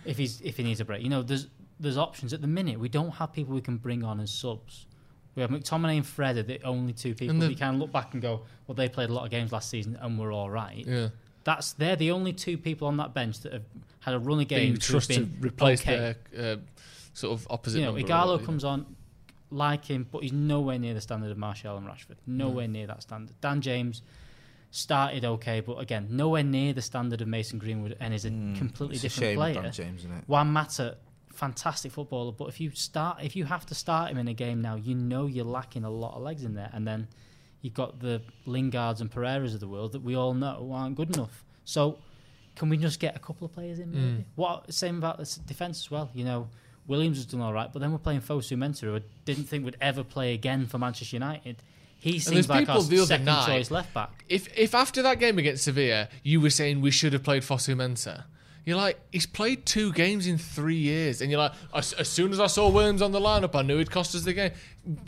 if 0.04 0.16
he's 0.18 0.40
if 0.40 0.56
he 0.56 0.62
needs 0.62 0.80
a 0.80 0.84
break. 0.84 1.02
You 1.02 1.08
know, 1.08 1.22
there's 1.22 1.48
there's 1.80 1.98
options 1.98 2.32
at 2.32 2.40
the 2.40 2.46
minute. 2.46 2.78
We 2.78 2.88
don't 2.88 3.10
have 3.10 3.32
people 3.32 3.54
we 3.54 3.60
can 3.60 3.76
bring 3.76 4.04
on 4.04 4.20
as 4.20 4.30
subs. 4.30 4.86
We 5.34 5.42
have 5.42 5.50
McTominay 5.50 5.96
and 5.96 6.06
Fred 6.06 6.36
are 6.36 6.44
the 6.44 6.62
only 6.62 6.92
two 6.92 7.14
people 7.14 7.36
the- 7.38 7.48
we 7.48 7.54
can 7.56 7.78
look 7.78 7.90
back 7.90 8.12
and 8.12 8.22
go, 8.22 8.42
well, 8.66 8.74
they 8.76 8.88
played 8.88 9.10
a 9.10 9.12
lot 9.12 9.24
of 9.24 9.30
games 9.30 9.50
last 9.52 9.68
season 9.68 9.98
and 10.00 10.18
were 10.18 10.30
all 10.30 10.48
right. 10.48 10.86
yeah, 10.86 11.08
That's 11.42 11.72
they're 11.72 11.96
the 11.96 12.12
only 12.12 12.32
two 12.32 12.56
people 12.56 12.86
on 12.86 12.96
that 12.98 13.14
bench 13.14 13.40
that 13.40 13.52
have 13.52 13.64
had 14.00 14.14
a 14.14 14.18
run 14.18 14.40
of 14.40 14.48
games. 14.48 14.88
been 14.88 15.00
to 15.00 15.28
replace 15.40 15.80
okay. 15.80 16.14
their 16.32 16.52
uh, 16.52 16.56
sort 17.14 17.32
of 17.32 17.46
opposite. 17.50 17.80
You 17.80 17.86
know, 17.86 17.94
Ighalo 17.94 18.44
comes 18.44 18.62
on, 18.62 18.94
like 19.50 19.84
him, 19.84 20.06
but 20.10 20.22
he's 20.22 20.32
nowhere 20.32 20.78
near 20.78 20.94
the 20.94 21.00
standard 21.00 21.30
of 21.30 21.38
Martial 21.38 21.76
and 21.76 21.86
Rashford. 21.86 22.16
Nowhere 22.26 22.68
near 22.68 22.86
that 22.86 23.02
standard. 23.02 23.34
Dan 23.40 23.60
James 23.60 24.02
started 24.74 25.24
okay, 25.24 25.60
but 25.60 25.78
again, 25.78 26.08
nowhere 26.10 26.42
near 26.42 26.72
the 26.72 26.82
standard 26.82 27.20
of 27.20 27.28
Mason 27.28 27.58
Greenwood, 27.58 27.96
and 28.00 28.12
is 28.12 28.24
a 28.24 28.30
hmm, 28.30 28.54
completely 28.54 28.96
It's 28.96 29.04
a 29.04 29.08
different 29.08 29.30
shame, 29.30 29.36
player. 29.36 29.54
Dan 29.54 29.72
James, 29.72 30.00
isn't 30.00 30.12
it? 30.12 30.24
Juan 30.26 30.48
Mata, 30.48 30.96
fantastic 31.32 31.92
footballer, 31.92 32.32
but 32.32 32.48
if 32.48 32.60
you 32.60 32.70
start, 32.72 33.18
if 33.22 33.36
you 33.36 33.44
have 33.44 33.64
to 33.66 33.74
start 33.74 34.10
him 34.10 34.18
in 34.18 34.28
a 34.28 34.34
game 34.34 34.60
now, 34.60 34.74
you 34.74 34.94
know 34.94 35.26
you're 35.26 35.44
lacking 35.44 35.84
a 35.84 35.90
lot 35.90 36.16
of 36.16 36.22
legs 36.22 36.44
in 36.44 36.54
there, 36.54 36.70
and 36.72 36.86
then 36.86 37.06
you've 37.60 37.74
got 37.74 38.00
the 38.00 38.20
Lingards 38.46 39.00
and 39.00 39.10
Pereiras 39.10 39.54
of 39.54 39.60
the 39.60 39.68
world 39.68 39.92
that 39.92 40.02
we 40.02 40.16
all 40.16 40.34
know 40.34 40.70
aren't 40.72 40.96
good 40.96 41.14
enough. 41.14 41.44
So, 41.64 41.98
can 42.56 42.68
we 42.68 42.76
just 42.76 42.98
get 42.98 43.14
a 43.16 43.20
couple 43.20 43.44
of 43.44 43.52
players 43.52 43.78
in? 43.78 43.92
Maybe. 43.92 44.02
Hmm. 44.02 44.20
What 44.34 44.74
same 44.74 44.98
about 44.98 45.18
the 45.18 45.38
defense 45.46 45.84
as 45.84 45.90
well? 45.90 46.10
You 46.14 46.24
know, 46.24 46.48
Williams 46.88 47.18
has 47.18 47.26
done 47.26 47.40
all 47.40 47.52
right, 47.52 47.72
but 47.72 47.78
then 47.78 47.92
we're 47.92 47.98
playing 47.98 48.22
Fosu 48.22 48.56
Mensah, 48.56 48.80
who 48.80 48.96
I 48.96 49.02
didn't 49.24 49.44
think 49.44 49.64
would 49.64 49.76
ever 49.80 50.02
play 50.02 50.34
again 50.34 50.66
for 50.66 50.78
Manchester 50.78 51.16
United. 51.16 51.62
He 52.04 52.18
seems 52.18 52.48
like 52.48 52.68
our 52.68 52.82
the 52.82 53.06
second 53.06 53.24
night- 53.24 53.46
choice 53.46 53.70
left 53.70 53.92
back. 53.94 54.24
if 54.28 54.42
if 54.56 54.74
after 54.74 55.00
that 55.02 55.18
game 55.18 55.38
against 55.38 55.64
Sevilla 55.64 56.08
you 56.22 56.40
were 56.40 56.50
saying 56.50 56.80
we 56.80 56.90
should 56.90 57.12
have 57.14 57.22
played 57.22 57.42
Fosu 57.42 57.74
Mensah, 57.74 58.24
you're 58.66 58.76
like 58.76 58.98
he's 59.10 59.26
played 59.26 59.64
two 59.64 59.90
games 59.92 60.26
in 60.26 60.36
three 60.38 60.76
years, 60.76 61.20
and 61.22 61.30
you're 61.30 61.40
like 61.40 61.52
as, 61.74 61.92
as 61.94 62.08
soon 62.08 62.30
as 62.32 62.40
I 62.40 62.46
saw 62.46 62.68
Williams 62.68 63.00
on 63.02 63.12
the 63.12 63.20
lineup, 63.20 63.54
I 63.54 63.62
knew 63.62 63.78
he'd 63.78 63.90
cost 63.90 64.14
us 64.14 64.22
the 64.22 64.34
game. 64.34 64.52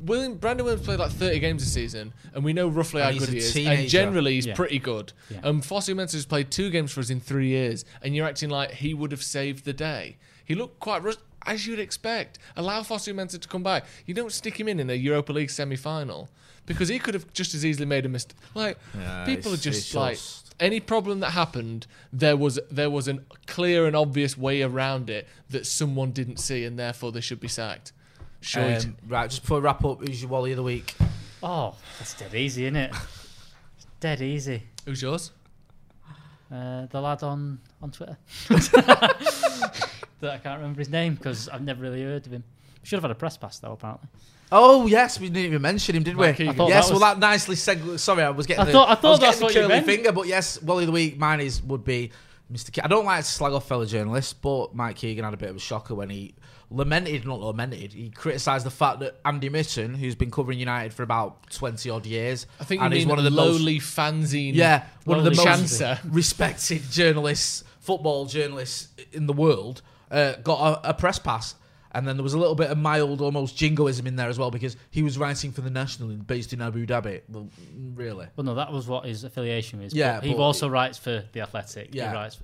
William 0.05 0.37
Brandon 0.37 0.65
Williams 0.65 0.87
played 0.87 0.99
like 0.99 1.11
30 1.11 1.39
games 1.39 1.63
a 1.63 1.67
season, 1.67 2.15
and 2.35 2.43
we 2.45 2.53
know 2.55 2.67
roughly 2.69 3.03
And 3.03 3.13
how 3.15 3.19
good 3.21 3.29
he 3.29 3.39
is, 3.39 3.53
teenager. 3.53 3.81
and 3.83 3.89
generally 3.91 4.35
he's 4.35 4.47
Yeah. 4.47 4.55
pretty 4.55 4.79
good. 4.79 5.13
Yeah. 5.31 5.41
Um, 5.45 5.61
Fosu 5.61 5.95
Mensah 5.95 6.13
has 6.15 6.25
played 6.27 6.51
two 6.51 6.71
games 6.71 6.93
for 6.93 7.01
us 7.01 7.11
in 7.11 7.21
three 7.21 7.49
years, 7.49 7.85
and 8.03 8.17
you're 8.17 8.27
acting 8.27 8.49
like 8.49 8.71
he 8.73 8.95
would 8.95 9.13
have 9.13 9.23
saved 9.23 9.65
the 9.67 9.75
day. 9.75 10.17
He 10.45 10.55
looked 10.55 10.81
quite 10.81 11.03
rust- 11.03 11.21
as 11.45 11.67
you'd 11.67 11.79
expect. 11.79 12.39
Allow 12.57 12.81
Fosu 12.83 13.15
Mensah 13.15 13.41
to 13.41 13.49
come 13.49 13.63
back. 13.63 13.85
You 14.07 14.15
don't 14.15 14.33
stick 14.33 14.59
him 14.59 14.67
in 14.69 14.81
in 14.81 14.89
a 14.91 14.95
Europa 14.95 15.33
League 15.33 15.51
semi-final 15.51 16.29
because 16.67 16.89
he 16.89 16.99
could 16.99 17.15
have 17.15 17.33
just 17.33 17.55
as 17.55 17.65
easily 17.65 17.87
made 17.87 18.05
a 18.05 18.09
mistake. 18.09 18.37
Like 18.55 18.79
Yeah, 18.99 19.25
people 19.25 19.53
are 19.55 19.57
just 19.57 19.95
like 19.95 20.17
just- 20.17 20.55
any 20.61 20.81
problem 20.81 21.21
that 21.21 21.31
happened, 21.31 21.87
there 22.13 22.37
was 22.37 22.59
there 22.71 22.91
was 22.91 23.09
a 23.09 23.19
clear 23.47 23.87
and 23.87 23.95
obvious 23.97 24.37
way 24.37 24.63
around 24.63 25.09
it 25.11 25.27
that 25.51 25.67
someone 25.67 26.13
didn't 26.13 26.39
see, 26.39 26.65
and 26.65 26.79
therefore 26.79 27.13
they 27.13 27.21
should 27.21 27.41
be 27.41 27.49
sacked. 27.49 27.93
Sure. 28.41 28.77
Um, 28.77 28.97
right, 29.09 29.29
just 29.29 29.43
before 29.43 29.59
we 29.59 29.65
wrap 29.65 29.85
up, 29.85 30.01
who's 30.07 30.21
your 30.23 30.31
Wally 30.31 30.53
of 30.53 30.57
the 30.57 30.63
week? 30.63 30.95
Oh, 31.43 31.75
that's 31.99 32.15
dead 32.15 32.35
easy, 32.35 32.65
isn't 32.65 32.77
it? 32.77 32.91
It's 33.77 33.87
dead 34.01 34.21
easy. 34.23 34.63
Who's 34.85 35.03
yours? 35.03 35.33
Uh, 36.53 36.87
the 36.87 37.01
lad 37.01 37.23
on 37.23 37.59
on 37.83 37.91
Twitter. 37.91 38.17
that 38.49 39.97
I 40.23 40.39
can't 40.39 40.59
remember 40.61 40.79
his 40.79 40.89
name 40.89 41.15
because 41.15 41.49
I've 41.49 41.63
never 41.63 41.83
really 41.83 42.03
heard 42.03 42.27
of 42.27 42.33
him. 42.33 42.45
Should 42.83 42.97
have 42.97 43.03
had 43.05 43.11
a 43.11 43.17
press 43.17 43.37
pass 43.37 43.59
though, 43.59 43.73
apparently. 43.73 44.09
Oh 44.53 44.87
yes, 44.87 45.19
we 45.19 45.29
didn't 45.29 45.47
even 45.47 45.63
mention 45.63 45.97
him, 45.97 46.03
did 46.03 46.17
we? 46.17 46.27
Mike 46.27 46.37
Keegan. 46.37 46.55
I 46.55 46.57
thought 46.57 46.69
yes, 46.69 46.87
that 46.89 46.93
well 46.93 47.01
that 47.01 47.19
nicely 47.19 47.57
seg- 47.57 47.99
Sorry, 47.99 48.23
I 48.23 48.31
was 48.31 48.47
getting. 48.47 48.63
I 48.63 48.65
the, 48.67 48.73
thought- 48.73 48.89
I 48.89 48.93
was 48.93 49.01
thought 49.01 49.21
getting 49.21 49.27
that's 49.27 49.39
the 49.39 49.45
what 49.45 49.55
you 49.55 49.61
curly 49.63 49.75
meant. 49.75 49.87
finger, 49.87 50.13
but 50.13 50.27
yes, 50.27 50.63
Wally 50.63 50.85
of 50.85 50.87
the 50.87 50.93
week. 50.93 51.19
Mine 51.19 51.41
is 51.41 51.63
would 51.63 51.85
be 51.85 52.13
Mr. 52.53 52.73
Ke- 52.73 52.85
I 52.85 52.89
don't 52.89 53.05
like 53.05 53.25
to 53.25 53.31
slag 53.31 53.53
off 53.53 53.67
fellow 53.67 53.85
journalists, 53.85 54.33
but 54.33 54.75
Mike 54.75 54.97
Keegan 54.97 55.25
had 55.25 55.35
a 55.35 55.37
bit 55.37 55.51
of 55.51 55.57
a 55.57 55.61
shocker 55.61 55.95
when 55.97 56.11
he 56.11 56.35
lamented, 56.71 57.25
not 57.25 57.41
lamented, 57.41 57.93
he 57.93 58.11
criticised 58.11 58.67
the 58.67 58.71
fact 58.71 58.99
that 58.99 59.15
Andy 59.25 59.49
Mitten, 59.49 59.95
who's 59.95 60.17
been 60.17 60.33
covering 60.33 60.59
United 60.59 60.93
for 60.93 61.03
about 61.05 61.49
twenty 61.51 61.91
odd 61.91 62.07
years, 62.07 62.47
I 62.61 62.65
think 62.65 62.81
you 62.81 62.85
and 62.85 62.93
mean 62.93 63.01
he's 63.01 63.07
one 63.09 63.19
of 63.19 63.25
the 63.25 63.31
most 63.31 63.61
lowly 63.61 63.79
fanzine. 63.79 64.55
yeah, 64.55 64.85
one 65.05 65.19
of 65.19 65.25
the 65.25 65.31
most 65.31 65.45
chancer. 65.47 65.99
respected 66.05 66.83
journalists, 66.91 67.63
football 67.81 68.27
journalists 68.27 68.89
in 69.13 69.27
the 69.27 69.33
world, 69.33 69.83
uh, 70.11 70.35
got 70.43 70.85
a, 70.85 70.91
a 70.91 70.95
press 70.95 71.19
pass. 71.19 71.55
And 71.93 72.07
then 72.07 72.17
there 72.17 72.23
was 72.25 72.35
a 72.35 72.39
little 72.39 72.55
bit 72.55 72.71
of 72.71 72.77
mild, 72.79 73.21
almost 73.21 73.57
jingoism 73.57 74.07
in 74.07 74.17
there 74.17 74.29
as 74.29 74.39
well 74.39 74.51
because 74.51 74.77
he 74.91 75.03
was 75.03 75.17
writing 75.19 75.53
for 75.53 75.61
the 75.63 75.71
National 75.71 76.09
based 76.09 76.53
in 76.53 76.61
Abu 76.61 76.85
Dhabi. 76.87 77.23
Well, 77.29 77.49
really? 77.95 78.27
Well, 78.37 78.45
no, 78.45 78.55
that 78.57 78.73
was 78.73 78.87
what 78.87 79.07
his 79.07 79.25
affiliation 79.25 79.81
is. 79.83 79.95
Yeah, 79.95 80.21
but 80.21 80.29
he 80.29 80.35
also 80.35 80.69
writes 80.69 80.99
for 80.99 81.25
the 81.33 81.41
Athletic. 81.41 81.95
Yeah. 81.95 82.11
He 82.11 82.15
writes. 82.17 82.39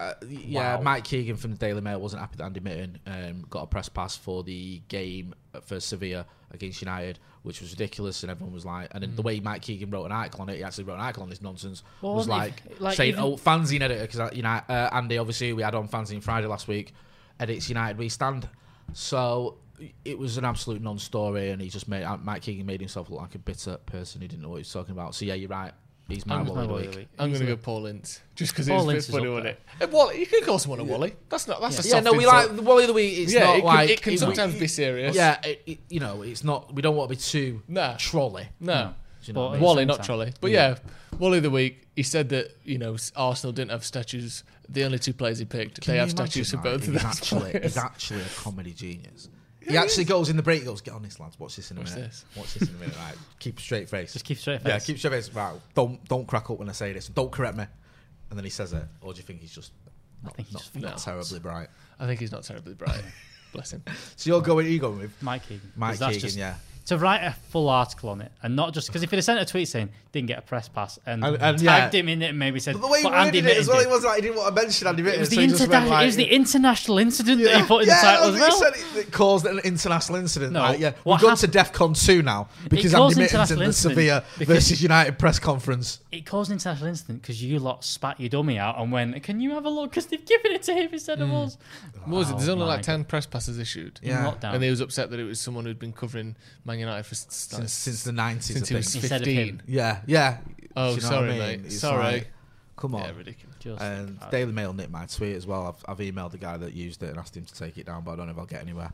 Uh, 0.00 0.14
yeah, 0.28 0.76
Wow. 0.78 0.82
Mike 0.82 1.04
Keegan 1.04 1.36
from 1.36 1.52
the 1.52 1.58
Daily 1.58 1.80
Mail 1.80 2.00
wasn't 2.00 2.20
happy 2.20 2.34
that 2.36 2.44
Andy 2.44 2.58
Mitten 2.58 2.98
um, 3.06 3.44
got 3.48 3.62
a 3.62 3.66
press 3.66 3.88
pass 3.88 4.16
for 4.16 4.42
the 4.42 4.82
game 4.88 5.32
for 5.64 5.78
Sevilla 5.78 6.26
against 6.50 6.82
United, 6.82 7.20
which 7.44 7.60
was 7.60 7.70
ridiculous, 7.70 8.24
and 8.24 8.30
everyone 8.30 8.52
was 8.52 8.64
like, 8.66 8.88
and 8.92 9.02
then 9.02 9.14
the 9.14 9.22
way 9.22 9.38
Mike 9.38 9.62
Keegan 9.62 9.90
wrote 9.90 10.04
an 10.06 10.10
article 10.12 10.42
on 10.42 10.48
it, 10.48 10.56
he 10.56 10.64
actually 10.64 10.84
wrote 10.84 10.94
an 10.94 11.02
article 11.02 11.22
on 11.22 11.30
this 11.30 11.40
nonsense, 11.40 11.84
Well, 12.00 12.14
was 12.14 12.26
like, 12.26 12.62
it- 12.68 12.80
like, 12.80 12.96
saying, 12.96 13.12
even- 13.12 13.22
"Oh, 13.22 13.36
fanzine 13.36 13.80
editor," 13.82 14.04
because 14.06 14.34
you 14.36 14.42
know 14.42 14.60
uh, 14.68 14.88
Andy 14.92 15.18
obviously 15.18 15.52
we 15.52 15.62
had 15.62 15.74
on 15.76 15.86
fanzine 15.86 16.20
Friday 16.22 16.48
last 16.48 16.66
week, 16.66 16.92
edits 17.38 17.68
United 17.68 17.96
we 17.96 18.08
stand, 18.08 18.48
so 18.94 19.56
it 20.04 20.18
was 20.18 20.36
an 20.38 20.44
absolute 20.44 20.80
non-story, 20.82 21.50
and 21.50 21.60
he 21.60 21.68
just 21.68 21.88
made 21.88 22.04
uh, 22.04 22.16
Mike 22.16 22.42
Keegan 22.42 22.66
made 22.66 22.80
himself 22.80 23.10
look 23.10 23.20
like 23.20 23.34
a 23.34 23.38
bitter 23.38 23.76
person 23.78 24.20
who 24.20 24.28
didn't 24.28 24.42
know 24.42 24.48
what 24.50 24.56
he 24.56 24.60
was 24.60 24.72
talking 24.72 24.92
about. 24.92 25.14
So 25.14 25.24
yeah, 25.24 25.34
you're 25.34 25.48
right. 25.48 25.72
He's 26.08 26.26
my 26.26 26.36
I'm 26.36 26.46
Wally 26.46 26.66
Wally 26.66 26.88
week. 26.88 27.08
I'm 27.18 27.30
going 27.30 27.40
to 27.40 27.46
go 27.46 27.56
Paul 27.56 27.86
Ince 27.86 28.20
just 28.34 28.52
because 28.52 28.68
it 28.68 28.72
Paul 28.72 28.86
was 28.86 28.94
a 28.94 28.96
Ince 28.96 29.06
bit 29.06 29.08
is 29.08 29.14
funny, 29.14 29.28
up 29.28 29.32
wasn't 29.44 29.46
it? 29.46 29.60
Uh, 29.80 29.86
Wally, 29.96 30.20
you 30.20 30.26
can 30.26 30.42
call 30.44 30.58
someone 30.58 30.80
a 30.80 30.84
Wally. 30.84 31.14
That's 31.28 31.46
not. 31.48 31.60
That's 31.60 31.84
a 31.84 31.88
Yeah, 31.88 32.00
no, 32.00 32.12
we 32.12 32.24
insult. 32.24 32.52
like 32.56 32.66
Wally 32.66 32.82
of 32.84 32.88
the 32.88 32.92
week. 32.94 33.18
It's 33.18 33.32
Yeah, 33.32 33.44
not 33.44 33.56
it 33.56 33.60
can, 33.60 33.64
like 33.66 33.90
it 33.90 34.02
can 34.02 34.12
it- 34.14 34.18
sometimes 34.18 34.54
be 34.58 34.66
serious. 34.66 35.16
Yeah, 35.16 35.40
it, 35.42 35.62
it- 35.64 35.78
you 35.88 36.00
know, 36.00 36.22
it's 36.22 36.44
not. 36.44 36.74
We 36.74 36.82
don't 36.82 36.96
want 36.96 37.08
to 37.10 37.16
be 37.16 37.20
too 37.20 37.62
Nah. 37.68 37.96
trolley. 37.98 38.48
No. 38.60 38.94
Do 39.22 39.26
you 39.28 39.32
know 39.34 39.48
I 39.48 39.52
mean? 39.52 39.60
Wally, 39.62 39.84
not 39.84 39.98
time. 39.98 40.06
Trolley. 40.06 40.32
But 40.40 40.50
yeah. 40.50 40.76
Wally 41.18 41.36
of 41.38 41.44
the 41.44 41.50
week. 41.50 41.86
He 41.94 42.02
said 42.02 42.28
that 42.30 42.56
you 42.64 42.78
know 42.78 42.96
Arsenal 43.16 43.52
didn't 43.52 43.70
have 43.70 43.84
statues. 43.84 44.42
The 44.72 44.84
only 44.84 44.98
two 44.98 45.12
players 45.12 45.38
he 45.38 45.44
picked, 45.44 45.80
Can 45.80 45.92
they 45.92 45.98
have 45.98 46.08
imagine, 46.10 46.26
statues 46.26 46.50
for 46.50 46.56
right? 46.58 46.64
both 46.64 46.88
of 46.88 46.92
he's 46.94 47.02
those 47.02 47.04
actually, 47.04 47.50
players. 47.50 47.62
He's 47.64 47.76
actually 47.76 48.20
a 48.22 48.28
comedy 48.36 48.72
genius. 48.72 49.28
He 49.60 49.76
actually 49.76 50.04
goes 50.04 50.28
in 50.28 50.36
the 50.36 50.42
break. 50.42 50.60
He 50.60 50.66
goes, 50.66 50.80
"Get 50.80 50.92
on 50.94 51.02
this, 51.02 51.20
lads. 51.20 51.38
Watch 51.38 51.54
this 51.56 51.70
in 51.70 51.76
a 51.76 51.80
Watch 51.80 51.90
minute. 51.90 52.10
this." 52.10 52.24
Watch 52.36 52.54
this 52.54 52.68
in 52.68 52.74
a 52.74 52.78
minute. 52.78 52.96
Right, 52.96 53.14
keep 53.38 53.58
a 53.58 53.62
straight 53.62 53.88
face. 53.88 54.12
Just 54.12 54.24
keep 54.24 54.38
straight 54.38 54.60
face. 54.60 54.68
Yeah, 54.68 54.78
keep 54.80 54.98
straight 54.98 55.12
face. 55.12 55.30
Right, 55.32 55.54
don't 55.74 56.04
don't 56.08 56.26
crack 56.26 56.50
up 56.50 56.58
when 56.58 56.68
I 56.68 56.72
say 56.72 56.92
this. 56.92 57.06
Don't 57.08 57.30
correct 57.30 57.56
me. 57.56 57.64
And 58.30 58.38
then 58.38 58.44
he 58.44 58.50
says 58.50 58.72
it. 58.72 58.82
Or 59.02 59.12
do 59.12 59.18
you 59.18 59.22
think 59.22 59.40
he's 59.40 59.54
just 59.54 59.72
I 60.26 60.30
think 60.30 60.48
he's 60.48 60.54
not, 60.54 60.62
just 60.62 60.74
not 60.76 60.98
terribly 60.98 61.38
bright? 61.38 61.68
I 62.00 62.06
think 62.06 62.18
he's 62.18 62.32
not 62.32 62.42
terribly 62.42 62.74
bright. 62.74 63.02
Bless 63.52 63.72
him. 63.72 63.84
So 64.16 64.30
you're 64.30 64.40
going. 64.42 64.66
You 64.66 64.80
going 64.80 64.98
with 64.98 65.22
Mike 65.22 65.42
Keegan. 65.42 65.60
'Cause 65.60 65.76
Mike 65.76 65.98
Keegan? 65.98 66.20
just- 66.20 66.36
yeah. 66.36 66.54
To 66.86 66.98
write 66.98 67.22
a 67.22 67.32
full 67.50 67.68
article 67.68 68.10
on 68.10 68.20
it, 68.20 68.32
and 68.42 68.56
not 68.56 68.74
just 68.74 68.88
because 68.88 69.02
if 69.02 69.10
he'd 69.10 69.16
have 69.16 69.24
sent 69.24 69.40
a 69.40 69.44
tweet 69.44 69.68
saying 69.68 69.90
didn't 70.12 70.28
get 70.28 70.38
a 70.38 70.42
press 70.42 70.68
pass 70.68 70.98
and, 71.06 71.24
And- 71.24 71.36
and, 71.40 71.58
tagged 71.58 71.94
yeah. 71.94 72.00
him 72.00 72.08
in 72.08 72.22
it 72.22 72.30
and 72.30 72.38
maybe 72.38 72.60
said, 72.60 72.74
But 72.74 72.82
the 72.82 72.88
way 72.88 72.98
he 72.98 73.04
but 73.04 73.14
Andy 73.14 73.38
it 73.38 73.56
as 73.56 73.66
well, 73.66 73.78
Mitten 73.78 73.78
he 73.78 73.84
did." 73.84 73.90
was 73.90 74.04
like 74.04 74.16
he 74.16 74.22
didn't 74.22 74.36
want 74.36 74.54
to 74.54 74.62
mention 74.62 74.86
Andy 74.86 75.02
Mitten. 75.02 75.16
It 75.16 75.20
was, 75.20 75.30
the 75.30 75.36
so 75.36 75.40
he 75.40 75.46
just 75.48 75.60
went 75.68 75.72
interna- 75.72 75.88
like, 75.88 76.02
it 76.02 76.06
was 76.06 76.16
the 76.16 76.34
international 76.34 76.98
incident 76.98 77.42
that 77.42 77.60
he 77.60 77.66
put 77.66 77.82
in 77.82 77.88
the 77.88 77.94
yeah, 77.94 78.00
title 78.02 78.34
as 78.34 78.40
well. 78.40 78.50
He 78.50 78.56
said 78.56 78.72
it, 78.74 79.06
it 79.06 79.12
caused 79.12 79.46
an 79.46 79.58
international 79.60 80.18
incident. 80.18 80.52
No, 80.52 80.60
like, 80.60 80.80
yeah, 80.80 80.92
we've 81.04 81.20
gone 81.20 81.36
to 81.36 81.46
hap- 81.46 81.72
DEFCON 81.72 82.06
2 82.06 82.22
now 82.22 82.48
because 82.68 82.92
caused 82.92 83.18
Andy 83.18 83.32
Mitten's 83.32 83.50
in 83.50 83.58
the 83.58 83.64
incident 83.64 83.74
Sevilla 83.74 84.24
versus 84.38 84.82
United 84.82 85.18
press 85.18 85.38
conference. 85.38 86.00
It 86.10 86.26
caused 86.26 86.50
an 86.50 86.56
international 86.56 86.88
incident 86.88 87.22
because 87.22 87.42
you 87.42 87.58
lot 87.58 87.84
spat 87.84 88.20
your 88.20 88.28
dummy 88.28 88.58
out 88.58 88.78
and 88.78 88.92
went, 88.92 89.22
"Can 89.22 89.40
you 89.40 89.52
have 89.52 89.64
a 89.64 89.70
look?" 89.70 89.90
Because 89.90 90.06
they've 90.06 90.24
given 90.24 90.52
it 90.52 90.62
to 90.64 90.74
him 90.74 90.90
instead 90.92 91.20
of 91.20 91.28
mm. 91.28 91.46
us. 91.46 91.56
What 92.04 92.18
was 92.18 92.30
it? 92.30 92.36
There's 92.36 92.48
Oh 92.48 92.52
only 92.52 92.66
like 92.66 92.82
ten 92.82 93.04
press 93.04 93.24
passes 93.24 93.58
issued. 93.58 93.98
In 94.02 94.10
Yeah. 94.10 94.24
lockdown. 94.24 94.54
And 94.54 94.62
he 94.62 94.68
was 94.68 94.80
upset 94.80 95.10
that 95.10 95.20
it 95.20 95.24
was 95.24 95.40
someone 95.40 95.64
who'd 95.64 95.78
been 95.78 95.92
covering 95.92 96.36
Man 96.72 96.80
United 96.80 97.04
for 97.04 97.14
s- 97.14 97.26
Since, 97.28 97.72
since 97.72 98.04
the 98.04 98.12
90s, 98.12 98.42
since 98.42 98.68
I 98.70 98.74
he 98.74 98.74
was 98.76 98.92
think. 98.92 99.04
Instead 99.04 99.20
of 99.22 99.26
15. 99.26 99.62
Yeah, 99.66 100.00
yeah. 100.06 100.38
Oh, 100.76 100.90
you 100.90 100.96
know 100.96 101.00
sorry, 101.00 101.28
I 101.28 101.30
mean? 101.30 101.38
mate. 101.38 101.60
It's 101.66 101.78
Sorry. 101.78 102.02
like, 102.02 102.30
come 102.76 102.94
on. 102.94 103.02
Yeah, 103.02 103.10
ridiculous. 103.16 103.56
Just 103.60 103.82
And 103.82 104.18
think. 104.18 104.30
Daily 104.30 104.52
Mail 104.52 104.72
nicked 104.72 104.90
my 104.90 105.06
tweet 105.06 105.36
as 105.36 105.46
well. 105.46 105.66
I've, 105.86 105.90
I've 105.90 105.98
emailed 106.14 106.30
the 106.32 106.38
guy 106.38 106.56
that 106.56 106.72
used 106.72 107.02
it 107.02 107.10
and 107.10 107.18
asked 107.18 107.36
him 107.36 107.44
to 107.44 107.54
take 107.54 107.76
it 107.78 107.86
down, 107.86 108.02
but 108.04 108.12
I 108.12 108.16
don't 108.16 108.26
know 108.26 108.32
if 108.32 108.38
I'll 108.38 108.46
get 108.46 108.62
anywhere. 108.62 108.92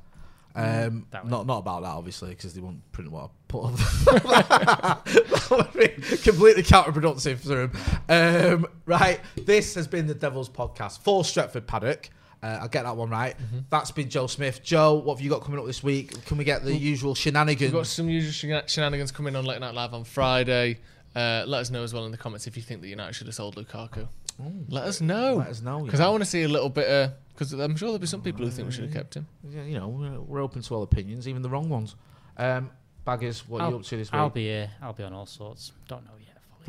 Um, 0.57 1.07
not 1.13 1.47
not 1.47 1.59
about 1.59 1.83
that, 1.83 1.91
obviously, 1.91 2.31
because 2.31 2.53
they 2.55 2.61
won't 2.61 2.81
print 2.91 3.13
what 3.13 3.25
I 3.25 3.29
put 3.47 3.67
up. 3.67 5.05
that 5.05 5.47
would 5.51 5.73
be 5.73 5.89
completely 6.17 6.65
counterproductive 6.65 7.39
for 7.39 7.63
him. 7.63 7.73
Um, 8.09 8.67
right, 8.85 9.21
this 9.37 9.75
has 9.77 9.87
been 9.87 10.09
the 10.09 10.15
Devil's 10.15 10.49
Podcast 10.49 10.99
for 11.01 11.23
Stretford 11.23 11.67
Paddock. 11.69 12.11
Uh, 12.43 12.59
I'll 12.63 12.69
get 12.69 12.85
that 12.85 12.97
one 12.97 13.11
right. 13.11 13.37
Mm-hmm. 13.37 13.59
That's 13.71 13.91
been 13.91 14.09
Joe 14.09 14.27
Smith. 14.29 14.63
Joe, 14.63 14.95
what 14.95 15.17
have 15.17 15.21
you 15.25 15.31
got 15.31 15.43
coming 15.43 15.59
up 15.59 15.67
this 15.67 15.83
week? 15.83 16.25
Can 16.27 16.39
we 16.39 16.45
get 16.45 16.65
the 16.65 16.75
usual 16.75 17.15
shenanigans? 17.15 17.73
We've 17.73 17.81
got 17.81 17.87
some 17.87 18.09
usual 18.09 18.63
shenanigans 18.67 19.11
coming 19.11 19.35
on 19.35 19.45
Late 19.45 19.61
Night 19.61 19.75
Live 19.75 19.93
on 19.93 20.05
Friday. 20.05 20.79
Uh, 21.17 21.45
let 21.47 21.61
us 21.61 21.71
know 21.71 21.83
as 21.83 21.93
well 21.93 22.05
in 22.05 22.13
the 22.13 22.19
comments 22.19 22.47
if 22.47 22.57
you 22.57 22.63
think 22.63 22.81
that 22.83 22.89
United 22.89 23.15
should 23.15 23.27
have 23.27 23.35
sold 23.35 23.57
Lukaku. 23.57 24.07
let 24.69 24.85
us 24.85 25.01
know. 25.01 25.37
let 25.37 25.49
us 25.49 25.63
know, 25.63 25.81
Because 25.85 25.99
yeah. 26.01 26.07
I 26.07 26.11
want 26.11 26.23
to 26.23 26.29
see 26.31 26.45
a 26.45 26.49
little 26.49 26.69
bit 26.69 26.87
of. 26.89 27.13
Because 27.33 27.53
I'm 27.53 27.77
sure 27.77 27.89
there'll 27.89 27.99
be 27.99 28.07
some 28.07 28.23
people 28.23 28.45
who 28.45 28.51
think 28.51 28.67
we 28.67 28.73
should 28.73 28.85
have 28.85 28.93
kept 28.93 29.15
him. 29.15 29.27
Yeah, 29.49 29.63
you 29.63 29.79
know, 29.79 29.89
we're, 29.89 30.21
we're 30.21 30.41
open 30.43 30.63
to 30.63 30.75
all 30.75 30.83
opinions, 30.83 31.29
even 31.29 31.43
the 31.43 31.49
wrong 31.49 31.69
ones. 31.69 31.95
Um, 32.37 32.71
Baggers, 33.05 33.49
what 33.49 33.63
are 33.63 33.71
you 33.71 33.77
up 33.77 33.83
to 33.85 33.97
this 33.97 34.13
week? 34.13 34.19
I'll 34.19 34.29
be 34.31 34.45
here. 34.45 34.71
I'll 34.83 34.93
be 34.93 35.03
on 35.05 35.13
all 35.13 35.25
sorts. 35.27 35.73
Don't 35.89 36.05
know 36.05 36.18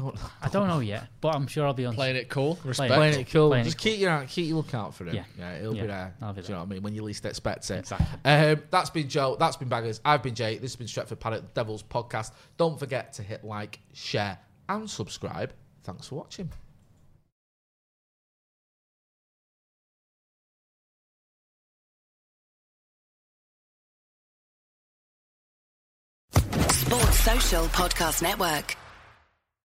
yet. 0.06 0.12
fully. 0.18 0.18
Don't- 0.18 0.32
I 0.42 0.50
don't 0.50 0.68
know 0.68 0.80
yet, 0.80 1.08
but 1.22 1.36
I'm 1.36 1.48
sure 1.48 1.66
I'll 1.68 1.74
be 1.74 1.86
on. 1.86 1.94
Playing 1.96 2.16
it 2.16 2.30
cool. 2.30 2.58
Respect. 2.64 2.94
Playing 2.94 3.20
it 3.20 3.30
cool. 3.32 3.50
Playing 3.50 3.66
Just 3.66 3.78
it 3.78 3.80
keep 3.82 4.00
your 4.00 4.26
keep 4.28 4.48
your 4.48 4.58
lookout 4.58 4.94
for 4.96 5.06
him. 5.06 5.16
Yeah. 5.16 5.24
Yeah, 5.38 5.60
he'll 5.60 5.76
Yeah, 5.76 5.82
be 5.82 5.88
there. 5.88 6.16
I'll 6.22 6.34
be 6.34 6.42
Do 6.42 6.48
you 6.48 6.54
know 6.54 6.60
what 6.62 6.66
I 6.68 6.70
mean? 6.74 6.84
When 6.84 6.96
you 6.96 7.04
least 7.04 7.26
expect 7.26 7.70
it. 7.72 7.80
Exactly. 7.80 8.08
Um, 8.32 8.64
that's 8.72 8.90
been 8.90 9.10
Joe. 9.10 9.36
That's 9.40 9.58
been 9.58 9.70
Baggers. 9.70 10.02
I've 10.06 10.24
been 10.24 10.36
Jay. 10.36 10.58
This 10.58 10.72
has 10.72 10.76
been 10.76 10.88
Stretford 10.88 11.20
Paddock 11.20 11.54
Devils 11.54 11.84
podcast. 11.84 12.32
Don't 12.58 12.78
forget 12.80 13.14
to 13.14 13.24
hit 13.24 13.44
like, 13.44 13.80
share, 13.94 14.38
and 14.68 14.90
subscribe. 14.90 15.54
Thanks 15.84 16.08
for 16.08 16.16
watching. 16.16 16.50
Sports 26.72 27.20
Social 27.20 27.66
Podcast 27.66 28.22
Network. 28.22 28.76